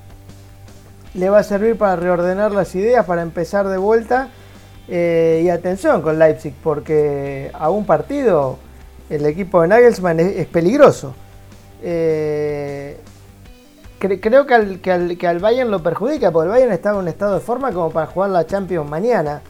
le 1.15 1.31
va 1.31 1.39
a 1.39 1.43
servir 1.43 1.77
para 1.77 1.97
reordenar 1.97 2.53
las 2.53 2.75
ideas, 2.75 3.05
para 3.07 3.23
empezar 3.23 3.69
de 3.69 3.79
vuelta. 3.79 4.29
Eh, 4.91 5.43
y 5.45 5.51
atención 5.51 6.01
con 6.01 6.19
Leipzig 6.19 6.55
porque 6.63 7.51
a 7.53 7.69
un 7.69 7.85
partido 7.85 8.59
el 9.11 9.27
equipo 9.27 9.61
de 9.63 9.69
Nagelsmann 9.69 10.21
es, 10.21 10.47
peligroso. 10.47 11.15
Eh, 11.83 12.99
creo 13.99 14.47
que 14.47 14.55
al, 14.55 14.81
que, 14.81 15.27
al, 15.27 15.39
Bayern 15.39 15.71
lo 15.71 15.83
perjudica 15.83 16.31
porque 16.31 16.47
el 16.47 16.53
Bayern 16.53 16.73
está 16.73 16.91
en 16.91 16.97
un 16.97 17.09
estado 17.09 17.35
de 17.35 17.41
forma 17.41 17.73
como 17.73 17.91
para 17.91 18.07
jugar 18.07 18.31
la 18.31 18.47
Champions 18.47 18.89
mañana. 18.89 19.43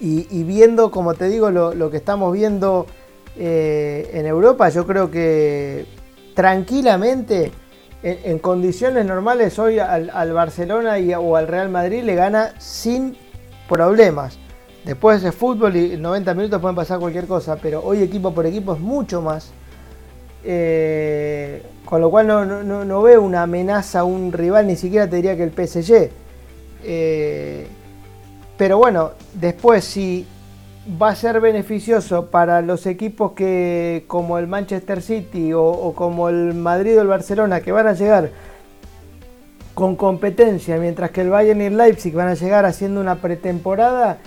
Y, 0.00 0.44
viendo, 0.44 0.90
como 0.90 1.14
te 1.14 1.28
digo, 1.28 1.50
lo 1.50 1.90
que 1.90 1.96
estamos 1.96 2.30
viendo 2.32 2.86
eh, 3.36 4.10
en 4.12 4.26
Europa, 4.26 4.68
yo 4.68 4.86
creo 4.86 5.10
que 5.10 5.86
tranquilamente, 6.34 7.50
en, 8.02 8.38
condiciones 8.38 9.06
normales, 9.06 9.58
hoy 9.58 9.78
al, 9.78 10.32
Barcelona 10.32 10.98
y, 10.98 11.14
o 11.14 11.36
al 11.36 11.48
Real 11.48 11.68
Madrid 11.68 12.02
le 12.04 12.14
gana 12.14 12.54
sin 12.58 13.16
problemas. 13.68 14.38
Después 14.84 15.22
de 15.22 15.32
fútbol 15.32 15.74
y 15.76 15.96
90 15.96 16.34
minutos 16.34 16.60
pueden 16.60 16.76
pasar 16.76 17.00
cualquier 17.00 17.26
cosa, 17.26 17.56
pero 17.56 17.82
hoy 17.82 18.02
equipo 18.02 18.32
por 18.32 18.46
equipo 18.46 18.74
es 18.74 18.80
mucho 18.80 19.22
más. 19.22 19.52
Eh, 20.44 21.62
con 21.84 22.00
lo 22.00 22.10
cual 22.10 22.26
no, 22.26 23.02
veo 23.02 23.22
una 23.22 23.42
amenaza 23.42 24.00
a 24.00 24.04
un 24.04 24.32
rival, 24.32 24.66
ni 24.66 24.76
siquiera 24.76 25.08
te 25.08 25.16
diría 25.16 25.36
que 25.36 25.44
el 25.44 25.52
PSG. 25.52 26.10
Eh, 26.82 27.66
pero 28.56 28.78
bueno, 28.78 29.12
después 29.34 29.84
si 29.84 30.26
va 31.00 31.10
a 31.10 31.16
ser 31.16 31.40
beneficioso 31.40 32.26
para 32.26 32.60
los 32.60 32.86
equipos 32.86 33.32
que 33.32 34.04
como 34.06 34.38
el 34.38 34.46
Manchester 34.46 35.02
City 35.02 35.52
o, 35.54 35.92
como 35.94 36.28
el 36.28 36.54
Madrid 36.54 36.98
o 36.98 37.02
el 37.02 37.08
Barcelona 37.08 37.60
que 37.60 37.72
van 37.72 37.86
a 37.86 37.94
llegar 37.94 38.30
con 39.72 39.96
competencia, 39.96 40.76
mientras 40.76 41.10
que 41.10 41.22
el 41.22 41.30
Bayern 41.30 41.60
y 41.62 41.64
el 41.64 41.76
Leipzig 41.76 42.14
van 42.14 42.28
a 42.28 42.34
llegar 42.34 42.64
haciendo 42.64 43.00
una 43.00 43.16
pretemporada. 43.16 44.18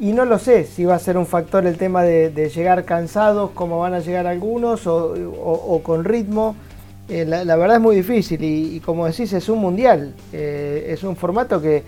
Y 0.00 0.12
no 0.12 0.24
lo 0.24 0.38
sé 0.38 0.64
si 0.64 0.84
va 0.84 0.96
a 0.96 0.98
ser 0.98 1.16
un 1.16 1.26
factor 1.26 1.66
el 1.66 1.76
tema 1.76 2.02
de, 2.02 2.50
llegar 2.54 2.84
cansados, 2.84 3.50
como 3.50 3.78
van 3.78 3.94
a 3.94 4.00
llegar 4.00 4.26
algunos, 4.26 4.86
o, 4.86 5.80
con 5.84 6.04
ritmo. 6.04 6.56
Eh, 7.08 7.24
la, 7.24 7.56
verdad 7.56 7.76
es 7.76 7.82
muy 7.82 7.96
difícil 7.96 8.42
y, 8.42 8.80
como 8.80 9.06
decís, 9.06 9.32
es 9.32 9.48
un 9.48 9.58
mundial. 9.58 10.12
Eh, 10.32 10.86
es 10.88 11.04
un 11.04 11.14
formato 11.14 11.60
que, 11.62 11.84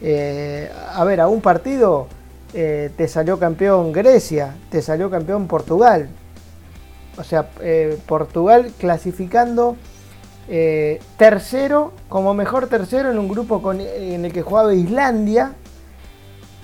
eh, 0.00 0.70
a 0.94 1.04
ver, 1.04 1.20
a 1.20 1.28
un 1.28 1.40
partido 1.40 2.08
te 2.52 3.06
salió 3.06 3.38
campeón 3.38 3.92
Grecia, 3.92 4.56
te 4.70 4.82
salió 4.82 5.08
campeón 5.08 5.46
Portugal. 5.46 6.08
O 7.16 7.22
sea, 7.22 7.48
Portugal 8.06 8.72
clasificando 8.76 9.76
tercero, 11.16 11.92
como 12.08 12.34
mejor 12.34 12.66
tercero 12.66 13.12
en 13.12 13.18
un 13.18 13.28
grupo 13.28 13.62
en 13.72 14.24
el 14.24 14.32
que 14.32 14.42
jugaba 14.42 14.74
Islandia, 14.74 15.52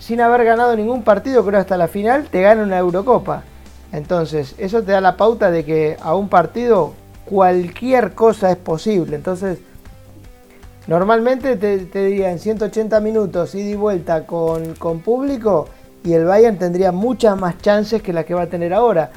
sin 0.07 0.21
haber 0.21 0.45
ganado 0.45 0.77
ningún 0.77 1.03
partido, 1.03 1.45
creo 1.45 1.59
hasta 1.59 1.77
la 1.77 1.89
final, 1.89 2.29
te 2.31 2.41
gana 2.41 2.63
una 2.63 2.79
Eurocopa. 2.79 3.43
Entonces, 3.91 4.55
eso 4.57 4.85
te 4.85 4.93
da 4.93 5.01
la 5.01 5.17
pauta 5.17 5.51
de 5.51 5.65
que 5.65 5.97
a 6.01 6.15
un 6.15 6.29
partido 6.29 6.93
cualquier 7.25 8.13
cosa 8.13 8.53
es 8.53 8.57
posible. 8.57 9.17
Entonces, 9.17 9.59
normalmente 10.87 11.57
te, 11.57 11.79
te 11.79 12.07
dirían 12.07 12.39
180 12.39 13.01
minutos 13.01 13.57
ida 13.57 13.71
y 13.71 13.75
vuelta 13.75 14.27
con, 14.27 14.75
con 14.75 15.01
público 15.01 15.69
y 16.05 16.13
el 16.13 16.25
Bayern 16.25 16.57
tendría 16.57 16.93
muchas 16.93 17.37
más 17.37 17.59
chances 17.59 18.01
que 18.01 18.13
la 18.13 18.25
que 18.25 18.33
va 18.33 18.43
a 18.43 18.47
tener 18.47 18.73
ahora. 18.73 19.11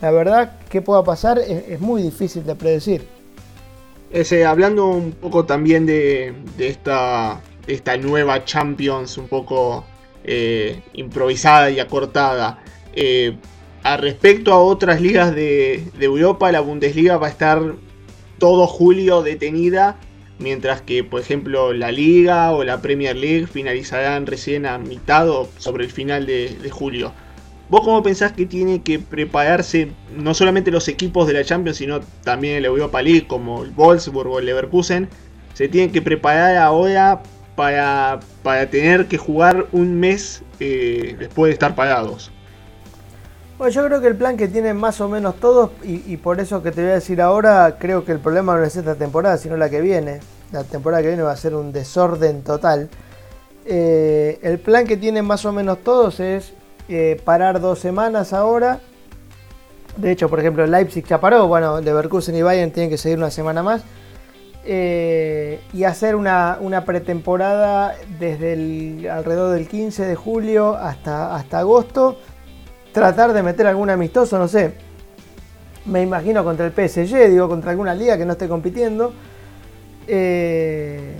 La 0.00 0.10
verdad, 0.10 0.54
¿qué 0.68 0.82
pueda 0.82 1.04
pasar? 1.04 1.38
Es, 1.38 1.78
muy 1.78 2.02
difícil 2.02 2.44
de 2.44 2.56
predecir. 2.56 3.06
Ese, 4.10 4.44
hablando 4.44 4.88
un 4.88 5.12
poco 5.12 5.44
también 5.44 5.86
de, 5.86 6.34
esta, 6.58 7.40
esta 7.68 7.96
nueva 7.96 8.44
Champions, 8.44 9.18
un 9.18 9.28
poco 9.28 9.84
eh, 10.24 10.80
improvisada 10.92 11.70
y 11.70 11.80
acortada. 11.80 12.62
Eh, 12.94 13.36
a 13.82 13.96
respecto 13.96 14.52
a 14.52 14.60
otras 14.60 15.00
ligas 15.00 15.34
de, 15.34 15.84
de 15.98 16.04
Europa, 16.04 16.52
la 16.52 16.60
Bundesliga 16.60 17.16
va 17.16 17.26
a 17.26 17.30
estar 17.30 17.74
todo 18.38 18.66
julio 18.66 19.22
detenida 19.22 19.98
mientras 20.42 20.82
que, 20.82 21.04
por 21.04 21.20
ejemplo, 21.20 21.72
la 21.72 21.92
Liga 21.92 22.50
o 22.52 22.64
la 22.64 22.82
Premier 22.82 23.16
League 23.16 23.46
finalizarán 23.46 24.26
recién 24.26 24.66
a 24.66 24.78
mitad 24.78 25.30
o 25.30 25.48
sobre 25.58 25.84
el 25.84 25.90
final 25.90 26.26
de, 26.26 26.70
julio. 26.70 27.12
¿Vos 27.70 27.82
cómo 27.82 28.02
pensás 28.02 28.32
que 28.32 28.44
tiene 28.44 28.82
que 28.82 28.98
prepararse 28.98 29.92
no 30.14 30.34
solamente 30.34 30.70
los 30.70 30.88
equipos 30.88 31.26
de 31.26 31.32
la 31.32 31.44
Champions, 31.44 31.78
sino 31.78 32.00
también 32.22 32.56
el 32.56 32.66
Europa 32.66 33.00
League, 33.00 33.26
como 33.26 33.62
el 33.62 33.70
Wolfsburg 33.70 34.28
o 34.28 34.38
el 34.40 34.46
Leverkusen? 34.46 35.08
Se 35.54 35.68
tienen 35.68 35.90
que 35.90 36.02
preparar 36.02 36.56
ahora 36.56 37.22
para, 37.56 38.20
para 38.42 38.68
tener 38.68 39.06
que 39.06 39.18
jugar 39.18 39.66
un 39.72 39.98
mes 39.98 40.42
eh, 40.60 41.16
después 41.18 41.50
de 41.50 41.52
estar 41.54 41.74
parados. 41.74 42.30
Bueno, 43.58 43.72
yo 43.72 43.84
creo 43.86 44.00
que 44.00 44.08
el 44.08 44.16
plan 44.16 44.36
que 44.36 44.48
tienen 44.48 44.76
más 44.76 45.00
o 45.00 45.08
menos 45.08 45.36
todos, 45.36 45.70
y, 45.84 46.16
por 46.16 46.40
eso 46.40 46.62
que 46.62 46.72
te 46.72 46.80
voy 46.80 46.90
a 46.90 46.94
decir 46.94 47.20
ahora, 47.20 47.76
creo 47.78 48.04
que 48.04 48.12
el 48.12 48.18
problema 48.18 48.56
no 48.56 48.64
es 48.64 48.74
esta 48.74 48.96
temporada, 48.96 49.36
sino 49.36 49.56
la 49.56 49.70
que 49.70 49.80
viene. 49.80 50.20
La 50.50 50.64
temporada 50.64 51.02
que 51.02 51.08
viene 51.08 51.22
va 51.22 51.32
a 51.32 51.36
ser 51.36 51.54
un 51.54 51.72
desorden 51.72 52.42
total. 52.42 52.88
Eh, 53.64 54.40
el 54.42 54.58
plan 54.58 54.86
que 54.86 54.96
tienen 54.96 55.24
más 55.24 55.44
o 55.44 55.52
menos 55.52 55.78
todos 55.84 56.18
es 56.18 56.54
eh, 56.88 57.20
parar 57.24 57.60
dos 57.60 57.78
semanas 57.78 58.32
ahora. 58.32 58.80
De 59.96 60.10
hecho, 60.10 60.28
por 60.28 60.40
ejemplo, 60.40 60.66
Leipzig 60.66 61.04
ya 61.06 61.20
paró. 61.20 61.46
Bueno, 61.46 61.80
Leverkusen 61.80 62.34
y 62.34 62.42
Bayern 62.42 62.72
tienen 62.72 62.90
que 62.90 62.98
seguir 62.98 63.18
una 63.18 63.30
semana 63.30 63.62
más. 63.62 63.82
Eh, 64.64 65.60
y 65.72 65.84
hacer 65.84 66.14
una, 66.14 66.84
pretemporada 66.86 67.96
desde 68.20 68.52
el, 68.52 69.08
alrededor 69.10 69.54
del 69.54 69.66
15 69.66 70.04
de 70.06 70.14
julio 70.14 70.76
hasta, 70.76 71.34
hasta 71.34 71.58
agosto 71.58 72.16
tratar 72.92 73.32
de 73.32 73.42
meter 73.42 73.66
algún 73.66 73.90
amistoso, 73.90 74.38
no 74.38 74.46
sé. 74.46 74.74
Me 75.86 76.02
imagino 76.02 76.44
contra 76.44 76.66
el 76.66 76.72
PSG, 76.72 77.30
digo, 77.30 77.48
contra 77.48 77.72
alguna 77.72 77.94
liga 77.94 78.16
que 78.16 78.24
no 78.24 78.32
esté 78.32 78.48
compitiendo. 78.48 79.12
Eh, 80.06 81.16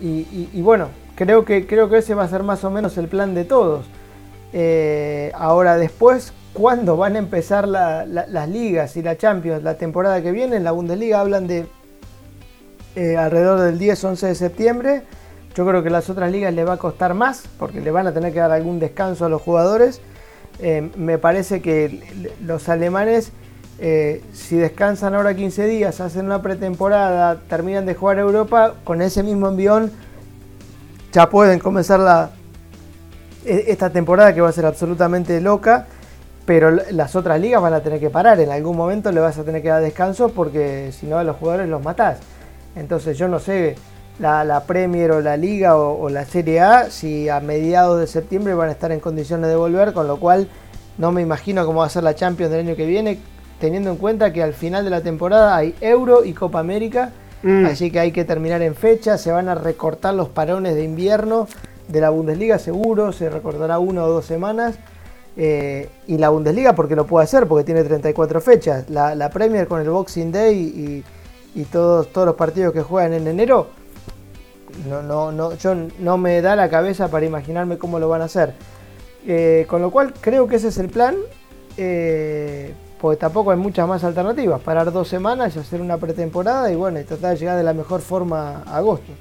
y, 0.00 0.60
bueno, 0.60 0.88
creo 1.14 1.44
que, 1.44 1.66
creo 1.66 1.88
que 1.88 1.98
ese 1.98 2.14
va 2.14 2.24
a 2.24 2.28
ser 2.28 2.42
más 2.42 2.64
o 2.64 2.70
menos 2.70 2.98
el 2.98 3.08
plan 3.08 3.34
de 3.34 3.44
todos. 3.44 3.86
Eh, 4.52 5.30
ahora 5.34 5.76
después, 5.76 6.32
¿cuándo 6.52 6.96
van 6.96 7.16
a 7.16 7.18
empezar 7.18 7.68
las 7.68 8.48
ligas 8.48 8.96
y 8.96 9.02
la 9.02 9.16
Champions? 9.16 9.62
La 9.62 9.78
temporada 9.78 10.22
que 10.22 10.32
viene, 10.32 10.56
en 10.56 10.64
la 10.64 10.72
Bundesliga 10.72 11.20
hablan 11.20 11.46
de 11.46 11.66
eh, 12.96 13.16
alrededor 13.16 13.60
del 13.60 13.78
10-11 13.78 14.28
de 14.28 14.34
septiembre. 14.34 15.02
Yo 15.54 15.66
creo 15.66 15.82
que 15.82 15.90
las 15.90 16.10
otras 16.10 16.30
ligas 16.32 16.52
les 16.52 16.66
va 16.66 16.74
a 16.74 16.76
costar 16.78 17.14
más 17.14 17.44
porque 17.58 17.80
le 17.80 17.90
van 17.90 18.06
a 18.06 18.12
tener 18.12 18.32
que 18.32 18.40
dar 18.40 18.50
algún 18.50 18.78
descanso 18.80 19.24
a 19.24 19.28
los 19.28 19.40
jugadores. 19.40 20.00
Eh, 20.60 20.90
me 20.96 21.18
parece 21.18 21.60
que 21.60 22.02
los 22.44 22.68
alemanes, 22.68 23.32
eh, 23.78 24.22
si 24.32 24.56
descansan 24.56 25.14
ahora 25.14 25.34
15 25.34 25.66
días, 25.66 26.00
hacen 26.00 26.26
una 26.26 26.42
pretemporada, 26.42 27.40
terminan 27.48 27.86
de 27.86 27.94
jugar 27.94 28.18
Europa, 28.18 28.74
con 28.84 29.02
ese 29.02 29.22
mismo 29.22 29.48
envión 29.48 29.90
ya 31.14 31.30
pueden 31.30 31.60
comenzar 31.60 32.00
la, 32.00 32.30
e, 33.44 33.66
esta 33.68 33.90
temporada 33.90 34.34
que 34.34 34.40
va 34.40 34.48
a 34.48 34.52
ser 34.52 34.66
absolutamente 34.66 35.40
loca, 35.40 35.86
pero 36.44 36.70
las 36.70 37.14
otras 37.14 37.40
ligas 37.40 37.62
van 37.62 37.72
a 37.72 37.80
tener 37.80 38.00
que 38.00 38.10
parar, 38.10 38.40
en 38.40 38.50
algún 38.50 38.76
momento 38.76 39.12
le 39.12 39.20
vas 39.20 39.38
a 39.38 39.44
tener 39.44 39.62
que 39.62 39.68
dar 39.68 39.80
descanso 39.80 40.30
porque 40.30 40.90
si 40.92 41.06
no 41.06 41.16
a 41.16 41.24
los 41.24 41.36
jugadores 41.36 41.68
los 41.68 41.82
matás. 41.82 42.18
Entonces 42.76 43.16
yo 43.18 43.28
no 43.28 43.38
sé 43.38 43.76
la, 44.18 44.64
Premier 44.66 45.12
o 45.12 45.20
la 45.20 45.36
Liga 45.36 45.76
o, 45.76 46.08
la 46.08 46.24
Serie 46.24 46.60
A 46.60 46.90
si 46.90 47.28
a 47.28 47.40
mediados 47.40 48.00
de 48.00 48.06
septiembre 48.06 48.54
van 48.54 48.68
a 48.68 48.72
estar 48.72 48.92
en 48.92 49.00
condiciones 49.00 49.48
de 49.48 49.56
volver, 49.56 49.92
con 49.92 50.06
lo 50.06 50.18
cual 50.18 50.48
no 50.98 51.12
me 51.12 51.22
imagino 51.22 51.64
cómo 51.66 51.80
va 51.80 51.86
a 51.86 51.90
ser 51.90 52.02
la 52.02 52.14
Champions 52.14 52.52
del 52.52 52.66
año 52.66 52.76
que 52.76 52.86
viene. 52.86 53.18
teniendo 53.60 53.90
en 53.90 53.96
cuenta 53.96 54.32
que 54.32 54.42
al 54.42 54.52
final 54.52 54.84
de 54.84 54.90
la 54.90 55.00
temporada 55.00 55.56
hay 55.56 55.74
Euro 55.80 56.24
y 56.24 56.32
Copa 56.32 56.60
América, 56.60 57.12
mm. 57.42 57.66
así 57.66 57.90
que 57.90 58.00
hay 58.00 58.12
que 58.12 58.24
terminar 58.24 58.62
en 58.62 58.74
fecha, 58.74 59.16
se 59.16 59.32
van 59.32 59.48
a 59.48 59.54
recortar 59.54 60.14
los 60.14 60.28
parones 60.28 60.74
de 60.74 60.84
invierno 60.84 61.48
de 61.88 62.00
la 62.00 62.10
Bundesliga 62.10 62.58
seguro, 62.58 63.12
se 63.12 63.30
recortará 63.30 63.78
una 63.78 64.04
o 64.04 64.08
dos 64.08 64.26
semanas. 64.26 64.76
Eh, 65.36 65.88
y 66.06 66.18
la 66.18 66.28
Bundesliga 66.28 66.74
porque 66.74 66.94
lo 66.94 67.06
puede 67.06 67.24
hacer, 67.24 67.46
porque 67.46 67.64
tiene 67.64 67.82
34 67.82 68.40
fechas. 68.40 68.88
La, 68.88 69.30
Premier 69.30 69.66
con 69.66 69.80
el 69.80 69.90
Boxing 69.90 70.30
Day 70.30 70.56
y, 70.56 71.04
todos, 71.62 72.12
todos 72.12 72.26
los 72.26 72.36
partidos 72.36 72.72
que 72.72 72.82
juegan 72.82 73.12
en 73.12 73.28
enero, 73.28 73.68
no, 74.88 75.02
no, 75.02 75.32
no, 75.32 75.54
yo 75.54 75.74
no 76.00 76.18
me 76.18 76.40
da 76.42 76.56
la 76.56 76.68
cabeza 76.68 77.08
para 77.08 77.24
imaginarme 77.24 77.78
cómo 77.78 77.98
lo 77.98 78.08
van 78.08 78.22
a 78.22 78.24
hacer. 78.24 78.54
Eh, 79.26 79.64
con 79.68 79.80
lo 79.80 79.90
cual 79.90 80.12
creo 80.20 80.46
que 80.46 80.56
ese 80.56 80.68
es 80.68 80.78
el 80.78 80.88
plan, 80.88 81.14
eh, 81.76 82.74
porque 83.00 83.18
tampoco 83.18 83.52
hay 83.52 83.56
muchas 83.56 83.88
más 83.88 84.04
alternativas. 84.04 84.60
Parar 84.60 84.92
dos 84.92 85.08
semanas 85.08 85.56
y 85.56 85.58
hacer 85.58 85.80
una 85.80 85.96
pretemporada 85.96 86.70
y 86.70 86.76
bueno, 86.76 87.00
y 87.00 87.04
tratar 87.04 87.32
de 87.32 87.38
llegar 87.38 87.56
de 87.56 87.62
la 87.62 87.72
mejor 87.72 88.00
forma 88.00 88.62
a 88.66 88.76
agosto. 88.76 89.12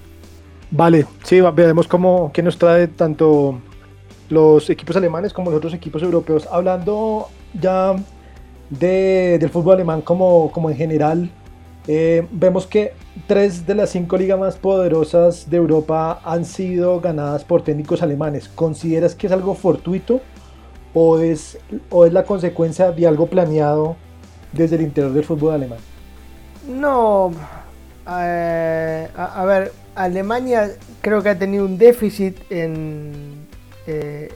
Vale, 0.72 1.06
sí, 1.24 1.40
veremos 1.40 1.88
cómo, 1.88 2.32
qué 2.34 2.42
nos 2.42 2.58
trae 2.58 2.88
tanto 2.88 3.60
los 4.30 4.70
equipos 4.70 4.96
alemanes 4.96 5.32
como 5.32 5.52
los 5.52 5.60
otros 5.60 5.74
equipos 5.74 6.02
europeos. 6.02 6.48
Hablando 6.52 7.28
ya 7.54 7.96
del 8.70 9.50
fútbol 9.50 9.76
alemán 9.76 10.02
como, 10.02 10.52
como 10.52 10.72
en 10.72 10.76
general, 10.76 11.30
eh, 11.88 12.28
vemos 12.32 12.68
que 12.68 12.94
tres 13.28 13.66
de 13.66 13.76
las 13.76 13.90
cinco 13.90 14.18
ligas 14.18 14.40
más 14.40 14.56
poderosas 14.56 15.50
de 15.50 15.58
Europa 15.58 16.22
han 16.24 16.46
sido 16.46 17.02
ganadas 17.02 17.44
por 17.44 17.64
técnicos 17.64 18.02
alemanes. 18.02 18.48
¿Consideras 18.50 19.16
que 19.16 19.28
es 19.28 19.34
algo 19.34 19.56
fortuito 19.56 20.22
o 20.94 21.20
es, 21.20 21.58
o 21.90 22.06
es 22.06 22.14
la 22.14 22.24
consecuencia 22.24 22.92
de 22.92 23.08
algo 23.08 23.28
planeado 23.28 23.96
desde 24.52 24.76
el 24.76 24.84
interior 24.84 25.14
del 25.14 25.24
fútbol 25.24 25.54
alemán? 25.54 25.80
No, 26.68 27.32
eh, 28.10 29.08
a, 29.16 29.46
ver, 29.46 29.72
Alemania 29.96 30.72
creo 31.02 31.22
que 31.22 31.30
ha 31.30 31.38
tenido 31.38 31.66
un 31.66 31.78
déficit 31.78 32.38
en... 32.50 33.44
Eh, 33.86 34.30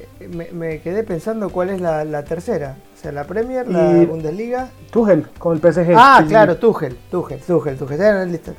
me, 0.54 0.82
quedé 0.82 1.04
pensando 1.04 1.50
cuál 1.50 1.70
es 1.70 1.80
la, 1.80 2.24
tercera. 2.24 2.76
O 2.98 3.00
sea, 3.00 3.12
la 3.12 3.26
Premier, 3.26 3.68
la 3.68 4.06
Bundesliga. 4.06 4.70
Tuchel, 4.89 5.28
con 5.38 5.56
el 5.56 5.62
PSG. 5.62 5.93
Ah, 5.95 6.26
claro, 6.28 6.58
Tuchel, 6.58 6.98
Tuchel, 7.12 7.39
Tuchel, 7.41 7.78
Tuchel. 7.78 8.32
listo, 8.32 8.54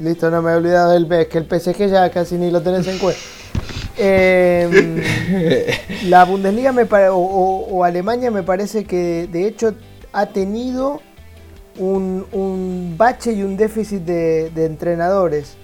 listo, 0.00 0.30
no 0.30 0.42
me 0.42 0.50
he 0.50 0.54
olvidado 0.56 0.90
del 0.92 1.28
que 1.28 1.38
el 1.38 1.44
PSG 1.44 1.86
ya 1.86 2.10
casi 2.10 2.34
ni 2.36 2.50
lo 2.50 2.60
tenés 2.60 2.88
en 2.88 2.98
cuenta. 2.98 3.20
Em, 4.02 5.02
la 6.08 6.24
Bundesliga 6.24 6.72
me 6.72 6.86
o, 7.10 7.84
Alemania 7.84 8.30
me 8.30 8.42
parece 8.42 8.84
que 8.84 9.28
de 9.30 9.46
hecho 9.46 9.74
ha 10.12 10.26
tenido 10.26 11.00
un, 11.78 12.94
bache 12.96 13.32
y 13.32 13.42
un 13.42 13.56
déficit 13.56 14.02
de, 14.02 14.64
entrenadores. 14.64 15.56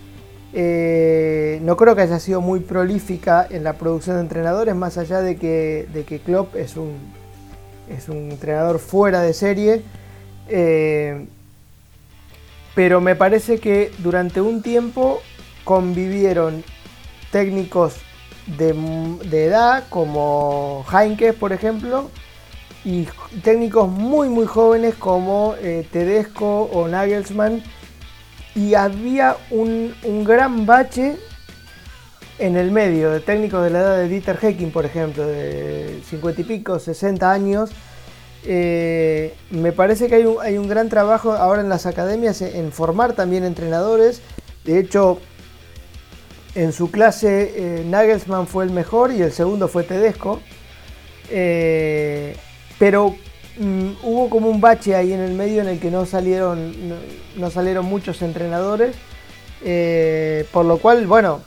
Eh, 0.53 1.59
no 1.63 1.77
creo 1.77 1.97
que 1.97 2.03
haya 2.03 2.21
sido 2.21 2.41
muy 2.41 2.61
prolífica 2.61 3.47
en 3.49 3.65
la 3.65 3.73
producción 3.73 4.17
de 4.17 4.23
entrenadores, 4.23 4.75
más 4.75 4.99
allá 4.99 5.21
de 5.21 5.37
que, 5.37 5.89
de 5.93 6.05
que 6.05 6.21
Klopp 6.21 6.55
es 6.57 6.77
un, 6.77 7.16
es 7.89 8.09
un 8.09 8.31
entrenador 8.31 8.79
fuera 8.79 9.23
de 9.23 9.33
serie. 9.33 9.83
Eh, 10.49 11.27
pero 12.75 13.01
me 13.01 13.17
parece 13.17 13.59
que 13.59 13.91
durante 13.99 14.41
un 14.41 14.63
tiempo 14.63 15.21
convivieron 15.65 16.63
técnicos 17.33 17.97
de, 18.47 18.71
edad 19.47 19.85
como 19.89 20.85
Heinke, 20.93 21.33
por 21.33 21.53
ejemplo, 21.53 22.11
y 22.85 23.09
técnicos 23.43 23.89
muy 23.89 24.29
muy 24.29 24.47
jóvenes 24.47 24.95
como 24.95 25.55
eh, 25.61 25.87
Tedesco 25.91 26.65
o 26.73 26.87
Nagelsmann 26.87 27.63
y 28.55 28.75
había 28.75 29.37
un, 29.51 29.95
gran 30.25 30.65
bache 30.65 31.17
en 32.39 32.57
el 32.57 32.71
medio 32.71 33.11
de 33.11 33.21
técnicos 33.21 33.65
de 33.65 33.71
la 33.71 33.81
edad 33.81 33.97
de 33.97 34.09
Dieter 34.09 34.37
Hecking, 34.37 34.71
por 34.71 34.85
ejemplo, 34.85 35.27
de 35.27 36.01
50 36.09 36.41
y 36.41 36.45
pico, 36.45 36.79
60 36.79 37.31
años. 37.31 37.71
Eh, 38.45 39.35
me 39.51 39.73
parece 39.73 40.09
que 40.09 40.17
hay 40.17 40.57
un, 40.57 40.69
gran 40.69 40.89
trabajo 40.89 41.33
ahora 41.33 41.63
en 41.63 41.69
las 41.69 41.87
academias 41.87 42.43
en 42.43 42.71
formar 42.73 43.15
también 43.15 43.45
entrenadores. 43.45 44.21
De 44.65 44.79
hecho, 44.79 45.19
en 46.55 46.73
su 46.73 46.91
clase 46.91 47.53
eh, 47.57 47.85
Nagelsmann 47.87 48.47
fue 48.47 48.65
el 48.65 48.71
mejor 48.71 49.13
y 49.13 49.23
el 49.23 49.33
segundo 49.33 49.69
fue 49.69 49.83
Tedesco. 49.83 50.41
Eh, 51.31 52.37
pero 52.79 53.17
mm, 53.59 53.91
hubo 54.03 54.31
como 54.31 54.49
un 54.49 54.61
bache 54.61 54.95
ahí 54.95 55.13
en 55.13 55.21
el 55.21 55.33
medio 55.33 55.63
en 55.63 55.69
el 55.69 55.81
que 55.81 55.91
no 55.91 56.07
salieron, 56.07 56.73
no, 57.37 57.51
salieron 57.51 57.87
muchos 57.87 58.21
entrenadores. 58.23 58.95
Por 60.53 60.67
lo 60.67 60.79
cual, 60.79 61.07
bueno, 61.09 61.41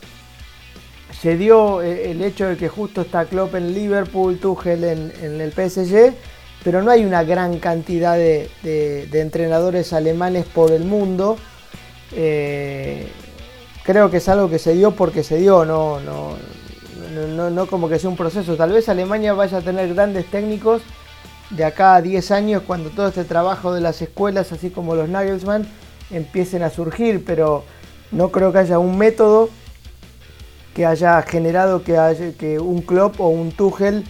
se 1.20 1.36
dio 1.36 1.82
el 1.82 2.22
hecho 2.22 2.46
de 2.46 2.56
que 2.56 2.68
justo 2.68 3.02
está 3.02 3.26
Klopp 3.26 3.54
en 3.54 3.74
Liverpool, 3.74 4.38
Tuchel 4.38 4.84
en, 4.84 5.40
el 5.40 5.52
PSG, 5.52 6.14
pero 6.64 6.82
no 6.82 6.90
hay 6.90 7.04
una 7.04 7.24
gran 7.24 7.58
cantidad 7.58 8.16
de, 8.16 8.50
entrenadores 9.12 9.92
alemanes 9.92 10.46
por 10.46 10.72
el 10.72 10.84
mundo 10.84 11.36
creo 13.82 14.10
que 14.10 14.18
es 14.18 14.28
algo 14.28 14.48
que 14.48 14.58
se 14.58 14.74
dio 14.74 14.92
porque 14.92 15.22
se 15.22 15.38
dio, 15.38 15.64
no, 15.64 16.00
no, 16.00 16.36
no, 17.26 17.50
no, 17.50 17.66
como 17.66 17.88
que 17.88 17.98
sea 17.98 18.10
un 18.10 18.16
proceso. 18.16 18.56
Tal 18.56 18.72
vez 18.72 18.88
Alemania 18.88 19.32
vaya 19.32 19.58
a 19.58 19.62
tener 19.62 19.92
grandes 19.94 20.26
técnicos 20.26 20.82
de 21.50 21.64
acá 21.64 21.96
a 21.96 22.02
10 22.02 22.30
años 22.30 22.62
cuando 22.66 22.90
todo 22.90 23.08
este 23.08 23.24
trabajo 23.24 23.74
de 23.74 23.80
las 23.80 24.00
escuelas, 24.00 24.52
así 24.52 24.70
como 24.70 24.94
los 24.94 25.08
Nagelsmann, 25.08 25.66
empiecen 26.10 26.62
a 26.62 26.70
surgir, 26.70 27.24
pero 27.24 27.64
no 28.12 28.30
creo 28.30 28.52
que 28.52 28.58
haya 28.58 28.78
un 28.78 28.96
método 28.96 29.50
que 30.80 30.86
haya 30.86 31.20
generado 31.20 31.82
que, 31.82 31.98
haya, 31.98 32.32
que 32.32 32.58
un 32.58 32.80
Klopp 32.80 33.20
o 33.20 33.28
un 33.28 33.52
Tuchel 33.52 34.02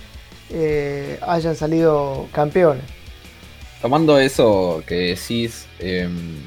eh, 0.50 1.18
hayan 1.20 1.56
salido 1.56 2.28
campeones. 2.30 2.84
Tomando 3.82 4.20
eso 4.20 4.80
que 4.86 5.16
decís, 5.16 5.66
em, 5.80 6.38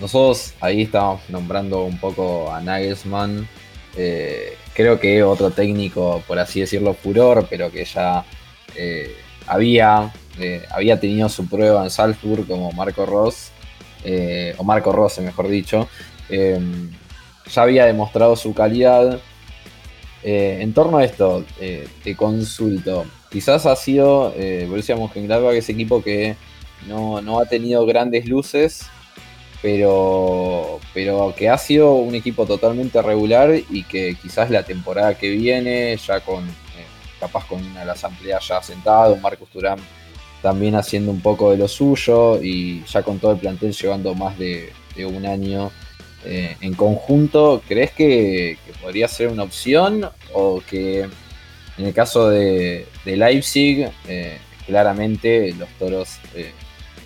nosotros 0.00 0.54
ahí 0.60 0.82
estábamos 0.82 1.20
nombrando 1.28 1.84
un 1.84 2.00
poco 2.00 2.52
a 2.52 2.60
Nagelsmann. 2.60 3.48
Eh, 3.96 4.56
creo 4.74 4.98
que 4.98 5.22
otro 5.22 5.52
técnico, 5.52 6.20
por 6.26 6.40
así 6.40 6.58
decirlo, 6.58 6.92
furor, 6.92 7.46
pero 7.48 7.70
que 7.70 7.84
ya 7.84 8.24
eh, 8.74 9.14
había, 9.46 10.12
había 10.72 10.98
tenido 10.98 11.28
su 11.28 11.48
prueba 11.48 11.84
en 11.84 11.90
Salzburg 11.90 12.44
como 12.44 12.72
Marco 12.72 13.06
Ross, 13.06 13.52
o 14.58 14.64
Marco 14.64 14.90
Rose, 14.90 15.20
mejor 15.20 15.46
dicho. 15.46 15.88
ya 16.28 17.62
había 17.62 17.86
demostrado 17.86 18.34
su 18.34 18.52
calidad. 18.52 19.20
En 20.22 20.72
torno 20.74 20.98
a 20.98 21.04
esto, 21.04 21.44
te 21.58 22.16
consulto. 22.16 23.04
Quizás 23.30 23.66
ha 23.66 23.76
sido 23.76 24.34
Borussia 24.68 24.96
Mönchengladbach 24.96 25.54
ese 25.54 25.72
equipo 25.72 26.02
que 26.02 26.36
no, 26.86 27.22
no 27.22 27.40
ha 27.40 27.46
tenido 27.46 27.86
grandes 27.86 28.26
luces 28.26 28.90
pero, 29.62 30.80
pero 30.94 31.34
que 31.36 31.48
ha 31.48 31.58
sido 31.58 31.94
un 31.94 32.14
equipo 32.14 32.46
totalmente 32.46 33.02
regular 33.02 33.50
y 33.70 33.82
que 33.84 34.16
quizás 34.20 34.50
la 34.50 34.62
temporada 34.62 35.14
que 35.14 35.30
viene, 35.30 35.96
ya 35.96 36.20
con 36.20 36.44
eh, 36.48 36.86
capaz 37.18 37.46
con 37.46 37.64
una 37.64 37.80
de 37.80 37.86
las 37.86 38.02
amplias 38.04 38.46
ya 38.46 38.62
sentado, 38.62 39.16
Marcos 39.16 39.48
Turán 39.50 39.78
también 40.40 40.74
haciendo 40.74 41.10
un 41.10 41.20
poco 41.20 41.50
de 41.50 41.58
lo 41.58 41.68
suyo 41.68 42.42
y 42.42 42.82
ya 42.84 43.02
con 43.02 43.18
todo 43.18 43.32
el 43.32 43.38
plantel 43.38 43.72
llevando 43.72 44.14
más 44.14 44.38
de, 44.38 44.72
un 44.96 45.24
año 45.24 45.70
eh, 46.24 46.56
en 46.60 46.74
conjunto, 46.74 47.62
¿crees 47.66 47.92
que, 47.92 48.58
podría 48.82 49.08
ser 49.08 49.28
una 49.28 49.42
opción 49.42 50.08
o 50.32 50.62
que 50.68 51.02
en 51.78 51.86
el 51.86 51.94
caso 51.94 52.28
de, 52.28 52.86
Leipzig, 53.04 53.90
eh, 54.08 54.38
claramente 54.66 55.52
los 55.54 55.68
toros 55.78 56.18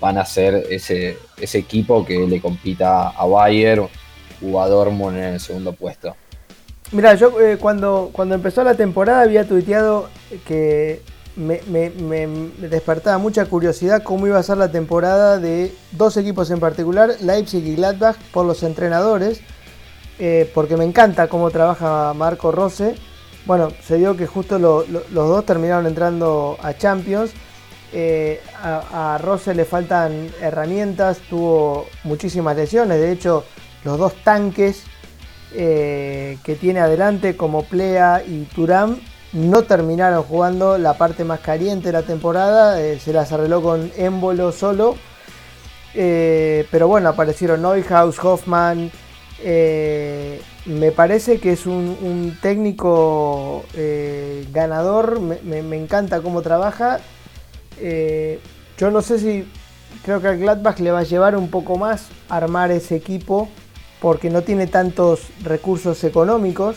van 0.00 0.18
a 0.18 0.24
ser 0.24 0.66
ese, 0.70 1.16
ese 1.38 1.58
equipo 1.58 2.04
que 2.04 2.26
le 2.26 2.40
compita 2.40 3.08
a 3.08 3.26
Bayer 3.26 3.80
o 3.80 4.60
a 4.60 4.68
Dortmund 4.68 5.16
en 5.16 5.24
el 5.34 5.40
segundo 5.40 5.72
puesto. 5.72 6.14
Mira, 6.92 7.14
yo 7.14 7.40
eh, 7.40 7.56
cuando, 7.58 8.10
cuando 8.12 8.34
empezó 8.34 8.62
la 8.62 8.74
temporada 8.74 9.22
había 9.22 9.48
tuiteado 9.48 10.08
que 10.46 11.00
me, 11.36 11.60
despertaba 12.58 13.18
mucha 13.18 13.46
curiosidad 13.46 14.02
cómo 14.02 14.26
iba 14.26 14.38
a 14.38 14.42
ser 14.42 14.56
la 14.58 14.70
temporada 14.70 15.38
de 15.38 15.74
dos 15.92 16.16
equipos 16.16 16.50
en 16.50 16.60
particular, 16.60 17.14
Leipzig 17.20 17.66
y 17.66 17.76
Gladbach, 17.76 18.16
por 18.32 18.46
los 18.46 18.62
entrenadores, 18.62 19.40
eh, 20.18 20.50
porque 20.54 20.76
me 20.76 20.84
encanta 20.84 21.28
cómo 21.28 21.50
trabaja 21.50 22.12
Marco 22.14 22.52
Rose. 22.52 22.94
Bueno, 23.46 23.70
se 23.82 23.98
dio 23.98 24.16
que 24.16 24.26
justo 24.26 24.58
los 24.58 25.12
dos 25.12 25.44
terminaron 25.44 25.86
entrando 25.86 26.56
a 26.62 26.74
Champions. 26.74 27.32
Eh, 27.92 28.40
a, 28.62 29.18
Rose 29.22 29.54
le 29.54 29.64
faltan 29.64 30.28
herramientas, 30.40 31.18
tuvo 31.30 31.86
muchísimas 32.02 32.56
lesiones, 32.56 32.98
de 33.00 33.12
hecho 33.12 33.44
los 33.84 33.98
dos 33.98 34.14
tanques 34.24 34.82
eh, 35.52 36.38
que 36.42 36.56
tiene 36.56 36.80
adelante 36.80 37.36
como 37.36 37.62
Plea 37.62 38.24
y 38.26 38.44
Turam 38.46 38.98
no 39.34 39.64
terminaron 39.64 40.22
jugando 40.22 40.78
la 40.78 40.94
parte 40.94 41.24
más 41.24 41.40
caliente 41.40 41.88
de 41.88 41.92
la 41.92 42.02
temporada, 42.02 42.80
eh, 42.80 43.00
se 43.00 43.12
las 43.12 43.32
arregló 43.32 43.62
con 43.62 43.90
Émbolo 43.96 44.52
solo. 44.52 44.96
Eh, 45.94 46.66
pero 46.70 46.88
bueno, 46.88 47.08
aparecieron 47.08 47.62
Neuhaus, 47.62 48.18
Hoffman. 48.22 48.90
Eh, 49.40 50.40
me 50.66 50.92
parece 50.92 51.38
que 51.38 51.52
es 51.52 51.66
un, 51.66 52.38
técnico 52.40 53.64
ganador, 54.52 55.20
me, 55.20 55.62
me, 55.62 55.76
encanta 55.76 56.22
cómo 56.22 56.40
trabaja. 56.40 57.00
yo 58.78 58.90
no 58.90 59.02
sé 59.02 59.18
si 59.18 59.46
creo 60.04 60.20
que 60.20 60.28
al 60.28 60.38
Gladbach 60.38 60.78
le 60.78 60.92
va 60.92 61.00
a 61.00 61.04
llevar 61.04 61.36
un 61.36 61.50
poco 61.50 61.76
más 61.76 62.06
armar 62.28 62.70
ese 62.70 62.96
equipo 62.96 63.48
porque 64.00 64.30
no 64.30 64.42
tiene 64.42 64.66
tantos 64.66 65.22
recursos 65.42 66.02
económicos 66.04 66.76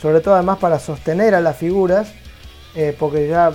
sobre 0.00 0.20
todo 0.20 0.34
además 0.34 0.58
para 0.58 0.78
sostener 0.78 1.34
a 1.34 1.40
las 1.40 1.56
figuras, 1.56 2.08
eh, 2.74 2.94
porque 2.98 3.28
ya 3.28 3.52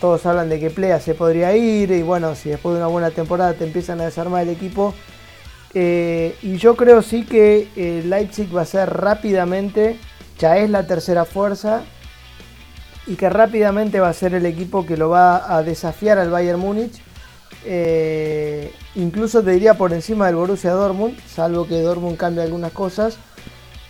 todos 0.00 0.24
hablan 0.26 0.48
de 0.48 0.60
que 0.60 0.70
Plea 0.70 1.00
se 1.00 1.14
podría 1.14 1.54
ir 1.56 1.90
y 1.90 2.02
bueno, 2.02 2.34
si 2.34 2.50
después 2.50 2.74
de 2.74 2.80
una 2.80 2.88
buena 2.88 3.10
temporada 3.10 3.54
te 3.54 3.64
empiezan 3.64 4.00
a 4.00 4.04
desarmar 4.04 4.42
el 4.42 4.50
equipo. 4.50 4.94
Eh, 5.74 6.36
y 6.42 6.56
yo 6.56 6.76
creo 6.76 7.02
sí 7.02 7.24
que 7.24 7.68
eh, 7.76 8.02
Leipzig 8.04 8.54
va 8.56 8.62
a 8.62 8.66
ser 8.66 8.88
rápidamente, 8.88 9.98
ya 10.38 10.56
es 10.56 10.70
la 10.70 10.86
tercera 10.86 11.24
fuerza, 11.24 11.82
y 13.06 13.16
que 13.16 13.28
rápidamente 13.28 14.00
va 14.00 14.08
a 14.08 14.12
ser 14.14 14.34
el 14.34 14.46
equipo 14.46 14.86
que 14.86 14.96
lo 14.96 15.08
va 15.10 15.54
a 15.54 15.62
desafiar 15.62 16.18
al 16.18 16.30
Bayern 16.30 16.60
Múnich. 16.60 17.02
incluso 18.94 19.42
te 19.42 19.50
diría 19.50 19.74
por 19.74 19.92
encima 19.92 20.26
del 20.26 20.36
Borussia 20.36 20.72
Dortmund, 20.72 21.18
salvo 21.26 21.66
que 21.66 21.80
Dortmund 21.80 22.16
cambie 22.16 22.42
algunas 22.42 22.72
cosas. 22.72 23.18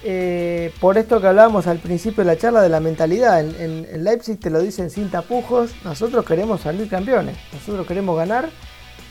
Eh, 0.04 0.72
por 0.80 0.96
esto 0.96 1.20
que 1.20 1.26
hablábamos 1.26 1.66
al 1.66 1.78
principio 1.78 2.22
de 2.22 2.30
la 2.30 2.38
charla 2.38 2.62
de 2.62 2.68
la 2.68 2.80
mentalidad, 2.80 3.40
en, 3.40 4.04
Leipzig 4.04 4.38
te 4.38 4.50
lo 4.50 4.60
dicen 4.60 4.90
sin 4.90 5.10
tapujos, 5.10 5.72
nosotros 5.84 6.24
queremos 6.24 6.60
salir 6.60 6.88
campeones, 6.88 7.36
nosotros 7.52 7.86
queremos 7.86 8.16
ganar. 8.16 8.48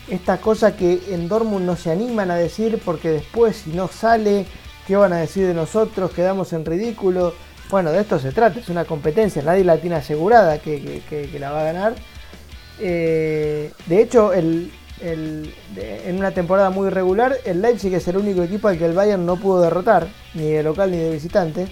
Esta 0.08 0.38
cosa 0.38 0.74
que 0.74 1.02
en 1.10 1.28
Dortmund 1.28 1.66
no 1.66 1.76
se 1.76 1.90
animan 1.90 2.30
a 2.30 2.36
decir 2.36 2.80
porque 2.82 3.10
después 3.10 3.56
si 3.56 3.70
no 3.70 3.88
sale, 3.88 4.46
¿qué 4.86 4.96
van 4.96 5.12
a 5.12 5.18
decir 5.18 5.46
de 5.46 5.52
nosotros? 5.52 6.12
Quedamos 6.12 6.54
en 6.54 6.64
ridículo. 6.64 7.34
Bueno, 7.68 7.92
de 7.92 8.00
esto 8.00 8.18
se 8.18 8.32
trata, 8.32 8.58
es 8.58 8.70
una 8.70 8.86
competencia, 8.86 9.42
nadie 9.42 9.64
la 9.64 9.76
tiene 9.76 9.96
asegurada 9.96 10.58
que, 10.60 11.36
la 11.38 11.50
va 11.50 11.60
a 11.60 11.64
ganar. 11.64 11.94
Eh, 12.80 13.70
de 13.86 14.00
hecho, 14.00 14.32
el, 14.32 14.72
en 15.00 16.16
una 16.16 16.32
temporada 16.32 16.70
muy 16.70 16.88
irregular, 16.88 17.36
el 17.44 17.62
Leipzig 17.62 17.94
es 17.94 18.08
el 18.08 18.16
único 18.16 18.42
equipo 18.42 18.68
al 18.68 18.78
que 18.78 18.86
el 18.86 18.94
Bayern 18.94 19.24
no 19.24 19.36
pudo 19.36 19.60
derrotar, 19.60 20.08
ni 20.34 20.50
de 20.50 20.62
local 20.62 20.90
ni 20.90 20.96
de 20.96 21.10
visitante. 21.10 21.68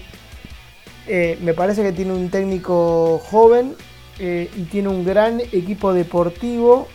Eh, 1.07 1.37
me 1.41 1.53
parece 1.53 1.83
que 1.83 1.93
tiene 1.93 2.13
un 2.13 2.29
técnico 2.29 3.19
joven 3.19 3.75
eh, 4.19 4.49
y 4.57 4.63
tiene 4.63 4.89
un 4.89 5.05
gran 5.05 5.39
equipo 5.39 5.93
deportivo 5.93 6.87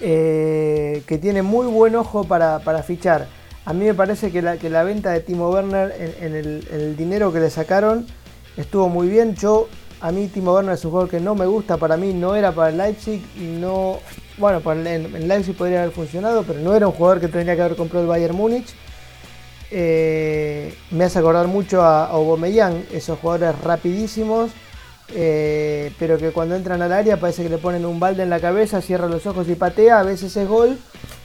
eh, 0.00 1.02
que 1.06 1.18
tiene 1.18 1.42
muy 1.42 1.66
buen 1.66 1.96
ojo 1.96 2.24
para, 2.24 2.60
fichar. 2.84 3.26
A 3.64 3.72
mí 3.72 3.84
me 3.84 3.94
parece 3.94 4.30
que 4.30 4.40
la, 4.40 4.84
venta 4.84 5.10
de 5.10 5.20
Timo 5.20 5.50
Werner 5.50 5.92
en, 6.20 6.34
el, 6.34 6.96
dinero 6.96 7.32
que 7.32 7.40
le 7.40 7.50
sacaron 7.50 8.06
estuvo 8.56 8.88
muy 8.88 9.08
bien. 9.08 9.34
Yo, 9.34 9.68
a 10.00 10.12
mí 10.12 10.28
Timo 10.28 10.54
Werner 10.54 10.74
es 10.74 10.84
un 10.84 10.92
jugador 10.92 11.10
que 11.10 11.20
no 11.20 11.34
me 11.34 11.46
gusta, 11.46 11.78
para 11.78 11.96
mí 11.96 12.14
no 12.14 12.36
era 12.36 12.52
para 12.52 12.70
el 12.70 12.78
Leipzig 12.78 13.22
y 13.36 13.58
no, 13.60 13.98
bueno, 14.40 14.60
pues 14.60 14.84
en, 14.86 15.28
Leipzig 15.28 15.54
podría 15.54 15.82
haber 15.82 15.94
funcionado, 15.94 16.42
pero 16.42 16.58
no 16.60 16.74
era 16.74 16.88
un 16.88 16.94
jugador 16.94 17.20
que 17.20 17.28
tendría 17.28 17.54
que 17.54 17.62
haber 17.62 17.76
comprado 17.76 18.04
el 18.04 18.08
Bayern 18.08 18.34
Múnich. 18.34 18.74
Eh, 19.70 20.74
me 20.90 21.04
hace 21.04 21.18
acordar 21.18 21.46
mucho 21.46 21.82
a, 21.82 22.06
Aubameyang, 22.06 22.86
esos 22.90 23.18
jugadores 23.18 23.60
rapidísimos, 23.60 24.50
eh, 25.14 25.92
pero 25.98 26.16
que 26.18 26.30
cuando 26.30 26.56
entran 26.56 26.80
al 26.82 26.92
área 26.92 27.20
parece 27.20 27.42
que 27.42 27.50
le 27.50 27.58
ponen 27.58 27.84
un 27.84 28.00
balde 28.00 28.22
en 28.22 28.30
la 28.30 28.40
cabeza, 28.40 28.80
cierra 28.80 29.06
los 29.06 29.26
ojos 29.26 29.48
y 29.48 29.54
patea, 29.54 30.00
a 30.00 30.02
veces 30.02 30.36
es 30.36 30.48
gol, 30.48 30.78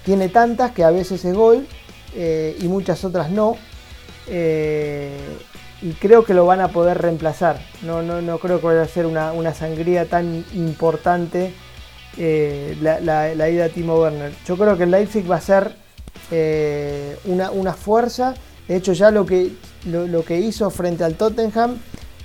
tiene 0.04 0.28
tantas 0.28 0.72
que 0.72 0.84
a 0.84 0.92
veces 0.92 1.24
es 1.24 1.34
gol 1.34 1.66
eh, 2.16 2.56
y 2.60 2.68
muchas 2.68 3.04
otras 3.06 3.32
no. 3.32 3.58
y 4.28 5.92
creo 6.00 6.26
que 6.26 6.34
lo 6.34 6.46
van 6.46 6.60
a 6.60 6.68
poder 6.68 7.02
reemplazar. 7.02 7.60
No, 7.82 8.02
no, 8.02 8.22
no 8.22 8.40
creo 8.40 8.60
que 8.60 8.68
vaya 8.68 8.82
a 8.82 8.88
ser 8.88 9.06
una, 9.06 9.32
una 9.32 9.54
sangría 9.54 10.06
tan 10.06 10.44
importante 10.54 11.54
eh, 12.18 12.78
la, 12.82 13.50
ida 13.50 13.64
de 13.64 13.70
Timo 13.70 14.00
Werner. 14.00 14.34
Yo 14.46 14.58
creo 14.58 14.78
que 14.78 14.84
el 14.84 14.92
Leipzig 14.92 15.30
va 15.30 15.36
a 15.36 15.42
ser 15.42 15.76
eh, 16.32 17.18
una, 17.26 17.74
fuerza. 17.74 18.36
De 18.68 18.78
hecho, 18.78 18.94
ya 18.94 19.12
lo 19.12 19.26
que, 19.26 19.52
lo, 19.86 20.24
que 20.24 20.40
hizo 20.40 20.70
frente 20.70 21.04
al 21.04 21.16
Tottenham, 21.16 21.78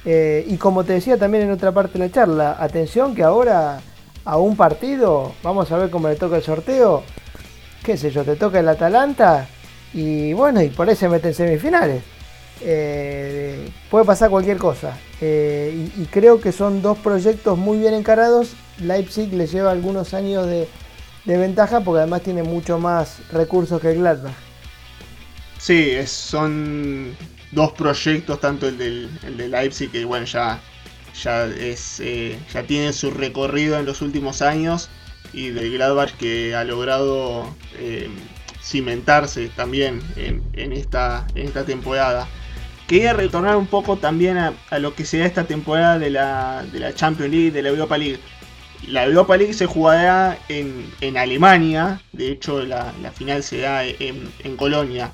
eh, 0.05 0.45
y 0.49 0.57
como 0.57 0.84
te 0.84 0.95
decía 0.95 1.18
también 1.18 1.45
en 1.45 1.51
otra 1.51 1.72
parte 1.72 1.99
de 1.99 2.07
la 2.07 2.12
charla, 2.12 2.57
atención 2.59 3.14
que 3.14 3.22
ahora 3.22 3.80
a 4.24 4.36
un 4.38 4.57
partido, 4.57 5.32
vamos 5.43 5.70
a 5.72 5.76
ver 5.76 5.91
cómo 5.91 6.09
le 6.09 6.16
toca 6.16 6.36
el 6.36 6.43
sorteo, 6.43 7.03
qué 7.82 7.97
sé 7.97 8.11
yo, 8.11 8.24
te 8.24 8.36
toca 8.36 8.61
el 8.61 8.68
Atalanta, 8.68 9.49
y 9.93 10.32
bueno, 10.32 10.62
y 10.62 10.68
por 10.68 10.88
ahí 10.88 10.97
se 10.97 11.09
meten 11.09 11.34
semifinales. 11.34 12.03
puede 13.91 14.05
pasar 14.07 14.30
cualquier 14.30 14.57
cosa. 14.57 14.97
y 15.20 16.07
creo 16.11 16.41
que 16.41 16.53
son 16.53 16.80
dos 16.80 16.97
proyectos 16.99 17.59
muy 17.59 17.78
bien 17.78 17.95
encarados 17.95 18.55
Leipzig 18.81 19.33
le 19.33 19.47
lleva 19.47 19.70
algunos 19.70 20.14
años 20.14 20.47
de, 20.47 20.68
ventaja 21.24 21.81
porque 21.81 22.01
además 22.01 22.22
tiene 22.22 22.43
mucho 22.43 22.78
más 22.78 23.18
recursos 23.31 23.81
que 23.81 23.93
el 23.93 23.99
Gladbach. 23.99 24.35
Sí, 25.59 25.95
son 26.07 27.14
dos 27.53 27.72
proyectos, 27.72 28.41
tanto 28.41 28.66
el 28.68 28.78
del, 28.78 29.37
de 29.37 29.49
Leipzig 29.49 29.91
que 29.91 30.05
bueno 30.05 30.26
ya, 30.26 30.61
eh, 31.24 32.39
ya 32.53 32.62
tiene 32.64 32.93
su 32.93 33.11
recorrido 33.11 33.78
en 33.78 33.87
los 33.87 34.03
últimos 34.03 34.43
años 34.43 34.89
y 35.33 35.51
del 35.51 35.72
Gladbach 35.72 36.12
que 36.12 36.55
ha 36.55 36.64
logrado 36.64 37.55
eh, 37.78 38.09
cimentarse 38.62 39.49
también 39.49 40.01
en, 40.16 40.72
esta, 40.72 41.26
temporada. 41.66 42.26
Quería 42.87 43.12
retornar 43.12 43.57
un 43.57 43.66
poco 43.66 43.97
también 43.97 44.37
a, 44.39 44.78
lo 44.78 44.95
que 44.95 45.05
sea 45.05 45.26
esta 45.26 45.45
temporada 45.45 45.99
de 45.99 46.11
la, 46.11 46.64
de 46.72 46.81
la 46.81 46.95
Champions 46.95 47.31
League, 47.31 47.51
de 47.53 47.62
la 47.62 47.68
Europa 47.68 47.97
League 47.97 48.18
la 48.87 49.05
Europa 49.05 49.37
League 49.37 49.55
se 49.55 49.66
jugará 49.66 50.39
en, 50.49 51.16
Alemania, 51.16 52.01
de 52.12 52.33
hecho 52.33 52.62
la, 52.62 52.93
final 53.14 53.43
se 53.43 53.59
da 53.59 53.85
en, 53.85 54.57
Colonia. 54.57 55.12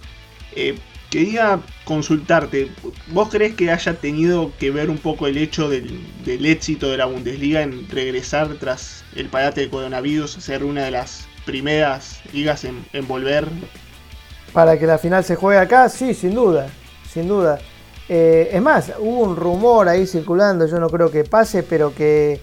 Eh, 0.55 0.79
quería 1.11 1.61
consultarte, 1.85 2.71
¿vos 3.09 3.29
crees 3.29 3.55
que 3.55 3.71
haya 3.71 3.95
tenido 3.95 4.53
que 4.59 4.71
ver 4.71 4.91
un 4.91 4.99
poco 4.99 5.27
el 5.27 5.37
hecho 5.37 5.69
del, 5.69 6.47
éxito 6.47 6.91
de 6.91 6.97
la 6.97 7.07
Bundesliga 7.07 7.63
en 7.63 7.89
regresar 7.89 8.55
tras 8.61 9.05
el 9.15 9.29
parate 9.29 9.63
de 9.63 9.71
coronavirus, 9.71 10.33
ser 10.33 10.65
una 10.65 10.85
de 10.85 10.91
las 10.91 11.27
primeras 11.45 12.21
ligas 12.33 12.65
en, 12.65 12.85
volver? 13.07 13.49
Para 14.53 14.79
que 14.79 14.87
la 14.87 14.99
final 14.99 15.25
se 15.25 15.37
juegue 15.37 15.61
acá, 15.61 15.89
sí, 15.89 16.15
sin 16.15 16.35
duda, 16.35 16.69
sin 17.13 17.29
duda. 17.29 17.59
Eh, 18.09 18.51
es 18.53 18.63
más, 18.63 18.93
hubo 18.99 19.21
un 19.21 19.37
rumor 19.37 19.89
ahí 19.89 20.07
circulando, 20.07 20.67
yo 20.67 20.79
no 20.79 20.89
creo 20.89 21.11
que 21.11 21.25
pase, 21.25 21.63
pero 21.63 21.95
que 21.95 22.41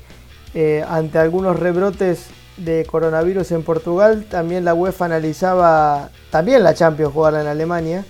eh, 0.56 0.84
ante 0.88 1.18
algunos 1.18 1.60
rebrotes 1.60 2.28
de 2.58 2.86
coronavirus 2.86 3.52
en 3.52 3.64
Portugal, 3.64 4.26
también 4.30 4.64
la 4.64 4.76
UEFA 4.76 5.06
analizaba 5.06 6.10
también 6.30 6.64
la 6.64 6.76
Champions 6.76 7.12
jugarla 7.12 7.42
en 7.42 7.48
Alemania. 7.48 8.06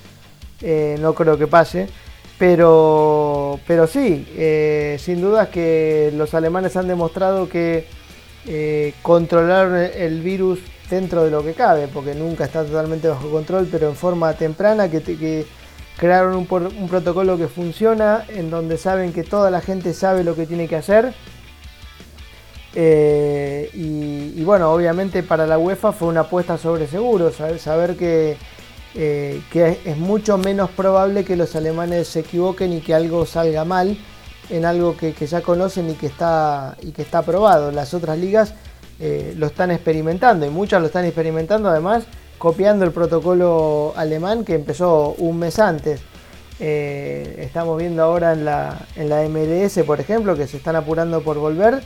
Eh, 0.62 0.98
no 1.00 1.14
creo 1.14 1.38
que 1.38 1.48
pase. 1.48 1.88
Pero, 2.38 3.60
pero 3.66 3.88
sí, 3.88 4.28
eh, 4.36 4.98
sin 5.00 5.22
duda 5.22 5.50
que 5.50 6.12
los 6.16 6.34
alemanes 6.34 6.76
han 6.76 6.88
demostrado 6.88 7.48
que 7.48 7.88
controlaron 9.02 9.78
el 9.78 10.20
virus 10.20 10.60
dentro 10.90 11.24
de 11.24 11.32
lo 11.32 11.44
que 11.44 11.54
cabe, 11.54 11.88
porque 11.88 12.14
nunca 12.14 12.44
está 12.44 12.66
totalmente 12.66 13.08
bajo 13.08 13.30
control, 13.30 13.70
pero 13.72 13.88
en 13.88 13.96
forma 13.96 14.34
temprana, 14.34 14.90
que, 14.90 15.46
crearon 15.96 16.36
un, 16.36 16.48
un 16.52 16.90
protocolo 16.90 17.38
que 17.38 17.48
funciona, 17.48 18.26
en 18.28 18.50
donde 18.50 18.78
saben 18.78 19.14
que 19.14 19.24
toda 19.24 19.50
la 19.50 19.62
gente 19.62 19.94
sabe 19.94 20.26
lo 20.26 20.36
que 20.36 20.46
tiene 20.46 20.68
que 20.68 20.76
hacer 20.76 21.14
eh, 22.76 23.70
y, 23.74 24.44
bueno, 24.44 24.72
obviamente 24.72 25.22
para 25.24 25.46
la 25.46 25.58
UEFA 25.58 25.92
fue 25.92 26.08
una 26.08 26.22
apuesta 26.22 26.58
sobre 26.58 26.88
seguro, 26.88 27.32
saber, 27.32 27.96
que, 27.96 28.38
eh, 28.96 29.42
es 29.86 29.98
mucho 29.98 30.38
menos 30.38 30.70
probable 30.72 31.24
que 31.24 31.36
los 31.36 31.56
alemanes 31.56 32.08
se 32.08 32.22
equivoquen 32.22 32.74
y 32.74 32.82
que 32.82 32.94
algo 32.94 33.26
salga 33.26 33.66
mal 33.66 33.98
en 34.50 34.66
algo 34.66 34.98
que, 34.98 35.14
ya 35.14 35.42
conocen 35.42 35.90
y 35.90 35.94
que 35.94 36.08
está, 36.08 36.76
y 36.82 36.92
que 36.92 37.04
está 37.04 37.22
probado. 37.22 37.72
Las 37.72 37.94
otras 37.94 38.18
ligas 38.18 38.54
eh, 39.00 39.34
lo 39.38 39.48
están 39.48 39.72
experimentando 39.72 40.46
y 40.46 40.50
muchas 40.50 40.82
lo 40.82 40.88
están 40.88 41.06
experimentando 41.06 41.70
además 41.70 42.06
copiando 42.38 42.86
el 42.86 42.92
protocolo 42.92 43.94
alemán 43.96 44.44
que 44.44 44.56
empezó 44.56 45.16
un 45.18 45.40
mes 45.40 45.60
antes. 45.60 46.02
estamos 46.60 47.78
viendo 47.78 48.04
ahora 48.04 48.34
en 48.34 48.46
la, 48.46 48.86
en 48.96 49.10
la 49.10 49.22
MLS, 49.30 49.80
por 49.86 50.00
ejemplo, 50.00 50.36
que 50.36 50.48
se 50.48 50.58
están 50.58 50.76
apurando 50.76 51.22
por 51.22 51.38
volver 51.38 51.82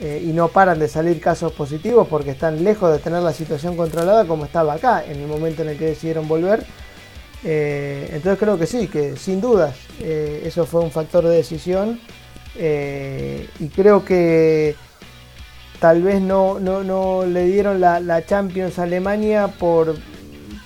eh, 0.00 0.22
y 0.24 0.28
no 0.28 0.46
paran 0.46 0.78
de 0.78 0.86
salir 0.86 1.20
casos 1.20 1.50
positivos 1.52 2.06
porque 2.06 2.30
están 2.30 2.62
lejos 2.62 2.92
de 2.92 3.00
tener 3.00 3.20
la 3.20 3.32
situación 3.32 3.76
controlada 3.76 4.26
como 4.26 4.44
estaba 4.44 4.74
acá 4.74 5.04
en 5.04 5.18
el 5.18 5.26
momento 5.26 5.62
en 5.62 5.70
el 5.70 5.78
que 5.78 5.86
decidieron 5.86 6.28
volver. 6.28 6.64
Eh, 7.42 8.08
entonces 8.12 8.38
creo 8.38 8.56
que 8.56 8.66
sí, 8.66 8.86
que 8.86 9.16
sin 9.16 9.40
dudas 9.40 9.74
eh, 10.00 10.42
eso 10.44 10.66
fue 10.66 10.82
un 10.82 10.92
factor 10.92 11.24
de 11.24 11.36
decisión 11.36 12.00
y 12.60 13.68
creo 13.68 14.04
que 14.04 14.74
tal 15.78 16.02
vez 16.02 16.20
no, 16.20 16.58
no, 16.58 17.24
le 17.24 17.44
dieron 17.44 17.80
la, 17.80 18.24
Champions 18.26 18.80
a 18.80 18.82
Alemania 18.84 19.46
por, 19.46 19.94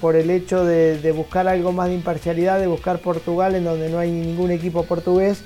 por 0.00 0.16
el 0.16 0.30
hecho 0.30 0.64
de, 0.64 1.12
buscar 1.12 1.48
algo 1.48 1.72
más 1.72 1.88
de 1.88 1.94
imparcialidad, 1.94 2.58
de 2.58 2.66
buscar 2.66 3.00
Portugal 3.00 3.54
en 3.54 3.64
donde 3.64 3.90
no 3.90 3.98
hay 3.98 4.10
ningún 4.10 4.50
equipo 4.50 4.84
portugués. 4.84 5.42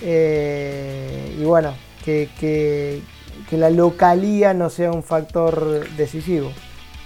Y 0.00 1.44
bueno, 1.44 1.74
que, 2.04 3.02
la 3.52 3.70
localía 3.70 4.54
no 4.54 4.70
sea 4.70 4.90
un 4.90 5.02
factor 5.02 5.86
decisivo. 5.96 6.50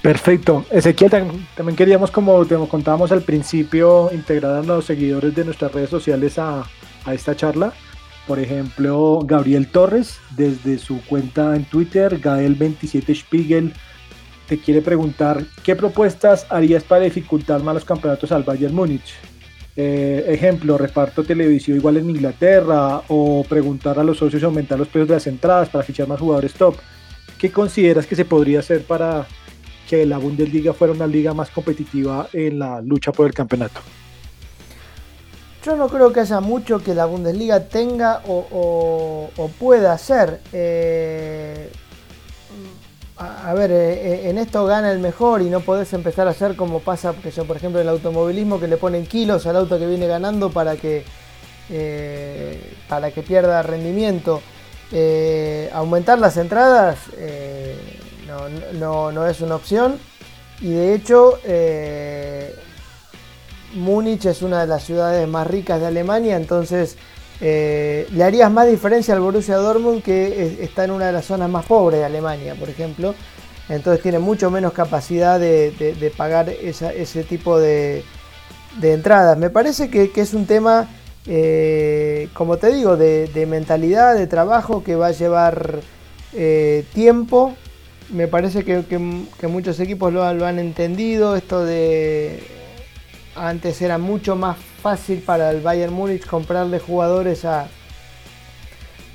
Perfecto. 0.03 0.65
Ezequiel, 0.71 1.11
también 1.57 1.77
queríamos, 1.77 2.11
como 2.11 2.45
te 2.47 2.57
contábamos 2.69 3.11
al 3.11 3.23
principio, 3.23 4.11
integrar 4.13 4.57
a 4.57 4.63
los 4.63 4.85
seguidores 4.85 5.35
de 5.35 5.45
nuestras 5.45 5.73
redes 5.73 5.91
sociales 5.91 6.39
a, 6.39 6.65
esta 7.13 7.35
charla. 7.35 7.73
Por 8.27 8.39
ejemplo, 8.39 9.21
Gabriel 9.25 9.69
Torres, 9.69 10.19
desde 10.37 10.79
su 10.79 11.03
cuenta 11.07 11.57
en 11.57 11.65
Twitter, 11.65 12.21
Gael27Spiegel, 12.21 13.73
te 14.47 14.59
quiere 14.59 14.83
preguntar 14.83 15.43
qué 15.63 15.75
propuestas 15.75 16.47
harías 16.51 16.85
para 16.85 17.05
dificultar 17.05 17.63
más 17.63 17.75
los 17.75 17.85
campeonatos 17.85 18.31
al 18.31 18.43
Bayern 18.43 18.75
Múnich. 18.75 19.15
Eh, 19.81 20.25
ejemplo, 20.35 20.77
reparto 20.77 21.23
televisivo 21.23 21.77
igual 21.77 21.99
en 21.99 22.11
Inglaterra 22.11 23.01
o 23.07 23.45
preguntar 23.49 23.97
a 23.97 24.03
los 24.03 24.19
socios 24.19 24.43
aumentar 24.43 24.77
los 24.77 24.89
precios 24.89 25.07
de 25.07 25.15
las 25.15 25.27
entradas 25.29 25.69
para 25.69 25.85
fichar 25.85 26.09
más 26.09 26.19
jugadores 26.19 26.53
top. 26.55 26.75
¿Qué 27.39 27.53
consideras 27.53 28.05
que 28.05 28.17
se 28.17 28.25
podría 28.25 28.59
hacer 28.59 28.83
para 28.83 29.25
que 29.89 30.05
la 30.05 30.19
Bundesliga 30.19 30.73
fuera 30.73 30.93
una 30.93 31.07
liga 31.07 31.33
más 31.33 31.51
competitiva 31.51 32.29
en 32.33 32.59
la 32.59 32.81
lucha 32.81 33.13
por 33.13 33.29
el 33.29 33.35
campeonato? 33.35 33.81
Yo 35.65 35.77
no 35.77 35.87
creo 35.87 36.13
que 36.13 36.19
haya 36.19 36.41
mucho 36.41 36.83
que 36.83 36.93
la 36.93 37.07
Bundesliga 37.07 37.69
tenga 37.69 38.23
o, 38.27 39.31
pueda 39.61 39.93
hacer. 39.93 40.41
Eh, 40.53 41.71
a, 43.19 43.53
ver, 43.53 43.73
eh, 43.73 43.93
eh, 43.93 44.31
en 44.31 44.39
esto 44.39 44.65
gana 44.65 44.93
el 44.93 45.01
mejor 45.01 45.43
y 45.43 45.51
no 45.51 45.61
podés 45.61 45.93
empezar 45.93 46.29
a 46.29 46.31
hacer 46.31 46.55
como 46.55 46.81
pasa, 46.81 47.15
que 47.21 47.33
yo, 47.33 47.45
por 47.45 47.57
ejemplo, 47.57 47.81
el 47.81 47.89
automovilismo, 47.89 48.61
que 48.61 48.69
le 48.69 48.77
ponen 48.77 49.07
kilos 49.07 49.47
al 49.47 49.57
auto 49.57 49.79
que 49.79 49.87
viene 49.87 50.07
ganando 50.07 50.51
para 50.51 50.77
que, 50.77 51.05
para 52.89 53.11
que 53.11 53.23
pierda 53.23 53.63
rendimiento. 53.63 54.41
aumentar 55.73 56.19
las 56.19 56.37
entradas 56.37 56.99
no, 58.75 59.11
no, 59.11 59.27
es 59.27 59.41
una 59.41 59.57
opción 59.57 59.99
y 60.61 60.71
de 60.71 60.95
hecho 60.95 61.39
Múnich 63.75 64.27
es 64.27 64.43
una 64.43 64.61
de 64.61 64.67
las 64.67 64.85
ciudades 64.85 65.27
más 65.29 65.47
ricas 65.47 65.81
de 65.81 65.87
Alemania, 65.87 66.37
entonces 66.37 66.97
eh, 67.41 68.09
le 68.13 68.25
harías 68.25 68.51
más 68.51 68.69
diferencia 68.69 69.15
al 69.15 69.21
Borussia 69.21 69.57
Dortmund 69.57 70.03
que 70.03 70.59
está 70.61 70.85
en 70.85 70.91
una 70.91 71.07
de 71.07 71.13
las 71.13 71.25
zonas 71.25 71.49
más 71.49 71.65
pobres 71.67 72.01
de 72.01 72.07
Alemania, 72.07 72.55
por 72.55 72.69
ejemplo. 72.69 73.15
Entonces 73.69 74.03
tiene 74.03 74.19
mucho 74.19 74.51
menos 74.51 74.73
capacidad 74.73 75.39
de, 75.39 76.13
pagar 76.17 76.49
ese 76.49 77.25
tipo 77.25 77.59
de, 77.61 78.03
entradas. 78.83 79.37
Me 79.37 79.51
parece 79.51 79.91
que, 79.91 80.11
es 80.15 80.35
un 80.35 80.47
tema, 80.47 80.89
eh, 81.27 82.29
como 82.33 82.57
te 82.57 82.73
digo, 82.73 82.97
de, 82.97 83.47
mentalidad, 83.49 84.15
de 84.15 84.27
trabajo 84.27 84.83
que 84.83 84.97
va 84.97 85.09
a 85.09 85.13
llevar 85.13 85.81
eh, 86.33 86.85
tiempo. 86.95 87.55
Me 88.11 88.27
parece 88.27 88.65
que, 88.65 88.99
muchos 89.49 89.79
equipos 89.81 90.13
lo 90.13 90.25
han 90.25 90.59
entendido, 90.59 91.37
esto 91.37 91.65
de 91.65 92.43
antes 93.37 93.81
era 93.83 93.99
mucho 93.99 94.35
más 94.35 94.57
fácil 94.81 95.21
para 95.21 95.51
el 95.51 95.61
Bayern 95.61 95.93
Múnich 95.93 96.27
comprarle 96.27 96.79
jugadores 96.79 97.45
a, 97.45 97.69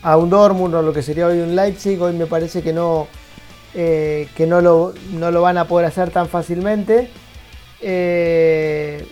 a 0.02 0.18
un 0.18 0.30
Dortmund 0.30 0.76
o 0.76 0.82
lo 0.82 0.94
que 0.94 1.02
sería 1.02 1.28
hoy 1.28 1.40
un 1.40 1.56
Leipzig. 1.56 2.02
Hoy 2.02 2.14
me 2.14 2.26
parece 2.26 2.62
que 2.62 2.74
no, 2.74 3.08
eh, 3.74 4.28
que 4.36 4.46
no 4.46 4.62
lo, 4.62 4.94
no 5.14 5.32
lo, 5.32 5.42
van 5.42 5.58
a 5.58 5.68
poder 5.68 5.88
hacer 5.88 6.12
tan 6.12 6.28
fácilmente. 6.28 7.10
Eh, 7.82 9.06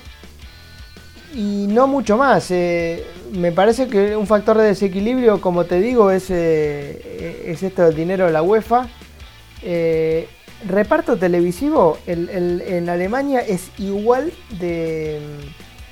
y 1.34 1.68
no 1.68 1.88
mucho 1.88 2.18
más. 2.18 2.52
Eh, 2.52 3.06
me 3.32 3.52
parece 3.52 3.88
que 3.88 4.16
un 4.18 4.28
factor 4.28 4.58
de 4.58 4.66
desequilibrio, 4.66 5.39
como 5.39 5.64
te 5.64 5.80
digo, 5.80 6.12
es, 6.12 6.30
es 6.30 7.64
esto 7.64 7.84
del 7.84 7.95
dinero 7.95 8.26
de 8.26 8.32
la 8.32 8.43
UEFA 8.43 8.88
reparto 10.68 11.18
televisivo 11.18 11.97
en 12.06 12.89
Alemania 12.89 13.39
es 13.39 13.72
igual 13.80 14.32
de, 14.60 15.20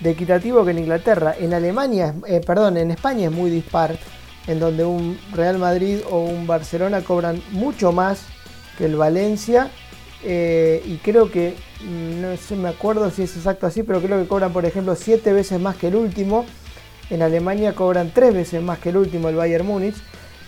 equitativo 0.04 0.64
que 0.64 0.72
en 0.72 0.80
Inglaterra. 0.80 1.36
En 1.38 1.54
Alemania, 1.54 2.16
eh, 2.28 2.41
perdón, 2.45 2.78
en 2.78 2.91
España 2.91 3.26
es 3.26 3.32
muy 3.32 3.50
dispar, 3.50 3.97
en 4.47 4.60
donde 4.60 4.86
un 4.86 5.20
Real 5.34 5.58
Madrid 5.58 6.00
o 6.10 6.24
un 6.24 6.47
Barcelona 6.47 7.02
cobran 7.02 7.41
mucho 7.52 7.91
más 7.91 8.22
que 8.78 8.86
el 8.86 8.95
Valencia. 8.95 9.70
Eh, 10.24 10.82
y 10.86 10.97
creo 10.97 11.32
que, 11.32 11.56
mm, 11.82 12.22
no 12.22 12.38
sé, 12.38 12.56
me 12.56 12.70
acuerdo 12.70 13.10
si 13.12 13.24
es 13.24 13.36
exacto 13.38 13.68
así, 13.68 13.84
pero 13.84 14.02
creo 14.02 14.22
que 14.22 14.28
cobran, 14.28 14.54
por 14.54 14.66
ejemplo, 14.66 14.95
siete 14.95 15.34
veces 15.34 15.60
más 15.60 15.76
que 15.76 15.88
el 15.88 15.95
último. 15.95 16.45
En 17.10 17.22
Alemania 17.22 17.74
cobran 17.74 18.12
tres 18.14 18.34
veces 18.34 18.62
más 18.62 18.80
que 18.80 18.89
el 18.89 18.97
último, 18.97 19.30
el 19.30 19.36
Bayern 19.36 19.66
Múnich 19.66 19.95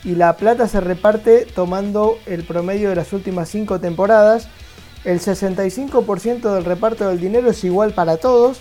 y 0.03 0.15
la 0.15 0.35
plata 0.35 0.67
se 0.67 0.81
reparte 0.81 1.45
tomando 1.45 2.17
el 2.25 2.43
promedio 2.43 2.89
de 2.89 2.95
las 2.95 3.13
últimas 3.13 3.49
5 3.49 3.79
temporadas. 3.79 4.47
El 5.03 5.19
65% 5.19 6.53
del 6.53 6.65
reparto 6.65 7.07
del 7.07 7.19
dinero 7.19 7.49
es 7.49 7.63
igual 7.63 7.93
para 7.93 8.17
todos 8.17 8.59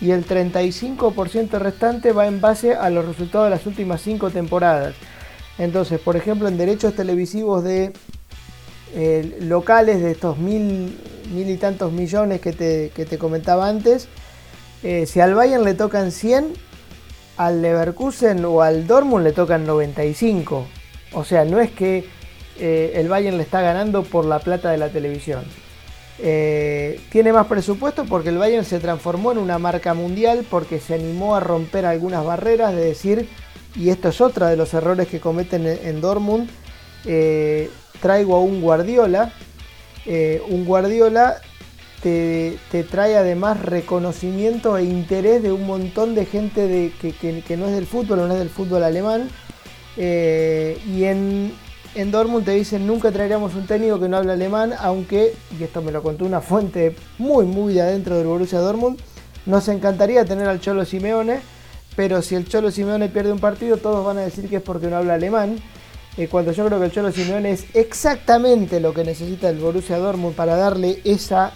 y 0.00 0.10
el 0.10 0.26
35% 0.26 1.58
restante 1.58 2.12
va 2.12 2.26
en 2.26 2.40
base 2.40 2.74
a 2.74 2.90
los 2.90 3.06
resultados 3.06 3.46
de 3.46 3.50
las 3.50 3.66
últimas 3.66 4.00
5 4.02 4.30
temporadas. 4.30 4.94
Entonces, 5.58 6.00
por 6.00 6.16
ejemplo, 6.16 6.48
en 6.48 6.56
derechos 6.56 6.94
televisivos 6.94 7.62
de 7.62 7.92
eh, 8.94 9.38
locales 9.40 10.00
de 10.02 10.12
estos 10.12 10.38
mil, 10.38 10.98
mil 11.32 11.50
y 11.50 11.56
tantos 11.56 11.92
millones 11.92 12.40
que 12.40 12.52
te, 12.52 13.18
comentaba 13.18 13.68
antes, 13.68 14.08
eh, 14.82 15.06
si 15.06 15.20
al 15.20 15.34
Bayern 15.34 15.64
le 15.64 15.74
tocan 15.74 16.12
100, 16.12 16.52
al 17.36 17.62
Leverkusen 17.62 18.44
o 18.44 18.62
al 18.62 18.86
Dortmund 18.86 19.24
le 19.24 19.32
tocan 19.32 19.64
95. 19.64 20.66
O 21.12 21.24
sea, 21.24 21.44
no 21.44 21.60
es 21.60 21.70
que 21.70 22.04
eh, 22.58 22.92
el 22.96 23.08
Bayern 23.08 23.36
le 23.36 23.42
está 23.42 23.60
ganando 23.60 24.02
por 24.02 24.24
la 24.24 24.40
plata 24.40 24.70
de 24.70 24.78
la 24.78 24.88
televisión. 24.90 25.44
Eh, 26.18 27.00
tiene 27.10 27.32
más 27.32 27.46
presupuesto 27.46 28.04
porque 28.04 28.28
el 28.28 28.38
Bayern 28.38 28.64
se 28.64 28.78
transformó 28.78 29.32
en 29.32 29.38
una 29.38 29.58
marca 29.58 29.94
mundial 29.94 30.46
porque 30.48 30.78
se 30.78 30.94
animó 30.94 31.34
a 31.34 31.40
romper 31.40 31.86
algunas 31.86 32.24
barreras 32.24 32.74
de 32.74 32.84
decir, 32.84 33.28
y 33.74 33.90
esto 33.90 34.08
es 34.08 34.20
otra 34.20 34.48
de 34.48 34.56
los 34.56 34.72
errores 34.74 35.08
que 35.08 35.20
cometen 35.20 35.66
en, 35.66 36.00
Dortmund, 36.00 36.48
eh, 37.04 37.70
traigo 38.00 38.36
a 38.36 38.40
un 38.40 38.60
Guardiola, 38.60 39.32
un 40.48 40.64
Guardiola 40.64 41.40
te, 42.04 42.84
trae 42.90 43.16
además 43.16 43.60
reconocimiento 43.62 44.76
e 44.76 44.84
interés 44.84 45.42
de 45.42 45.52
un 45.52 45.66
montón 45.66 46.14
de 46.14 46.26
gente 46.26 46.68
de, 46.68 46.92
que, 47.00 47.56
no 47.56 47.66
es 47.66 47.72
del 47.72 47.86
fútbol 47.86 48.18
no 48.18 48.32
es 48.32 48.38
del 48.38 48.50
fútbol 48.50 48.84
alemán. 48.84 49.30
Eh, 49.96 50.78
y 50.86 51.04
en, 51.04 51.54
en 51.94 52.10
Dortmund 52.10 52.44
te 52.44 52.52
dicen 52.52 52.86
nunca 52.86 53.12
traeríamos 53.12 53.54
un 53.54 53.66
técnico 53.66 54.00
que 54.00 54.08
no 54.08 54.16
habla 54.16 54.32
alemán, 54.32 54.74
aunque, 54.78 55.34
y 55.58 55.62
esto 55.62 55.82
me 55.82 55.92
lo 55.92 56.02
contó 56.02 56.24
una 56.24 56.40
fuente 56.40 56.96
muy 57.18 57.44
muy 57.46 57.74
de 57.74 57.82
adentro 57.82 58.16
del 58.16 58.26
Borussia 58.26 58.58
Dortmund, 58.58 58.98
nos 59.46 59.68
encantaría 59.68 60.24
tener 60.24 60.48
al 60.48 60.60
Cholo 60.60 60.84
Simeone, 60.84 61.40
pero 61.96 62.22
si 62.22 62.34
el 62.34 62.48
Cholo 62.48 62.70
Simeone 62.70 63.08
pierde 63.08 63.32
un 63.32 63.38
partido, 63.38 63.76
todos 63.76 64.04
van 64.04 64.18
a 64.18 64.22
decir 64.22 64.48
que 64.48 64.56
es 64.56 64.62
porque 64.62 64.88
no 64.88 64.96
habla 64.96 65.14
alemán. 65.14 65.58
Eh, 66.16 66.28
cuando 66.28 66.52
yo 66.52 66.64
creo 66.66 66.78
que 66.78 66.86
el 66.86 66.92
Cholo 66.92 67.10
Simeone 67.12 67.50
es 67.50 67.66
exactamente 67.74 68.78
lo 68.78 68.94
que 68.94 69.04
necesita 69.04 69.48
el 69.48 69.58
Borussia 69.58 69.98
Dortmund 69.98 70.34
para 70.34 70.56
darle 70.56 71.00
esa 71.04 71.52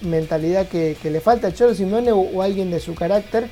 mentalidad 0.00 0.66
que, 0.66 0.96
le 1.02 1.20
falta 1.20 1.46
al 1.46 1.54
Cholo 1.54 1.74
Simeone 1.74 2.12
o, 2.12 2.42
alguien 2.42 2.70
de 2.70 2.80
su 2.80 2.94
carácter. 2.94 3.48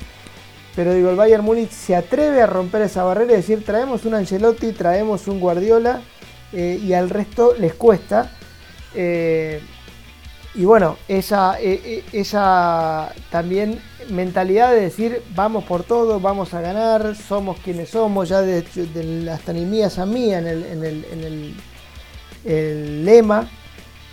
Pero 0.75 0.93
digo, 0.93 1.09
el 1.09 1.15
Bayern 1.17 1.43
Múnich 1.43 1.71
se 1.71 1.95
atreve 1.95 2.41
a 2.41 2.47
romper 2.47 2.83
esa 2.83 3.03
barrera 3.03 3.33
y 3.33 3.37
decir, 3.37 3.65
traemos 3.65 4.05
un 4.05 4.13
Ancelotti, 4.13 4.71
traemos 4.71 5.27
un 5.27 5.39
Guardiola 5.39 6.01
eh, 6.53 6.79
y 6.81 6.93
al 6.93 7.09
resto 7.09 7.53
les 7.57 7.73
cuesta. 7.73 8.31
Eh, 8.95 9.61
y 10.53 10.65
bueno, 10.65 10.97
esa, 11.07 11.57
esa 11.59 13.13
también 13.29 13.79
mentalidad 14.09 14.71
de 14.71 14.81
decir 14.81 15.23
vamos 15.35 15.63
por 15.63 15.83
todo, 15.83 16.19
vamos 16.19 16.53
a 16.53 16.61
ganar, 16.61 17.15
somos 17.15 17.59
quienes 17.59 17.89
somos, 17.89 18.29
ya 18.29 18.41
de, 18.41 18.65
hasta 19.31 19.53
ni 19.53 19.65
mías 19.65 19.97
a 19.99 20.05
mía 20.05 20.39
en 20.39 20.47
el, 20.47 21.05
en 21.05 21.55
el, 22.43 23.05
lema. 23.05 23.49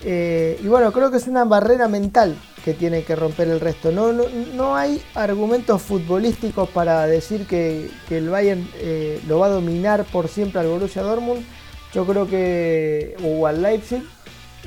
Eh, 0.05 0.61
y 0.63 0.69
bueno, 0.69 0.93
creo 0.93 1.11
que 1.11 1.17
es 1.17 1.27
una 1.27 1.45
barrera 1.45 1.89
mental 1.89 2.37
que 2.65 2.73
tiene 2.73 3.03
que 3.03 3.17
romper 3.17 3.49
el 3.49 3.59
resto. 3.59 3.91
No, 3.91 4.13
no, 4.13 4.77
hay 4.77 5.03
argumentos 5.15 5.83
futbolísticos 5.83 6.69
para 6.69 7.07
decir 7.07 7.47
que, 7.47 7.91
el 8.11 8.29
Bayern 8.29 8.69
eh, 8.77 9.21
lo 9.27 9.41
va 9.41 9.47
a 9.47 9.51
dominar 9.51 10.05
por 10.05 10.29
siempre 10.29 10.61
al 10.61 10.69
Borussia 10.69 11.03
Dortmund. 11.03 11.45
Yo 11.95 12.07
creo 12.07 12.29
que, 12.29 13.17
o 13.25 13.47
al 13.47 13.63
Leipzig, 13.63 14.03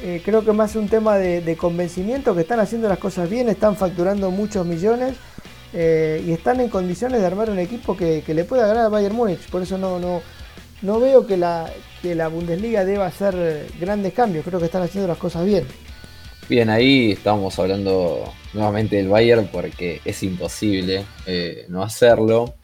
eh, 0.02 0.22
creo 0.24 0.44
que 0.44 0.52
más 0.52 0.76
un 0.76 0.88
tema 0.88 1.18
de, 1.18 1.56
convencimiento, 1.58 2.34
que 2.34 2.42
están 2.42 2.60
haciendo 2.60 2.90
las 2.90 2.98
cosas 2.98 3.30
bien, 3.30 3.50
están 3.50 3.76
facturando 3.76 4.32
muchos 4.32 4.66
millones 4.66 5.16
eh, 5.74 6.24
y 6.26 6.32
están 6.32 6.60
en 6.60 6.70
condiciones 6.70 7.22
de 7.22 7.28
armar 7.28 7.50
un 7.50 7.60
equipo 7.60 7.96
que, 7.96 8.24
le 8.26 8.44
pueda 8.44 8.68
ganar 8.68 8.86
a 8.86 8.90
Bayern 8.90 9.16
Múnich. 9.16 9.50
Por 9.50 9.62
eso 9.62 9.78
no, 9.78 10.00
no, 10.00 10.22
no 10.82 11.00
veo 11.00 11.28
que 11.28 11.38
la, 11.38 11.70
que 12.02 12.16
la 12.16 12.28
Bundesliga 12.28 12.86
deba 12.86 13.06
hacer 13.06 13.68
grandes 13.80 14.14
cambios. 14.14 14.44
Creo 14.44 14.60
que 14.60 14.66
están 14.66 14.82
haciendo 14.82 15.08
las 15.08 15.18
cosas 15.18 15.46
bien. 15.46 15.66
Bien, 16.52 16.70
ahí 16.70 17.12
estamos 17.12 17.58
hablando 17.60 18.34
nuevamente 18.54 18.98
del 18.98 19.08
Bayern 19.08 19.48
porque 19.52 20.02
es 20.04 20.22
imposible 20.22 21.06
eh, 21.26 21.66
no 21.70 21.82
hacerlo. 21.82 22.56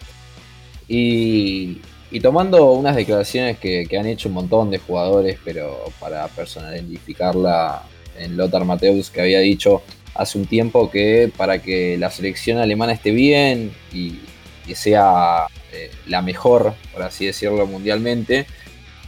Y, 0.90 1.82
tomando 2.22 2.72
unas 2.72 2.96
declaraciones 2.96 3.58
que, 3.58 3.88
han 4.00 4.08
hecho 4.08 4.30
un 4.30 4.36
montón 4.36 4.72
de 4.72 4.80
jugadores, 4.80 5.38
pero 5.44 5.84
para 6.00 6.28
personalificarla 6.30 7.84
en 8.18 8.38
Lothar 8.38 8.66
Mateus, 8.66 9.10
que 9.10 9.22
había 9.22 9.40
dicho 9.40 9.82
hace 10.16 10.38
un 10.38 10.46
tiempo 10.46 10.90
que 10.90 11.32
para 11.36 11.62
que 11.62 11.98
la 11.98 12.10
selección 12.10 12.58
alemana 12.58 12.94
esté 12.94 13.12
bien 13.12 13.72
y, 13.94 14.20
que 14.66 14.76
sea 14.76 15.48
eh, 15.72 15.92
la 16.08 16.22
mejor, 16.22 16.74
por 16.94 17.04
así 17.04 17.26
decirlo, 17.26 17.66
mundialmente, 17.68 18.46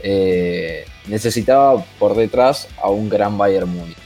eh, 0.01 0.85
necesitaba 1.07 1.83
por 1.99 2.15
detrás 2.15 2.69
a 2.81 2.89
un 2.89 3.09
gran 3.09 3.37
Bayern 3.37 3.69
Múnich. 3.69 3.97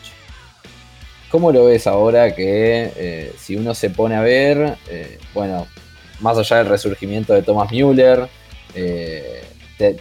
¿Cómo 1.29 1.51
lo 1.51 1.65
ves 1.65 1.85
ahora 1.85 2.35
que 2.35 2.91
eh, 2.95 3.33
si 3.37 3.55
uno 3.55 3.75
se 3.75 3.89
pone 3.89 4.15
a 4.15 4.21
ver, 4.21 4.77
bueno, 5.33 5.67
más 6.21 6.37
allá 6.37 6.57
del 6.57 6.67
resurgimiento 6.67 7.33
de 7.33 7.43
Thomas 7.43 7.71
Müller, 7.71 8.27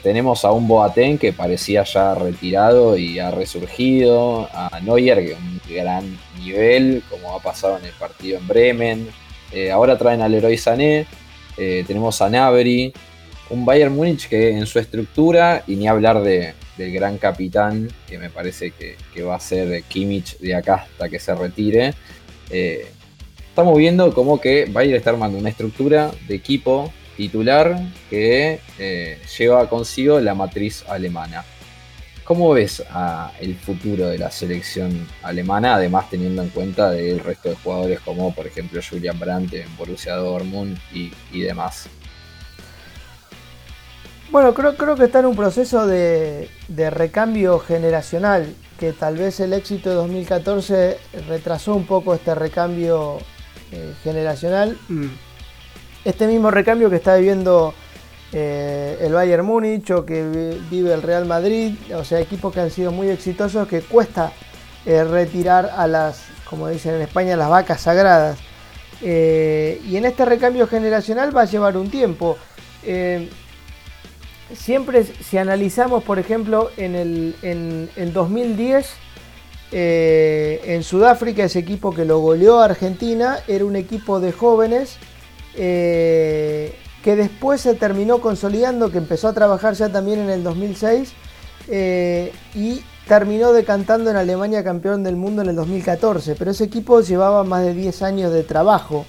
tenemos 0.03 0.45
a 0.45 0.53
un 0.53 0.69
Boateng 0.69 1.19
que 1.19 1.33
parecía 1.33 1.83
ya 1.85 2.15
retirado 2.15 2.97
y 2.97 3.19
ha 3.19 3.31
resurgido, 3.31 4.49
a 4.53 4.81
Neuer 4.81 5.25
que 5.25 5.35
un 5.35 5.61
gran 5.69 6.19
nivel, 6.39 7.03
como 7.11 7.35
ha 7.35 7.41
pasado 7.41 7.79
en 7.79 7.87
el 7.87 7.93
partido 7.93 8.39
en 8.39 8.49
Bremen. 8.49 9.09
Eh, 9.53 9.71
ahora 9.71 9.99
traen 9.99 10.21
al 10.23 10.33
Leroy 10.33 10.57
Sané, 10.57 11.07
eh, 11.57 11.85
tenemos 11.87 12.21
a 12.23 12.31
Nabri, 12.31 12.93
un 13.51 13.65
Bayern 13.65 13.95
Múnich 13.95 14.29
que 14.29 14.51
en 14.51 14.67
su 14.67 14.79
estructura, 14.79 15.63
y 15.67 15.77
ni 15.77 15.89
hablar 15.89 16.23
de, 16.23 16.55
del 16.77 16.93
gran 16.93 17.19
capitán, 17.19 17.89
que 18.09 18.19
me 18.19 18.31
parece 18.31 18.73
que, 18.73 19.23
va 19.23 19.37
a 19.37 19.41
ser 19.41 19.83
Kimmich 19.85 20.39
de 20.39 20.55
acá 20.55 20.87
hasta 20.91 21.09
que 21.09 21.19
se 21.19 21.35
retire, 21.35 21.95
eh, 22.51 22.87
estamos 23.49 23.77
viendo 23.77 24.13
como 24.15 24.41
que 24.41 24.67
Bayern 24.71 24.97
está 24.97 25.11
armando 25.11 25.39
una 25.39 25.51
estructura 25.51 26.11
de 26.27 26.35
equipo 26.35 26.91
titular 27.23 27.79
que 28.11 28.59
lleva 29.39 29.69
consigo 29.69 30.19
la 30.19 30.35
matriz 30.35 30.85
alemana. 30.89 31.45
¿Cómo 32.25 32.51
ves 32.51 32.83
el 33.41 33.55
futuro 33.55 34.09
de 34.09 34.19
la 34.19 34.29
selección 34.29 35.07
alemana, 35.23 35.77
además 35.77 36.11
teniendo 36.11 36.43
en 36.43 36.49
cuenta 36.49 36.99
el 36.99 37.21
resto 37.21 37.51
de 37.51 37.55
jugadores 37.55 38.01
como 38.01 38.35
por 38.35 38.49
ejemplo 38.49 38.81
Julian 38.83 39.21
Brandt 39.21 39.55
en 39.55 39.77
Borussia 39.77 40.17
Dortmund 40.17 40.77
y, 40.93 41.41
demás? 41.41 41.87
Bueno, 44.33 44.53
creo, 44.53 44.77
creo 44.77 44.97
que 44.97 45.05
está 45.05 45.21
en 45.21 45.27
un 45.27 45.37
proceso 45.37 45.87
de, 45.87 46.49
recambio 46.91 47.61
generacional, 47.61 48.53
que 48.81 48.93
tal 48.93 49.17
vez 49.17 49.39
el 49.39 49.53
éxito 49.53 49.91
de 49.91 49.95
2014 49.95 50.99
retrasó 51.29 51.77
un 51.77 51.87
poco 51.87 52.15
este 52.15 52.35
recambio 52.35 53.19
eh, 53.71 53.95
generacional. 54.03 54.77
Mm. 54.89 55.32
Este 56.05 56.27
mismo 56.27 56.51
recambio 56.51 56.91
que 56.91 56.97
está 56.97 57.17
viviendo 57.17 57.75
eh, 58.33 58.97
el 59.01 59.13
Bayern 59.13 59.45
Múnich 59.45 59.91
o 59.91 60.05
que 60.05 60.59
vive 60.71 60.93
el 60.93 61.03
Real 61.03 61.27
Madrid, 61.27 61.75
o 61.95 62.03
sea, 62.03 62.19
equipos 62.19 62.53
que 62.53 62.61
han 62.61 62.71
sido 62.71 62.91
muy 62.91 63.09
exitosos 63.09 63.69
que 63.69 63.83
cuesta 63.83 64.33
eh, 64.85 65.05
retirar 65.05 65.71
a 65.77 65.87
las, 65.87 66.25
como 66.49 66.69
dicen 66.69 66.95
en 66.95 67.03
España, 67.03 67.37
las 67.37 67.51
vacas 67.51 67.83
sagradas. 67.83 68.39
Eh, 69.01 69.81
y 69.87 69.97
en 69.97 70.05
este 70.05 70.25
recambio 70.25 70.67
generacional 70.67 71.37
va 71.37 71.43
a 71.43 71.45
llevar 71.45 71.77
un 71.77 71.89
tiempo. 71.89 72.37
siempre 74.55 75.05
si 75.05 75.39
analizamos, 75.39 76.03
por 76.03 76.19
ejemplo, 76.19 76.71
en 76.77 76.97
el 76.97 77.37
en, 77.43 78.13
2010, 78.13 78.91
en 79.71 80.83
Sudáfrica, 80.83 81.45
ese 81.45 81.61
equipo 81.61 81.95
que 81.95 82.05
lo 82.05 82.19
goleó 82.19 82.61
a 82.61 82.65
Argentina, 82.65 83.39
era 83.47 83.65
un 83.65 83.77
equipo 83.77 84.21
de 84.21 84.33
jóvenes 84.33 84.99
que 85.55 87.17
después 87.17 87.61
se 87.61 87.75
terminó 87.75 88.21
consolidando, 88.21 88.91
que 88.91 88.99
empezó 88.99 89.29
a 89.29 89.33
trabajar 89.33 89.75
ya 89.75 89.91
también 89.91 90.21
en 90.21 90.31
el 90.31 90.45
2006 90.45 91.13
eh, 91.69 92.33
y 92.55 92.83
terminó 93.07 93.53
decantando 93.53 94.11
en 94.11 94.17
Alemania 94.17 94.63
campeón 94.63 95.03
del 95.03 95.17
mundo 95.17 95.43
en 95.43 95.49
el 95.49 95.57
2014, 95.57 96.37
pero 96.37 96.53
ese 96.53 96.65
equipo 96.65 97.01
llevaba 97.01 97.45
más 97.45 97.65
de 97.65 97.75
10 97.75 98.03
años 98.03 98.33
de 98.33 98.45
trabajo. 98.45 99.05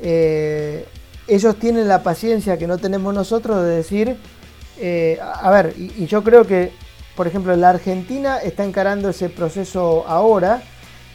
Eh, 0.00 0.86
ellos 1.28 1.56
tienen 1.56 1.86
la 1.86 2.02
paciencia 2.02 2.58
que 2.58 2.66
no 2.66 2.78
tenemos 2.78 3.14
nosotros 3.14 3.62
de 3.62 3.70
decir, 3.70 4.16
eh, 4.78 5.18
a 5.22 5.50
ver, 5.52 5.74
y 5.76 6.06
yo 6.06 6.24
creo 6.24 6.44
que, 6.44 6.72
por 7.14 7.28
ejemplo, 7.28 7.54
la 7.54 7.70
Argentina 7.70 8.38
está 8.38 8.64
encarando 8.64 9.08
ese 9.10 9.28
proceso 9.28 10.04
ahora, 10.08 10.62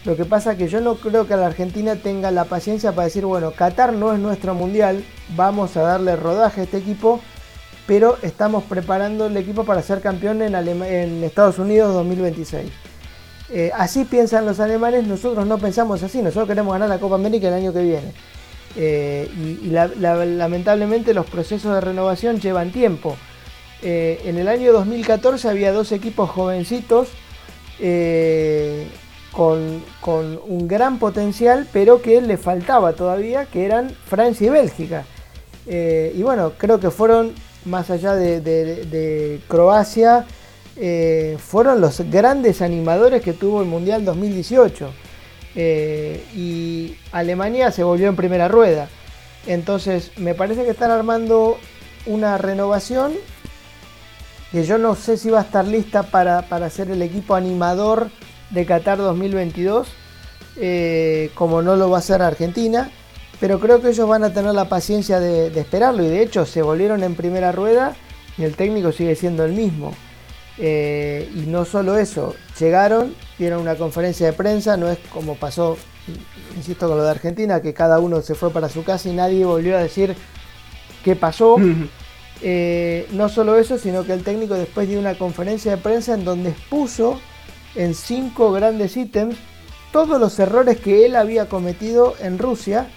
lo 0.07 0.15
que 0.15 0.23
pasa 0.23 0.53
es 0.53 0.57
que 0.57 0.69
yo 0.69 0.79
no 0.79 0.95
creo 0.95 1.27
que 1.27 1.35
la 1.35 1.47
Argentina 1.47 1.97
tenga 1.97 2.31
la 2.31 2.45
paciencia 2.45 2.93
para 2.93 3.07
decir, 3.07 3.25
bueno, 3.25 3.51
Qatar 3.51 3.91
no 3.91 4.13
es 4.13 4.19
nuestro 4.19 4.55
mundial, 4.55 5.03
vamos 5.35 5.75
a 5.75 5.81
darle 5.81 6.15
rodaje 6.15 6.61
a 6.61 6.63
este 6.63 6.77
equipo, 6.77 7.19
pero 7.85 8.17
estamos 8.21 8.63
preparando 8.63 9.25
el 9.25 9.35
equipo 9.35 9.65
para 9.65 9.81
ser 9.81 9.99
campeón 9.99 10.41
en, 10.41 10.55
Estados 11.25 11.59
Unidos 11.59 11.93
2026. 11.93 12.71
Eh, 13.49 13.71
así 13.75 14.05
piensan 14.05 14.45
los 14.45 14.61
alemanes, 14.61 15.05
nosotros 15.05 15.45
no 15.45 15.57
pensamos 15.57 16.01
así, 16.01 16.21
nosotros 16.21 16.47
queremos 16.47 16.71
ganar 16.71 16.87
la 16.87 16.99
Copa 16.99 17.15
América 17.15 17.49
el 17.49 17.55
año 17.55 17.73
que 17.73 17.81
viene. 17.83 18.13
Eh, 18.77 19.29
y, 19.35 19.69
lamentablemente 19.69 21.13
los 21.13 21.25
procesos 21.25 21.73
de 21.73 21.81
renovación 21.81 22.39
llevan 22.39 22.71
tiempo. 22.71 23.17
Eh, 23.81 24.21
en 24.23 24.37
el 24.37 24.47
año 24.47 24.71
2014 24.71 25.49
había 25.49 25.73
dos 25.73 25.91
equipos 25.91 26.29
jovencitos 26.29 27.09
con, 29.37 30.41
un 30.47 30.67
gran 30.67 30.97
potencial, 30.97 31.67
pero 31.71 32.01
que 32.01 32.21
le 32.21 32.37
faltaba 32.37 32.93
todavía, 32.93 33.45
que 33.45 33.65
eran 33.65 33.91
Francia 33.91 34.47
y 34.47 34.49
Bélgica. 34.49 35.05
Eh, 35.67 36.11
y 36.15 36.23
bueno, 36.23 36.53
creo 36.57 36.79
que 36.79 36.89
fueron, 36.89 37.33
más 37.65 37.91
allá 37.91 38.15
de, 38.15 39.39
Croacia, 39.47 40.25
eh, 40.75 41.37
fueron 41.39 41.81
los 41.81 41.99
grandes 42.09 42.63
animadores 42.63 43.21
que 43.21 43.33
tuvo 43.33 43.61
el 43.61 43.67
Mundial 43.67 44.03
2018. 44.05 44.89
Eh, 45.55 46.23
y 46.35 46.95
Alemania 47.11 47.69
se 47.69 47.83
volvió 47.83 48.09
en 48.09 48.15
primera 48.15 48.47
rueda. 48.47 48.89
Entonces, 49.45 50.11
me 50.17 50.33
parece 50.33 50.63
que 50.63 50.71
están 50.71 50.89
armando 50.89 51.59
una 52.07 52.39
renovación 52.39 53.13
que 54.51 54.63
yo 54.63 54.79
no 54.79 54.95
sé 54.95 55.17
si 55.17 55.29
va 55.29 55.39
a 55.39 55.43
estar 55.43 55.65
lista 55.65 56.03
para, 56.03 56.43
para 56.43 56.69
ser 56.69 56.89
el 56.89 57.01
equipo 57.01 57.35
animador 57.35 58.09
de 58.49 58.65
Qatar 58.65 58.97
2022, 58.97 59.87
eh, 60.57 61.31
como 61.35 61.61
no 61.61 61.75
lo 61.75 61.89
va 61.89 61.97
a 61.97 61.99
hacer 61.99 62.21
Argentina, 62.21 62.89
pero 63.39 63.59
creo 63.59 63.81
que 63.81 63.89
ellos 63.89 64.07
van 64.07 64.23
a 64.23 64.33
tener 64.33 64.53
la 64.53 64.69
paciencia 64.69 65.19
de, 65.19 65.47
esperarlo 65.59 66.03
y 66.03 66.07
de 66.07 66.23
hecho 66.23 66.45
se 66.45 66.61
volvieron 66.61 67.03
en 67.03 67.15
primera 67.15 67.51
rueda 67.51 67.95
y 68.37 68.43
el 68.43 68.55
técnico 68.55 68.91
sigue 68.91 69.15
siendo 69.15 69.45
el 69.45 69.53
mismo. 69.53 69.93
Eh, 70.59 71.29
y 71.35 71.41
no 71.41 71.65
solo 71.65 71.97
eso, 71.97 72.33
llegaron, 72.59 73.13
dieron 73.37 73.61
una 73.61 73.75
conferencia 73.75 74.25
de 74.25 74.33
prensa, 74.33 74.75
no 74.75 74.89
es 74.89 74.97
como 75.13 75.35
pasó, 75.35 75.77
insisto, 76.55 76.87
con 76.87 76.97
lo 76.97 77.03
de 77.03 77.11
Argentina, 77.11 77.61
que 77.61 77.75
cada 77.75 77.99
uno 77.99 78.21
se 78.21 78.33
fue 78.33 78.49
para 78.49 78.67
su 78.67 78.83
casa 78.83 79.07
y 79.07 79.13
nadie 79.13 79.45
volvió 79.45 79.77
a 79.77 79.81
decir 79.81 80.15
qué 81.03 81.15
pasó. 81.15 81.57
Eh, 82.41 83.07
no 83.11 83.29
solo 83.29 83.57
eso, 83.57 83.77
sino 83.77 84.03
que 84.03 84.13
el 84.13 84.23
técnico 84.23 84.55
después 84.55 84.87
dio 84.87 84.99
una 84.99 85.17
conferencia 85.17 85.71
de 85.71 85.77
prensa 85.77 86.13
en 86.13 86.23
donde 86.23 86.49
expuso 86.49 87.19
en 87.77 87.93
cinco 87.93 88.51
grandes 88.51 88.97
ítems 88.97 89.37
todos 89.91 90.19
los 90.19 90.37
errores 90.39 90.79
que 90.79 91.05
él 91.05 91.15
había 91.15 91.47
cometido 91.47 92.15
en 92.19 92.37
Rusia 92.37 92.87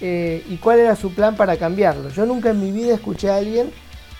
eh, 0.00 0.44
y 0.48 0.56
cuál 0.56 0.80
era 0.80 0.96
su 0.96 1.14
plan 1.14 1.36
para 1.36 1.56
cambiarlo. 1.56 2.10
Yo 2.10 2.26
nunca 2.26 2.50
en 2.50 2.60
mi 2.60 2.72
vida 2.72 2.94
escuché 2.94 3.30
a 3.30 3.36
alguien 3.36 3.70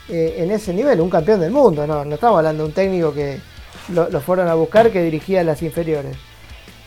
eh, 0.09 0.37
en 0.39 0.51
ese 0.51 0.73
nivel, 0.73 1.01
un 1.01 1.11
campeón 1.11 1.41
del 1.41 1.51
mundo, 1.51 1.87
no, 1.87 2.05
no 2.05 2.15
estamos 2.15 2.39
hablando 2.39 2.63
de 2.63 2.69
un 2.69 2.75
técnico 2.75 3.13
que 3.13 3.41
lo, 3.93 4.09
fueron 4.21 4.49
a 4.49 4.55
buscar 4.55 4.91
que 4.91 5.03
dirigía 5.03 5.43
las 5.43 5.63
inferiores. 5.63 6.17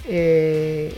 Eh, 0.08 0.94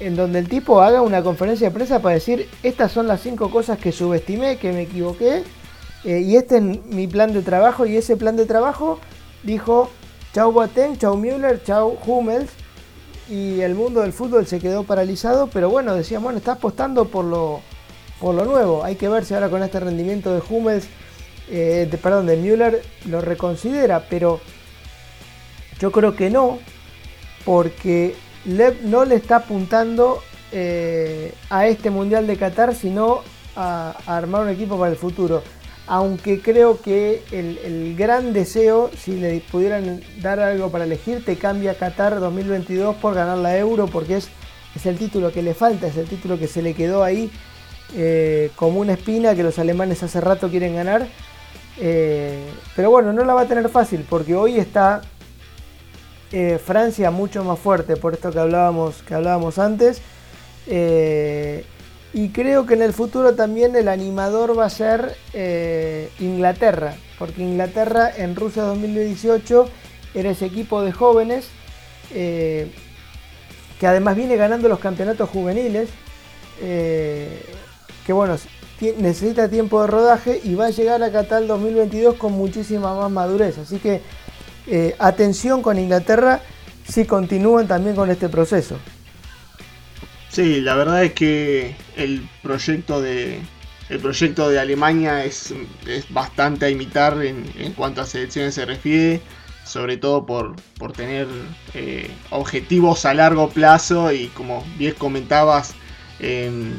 en 0.00 0.16
donde 0.16 0.38
el 0.38 0.48
tipo 0.48 0.80
haga 0.80 1.02
una 1.02 1.22
conferencia 1.22 1.68
de 1.68 1.74
prensa 1.74 2.00
para 2.00 2.14
decir 2.14 2.48
estas 2.62 2.90
son 2.90 3.06
las 3.06 3.20
cinco 3.20 3.50
cosas 3.50 3.78
que 3.78 3.92
subestimé, 3.92 4.56
que 4.56 4.72
me 4.72 4.82
equivoqué, 4.82 5.42
y 6.04 6.36
este 6.36 6.56
es 6.56 6.62
mi 6.62 7.06
plan 7.06 7.34
de 7.34 7.42
trabajo, 7.42 7.84
y 7.84 7.98
ese 7.98 8.16
plan 8.16 8.34
de 8.34 8.46
trabajo 8.46 8.98
dijo 9.42 9.90
Chau 10.32 10.52
Boateng, 10.52 10.96
chau 10.96 11.16
Müller, 11.16 11.62
chau 11.64 11.98
Hummels. 12.06 12.50
Y 13.28 13.60
el 13.60 13.74
mundo 13.74 14.00
del 14.00 14.12
fútbol 14.12 14.46
se 14.46 14.58
quedó 14.58 14.82
paralizado, 14.82 15.48
pero 15.48 15.70
bueno, 15.70 15.94
decíamos, 15.94 16.24
bueno, 16.24 16.38
está 16.38 16.52
apostando 16.52 17.04
por 17.06 17.24
lo, 17.24 17.60
por 18.18 18.34
lo 18.34 18.44
nuevo. 18.44 18.84
Hay 18.84 18.96
que 18.96 19.08
ver 19.08 19.24
si 19.24 19.34
ahora 19.34 19.48
con 19.48 19.62
este 19.62 19.78
rendimiento 19.78 20.34
de 20.34 20.42
Hummels, 20.48 20.88
eh, 21.48 21.86
de, 21.90 21.98
perdón, 21.98 22.26
de 22.26 22.36
Müller, 22.36 22.82
lo 23.06 23.20
reconsidera, 23.20 24.06
pero 24.10 24.40
yo 25.78 25.92
creo 25.92 26.16
que 26.16 26.28
no, 26.28 26.58
porque 27.44 28.16
Lev 28.44 28.82
no 28.82 29.04
le 29.04 29.14
está 29.14 29.36
apuntando 29.36 30.20
eh, 30.52 31.32
a 31.50 31.66
este 31.68 31.90
Mundial 31.90 32.26
de 32.26 32.36
Qatar, 32.36 32.74
sino 32.74 33.22
a, 33.54 33.94
armar 34.06 34.42
un 34.42 34.48
equipo 34.48 34.78
para 34.78 34.90
el 34.90 34.96
futuro. 34.96 35.42
Aunque 35.92 36.40
creo 36.40 36.80
que 36.80 37.24
el, 37.32 37.96
gran 37.96 38.32
deseo, 38.32 38.92
si 38.96 39.18
le 39.18 39.40
pudieran 39.40 40.00
dar 40.22 40.38
algo 40.38 40.70
para 40.70 40.84
elegir, 40.84 41.24
te 41.24 41.34
cambia 41.34 41.74
Qatar 41.74 42.20
2022 42.20 42.94
por 42.94 43.12
ganar 43.12 43.38
la 43.38 43.58
Euro, 43.58 43.88
porque 43.88 44.18
es, 44.18 44.28
es 44.76 44.86
el 44.86 44.96
título 44.96 45.32
que 45.32 45.42
le 45.42 45.52
falta, 45.52 45.88
es 45.88 45.96
el 45.96 46.06
título 46.06 46.38
que 46.38 46.46
se 46.46 46.62
le 46.62 46.74
quedó 46.74 47.02
ahí 47.02 47.28
eh, 47.96 48.52
como 48.54 48.78
una 48.78 48.92
espina 48.92 49.34
que 49.34 49.42
los 49.42 49.58
alemanes 49.58 50.00
hace 50.04 50.20
rato 50.20 50.48
quieren 50.48 50.76
ganar. 50.76 51.08
Eh, 51.80 52.38
pero 52.76 52.88
bueno, 52.90 53.12
no 53.12 53.24
la 53.24 53.34
va 53.34 53.40
a 53.40 53.48
tener 53.48 53.68
fácil, 53.68 54.06
porque 54.08 54.36
hoy 54.36 54.58
está 54.58 55.02
Francia 56.64 57.10
mucho 57.10 57.42
más 57.42 57.58
fuerte, 57.58 57.96
por 57.96 58.14
esto 58.14 58.30
que 58.30 58.38
hablábamos, 58.38 59.02
que 59.02 59.14
hablábamos 59.14 59.58
antes. 59.58 60.00
Eh, 62.12 62.18
y 62.20 62.28
creo 62.30 62.66
que 62.66 62.74
en 62.74 62.82
el 62.82 62.92
futuro 62.92 63.34
también 63.34 63.76
el 63.76 63.88
animador 63.88 64.58
va 64.58 64.66
a 64.66 64.70
ser 64.70 65.16
eh, 65.32 66.10
Inglaterra, 66.18 66.94
porque 67.18 67.42
Inglaterra 67.42 68.10
en 68.16 68.36
Rusia 68.36 68.62
2018 68.62 69.66
era 70.14 70.30
ese 70.30 70.46
equipo 70.46 70.82
de 70.82 70.92
jóvenes 70.92 71.48
eh, 72.12 72.70
que 73.78 73.86
además 73.86 74.16
viene 74.16 74.36
ganando 74.36 74.68
los 74.68 74.78
campeonatos 74.78 75.30
juveniles, 75.30 75.88
que 76.60 78.12
bueno, 78.12 78.36
necesita 78.98 79.48
tiempo 79.48 79.80
de 79.80 79.86
rodaje 79.86 80.38
y 80.44 80.54
va 80.54 80.66
a 80.66 80.70
llegar 80.70 81.02
a 81.02 81.10
Qatar 81.10 81.46
2022 81.46 82.16
con 82.16 82.32
muchísima 82.32 82.94
más 82.94 83.10
madurez. 83.10 83.56
Así 83.56 83.78
que 83.78 84.02
atención 84.98 85.62
con 85.62 85.78
Inglaterra 85.78 86.42
si 86.86 87.06
continúan 87.06 87.66
también 87.66 87.96
con 87.96 88.10
este 88.10 88.28
proceso. 88.28 88.76
Sí, 90.30 90.60
la 90.60 90.76
verdad 90.76 91.04
es 91.04 91.12
que 91.12 91.74
el 91.96 92.28
proyecto 92.42 93.00
de, 93.00 93.40
el 93.88 93.98
proyecto 93.98 94.48
de 94.48 94.60
Alemania 94.60 95.24
es, 95.24 95.52
bastante 96.10 96.66
a 96.66 96.70
imitar 96.70 97.20
en, 97.24 97.44
cuanto 97.76 98.00
a 98.00 98.06
selecciones 98.06 98.54
se 98.54 98.64
refiere, 98.64 99.20
sobre 99.64 99.96
todo 99.96 100.24
por, 100.24 100.54
tener 100.92 101.26
eh, 101.74 102.08
objetivos 102.30 103.04
a 103.06 103.14
largo 103.14 103.48
plazo 103.50 104.12
y 104.12 104.28
como 104.28 104.64
bien 104.78 104.94
comentabas, 104.96 105.74
en, 106.20 106.78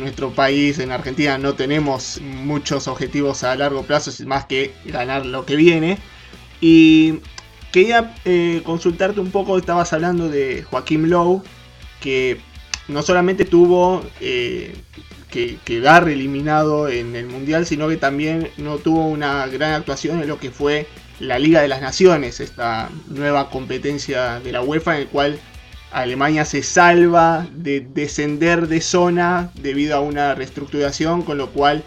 nuestro 0.00 0.30
país, 0.30 0.78
en 0.78 0.92
Argentina, 0.92 1.36
no 1.38 1.54
tenemos 1.54 2.20
muchos 2.20 2.86
objetivos 2.86 3.42
a 3.42 3.56
largo 3.56 3.82
plazo, 3.82 4.10
es 4.10 4.24
más 4.24 4.46
que 4.46 4.72
ganar 4.84 5.26
lo 5.26 5.44
que 5.46 5.56
viene. 5.56 5.98
Y 6.60 7.20
quería 7.72 8.14
eh, 8.24 8.62
consultarte 8.64 9.20
un 9.20 9.30
poco, 9.32 9.58
estabas 9.58 9.92
hablando 9.92 10.28
de 10.28 10.62
Joaquín 10.62 11.10
Lowe, 11.10 11.42
que 12.00 12.40
no 12.90 13.02
solamente 13.02 13.44
tuvo 13.44 14.04
eh, 14.20 14.74
que 15.30 15.58
quedar 15.64 16.08
eliminado 16.08 16.88
en 16.88 17.16
el 17.16 17.26
Mundial, 17.26 17.66
sino 17.66 17.88
que 17.88 17.96
también 17.96 18.50
no 18.56 18.78
tuvo 18.78 19.06
una 19.06 19.46
gran 19.46 19.72
actuación 19.72 20.20
en 20.20 20.28
lo 20.28 20.38
que 20.38 20.50
fue 20.50 20.86
la 21.20 21.38
Liga 21.38 21.60
de 21.60 21.68
las 21.68 21.80
Naciones, 21.80 22.40
esta 22.40 22.90
nueva 23.08 23.50
competencia 23.50 24.40
de 24.40 24.52
la 24.52 24.62
UEFA 24.62 24.96
en 24.96 25.02
el 25.02 25.08
cual 25.08 25.38
Alemania 25.92 26.44
se 26.44 26.62
salva 26.62 27.46
de 27.52 27.80
descender 27.80 28.68
de 28.68 28.80
zona 28.80 29.50
debido 29.54 29.96
a 29.96 30.00
una 30.00 30.34
reestructuración, 30.34 31.22
con 31.22 31.38
lo 31.38 31.50
cual 31.50 31.84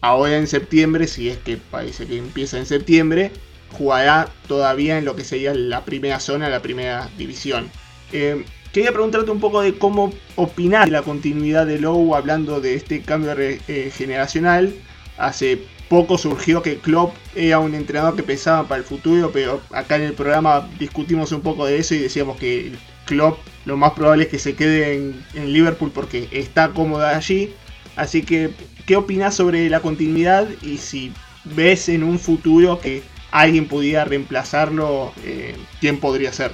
ahora 0.00 0.36
en 0.36 0.46
septiembre, 0.46 1.06
si 1.06 1.28
es 1.28 1.38
que 1.38 1.56
parece 1.56 2.06
que 2.06 2.18
empieza 2.18 2.58
en 2.58 2.66
septiembre, 2.66 3.32
jugará 3.72 4.28
todavía 4.46 4.98
en 4.98 5.04
lo 5.04 5.14
que 5.14 5.24
sería 5.24 5.54
la 5.54 5.84
primera 5.84 6.20
zona, 6.20 6.48
la 6.48 6.62
primera 6.62 7.08
división. 7.16 7.70
Eh, 8.12 8.44
Quería 8.72 8.92
preguntarte 8.92 9.30
un 9.30 9.40
poco 9.40 9.62
de 9.62 9.78
cómo 9.78 10.12
opinar 10.36 10.84
de 10.84 10.92
la 10.92 11.02
continuidad 11.02 11.66
de 11.66 11.78
Lowe 11.78 12.14
hablando 12.14 12.60
de 12.60 12.74
este 12.74 13.00
cambio 13.00 13.32
eh, 13.38 13.90
generacional. 13.96 14.74
Hace 15.16 15.62
poco 15.88 16.18
surgió 16.18 16.62
que 16.62 16.76
Klopp 16.76 17.14
era 17.34 17.58
un 17.60 17.74
entrenador 17.74 18.14
que 18.14 18.22
pensaba 18.22 18.68
para 18.68 18.78
el 18.78 18.84
futuro, 18.84 19.30
pero 19.32 19.62
acá 19.72 19.96
en 19.96 20.02
el 20.02 20.12
programa 20.12 20.68
discutimos 20.78 21.32
un 21.32 21.40
poco 21.40 21.64
de 21.64 21.78
eso 21.78 21.94
y 21.94 21.98
decíamos 21.98 22.36
que 22.36 22.72
Klopp 23.06 23.38
lo 23.64 23.76
más 23.78 23.92
probable 23.92 24.24
es 24.24 24.28
que 24.28 24.38
se 24.38 24.54
quede 24.54 24.94
en, 24.94 25.52
Liverpool 25.52 25.90
porque 25.92 26.28
está 26.30 26.68
cómodo 26.70 27.06
allí. 27.06 27.54
Así 27.96 28.22
que, 28.22 28.50
¿qué 28.86 28.96
opinas 28.96 29.34
sobre 29.34 29.68
la 29.70 29.80
continuidad 29.80 30.46
y 30.62 30.76
si 30.76 31.12
ves 31.44 31.88
en 31.88 32.02
un 32.04 32.18
futuro 32.18 32.80
que 32.80 33.02
alguien 33.30 33.66
pudiera 33.66 34.04
reemplazarlo, 34.04 35.12
eh, 35.24 35.56
quién 35.80 35.98
podría 35.98 36.32
ser? 36.32 36.52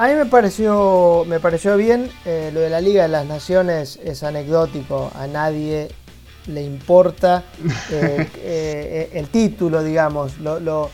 A 0.00 0.08
mí 0.08 0.14
me 0.14 0.24
pareció, 0.24 1.26
me 1.26 1.40
pareció 1.40 1.76
bien, 1.76 2.08
eh, 2.24 2.50
lo 2.54 2.60
de 2.60 2.70
la 2.70 2.80
Liga 2.80 3.02
de 3.02 3.08
las 3.08 3.26
Naciones 3.26 4.00
es 4.02 4.22
anecdótico, 4.22 5.12
a 5.14 5.26
nadie 5.26 5.88
le 6.46 6.62
importa 6.62 7.44
eh, 7.90 8.26
eh, 8.38 9.10
el 9.12 9.28
título, 9.28 9.82
digamos, 9.82 10.38
lo, 10.38 10.88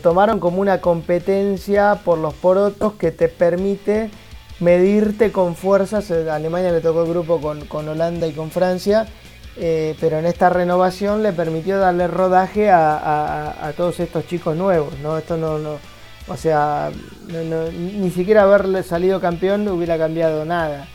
tomaron 0.00 0.38
como 0.38 0.60
una 0.60 0.80
competencia 0.80 1.98
por 2.04 2.18
los 2.18 2.32
porotos 2.34 2.92
que 2.92 3.10
te 3.10 3.26
permite 3.26 4.08
medirte 4.60 5.32
con 5.32 5.56
fuerzas, 5.56 6.12
a 6.12 6.36
Alemania 6.36 6.70
le 6.70 6.80
tocó 6.80 7.02
el 7.02 7.08
grupo 7.08 7.40
con, 7.40 7.88
Holanda 7.88 8.28
y 8.28 8.34
con 8.34 8.52
Francia, 8.52 9.08
pero 9.56 10.20
en 10.20 10.26
esta 10.26 10.48
renovación 10.48 11.24
le 11.24 11.32
permitió 11.32 11.80
darle 11.80 12.06
rodaje 12.06 12.70
a, 12.70 13.66
a 13.66 13.72
todos 13.72 13.98
estos 13.98 14.28
chicos 14.28 14.56
nuevos, 14.56 14.96
¿no? 15.02 15.18
Esto 15.18 15.36
no, 15.36 15.58
no 15.58 15.93
o 16.26 16.36
sea, 16.36 16.90
ni 17.28 18.10
siquiera 18.10 18.42
haberle 18.42 18.82
salido 18.82 19.20
campeón 19.20 19.68
hubiera 19.68 19.98
cambiado 19.98 20.44
nada. 20.44 20.88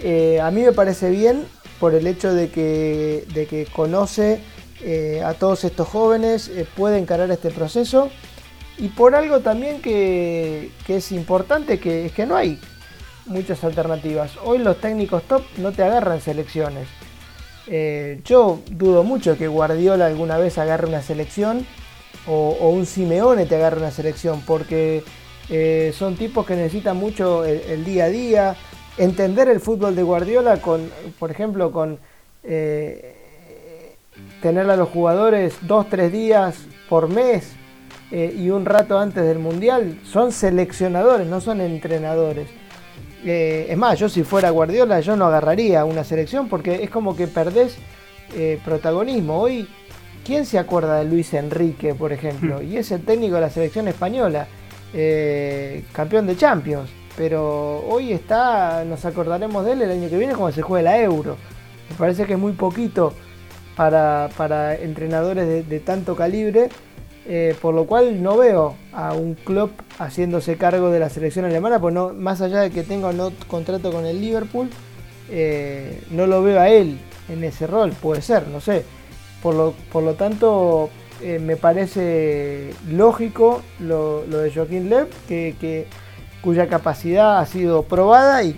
Eh, 0.00 0.40
a 0.40 0.50
mí 0.50 0.62
me 0.62 0.72
parece 0.72 1.10
bien 1.10 1.44
por 1.78 1.94
el 1.94 2.06
hecho 2.06 2.34
de 2.34 2.50
que, 2.50 3.24
de 3.32 3.46
que 3.46 3.66
conoce 3.66 4.40
eh, 4.82 5.22
a 5.24 5.34
todos 5.34 5.64
estos 5.64 5.88
jóvenes, 5.88 6.48
eh, 6.48 6.66
puede 6.76 6.98
encarar 6.98 7.30
este 7.30 7.50
proceso 7.50 8.10
y 8.76 8.88
por 8.88 9.14
algo 9.14 9.40
también 9.40 9.80
que, 9.80 10.72
es 10.88 11.12
importante, 11.12 11.78
que 11.78 12.06
es 12.06 12.12
que 12.12 12.26
no 12.26 12.34
hay 12.34 12.58
muchas 13.26 13.62
alternativas. 13.62 14.32
Hoy 14.42 14.58
los 14.58 14.80
técnicos 14.80 15.22
top 15.22 15.42
no 15.58 15.70
te 15.70 15.84
agarran 15.84 16.20
selecciones. 16.20 16.88
yo 18.24 18.60
dudo 18.70 19.04
mucho 19.04 19.38
que 19.38 19.46
Guardiola 19.46 20.06
alguna 20.06 20.36
vez 20.36 20.58
agarre 20.58 20.88
una 20.88 21.00
selección 21.00 21.64
o, 22.26 22.70
un 22.70 22.86
Simeone 22.86 23.46
te 23.46 23.56
agarra 23.56 23.78
una 23.78 23.90
selección, 23.90 24.42
porque 24.46 25.02
eh, 25.50 25.92
son 25.96 26.16
tipos 26.16 26.46
que 26.46 26.56
necesitan 26.56 26.96
mucho 26.96 27.44
el, 27.44 27.84
día 27.84 28.04
a 28.04 28.08
día, 28.08 28.56
entender 28.96 29.48
el 29.48 29.60
fútbol 29.60 29.94
de 29.94 30.02
Guardiola 30.02 30.60
con, 30.60 30.90
por 31.18 31.30
ejemplo, 31.30 31.70
con 31.70 31.98
eh, 32.42 33.16
tener 34.40 34.68
a 34.70 34.76
los 34.76 34.88
jugadores 34.88 35.56
dos, 35.62 35.88
tres 35.88 36.12
días 36.12 36.56
por 36.88 37.08
mes 37.08 37.52
eh, 38.10 38.34
y 38.36 38.50
un 38.50 38.64
rato 38.64 38.98
antes 38.98 39.24
del 39.24 39.38
Mundial, 39.38 39.98
son 40.04 40.32
seleccionadores, 40.32 41.26
no 41.26 41.40
son 41.40 41.60
entrenadores. 41.60 42.48
es 43.24 43.76
más, 43.76 43.98
yo 43.98 44.08
si 44.08 44.22
fuera 44.22 44.50
Guardiola, 44.50 45.00
yo 45.00 45.16
no 45.16 45.26
agarraría 45.26 45.84
una 45.84 46.04
selección 46.04 46.48
porque 46.48 46.82
es 46.82 46.90
como 46.90 47.16
que 47.16 47.26
perdés 47.26 47.76
protagonismo. 48.64 49.40
Hoy 49.40 49.68
¿Quién 50.24 50.46
se 50.46 50.58
acuerda 50.58 50.98
de 50.98 51.04
Luis 51.04 51.34
Enrique, 51.34 51.94
por 51.94 52.12
ejemplo? 52.12 52.58
Hmm. 52.58 52.72
Y 52.72 52.78
es 52.78 52.90
el 52.90 53.02
técnico 53.02 53.34
de 53.34 53.42
la 53.42 53.50
selección 53.50 53.88
española, 53.88 54.46
eh, 54.94 55.84
campeón 55.92 56.26
de 56.26 56.36
Champions. 56.36 56.88
Pero 57.16 57.84
hoy 57.86 58.12
está, 58.12 58.84
nos 58.84 59.04
acordaremos 59.04 59.64
de 59.66 59.72
él 59.72 59.82
el 59.82 59.90
año 59.90 60.08
que 60.08 60.16
viene 60.16 60.34
cuando 60.34 60.54
se 60.54 60.62
juegue 60.62 60.82
la 60.82 60.98
Euro. 60.98 61.36
Me 61.90 61.96
parece 61.96 62.24
que 62.24 62.32
es 62.32 62.38
muy 62.38 62.52
poquito 62.52 63.12
para, 63.76 64.76
entrenadores 64.76 65.68
de, 65.68 65.80
tanto 65.80 66.16
calibre. 66.16 66.70
Eh, 67.26 67.56
por 67.62 67.74
lo 67.74 67.86
cual 67.86 68.22
no 68.22 68.36
veo 68.36 68.74
a 68.92 69.14
un 69.14 69.32
club 69.32 69.70
haciéndose 69.98 70.58
cargo 70.58 70.90
de 70.90 71.00
la 71.00 71.08
selección 71.08 71.46
alemana, 71.46 71.80
pues 71.80 71.94
no, 71.94 72.12
más 72.12 72.42
allá 72.42 72.60
de 72.60 72.70
que 72.70 72.82
tenga 72.82 73.14
no 73.14 73.32
contrato 73.48 73.90
con 73.90 74.04
el 74.04 74.20
Liverpool, 74.20 74.68
eh, 75.30 76.02
no 76.10 76.26
lo 76.26 76.42
veo 76.42 76.60
a 76.60 76.68
él 76.68 76.98
en 77.30 77.42
ese 77.42 77.66
rol, 77.66 77.92
puede 77.92 78.20
ser, 78.20 78.46
no 78.48 78.60
sé. 78.60 78.84
Por 79.44 80.02
lo, 80.02 80.14
tanto, 80.14 80.88
eh, 81.20 81.38
me 81.38 81.56
parece 81.56 82.70
lógico 82.88 83.60
lo, 83.78 84.22
de 84.22 84.50
Joaquín 84.50 84.88
Lev, 84.88 85.08
que, 85.28 85.86
cuya 86.40 86.66
capacidad 86.66 87.38
ha 87.38 87.44
sido 87.44 87.82
probada 87.82 88.42
y, 88.42 88.56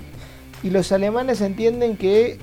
los 0.62 0.90
alemanes 0.92 1.40
entienden 1.40 1.96
que 1.96 2.38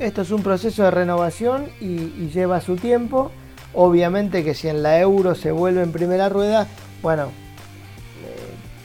esto 0.00 0.22
es 0.22 0.30
un 0.30 0.42
proceso 0.42 0.84
de 0.84 0.92
renovación 0.92 1.66
y, 1.80 2.28
lleva 2.28 2.60
su 2.60 2.76
tiempo. 2.76 3.32
Obviamente 3.74 4.44
que 4.44 4.54
si 4.54 4.68
en 4.68 4.84
la 4.84 5.00
euro 5.00 5.34
se 5.34 5.50
vuelve 5.50 5.82
en 5.82 5.90
primera 5.90 6.28
rueda, 6.28 6.68
bueno, 7.02 7.24
eh, 7.24 7.28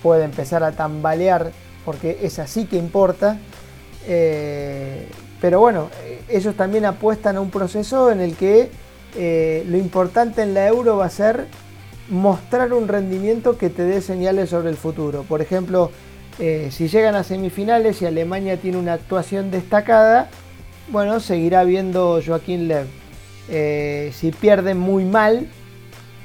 puede 0.01 0.23
empezar 0.23 0.63
a 0.63 0.71
tambalear 0.71 1.51
porque 1.85 2.17
es 2.23 2.39
así 2.39 2.65
que 2.65 2.77
importa. 2.77 3.37
Eh, 4.07 5.07
pero 5.45 5.59
bueno, 5.59 5.89
ellos 6.27 6.55
también 6.55 6.85
apuestan 6.85 7.35
a 7.35 7.39
un 7.39 7.51
proceso 7.51 8.09
en 8.09 8.19
el 8.19 8.33
que 8.35 8.71
eh, 9.15 9.63
lo 9.69 9.77
importante 9.77 10.41
en 10.41 10.55
la 10.55 10.65
euro 10.65 10.97
va 10.97 11.05
a 11.05 11.09
ser 11.11 11.45
mostrar 12.09 12.73
un 12.73 12.87
rendimiento 12.87 13.55
que 13.55 13.69
te 13.69 13.83
dé 13.83 14.01
señales 14.01 14.49
sobre 14.49 14.71
el 14.71 14.75
futuro. 14.75 15.21
Por 15.21 15.43
ejemplo, 15.43 15.91
Eh, 16.37 16.69
si 16.69 16.89
llegan 16.89 17.15
a 17.15 17.23
semifinales 17.23 18.01
y 18.01 18.05
Alemania 18.05 18.57
tiene 18.57 18.77
una 18.77 18.93
actuación 18.93 19.51
destacada, 19.51 20.27
bueno, 20.89 21.19
seguirá 21.19 21.63
viendo 21.63 22.19
Joaquín 22.25 22.67
Lev. 22.67 22.87
Eh, 23.47 24.11
si 24.13 24.31
pierden 24.31 24.77
muy 24.77 25.05
mal, 25.05 25.47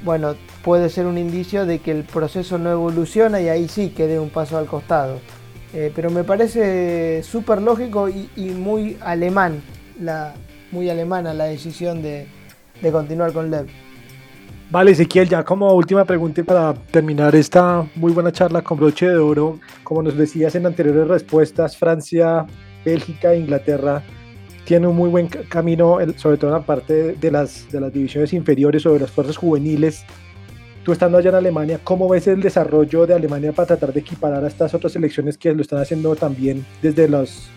bueno, 0.03 0.35
puede 0.63 0.89
ser 0.89 1.05
un 1.05 1.17
indicio 1.17 1.65
de 1.65 1.79
que 1.79 1.91
el 1.91 2.03
proceso 2.03 2.57
no 2.57 2.71
evoluciona 2.71 3.39
y 3.39 3.47
ahí 3.47 3.67
sí 3.69 3.93
quede 3.95 4.19
un 4.19 4.29
paso 4.29 4.57
al 4.57 4.65
costado. 4.65 5.19
Eh, 5.73 5.91
pero 5.95 6.09
me 6.09 6.23
parece 6.23 7.23
súper 7.23 7.61
lógico 7.61 8.09
y, 8.09 8.49
muy 8.49 8.97
alemán, 9.01 9.61
la, 9.99 10.33
muy 10.71 10.89
alemana 10.89 11.33
la 11.33 11.45
decisión 11.45 12.01
de, 12.01 12.27
de 12.81 12.91
continuar 12.91 13.31
con 13.31 13.49
Lev. 13.49 13.67
Vale, 14.69 14.91
Ezequiel, 14.91 15.27
ya 15.27 15.43
como 15.43 15.73
última 15.73 16.05
pregunta 16.05 16.43
para 16.43 16.73
terminar 16.73 17.35
esta 17.35 17.85
muy 17.95 18.13
buena 18.13 18.31
charla 18.31 18.61
con 18.61 18.77
broche 18.77 19.07
de 19.07 19.17
oro, 19.17 19.59
como 19.83 20.01
nos 20.01 20.15
decías 20.15 20.55
en 20.55 20.65
anteriores 20.65 21.07
respuestas, 21.07 21.75
Francia, 21.75 22.45
Bélgica, 22.85 23.35
Inglaterra 23.35 24.01
tiene 24.65 24.87
un 24.87 24.95
muy 24.95 25.09
buen 25.09 25.27
camino, 25.27 25.97
sobre 26.15 26.37
todo 26.37 26.51
en 26.51 26.57
la 26.57 26.65
parte 26.65 27.13
de 27.13 27.31
las, 27.31 27.69
de 27.71 27.81
las 27.81 27.91
divisiones 27.91 28.31
inferiores 28.31 28.85
o 28.85 28.93
de 28.93 29.01
las 29.01 29.11
fuerzas 29.11 29.35
juveniles. 29.35 30.05
Tú 30.83 30.91
estando 30.91 31.19
allá 31.19 31.29
en 31.29 31.35
Alemania, 31.35 31.79
¿cómo 31.83 32.09
ves 32.09 32.27
el 32.27 32.41
desarrollo 32.41 33.05
de 33.05 33.13
Alemania 33.13 33.51
para 33.51 33.67
tratar 33.67 33.93
de 33.93 33.99
equiparar 33.99 34.43
a 34.43 34.47
estas 34.47 34.73
otras 34.73 34.93
selecciones 34.93 35.37
que 35.37 35.53
lo 35.53 35.61
están 35.61 35.79
haciendo 35.79 36.15
también 36.15 36.65
desde 36.81 37.07
las 37.07 37.49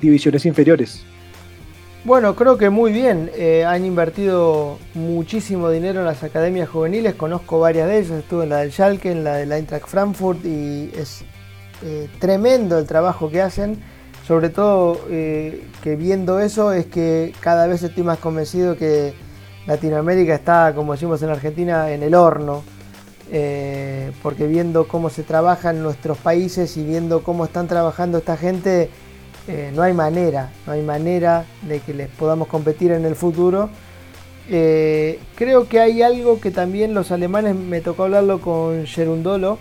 divisiones 0.00 0.46
inferiores? 0.46 1.04
Bueno, 2.04 2.36
creo 2.36 2.56
que 2.56 2.70
muy 2.70 2.92
bien. 2.92 3.30
Eh, 3.34 3.64
han 3.64 3.84
invertido 3.84 4.78
muchísimo 4.94 5.68
dinero 5.70 6.00
en 6.00 6.06
las 6.06 6.22
academias 6.22 6.68
juveniles. 6.68 7.14
Conozco 7.16 7.58
varias 7.58 7.88
de 7.88 7.98
ellas. 7.98 8.10
Estuve 8.12 8.44
en 8.44 8.50
la 8.50 8.58
del 8.58 8.70
Schalke, 8.70 9.10
en 9.10 9.24
la 9.24 9.36
del 9.36 9.50
Eintracht 9.50 9.88
Frankfurt 9.88 10.44
y 10.44 10.92
es 10.96 11.24
eh, 11.82 12.08
tremendo 12.20 12.78
el 12.78 12.86
trabajo 12.86 13.28
que 13.28 13.42
hacen. 13.42 13.78
Sobre 14.26 14.50
todo 14.50 15.00
eh, 15.10 15.64
que 15.82 15.96
viendo 15.96 16.38
eso 16.38 16.72
es 16.72 16.86
que 16.86 17.32
cada 17.40 17.66
vez 17.66 17.82
estoy 17.82 18.04
más 18.04 18.18
convencido 18.18 18.76
que 18.76 19.12
Latinoamérica 19.68 20.34
está, 20.34 20.74
como 20.74 20.94
decimos 20.94 21.22
en 21.22 21.30
Argentina, 21.30 21.92
en 21.92 22.02
el 22.02 22.14
horno. 22.14 22.64
porque 24.22 24.46
viendo 24.46 24.88
cómo 24.88 25.10
se 25.10 25.22
trabaja 25.22 25.70
en 25.70 25.82
nuestros 25.82 26.18
países 26.18 26.76
y 26.76 26.84
viendo 26.84 27.22
cómo 27.22 27.44
están 27.44 27.68
trabajando 27.68 28.18
esta 28.18 28.36
gente, 28.36 28.90
eh, 29.48 29.72
no 29.74 29.82
hay 29.82 29.94
manera, 29.94 30.50
no 30.66 30.74
hay 30.74 30.82
manera 30.82 31.46
de 31.62 31.80
que 31.80 31.94
les 31.94 32.08
podamos 32.08 32.48
competir 32.48 32.92
en 32.92 33.06
el 33.06 33.16
futuro. 33.16 33.70
Eh, 34.50 35.18
creo 35.36 35.68
que 35.68 35.80
hay 35.80 36.02
algo 36.02 36.38
que 36.38 36.50
también 36.50 36.92
los 36.92 37.10
alemanes, 37.12 37.54
me 37.56 37.80
tocó 37.80 38.04
hablarlo 38.04 38.42
con 38.42 38.86
Gerundolo, 38.86 39.58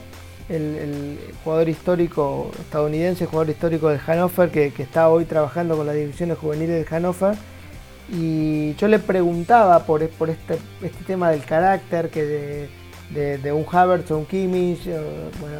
el, 0.49 1.17
jugador 1.41 1.69
histórico 1.69 2.51
estadounidense, 2.59 3.27
jugador 3.27 3.49
histórico 3.49 3.87
del 3.87 3.99
Hannover, 3.99 4.51
que, 4.51 4.73
está 4.77 5.07
hoy 5.07 5.23
trabajando 5.23 5.77
con 5.77 5.85
las 5.85 5.95
divisiones 5.95 6.37
juveniles 6.37 6.75
del 6.75 6.85
Hannover. 6.85 7.35
Y 8.09 8.73
yo 8.75 8.87
le 8.87 8.99
preguntaba 8.99 9.85
por, 9.85 10.07
por 10.09 10.29
este, 10.29 10.57
este 10.81 11.03
tema 11.05 11.29
del 11.31 11.43
carácter 11.43 12.09
que 12.09 12.69
de, 13.13 13.51
un 13.51 13.65
Havertz 13.69 14.11
o 14.11 14.19
un 14.19 14.25
Kimmich, 14.25 14.85
eh, 14.87 14.99
bueno, 15.39 15.59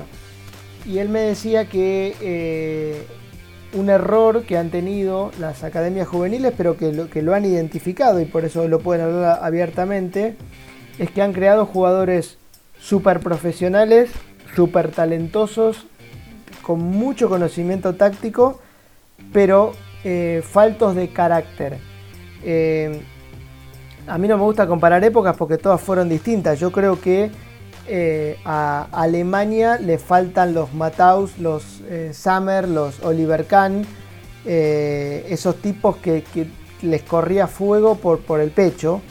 y 0.86 0.99
él 0.99 1.10
me 1.10 1.22
decía 1.22 1.68
que 1.68 3.06
un 3.74 3.90
error 3.90 4.44
que 4.44 4.57
han 4.57 4.69
tenido 4.69 5.32
las 5.40 5.64
academias 5.64 6.07
juveniles, 6.07 6.53
pero 6.56 6.78
que 6.78 6.94
lo, 6.94 7.10
que 7.10 7.22
lo 7.22 7.34
han 7.34 7.45
identificado 7.45 8.19
y 8.22 8.26
por 8.26 8.45
eso 8.45 8.68
lo 8.68 8.80
pueden 8.80 9.06
hablar 9.06 9.40
abiertamente, 9.41 10.36
es 10.98 11.11
que 11.11 11.22
han 11.22 11.34
creado 11.34 11.65
jugadores 11.65 12.38
súper 12.80 13.19
profesionales, 13.19 14.10
súper 14.56 14.91
talentosos, 14.91 15.86
con 16.61 16.80
mucho 16.80 17.30
conocimiento 17.30 17.95
táctico, 17.95 18.60
pero 19.34 19.74
eh, 20.03 20.41
faltos 20.44 20.95
de 20.95 21.10
carácter. 21.10 21.78
Eh, 22.43 23.01
a 24.07 24.18
mí 24.18 24.27
no 24.27 24.38
me 24.38 24.43
gusta 24.43 24.68
comparar 24.68 25.03
épocas 25.03 25.35
porque 25.35 25.57
todas 25.57 25.81
fueron 25.81 26.09
distintas. 26.09 26.59
Yo 26.59 26.72
creo 26.72 26.99
que 26.99 27.30
eh, 27.88 28.38
a 28.45 28.88
Alemania 28.91 29.77
le 29.77 29.97
faltan 29.97 30.53
los 30.53 30.73
Mataus, 30.73 31.38
los 31.39 31.81
eh, 31.89 32.11
Sammer, 32.14 32.68
los 32.68 33.03
Oliver 33.03 33.45
Kahn, 33.45 33.85
esos 34.45 35.57
tipos 35.57 35.97
que, 35.97 36.23
les 36.81 37.01
corría 37.01 37.47
fuego 37.47 37.95
por, 37.95 38.19
por 38.19 38.39
el 38.39 38.51
pecho. 38.51 39.01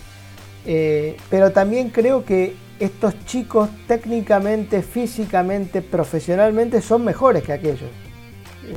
pero 0.64 1.50
también 1.52 1.90
creo 1.90 2.24
que 2.24 2.56
estos 2.80 3.22
chicos 3.26 3.68
técnicamente, 3.86 4.82
físicamente, 4.82 5.82
profesionalmente 5.82 6.80
son 6.80 7.04
mejores 7.04 7.42
que 7.42 7.52
aquellos. 7.52 7.90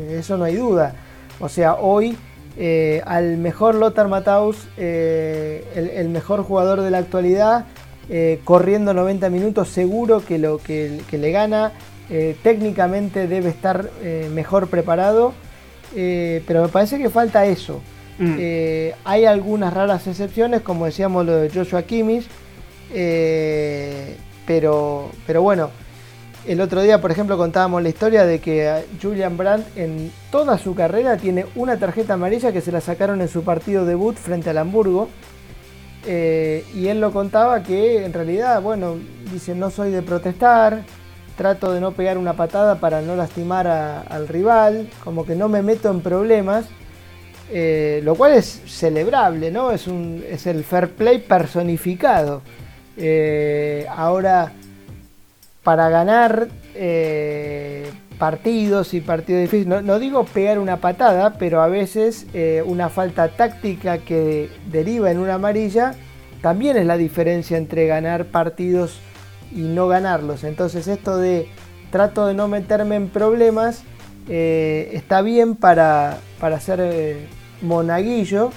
eso 0.09 0.38
no 0.38 0.43
hay 0.43 0.55
duda. 0.55 0.95
O 1.39 1.47
sea, 1.47 1.76
hoy 1.76 2.17
al 3.05 3.38
mejor 3.38 3.76
Lothar 3.76 4.07
Matthaus, 4.07 4.67
el 4.77 6.09
mejor 6.09 6.43
jugador 6.43 6.81
de 6.81 6.91
la 6.91 6.97
actualidad, 6.97 7.65
eh, 8.11 8.39
corriendo 8.43 8.91
90 8.95 9.30
minutos, 9.30 9.69
seguro 9.69 10.26
que, 10.26 10.39
lo, 10.39 10.57
que, 10.57 10.99
le 11.11 11.31
gana. 11.31 11.73
Eh, 12.09 12.35
técnicamente 12.41 13.27
debe 13.27 13.49
estar 13.49 13.88
eh, 14.01 14.27
mejor 14.34 14.67
preparado, 14.67 15.34
pero 15.93 16.63
me 16.63 16.69
parece 16.69 16.97
que 16.97 17.09
falta 17.09 17.45
eso. 17.45 17.81
Mm. 18.17 18.35
hay 19.05 19.23
algunas 19.23 19.73
raras 19.73 20.05
excepciones, 20.05 20.61
como 20.61 20.85
decíamos 20.85 21.26
lo 21.26 21.38
de 21.38 21.49
Joshua 21.49 21.84
Kimmich, 21.84 22.27
pero, 24.45 25.09
pero 25.26 25.41
bueno, 25.41 25.69
el 26.48 26.61
otro 26.61 26.82
día, 26.82 27.02
por 27.02 27.11
ejemplo, 27.11 27.38
contábamos 27.38 27.84
la 27.84 27.90
historia 27.90 28.26
de 28.26 28.40
que 28.40 28.86
Julian 29.02 29.38
Brandt 29.38 29.78
en 29.78 30.11
toda 30.32 30.57
su 30.57 30.74
carrera 30.74 31.18
tiene 31.18 31.45
una 31.56 31.78
tarjeta 31.78 32.14
amarilla 32.14 32.52
que 32.52 32.61
se 32.61 32.72
la 32.72 32.82
sacaron 32.82 33.22
en 33.22 33.28
su 33.28 33.44
partido 33.44 33.86
debut 33.86 34.16
frente 34.16 34.49
al 34.49 34.57
Hamburgo. 34.57 35.10
Eh, 36.06 36.66
y 36.74 36.88
él 36.88 37.02
lo 37.02 37.11
contaba 37.11 37.61
que 37.61 38.06
en 38.06 38.14
realidad, 38.14 38.61
bueno, 38.61 38.95
dice, 39.32 39.53
no 39.53 39.70
soy 39.70 39.91
de 39.91 40.02
protestar, 40.02 40.84
trato 41.36 41.74
de 41.74 41.82
no 41.82 41.91
pegar 41.91 42.18
una 42.18 42.34
patada 42.34 42.80
para 42.80 43.02
no 43.02 43.16
lastimar 43.16 43.68
al 43.68 44.28
rival, 44.28 44.90
como 45.03 45.26
que 45.26 45.36
no 45.36 45.49
me 45.49 45.61
meto 45.61 45.90
en 45.90 46.02
problemas, 46.02 46.66
eh, 47.52 48.02
lo 48.03 48.16
cual 48.16 48.34
es 48.34 48.61
celebrable, 48.66 49.52
¿no? 49.52 49.72
Es, 49.72 49.88
un, 49.88 50.24
es 50.30 50.48
el 50.48 50.64
fair 50.64 50.90
play 50.91 51.20
personificado. 51.20 52.41
Eh, 52.98 53.86
ahora, 53.90 54.52
para 55.70 55.90
ganar 55.90 56.48
partidos 58.20 58.94
y 58.96 59.02
partidos 59.02 59.41
difíciles. 59.44 59.84
No, 59.84 60.00
digo 60.00 60.26
pegar 60.26 60.58
una 60.58 60.78
patada, 60.78 61.36
pero 61.40 61.62
a 61.62 61.68
veces 61.68 62.26
eh, 62.34 62.64
una 62.66 62.90
falta 62.90 63.30
táctica 63.30 64.00
que 64.00 64.50
deriva 64.72 65.12
en 65.12 65.20
una 65.20 65.36
amarilla 65.36 65.94
también 66.41 66.76
es 66.78 66.86
la 66.88 66.98
diferencia 66.98 67.58
entre 67.58 67.88
ganar 67.88 68.26
partidos 68.26 69.00
y 69.52 69.62
no 69.62 69.88
ganarlos. 69.88 70.44
Entonces 70.44 70.88
esto 70.88 71.18
de 71.18 71.48
trato 71.91 72.28
de 72.28 72.34
no 72.34 72.48
meterme 72.48 72.96
en 72.96 73.10
problemas 73.10 73.84
eh, 74.28 74.90
está 74.94 75.22
bien 75.22 75.56
para, 75.56 76.18
para 76.40 76.60
ser 76.60 76.80
eh, 76.82 77.28
monaguillo, 77.62 78.52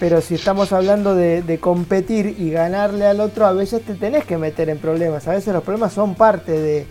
pero 0.00 0.20
si 0.20 0.34
estamos 0.34 0.72
hablando 0.72 1.14
de, 1.14 1.58
competir 1.60 2.36
y 2.38 2.50
ganarle 2.50 3.06
al 3.06 3.20
otro, 3.20 3.46
a 3.46 3.52
veces 3.52 3.82
te 3.82 3.94
tenés 3.94 4.24
que 4.24 4.38
meter 4.38 4.68
en 4.68 4.78
problemas. 4.78 5.28
A 5.28 5.32
veces 5.32 5.52
los 5.54 5.62
problemas 5.62 5.92
son 5.92 6.14
parte 6.14 6.52
de, 6.52 6.86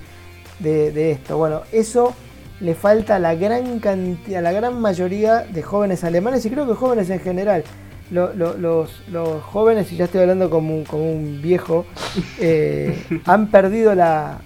de, 0.59 1.11
esto. 1.11 1.37
Bueno, 1.37 1.61
eso 1.71 2.13
le 2.59 2.75
falta 2.75 3.17
a 3.17 3.19
la 3.19 3.35
gran 3.35 3.79
cantidad, 3.79 4.41
la 4.41 4.53
gran 4.53 4.79
mayoría 4.79 5.39
de 5.39 5.61
jóvenes 5.61 6.03
alemanes 6.03 6.45
y 6.45 6.49
creo 6.49 6.67
que 6.67 6.73
jóvenes 6.73 7.09
en 7.09 7.19
general. 7.19 7.63
los, 8.09 9.43
jóvenes, 9.43 9.91
y 9.91 9.97
ya 9.97 10.05
estoy 10.05 10.21
hablando 10.21 10.49
como 10.49 10.75
un, 10.75 10.83
como 10.85 11.11
un 11.11 11.41
viejo, 11.41 11.85
eh, 12.39 13.03
han 13.25 13.47
perdido 13.47 13.95
la, 13.95 14.39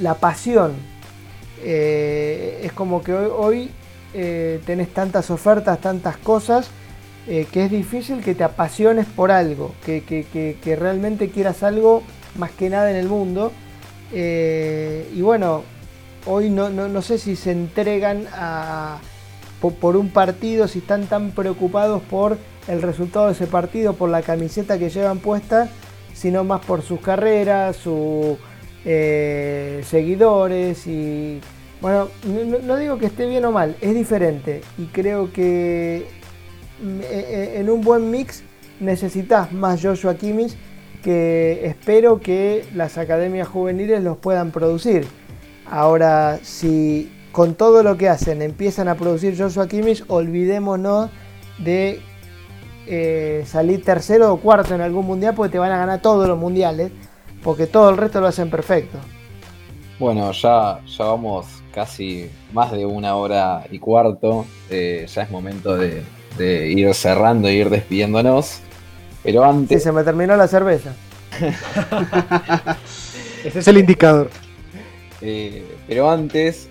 la, 0.00 0.14
pasión. 0.14 0.72
Eh, 1.62 2.62
es 2.64 2.72
como 2.72 3.02
que 3.02 3.12
hoy, 3.12 3.70
eh, 4.14 4.60
tenés 4.64 4.94
tantas 4.94 5.30
ofertas, 5.30 5.78
tantas 5.80 6.16
cosas, 6.16 6.70
que 7.26 7.64
es 7.64 7.70
difícil 7.70 8.22
que 8.22 8.34
te 8.34 8.44
apasiones 8.44 9.06
por 9.06 9.30
algo, 9.30 9.74
que, 9.84 10.02
que 10.02 10.76
realmente 10.76 11.28
quieras 11.28 11.62
algo 11.62 12.02
más 12.36 12.50
que 12.52 12.70
nada 12.70 12.90
en 12.90 12.96
el 12.96 13.08
mundo. 13.08 13.52
Eh, 14.12 15.08
y 15.14 15.22
bueno, 15.22 15.62
hoy 16.26 16.50
no, 16.50 17.02
sé 17.02 17.18
si 17.18 17.36
se 17.36 17.52
entregan 17.52 18.26
a, 18.32 18.98
por, 19.60 19.96
un 19.96 20.10
partido, 20.10 20.68
si 20.68 20.80
están 20.80 21.06
tan 21.06 21.32
preocupados 21.32 22.02
por 22.02 22.38
el 22.68 22.82
resultado 22.82 23.26
de 23.26 23.32
ese 23.32 23.46
partido, 23.46 23.94
por 23.94 24.10
la 24.10 24.22
camiseta 24.22 24.78
que 24.78 24.90
llevan 24.90 25.18
puesta, 25.18 25.68
sino 26.14 26.44
más 26.44 26.64
por 26.64 26.82
sus 26.82 27.00
carreras, 27.00 27.76
sus 27.76 28.36
eh, 28.84 29.82
seguidores 29.86 30.86
y... 30.86 31.40
Bueno, 31.80 32.08
no, 32.62 32.76
digo 32.76 32.98
que 32.98 33.06
esté 33.06 33.24
bien 33.24 33.42
o 33.46 33.52
mal, 33.52 33.74
es 33.80 33.94
diferente 33.94 34.60
y 34.76 34.84
creo 34.84 35.32
que 35.32 36.06
en 36.82 37.70
un 37.70 37.80
buen 37.82 38.10
mix 38.10 38.42
necesitas 38.80 39.52
más 39.52 39.82
Joshua 39.82 40.14
Kimmich 40.14 40.56
que 41.02 41.66
espero 41.66 42.20
que 42.20 42.64
las 42.74 42.98
academias 42.98 43.48
juveniles 43.48 44.02
los 44.02 44.18
puedan 44.18 44.50
producir. 44.50 45.06
Ahora, 45.66 46.38
si 46.42 47.10
con 47.32 47.54
todo 47.54 47.82
lo 47.82 47.96
que 47.96 48.08
hacen 48.08 48.42
empiezan 48.42 48.88
a 48.88 48.96
producir 48.96 49.36
Joshua 49.38 49.68
Kimmich, 49.68 50.04
olvidémonos 50.08 51.10
de 51.58 52.00
eh, 52.86 53.44
salir 53.46 53.84
tercero 53.84 54.32
o 54.32 54.36
cuarto 54.38 54.74
en 54.74 54.80
algún 54.80 55.06
mundial 55.06 55.34
porque 55.34 55.52
te 55.52 55.58
van 55.58 55.72
a 55.72 55.78
ganar 55.78 56.02
todos 56.02 56.28
los 56.28 56.38
mundiales, 56.38 56.90
porque 57.42 57.66
todo 57.66 57.90
el 57.90 57.96
resto 57.96 58.20
lo 58.20 58.26
hacen 58.26 58.50
perfecto. 58.50 58.98
Bueno, 59.98 60.32
ya, 60.32 60.80
ya 60.84 61.04
vamos 61.04 61.46
casi 61.72 62.30
más 62.52 62.72
de 62.72 62.84
una 62.84 63.14
hora 63.16 63.64
y 63.70 63.78
cuarto, 63.78 64.44
eh, 64.70 65.06
ya 65.08 65.22
es 65.22 65.30
momento 65.30 65.76
de, 65.76 66.02
ir 66.38 66.94
cerrando 66.94 67.48
e 67.48 67.54
ir 67.54 67.70
despidiéndonos, 67.70 68.60
pero 69.22 69.44
antes... 69.44 69.82
se 69.82 69.92
me 69.92 70.02
terminó 70.04 70.36
la 70.36 70.48
cerveza. 70.48 70.94
Ese 73.44 73.58
es 73.58 73.68
el 73.68 73.78
indicador. 73.78 74.30
Eh, 75.22 75.64
pero 75.86 76.10
antes, 76.10 76.68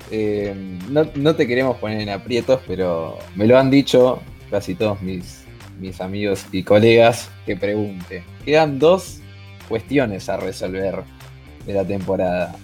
no, 0.89 1.05
no, 1.15 1.35
te 1.35 1.47
queremos 1.47 1.77
poner 1.77 2.01
en 2.01 2.09
aprietos, 2.09 2.61
pero 2.67 3.19
me 3.35 3.45
lo 3.45 3.59
han 3.59 3.69
dicho 3.69 4.21
casi 4.49 4.73
todos 4.73 5.01
mis, 5.01 5.43
mis 5.79 6.01
amigos 6.01 6.45
y 6.51 6.63
colegas 6.63 7.29
que 7.45 7.55
pregunte. 7.55 8.23
Quedan 8.45 8.79
dos 8.79 9.19
cuestiones 9.67 10.29
a 10.29 10.37
resolver 10.37 11.03
de 11.65 11.73
la 11.73 11.85
temporada. 11.85 12.55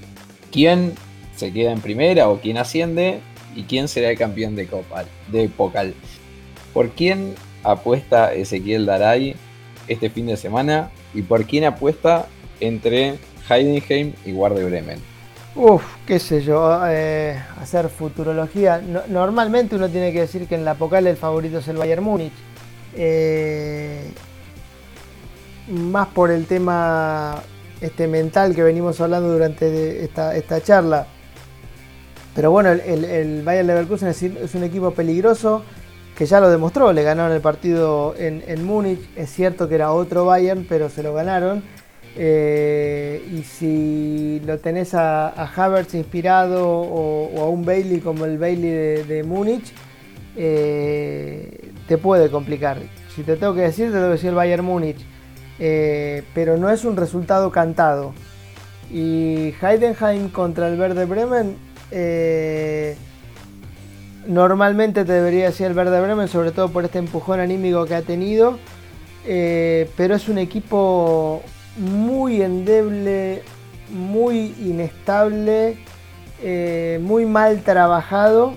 ¿Quién 0.52 0.94
se 1.36 1.52
queda 1.54 1.72
en 1.72 1.82
primera 1.82 2.30
o 2.30 2.40
quién 2.40 2.58
asciende? 2.58 3.20
¿Y 3.56 3.64
quién 3.64 3.88
será 3.88 4.10
el 4.10 4.18
campeón 4.18 4.56
de, 4.56 4.68
Copa, 4.68 5.06
de 5.32 5.48
Pocal? 5.50 5.94
¿Por 6.76 6.90
quién 6.90 7.36
apuesta 7.64 8.34
Ezequiel 8.34 8.86
Daray 8.86 9.38
este 9.88 10.10
fin 10.10 10.26
de 10.26 10.36
semana? 10.36 10.92
¿Y 11.14 11.22
por 11.22 11.46
quién 11.46 11.64
apuesta 11.64 12.28
entre 12.60 13.16
Heidenheim 13.50 14.12
y 14.26 14.34
Guardia 14.34 14.66
Bremen? 14.66 15.00
Uf, 15.56 15.82
qué 16.06 16.20
sé 16.20 16.42
yo, 16.42 16.82
eh, 16.86 17.42
hacer 17.62 17.88
futurología. 17.88 18.82
normalmente 19.08 19.78
uno 19.78 19.88
tiene 19.88 20.12
que 20.12 20.20
decir 20.20 20.50
que 20.50 20.56
en 20.56 20.66
la 20.66 20.76
Pocal 20.76 21.08
el 21.08 21.16
favorito 21.16 21.60
es 21.60 21.68
el 21.70 21.78
Bayern 21.78 22.04
Múnich. 22.04 22.34
Eh, 22.94 24.12
más 25.70 26.10
por 26.10 26.30
el 26.30 26.46
tema 26.46 27.42
este 27.80 28.06
mental 28.10 28.54
que 28.54 28.64
venimos 28.64 29.00
hablando 29.00 29.32
durante 29.32 30.04
esta, 30.04 30.62
charla. 30.62 31.08
Pero 32.36 32.52
bueno, 32.52 32.72
el, 32.72 33.44
Bayern 33.46 33.66
Leverkusen 33.66 34.10
es, 34.10 34.56
un 34.56 34.64
equipo 34.66 34.92
peligroso 34.92 35.64
que 36.16 36.26
ya 36.26 36.40
lo 36.40 36.50
demostró. 36.50 36.94
Le 36.94 37.04
ganaron 37.04 37.34
el 37.34 37.42
partido 37.42 38.16
en, 38.18 38.66
Múnich. 38.66 39.02
Es 39.16 39.30
cierto 39.30 39.68
que 39.68 39.76
era 39.76 39.92
otro 39.92 40.26
Bayern, 40.26 40.66
pero 40.68 40.90
se 40.90 41.04
lo 41.04 41.14
ganaron. 41.14 41.64
Eh, 42.18 43.28
y 43.34 43.44
si 43.44 44.42
lo 44.46 44.58
tenés 44.60 44.94
a, 44.94 45.30
Havertz 45.30 45.96
inspirado 45.96 46.66
o, 46.66 47.42
a 47.42 47.50
un 47.50 47.66
Bailey 47.66 48.00
como 48.00 48.26
el 48.26 48.38
Bailey 48.38 49.04
de, 49.04 49.24
Múnich, 49.24 49.74
eh, 50.38 51.72
te 51.88 51.98
puede 51.98 52.30
complicar. 52.30 52.78
Si 53.14 53.24
te 53.24 53.36
tengo 53.36 53.54
que 53.54 53.62
decir, 53.62 53.88
te 53.88 53.94
tengo 53.94 54.08
que 54.08 54.14
decir 54.14 54.30
el 54.30 54.36
Bayern 54.36 54.66
Múnich. 54.66 55.06
Eh, 55.60 56.24
pero 56.34 56.58
no 56.58 56.70
es 56.70 56.86
un 56.86 56.96
resultado 56.96 57.52
cantado. 57.52 58.14
Y 58.92 59.54
Heidenheim 59.62 60.30
contra 60.30 60.68
el 60.70 60.78
Verde 60.78 61.06
Bremen, 61.06 61.58
normalmente 64.28 65.06
te 65.06 65.14
debería 65.14 65.46
decir 65.46 65.68
el 65.68 65.74
Verde 65.74 66.02
Bremen, 66.02 66.28
sobre 66.28 66.52
todo 66.52 66.70
por 66.70 66.86
este 66.86 67.00
empujón 67.00 67.40
anímico 67.40 67.86
que 67.86 67.96
ha 67.96 68.02
tenido. 68.02 68.60
Eh, 69.28 69.90
pero 69.98 70.16
es 70.16 70.30
un 70.30 70.38
equipo 70.38 71.42
muy 71.78 72.42
endeble, 72.42 73.42
muy 73.90 74.54
inestable, 74.60 75.78
muy 77.02 77.26
mal 77.26 77.62
trabajado 77.64 78.54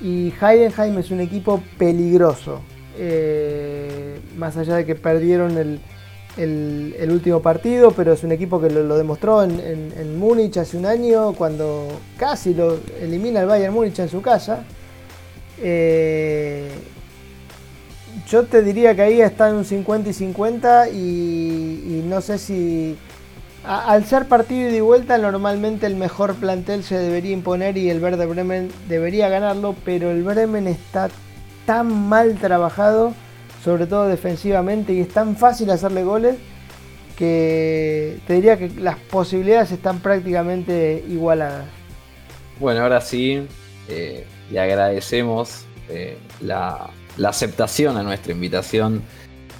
y 0.00 0.32
Heidenheim 0.40 0.98
es 0.98 1.10
un 1.10 1.20
equipo 1.20 1.62
peligroso. 1.76 2.60
Eh, 2.96 4.20
más 4.36 4.56
allá 4.56 4.76
de 4.76 4.86
que 4.86 4.94
perdieron 4.94 5.56
el, 5.56 7.10
último 7.10 7.40
partido, 7.42 7.90
pero 7.92 8.12
es 8.12 8.22
un 8.22 8.32
equipo 8.32 8.60
que 8.60 8.70
lo, 8.70 8.96
demostró 8.96 9.42
en, 9.42 10.18
Múnich 10.18 10.56
hace 10.58 10.76
un 10.76 10.86
año, 10.86 11.32
cuando 11.32 11.88
casi 12.16 12.54
lo 12.54 12.78
elimina 13.00 13.40
el 13.40 13.46
Bayern 13.46 13.74
Múnich 13.74 13.98
en 13.98 14.08
su 14.08 14.22
casa. 14.22 14.64
Eh, 15.62 16.68
yo 18.28 18.44
te 18.44 18.62
diría 18.62 18.94
que 18.94 19.02
ahí 19.02 19.20
está 19.20 19.48
en 19.48 19.56
un 19.56 19.64
50 19.64 20.10
y 20.10 20.12
50 20.12 20.88
y 20.90 22.04
no 22.06 22.20
sé 22.20 22.38
si 22.38 22.96
al 23.64 24.04
ser 24.04 24.26
partido 24.26 24.70
y 24.70 24.80
vuelta, 24.80 25.18
normalmente 25.18 25.86
el 25.86 25.96
mejor 25.96 26.34
plantel 26.36 26.84
se 26.84 26.96
debería 26.96 27.32
imponer 27.32 27.76
y 27.76 27.90
el 27.90 28.00
Verde 28.00 28.24
Bremen 28.24 28.70
debería 28.88 29.28
ganarlo, 29.28 29.74
pero 29.84 30.10
el 30.10 30.22
Bremen 30.22 30.66
está 30.66 31.10
tan 31.66 32.08
mal 32.08 32.36
trabajado, 32.36 33.12
sobre 33.62 33.86
todo 33.86 34.08
defensivamente, 34.08 34.94
y 34.94 35.00
es 35.00 35.08
tan 35.08 35.36
fácil 35.36 35.70
hacerle 35.70 36.02
goles 36.02 36.36
que 37.16 38.20
te 38.26 38.34
diría 38.34 38.56
que 38.56 38.70
las 38.70 38.96
posibilidades 38.96 39.72
están 39.72 39.98
prácticamente 39.98 41.04
igualadas. 41.08 41.66
Bueno, 42.60 42.80
ahora 42.80 43.00
sí, 43.00 43.46
eh, 43.88 44.24
le 44.50 44.60
agradecemos 44.60 45.64
eh, 45.88 46.18
la, 46.40 46.90
aceptación 47.24 47.96
a 47.96 48.02
nuestra 48.02 48.32
invitación 48.32 49.02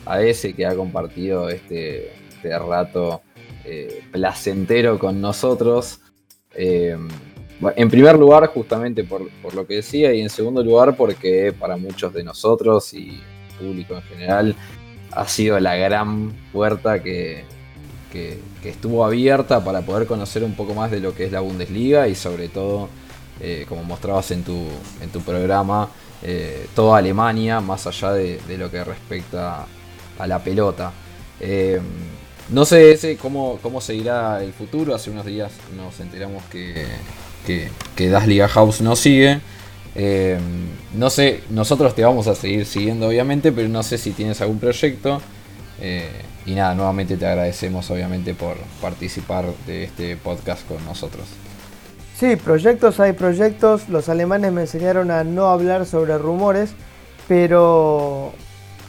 a 0.07 0.23
ese 0.23 0.55
que 0.55 0.65
ha 0.65 0.75
compartido 0.75 1.49
este, 1.49 2.13
este 2.29 2.57
rato 2.57 3.21
eh, 3.65 4.05
placentero 4.13 4.99
con 4.99 5.21
nosotros. 5.21 6.01
Eh, 6.55 6.97
en 7.77 7.91
primer 7.91 8.17
lugar, 8.17 8.47
justamente 8.47 9.05
por, 9.05 9.29
lo 9.55 9.67
que 9.67 9.77
decía, 9.77 10.15
y 10.15 10.21
en 10.21 10.31
segundo 10.31 10.63
lugar, 10.63 10.97
porque 10.97 11.53
para 11.53 11.77
muchos 11.77 12.15
de 12.15 12.23
nosotros 12.23 12.95
y 12.95 13.21
público 13.59 13.95
en 13.97 14.03
general, 14.03 14.57
ha 15.11 15.27
sido 15.27 15.59
la 15.59 15.75
gran 15.77 16.33
puerta 16.53 17.03
que, 17.03 17.45
estuvo 18.65 19.05
abierta 19.05 19.65
para 19.65 19.83
poder 19.83 20.07
conocer 20.07 20.43
un 20.43 20.55
poco 20.55 20.75
más 20.75 20.91
de 20.91 21.01
lo 21.01 21.15
que 21.15 21.25
es 21.25 21.33
la 21.33 21.41
Bundesliga 21.41 22.09
y 22.09 22.15
sobre 22.15 22.49
todo, 22.49 22.89
eh, 23.41 23.67
como 23.69 23.85
mostrabas 23.85 24.31
en 24.31 24.43
tu, 24.43 24.67
en 25.01 25.11
tu 25.11 25.21
programa, 25.21 25.89
toda 26.75 26.99
Alemania, 26.99 27.61
más 27.61 27.87
allá 27.87 28.13
de, 28.13 28.59
lo 28.59 28.71
que 28.71 28.83
respecta 28.83 29.67
a 30.19 30.27
la 30.27 30.43
pelota. 30.43 30.93
No 32.51 32.65
sé 32.65 32.93
ese 32.93 33.17
cómo, 33.17 33.59
cómo 33.63 33.81
seguirá 33.81 34.43
el 34.43 34.53
futuro. 34.53 34.95
Hace 34.95 35.11
unos 35.11 35.27
días 35.27 35.53
nos 35.77 36.01
enteramos 36.01 36.43
que, 36.45 36.87
que, 37.95 38.09
Das 38.09 38.27
Liga 38.27 38.49
House 38.49 38.81
no 38.81 38.97
sigue. 38.97 39.41
Eh, 39.95 40.39
no 40.95 41.11
sé, 41.11 41.43
nosotros 41.51 41.95
te 41.95 42.05
vamos 42.05 42.27
a 42.27 42.35
seguir 42.35 42.65
siguiendo 42.65 43.09
obviamente, 43.09 43.53
pero 43.53 43.69
no 43.69 43.83
sé 43.83 43.99
si 43.99 44.13
tienes 44.13 44.41
algún 44.41 44.59
proyecto. 44.59 45.21
Eh, 45.81 46.09
y 46.47 46.55
nada, 46.55 46.75
nuevamente 46.75 47.19
te 47.19 47.27
agradecemos 47.27 47.91
obviamente 47.91 48.33
por 48.35 48.57
participar 48.81 49.45
de 49.67 49.85
este 49.85 50.17
podcast 50.17 50.67
con 50.67 50.83
nosotros. 50.87 51.27
Sí, 52.19 52.35
proyectos 52.35 52.99
hay 52.99 53.13
proyectos. 53.13 53.89
Los 53.89 54.09
alemanes 54.09 54.51
me 54.51 54.63
enseñaron 54.63 55.13
a 55.13 55.23
no 55.23 55.51
hablar 55.51 55.87
sobre 55.87 56.19
rumores, 56.19 56.73
pero 57.29 58.33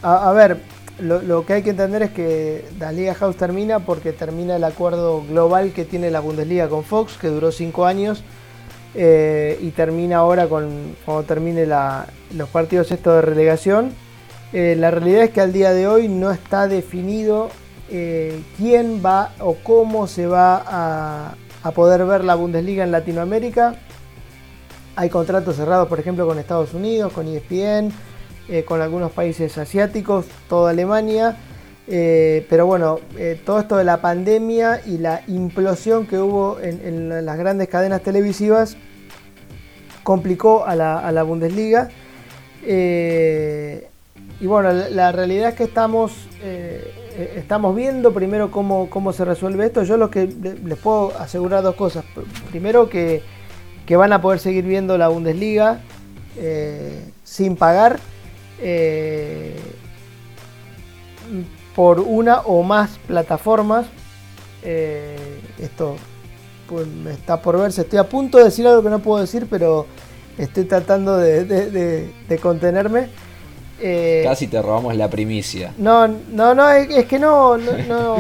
a 0.01 0.31
ver, 0.34 0.61
lo, 0.99 1.45
que 1.45 1.53
hay 1.53 1.61
que 1.61 1.69
entender 1.69 2.01
es 2.01 2.10
que 2.10 2.65
la 2.80 2.91
Liga 2.91 3.14
House 3.14 3.35
termina 3.35 3.81
porque 3.81 4.14
termina 4.14 4.56
el 4.56 4.64
acuerdo 4.64 5.23
global 5.30 5.73
que 5.73 5.85
tiene 5.85 6.10
la 6.10 6.22
Bundesliga 6.22 6.69
con 6.69 6.84
Fox, 6.84 7.19
que 7.22 7.27
duró 7.27 7.51
cinco 7.51 7.85
años, 7.85 8.23
eh, 8.95 9.60
y 9.61 9.69
termina 9.72 10.18
ahora 10.18 10.47
con, 10.47 10.95
cuando 11.06 11.22
termine 11.23 11.68
los 11.68 12.49
partidos 12.49 12.91
estos 12.91 13.14
de 13.14 13.22
relegación. 13.22 13.91
Eh, 14.53 14.76
la 14.76 14.89
realidad 14.89 15.26
es 15.26 15.30
que 15.30 15.41
al 15.41 15.53
día 15.53 15.72
de 15.72 15.88
hoy 15.88 16.07
no 16.07 16.31
está 16.31 16.68
definido 16.68 17.51
eh, 17.91 18.41
quién 18.57 19.03
va 19.06 19.34
o 19.38 19.53
cómo 19.53 20.07
se 20.07 20.26
va 20.26 20.64
a, 20.65 21.35
a 21.64 21.72
poder 21.72 22.06
ver 22.06 22.23
la 22.23 22.36
Bundesliga 22.36 22.84
en 22.84 22.91
Latinoamérica. 22.91 23.76
Hay 24.95 25.10
contratos 25.10 25.56
cerrados, 25.56 25.88
por 25.88 25.99
ejemplo, 25.99 26.27
con 26.27 26.40
Estados 26.40 26.73
Unidos, 26.73 27.14
con 27.14 27.27
ESPN, 27.27 27.91
eh, 28.49 28.64
con 28.65 28.81
algunos 28.81 29.11
países 29.11 29.57
asiáticos, 29.57 30.26
toda 30.48 30.72
Alemania. 30.72 31.38
Eh, 31.88 32.45
pero 32.49 32.65
bueno, 32.65 32.99
eh, 33.18 33.41
todo 33.45 33.60
esto 33.60 33.77
de 33.77 33.84
la 33.84 34.02
pandemia 34.02 34.81
y 34.86 34.98
la 34.98 35.22
implosión 35.27 36.06
que 36.06 36.19
hubo 36.19 36.60
en, 36.60 37.26
las 37.26 37.38
grandes 37.38 37.68
cadenas 37.68 38.02
televisivas 38.02 38.77
complicó 40.03 40.65
a 40.65 40.76
la, 40.76 41.23
Bundesliga. 41.23 41.90
y 42.65 44.45
bueno, 44.45 44.72
la, 44.72 45.11
realidad 45.11 45.49
es 45.49 45.56
que 45.56 45.64
estamos, 45.64 46.27
estamos 47.36 47.76
viendo 47.76 48.14
primero 48.14 48.52
cómo, 48.52 48.90
cómo, 48.90 49.14
se 49.14 49.26
resuelve 49.26 49.65
esto. 49.65 49.84
Yo 49.84 49.98
lo 49.98 50.10
que 50.10 50.27
les 50.27 50.77
puedo 50.77 51.18
asegurar 51.18 51.64
dos 51.64 51.76
cosas. 51.76 52.06
Primero 52.49 52.90
que, 52.90 53.23
que 53.86 53.95
van 53.95 54.14
a 54.14 54.22
poder 54.22 54.40
seguir 54.40 54.65
viendo 54.65 54.98
la 54.98 55.07
Bundesliga 55.07 55.81
sin 57.23 57.56
pagar. 57.56 57.99
Eh, 58.61 59.56
por 61.76 62.02
una 62.02 62.41
o 62.41 62.61
más 62.64 62.99
plataformas. 63.07 63.86
Eh, 64.64 65.40
esto 65.60 65.95
pues, 66.68 66.88
está 67.10 67.41
por 67.41 67.57
verse. 67.57 67.81
Estoy 67.81 67.99
a 67.99 68.10
punto 68.10 68.38
de 68.38 68.45
decir 68.45 68.68
algo 68.68 68.84
que 68.84 68.90
no 68.90 68.99
puedo 68.99 69.22
decir, 69.22 69.48
pero 69.49 69.86
estoy 70.38 70.65
tratando 70.65 71.18
de, 71.18 72.11
contenerme. 72.41 73.07
Eh, 73.81 74.22
Casi 74.26 74.47
te 74.47 74.61
robamos 74.61 74.95
la 74.95 75.10
primicia. 75.10 75.73
No, 75.77 76.07
no, 76.07 76.53
no, 76.53 76.69
es, 76.69 77.06
que 77.06 77.18
no, 77.18 77.57
no, 77.57 78.18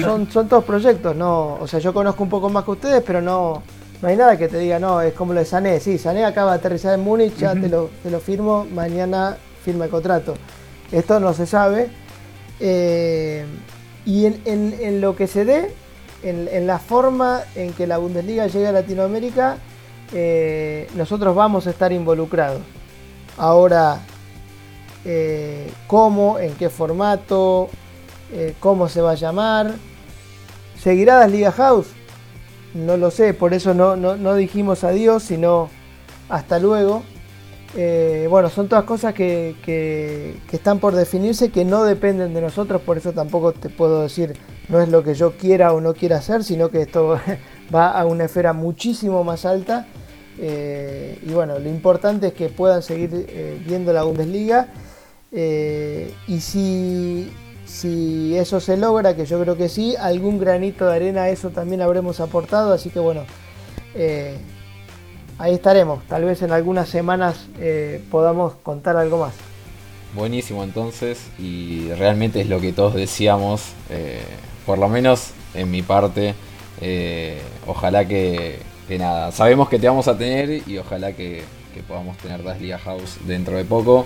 son, 0.00 0.30
son, 0.30 0.48
todos 0.48 0.64
proyectos, 0.64 1.16
no, 1.16 1.54
o 1.60 1.66
sea, 1.66 1.80
yo 1.80 1.92
conozco 1.92 2.22
un 2.22 2.28
poco 2.28 2.48
más 2.48 2.64
que 2.64 2.70
ustedes, 2.70 3.02
pero 3.04 3.20
no, 3.20 3.62
no 4.00 4.08
hay 4.08 4.16
nada 4.16 4.36
que 4.36 4.48
te 4.48 4.58
diga, 4.58 4.78
no, 4.78 5.00
es 5.00 5.12
como 5.14 5.32
lo 5.32 5.40
de 5.40 5.46
Sané, 5.46 5.80
sí, 5.80 5.98
Sané 5.98 6.24
acaba 6.24 6.52
de 6.52 6.58
aterrizar 6.58 6.94
en 6.94 7.00
Múnich, 7.00 7.36
ya 7.36 7.54
te, 7.54 7.68
lo, 7.68 7.90
te 8.02 8.10
lo 8.10 8.20
firmo, 8.20 8.66
mañana 8.72 9.36
firma 9.64 9.84
el 9.84 9.90
contrato. 9.90 10.34
Esto 10.92 11.20
no 11.20 11.32
se 11.34 11.46
sabe. 11.46 11.88
Eh, 12.58 13.44
y 14.04 14.26
en, 14.26 15.00
lo 15.00 15.14
que 15.14 15.26
se 15.26 15.44
dé, 15.44 15.72
en, 16.22 16.66
la 16.66 16.78
forma 16.78 17.42
en 17.54 17.72
que 17.72 17.86
la 17.86 17.98
Bundesliga 17.98 18.46
llegue 18.46 18.66
a 18.66 18.72
Latinoamérica, 18.72 19.58
eh, 20.12 20.88
nosotros 20.94 21.34
vamos 21.34 21.66
a 21.66 21.70
estar 21.70 21.92
involucrados. 21.92 22.62
Ahora, 23.36 24.00
eh, 25.04 25.70
cómo, 25.86 26.38
en 26.38 26.54
qué 26.54 26.68
formato, 26.68 27.70
eh, 28.32 28.54
cómo 28.60 28.88
se 28.88 29.00
va 29.00 29.12
a 29.12 29.14
llamar. 29.14 29.74
¿Seguirá 30.78 31.20
las 31.20 31.30
Liga 31.30 31.52
House? 31.52 31.88
No 32.74 32.96
lo 32.96 33.10
sé, 33.10 33.34
por 33.34 33.54
eso 33.54 33.74
no, 33.74 34.34
dijimos 34.34 34.84
adiós, 34.84 35.22
sino 35.22 35.70
hasta 36.28 36.58
luego. 36.58 37.02
Eh, 37.76 38.26
bueno, 38.28 38.50
son 38.50 38.68
todas 38.68 38.84
cosas 38.84 39.14
que, 39.14 40.36
están 40.52 40.78
por 40.78 40.94
definirse, 40.94 41.50
que 41.50 41.64
no 41.64 41.84
dependen 41.84 42.34
de 42.34 42.40
nosotros, 42.40 42.82
por 42.82 42.98
eso 42.98 43.12
tampoco 43.12 43.52
te 43.52 43.68
puedo 43.68 44.02
decir 44.02 44.36
no 44.68 44.80
es 44.80 44.88
lo 44.88 45.02
que 45.02 45.14
yo 45.14 45.32
quiera 45.36 45.72
o 45.72 45.80
no 45.80 45.94
quiera 45.94 46.18
hacer, 46.18 46.44
sino 46.44 46.68
que 46.68 46.82
esto 46.82 47.18
va 47.74 47.90
a 47.90 48.04
una 48.04 48.24
esfera 48.24 48.52
muchísimo 48.52 49.24
más 49.24 49.44
alta. 49.44 49.86
Y 50.38 51.32
bueno, 51.32 51.58
lo 51.58 51.68
importante 51.68 52.28
es 52.28 52.32
que 52.32 52.48
puedan 52.48 52.82
seguir 52.82 53.60
viendo 53.66 53.92
la 53.92 54.04
Bundesliga. 54.04 54.68
Y 55.32 56.40
si, 56.40 57.30
si 57.64 58.36
eso 58.36 58.60
se 58.60 58.76
logra, 58.76 59.14
que 59.14 59.26
yo 59.26 59.40
creo 59.40 59.56
que 59.56 59.68
sí, 59.68 59.94
algún 59.96 60.38
granito 60.38 60.86
de 60.86 60.96
arena 60.96 61.28
eso 61.28 61.50
también 61.50 61.82
habremos 61.82 62.20
aportado. 62.20 62.72
Así 62.72 62.90
que 62.90 62.98
bueno, 62.98 63.24
ahí 65.40 65.54
estaremos. 65.54 66.04
Tal 66.06 66.24
vez 66.24 66.42
en 66.42 66.52
algunas 66.52 66.88
semanas 66.88 67.46
eh, 67.58 68.00
podamos 68.10 68.54
contar 68.62 68.96
algo 68.96 69.18
más. 69.18 69.34
Buenísimo 70.14 70.62
entonces 70.62 71.26
y 71.38 71.88
realmente 71.92 72.40
es 72.40 72.48
lo 72.48 72.60
que 72.60 72.72
todos 72.72 72.94
decíamos, 72.94 73.72
eh, 73.90 74.20
por 74.66 74.78
lo 74.78 74.88
menos 74.88 75.30
en 75.54 75.70
mi 75.70 75.82
parte, 75.82 76.34
eh, 76.80 77.40
ojalá 77.66 78.06
que, 78.06 78.58
nada, 78.98 79.32
sabemos 79.32 79.68
que 79.68 79.78
te 79.78 79.86
vamos 79.86 80.08
a 80.08 80.18
tener 80.18 80.68
y 80.68 80.78
ojalá 80.78 81.12
que, 81.12 81.42
podamos 81.88 82.18
tener 82.18 82.42
Das 82.42 82.60
Liga 82.60 82.78
House 82.78 83.16
dentro 83.24 83.56
de 83.56 83.64
poco. 83.64 84.04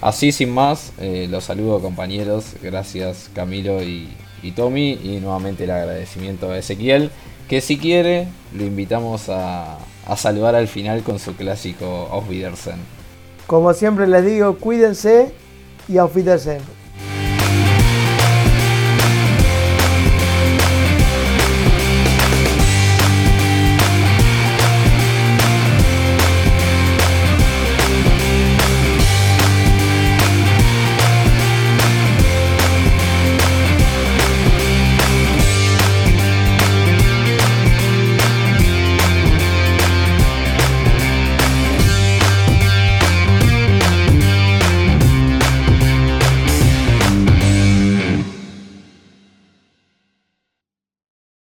Así 0.00 0.32
sin 0.32 0.50
más, 0.50 0.92
los 1.28 1.44
saludo 1.44 1.80
compañeros, 1.80 2.54
gracias 2.62 3.30
Camilo 3.34 3.82
y, 3.82 4.08
y 4.42 4.52
Tommy 4.52 4.92
y 4.92 5.20
nuevamente 5.20 5.64
el 5.64 5.70
agradecimiento 5.70 6.50
a 6.50 6.58
Ezequiel 6.58 7.10
que 7.48 7.60
si 7.60 7.78
quiere 7.78 8.28
lo 8.54 8.64
invitamos 8.64 9.28
a, 9.28 9.76
a 10.06 10.16
saludar 10.16 10.54
al 10.54 10.68
final 10.68 11.02
con 11.02 11.18
su 11.18 11.34
clásico 11.34 12.08
Auf 12.10 12.28
Wiedersehen. 12.28 12.78
Como 13.46 13.74
siempre 13.74 14.06
les 14.06 14.24
digo, 14.24 14.56
cuídense 14.56 15.32
y 15.88 15.98
Auf 15.98 16.14
Wiedersehen. 16.14 16.79